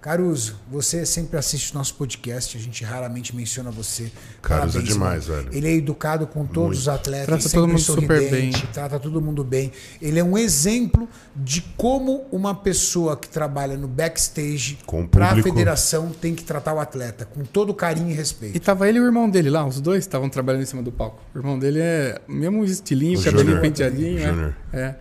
Caruso, 0.00 0.54
você 0.70 1.04
sempre 1.04 1.36
assiste 1.36 1.72
o 1.72 1.74
nosso 1.76 1.94
podcast, 1.96 2.56
a 2.56 2.60
gente 2.60 2.84
raramente 2.84 3.34
menciona 3.34 3.68
você. 3.68 4.12
Caruso 4.40 4.78
é 4.78 4.82
Parabéns, 4.82 4.84
demais, 4.94 5.26
mano. 5.28 5.42
velho. 5.42 5.56
Ele 5.56 5.66
é 5.68 5.72
educado 5.72 6.24
com 6.28 6.46
todos 6.46 6.78
os 6.78 6.88
atletas, 6.88 7.26
Trata 7.26 7.48
todo 7.50 7.66
mundo 7.66 7.80
super 7.80 8.18
sorridente, 8.22 8.62
bem. 8.62 8.72
trata 8.72 9.00
todo 9.00 9.20
mundo 9.20 9.42
bem. 9.42 9.72
Ele 10.00 10.20
é 10.20 10.22
um 10.24 10.38
exemplo 10.38 11.08
de 11.34 11.62
como 11.76 12.24
uma 12.30 12.54
pessoa 12.54 13.16
que 13.16 13.28
trabalha 13.28 13.76
no 13.76 13.88
backstage 13.88 14.78
para 15.10 15.32
a 15.32 15.42
federação 15.42 16.10
tem 16.10 16.32
que 16.32 16.44
tratar 16.44 16.74
o 16.74 16.78
atleta 16.78 17.24
com 17.24 17.42
todo 17.42 17.74
carinho 17.74 18.10
e 18.10 18.12
E 18.12 18.14
respeito. 18.14 18.60
tava 18.60 18.88
ele 18.88 18.98
e 18.98 19.00
o 19.00 19.04
irmão 19.04 19.28
dele 19.28 19.50
lá, 19.50 19.66
os 19.66 19.80
dois 19.80 19.98
estavam 20.04 20.28
trabalhando 20.30 20.62
em 20.62 20.66
cima 20.66 20.82
do 20.82 20.92
palco. 20.92 21.20
O 21.34 21.38
irmão 21.38 21.58
dele 21.58 21.80
é 21.80 22.20
mesmo 22.28 22.64
estilinho, 22.64 23.18
O 23.18 23.22
cabelinho 23.24 23.46
Júnior. 23.46 23.62
penteadinho. 23.62 24.18
é. 24.20 24.26
Júnior. 24.28 24.56
É. 24.72 24.94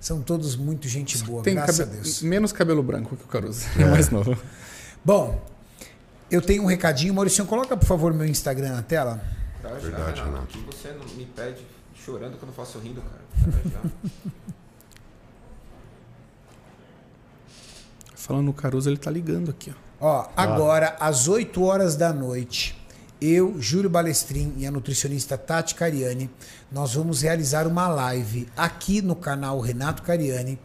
São 0.00 0.20
todos 0.20 0.54
muito 0.56 0.86
gente 0.88 1.18
boa, 1.24 1.42
Tem 1.42 1.54
graças 1.54 1.80
a 1.80 1.84
Deus. 1.84 2.22
menos 2.22 2.52
cabelo 2.52 2.82
branco 2.82 3.16
que 3.16 3.24
o 3.24 3.28
Caruso. 3.28 3.64
É, 3.78 3.84
mais 3.84 4.10
novo. 4.10 4.36
Bom, 5.04 5.42
eu 6.30 6.40
tenho 6.42 6.62
um 6.62 6.66
recadinho. 6.66 7.14
Maurício, 7.14 7.44
coloca 7.46 7.76
por 7.76 7.86
favor 7.86 8.12
meu 8.12 8.26
Instagram 8.26 8.72
na 8.76 8.82
tela. 8.82 9.22
Tá, 9.62 9.68
já, 9.70 9.74
Verdade, 9.76 10.20
Renato. 10.20 10.24
Renato. 10.24 10.44
Aqui 10.44 10.64
você 10.66 10.92
não 10.92 11.06
me 11.16 11.26
pede 11.26 11.66
chorando 11.94 12.36
que 12.36 12.42
eu 12.42 12.46
não 12.46 12.54
faço 12.54 12.78
rindo, 12.78 13.00
cara. 13.02 13.52
Tá, 13.62 13.68
já. 13.70 14.30
Falando 18.14 18.46
no 18.46 18.52
Caruso, 18.52 18.88
ele 18.90 18.96
tá 18.96 19.10
ligando 19.10 19.50
aqui, 19.50 19.72
ó. 19.72 19.86
Ó, 19.98 20.28
agora, 20.36 20.96
às 21.00 21.26
8 21.26 21.62
horas 21.62 21.96
da 21.96 22.12
noite, 22.12 22.76
eu, 23.20 23.56
Júlio 23.60 23.88
Balestrin 23.88 24.52
e 24.58 24.66
a 24.66 24.70
nutricionista 24.70 25.38
Tati 25.38 25.74
Cariani, 25.74 26.30
nós 26.70 26.94
vamos 26.94 27.22
realizar 27.22 27.66
uma 27.66 27.88
live 27.88 28.46
aqui 28.56 29.00
no 29.00 29.16
canal 29.16 29.60
Renato 29.60 30.02
Cariani, 30.02 30.58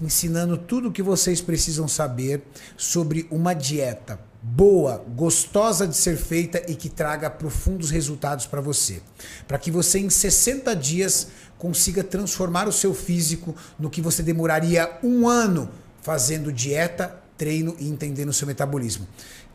ensinando 0.00 0.56
tudo 0.56 0.88
o 0.88 0.92
que 0.92 1.02
vocês 1.02 1.40
precisam 1.40 1.88
saber 1.88 2.42
sobre 2.76 3.26
uma 3.30 3.54
dieta 3.54 4.20
boa, 4.40 5.04
gostosa 5.16 5.88
de 5.88 5.96
ser 5.96 6.16
feita 6.16 6.62
e 6.70 6.76
que 6.76 6.88
traga 6.88 7.28
profundos 7.28 7.90
resultados 7.90 8.46
para 8.46 8.60
você. 8.60 9.02
Para 9.48 9.58
que 9.58 9.70
você 9.72 9.98
em 9.98 10.08
60 10.08 10.74
dias 10.76 11.28
consiga 11.58 12.04
transformar 12.04 12.68
o 12.68 12.72
seu 12.72 12.94
físico 12.94 13.56
no 13.78 13.90
que 13.90 14.00
você 14.00 14.22
demoraria 14.22 14.98
um 15.02 15.26
ano 15.26 15.68
fazendo 16.00 16.52
dieta, 16.52 17.20
treino 17.36 17.74
e 17.78 17.88
entendendo 17.88 18.28
o 18.28 18.32
seu 18.32 18.46
metabolismo. 18.46 19.06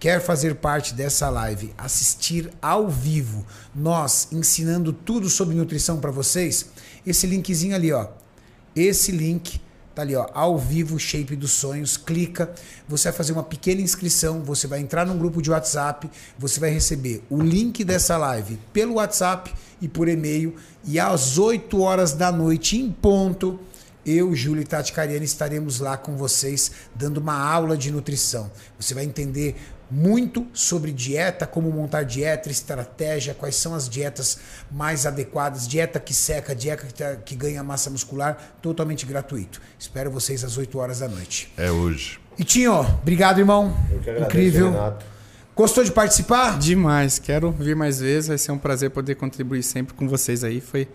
Quer 0.02 0.20
fazer 0.20 0.56
parte 0.56 0.96
dessa 0.96 1.30
live, 1.30 1.76
assistir 1.78 2.50
ao 2.60 2.90
vivo, 2.90 3.46
nós 3.76 4.30
ensinando 4.32 4.92
tudo 4.92 5.30
sobre 5.30 5.54
nutrição 5.54 6.00
para 6.00 6.10
vocês? 6.10 6.66
Esse 7.06 7.28
linkzinho 7.28 7.76
ali, 7.76 7.92
ó. 7.92 8.08
Esse 8.76 9.12
link 9.12 9.62
tá 9.94 10.02
ali, 10.02 10.16
ó, 10.16 10.28
ao 10.34 10.58
vivo 10.58 10.98
Shape 10.98 11.36
dos 11.36 11.52
Sonhos. 11.52 11.98
Clica, 11.98 12.52
você 12.88 13.10
vai 13.10 13.14
fazer 13.16 13.34
uma 13.34 13.44
pequena 13.44 13.80
inscrição, 13.80 14.42
você 14.42 14.66
vai 14.66 14.80
entrar 14.80 15.06
num 15.06 15.20
grupo 15.20 15.40
de 15.40 15.52
WhatsApp, 15.52 16.10
você 16.36 16.60
vai 16.60 16.72
receber 16.72 17.24
o 17.30 17.40
link 17.40 17.84
dessa 17.84 18.18
live 18.18 18.58
pelo 18.74 18.96
WhatsApp 18.96 19.54
e 19.80 19.88
por 19.88 20.08
e-mail 20.08 20.56
e 20.84 21.00
às 21.00 21.38
8 21.38 21.80
horas 21.80 22.14
da 22.14 22.32
noite 22.32 22.76
em 22.76 22.92
ponto 22.92 23.60
eu, 24.04 24.36
Júlio 24.36 24.64
e 24.64 24.66
Tati 24.66 24.94
Cariani 24.94 25.26
estaremos 25.26 25.80
lá 25.80 25.96
com 25.96 26.18
vocês 26.18 26.72
dando 26.96 27.18
uma 27.18 27.36
aula 27.36 27.78
de 27.78 27.92
nutrição. 27.92 28.50
Você 28.80 28.96
vai 28.96 29.04
entender 29.04 29.56
muito 29.92 30.48
sobre 30.54 30.92
dieta, 30.92 31.46
como 31.46 31.70
montar 31.70 32.04
dieta, 32.04 32.50
estratégia, 32.50 33.34
quais 33.34 33.56
são 33.56 33.76
as 33.76 33.90
dietas 33.90 34.40
mais 34.72 35.06
adequadas, 35.06 35.68
dieta 35.68 36.00
que 36.00 36.14
seca, 36.14 36.56
dieta 36.56 36.86
que, 36.88 36.94
tá- 36.94 37.16
que 37.18 37.36
ganha 37.36 37.62
massa 37.64 37.90
muscular, 37.90 38.56
totalmente 38.62 39.06
gratuito. 39.06 39.62
Espero 39.78 40.10
vocês 40.10 40.44
às 40.44 40.58
8 40.58 40.78
horas 40.80 41.00
da 41.00 41.08
noite. 41.10 41.52
É 41.58 41.70
hoje. 41.70 42.20
E 42.40 42.44
Tinho, 42.44 42.74
obrigado, 42.80 43.40
irmão. 43.40 43.76
Eu 43.92 44.00
que 44.00 44.10
agradeço, 44.10 44.26
Incrível. 44.30 44.72
Renato. 44.72 45.06
Gostou 45.54 45.84
de 45.84 45.92
participar? 45.92 46.58
Demais. 46.58 47.20
Quero 47.20 47.52
vir 47.52 47.76
mais 47.76 48.00
vezes. 48.00 48.30
Vai 48.30 48.38
ser 48.38 48.52
um 48.54 48.58
prazer 48.58 48.90
poder 48.90 49.16
contribuir 49.16 49.62
sempre 49.62 49.94
com 49.94 50.08
vocês 50.08 50.44
aí. 50.44 50.62
Foi 50.62 50.88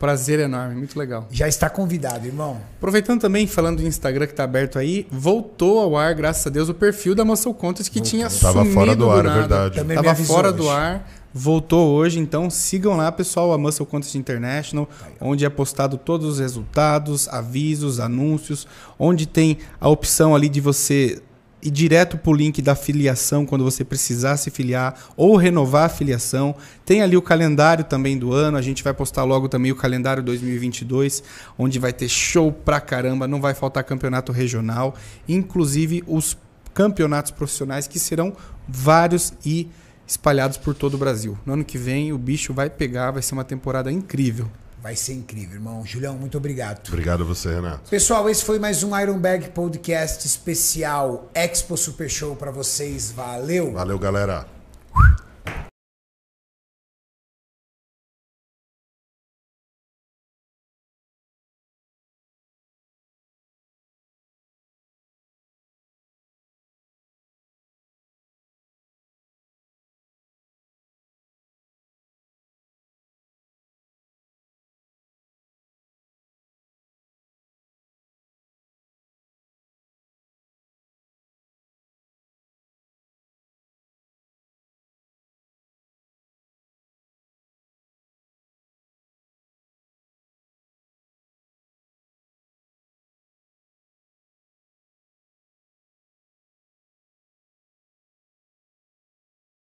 prazer 0.00 0.40
enorme. 0.40 0.74
Muito 0.74 0.98
legal. 0.98 1.28
Já 1.30 1.46
está 1.46 1.68
convidado, 1.68 2.26
irmão. 2.26 2.58
Aproveitando 2.78 3.20
também, 3.20 3.46
falando 3.46 3.82
do 3.82 3.86
Instagram 3.86 4.26
que 4.26 4.34
tá 4.34 4.42
aberto 4.44 4.78
aí, 4.78 5.06
voltou 5.12 5.78
ao 5.78 5.94
ar, 5.96 6.14
graças 6.14 6.44
a 6.46 6.50
Deus, 6.50 6.70
o 6.70 6.74
perfil 6.74 7.14
da 7.14 7.24
Muscle 7.24 7.52
Contest 7.54 7.90
que 7.92 8.00
tinha 8.00 8.28
Tava 8.30 8.60
sumido 8.60 8.72
fora 8.74 8.96
do 8.96 9.10
ar, 9.10 9.20
é 9.20 9.22
nada. 9.28 9.38
verdade. 9.38 9.74
Também 9.76 9.96
Tava 10.02 10.14
fora 10.16 10.48
hoje. 10.48 10.56
do 10.56 10.70
ar, 10.70 11.06
voltou 11.34 11.90
hoje, 11.90 12.18
então 12.18 12.48
sigam 12.48 12.96
lá, 12.96 13.12
pessoal, 13.12 13.52
a 13.52 13.58
Muscle 13.58 13.84
Contest 13.84 14.14
International, 14.14 14.88
onde 15.20 15.44
é 15.44 15.50
postado 15.50 15.98
todos 15.98 16.26
os 16.26 16.38
resultados, 16.40 17.28
avisos, 17.28 18.00
anúncios, 18.00 18.66
onde 18.98 19.26
tem 19.26 19.58
a 19.78 19.88
opção 19.88 20.34
ali 20.34 20.48
de 20.48 20.62
você 20.62 21.20
ir 21.62 21.70
direto 21.70 22.16
pro 22.16 22.32
link 22.32 22.60
da 22.62 22.74
filiação 22.74 23.44
quando 23.44 23.64
você 23.64 23.84
precisar 23.84 24.36
se 24.36 24.50
filiar 24.50 24.94
ou 25.16 25.36
renovar 25.36 25.84
a 25.84 25.88
filiação. 25.88 26.54
Tem 26.84 27.02
ali 27.02 27.16
o 27.16 27.22
calendário 27.22 27.84
também 27.84 28.18
do 28.18 28.32
ano, 28.32 28.56
a 28.56 28.62
gente 28.62 28.82
vai 28.82 28.94
postar 28.94 29.24
logo 29.24 29.48
também 29.48 29.72
o 29.72 29.76
calendário 29.76 30.22
2022, 30.22 31.22
onde 31.58 31.78
vai 31.78 31.92
ter 31.92 32.08
show 32.08 32.52
pra 32.52 32.80
caramba, 32.80 33.28
não 33.28 33.40
vai 33.40 33.54
faltar 33.54 33.84
campeonato 33.84 34.32
regional, 34.32 34.94
inclusive 35.28 36.02
os 36.06 36.36
campeonatos 36.72 37.30
profissionais 37.30 37.86
que 37.86 37.98
serão 37.98 38.32
vários 38.66 39.32
e 39.44 39.68
espalhados 40.06 40.56
por 40.56 40.74
todo 40.74 40.94
o 40.94 40.98
Brasil. 40.98 41.38
No 41.46 41.52
ano 41.52 41.64
que 41.64 41.78
vem 41.78 42.12
o 42.12 42.18
bicho 42.18 42.52
vai 42.52 42.68
pegar, 42.68 43.10
vai 43.12 43.22
ser 43.22 43.34
uma 43.34 43.44
temporada 43.44 43.92
incrível. 43.92 44.50
Vai 44.82 44.96
ser 44.96 45.12
incrível, 45.12 45.56
irmão. 45.56 45.84
Julião, 45.84 46.16
muito 46.16 46.38
obrigado. 46.38 46.88
Obrigado 46.88 47.22
a 47.22 47.26
você, 47.26 47.54
Renato. 47.54 47.90
Pessoal, 47.90 48.28
esse 48.30 48.42
foi 48.42 48.58
mais 48.58 48.82
um 48.82 48.98
Iron 48.98 49.18
Bag 49.18 49.50
Podcast 49.50 50.26
especial 50.26 51.30
Expo 51.34 51.76
Super 51.76 52.08
Show 52.08 52.34
para 52.34 52.50
vocês. 52.50 53.10
Valeu! 53.10 53.72
Valeu, 53.72 53.98
galera. 53.98 54.46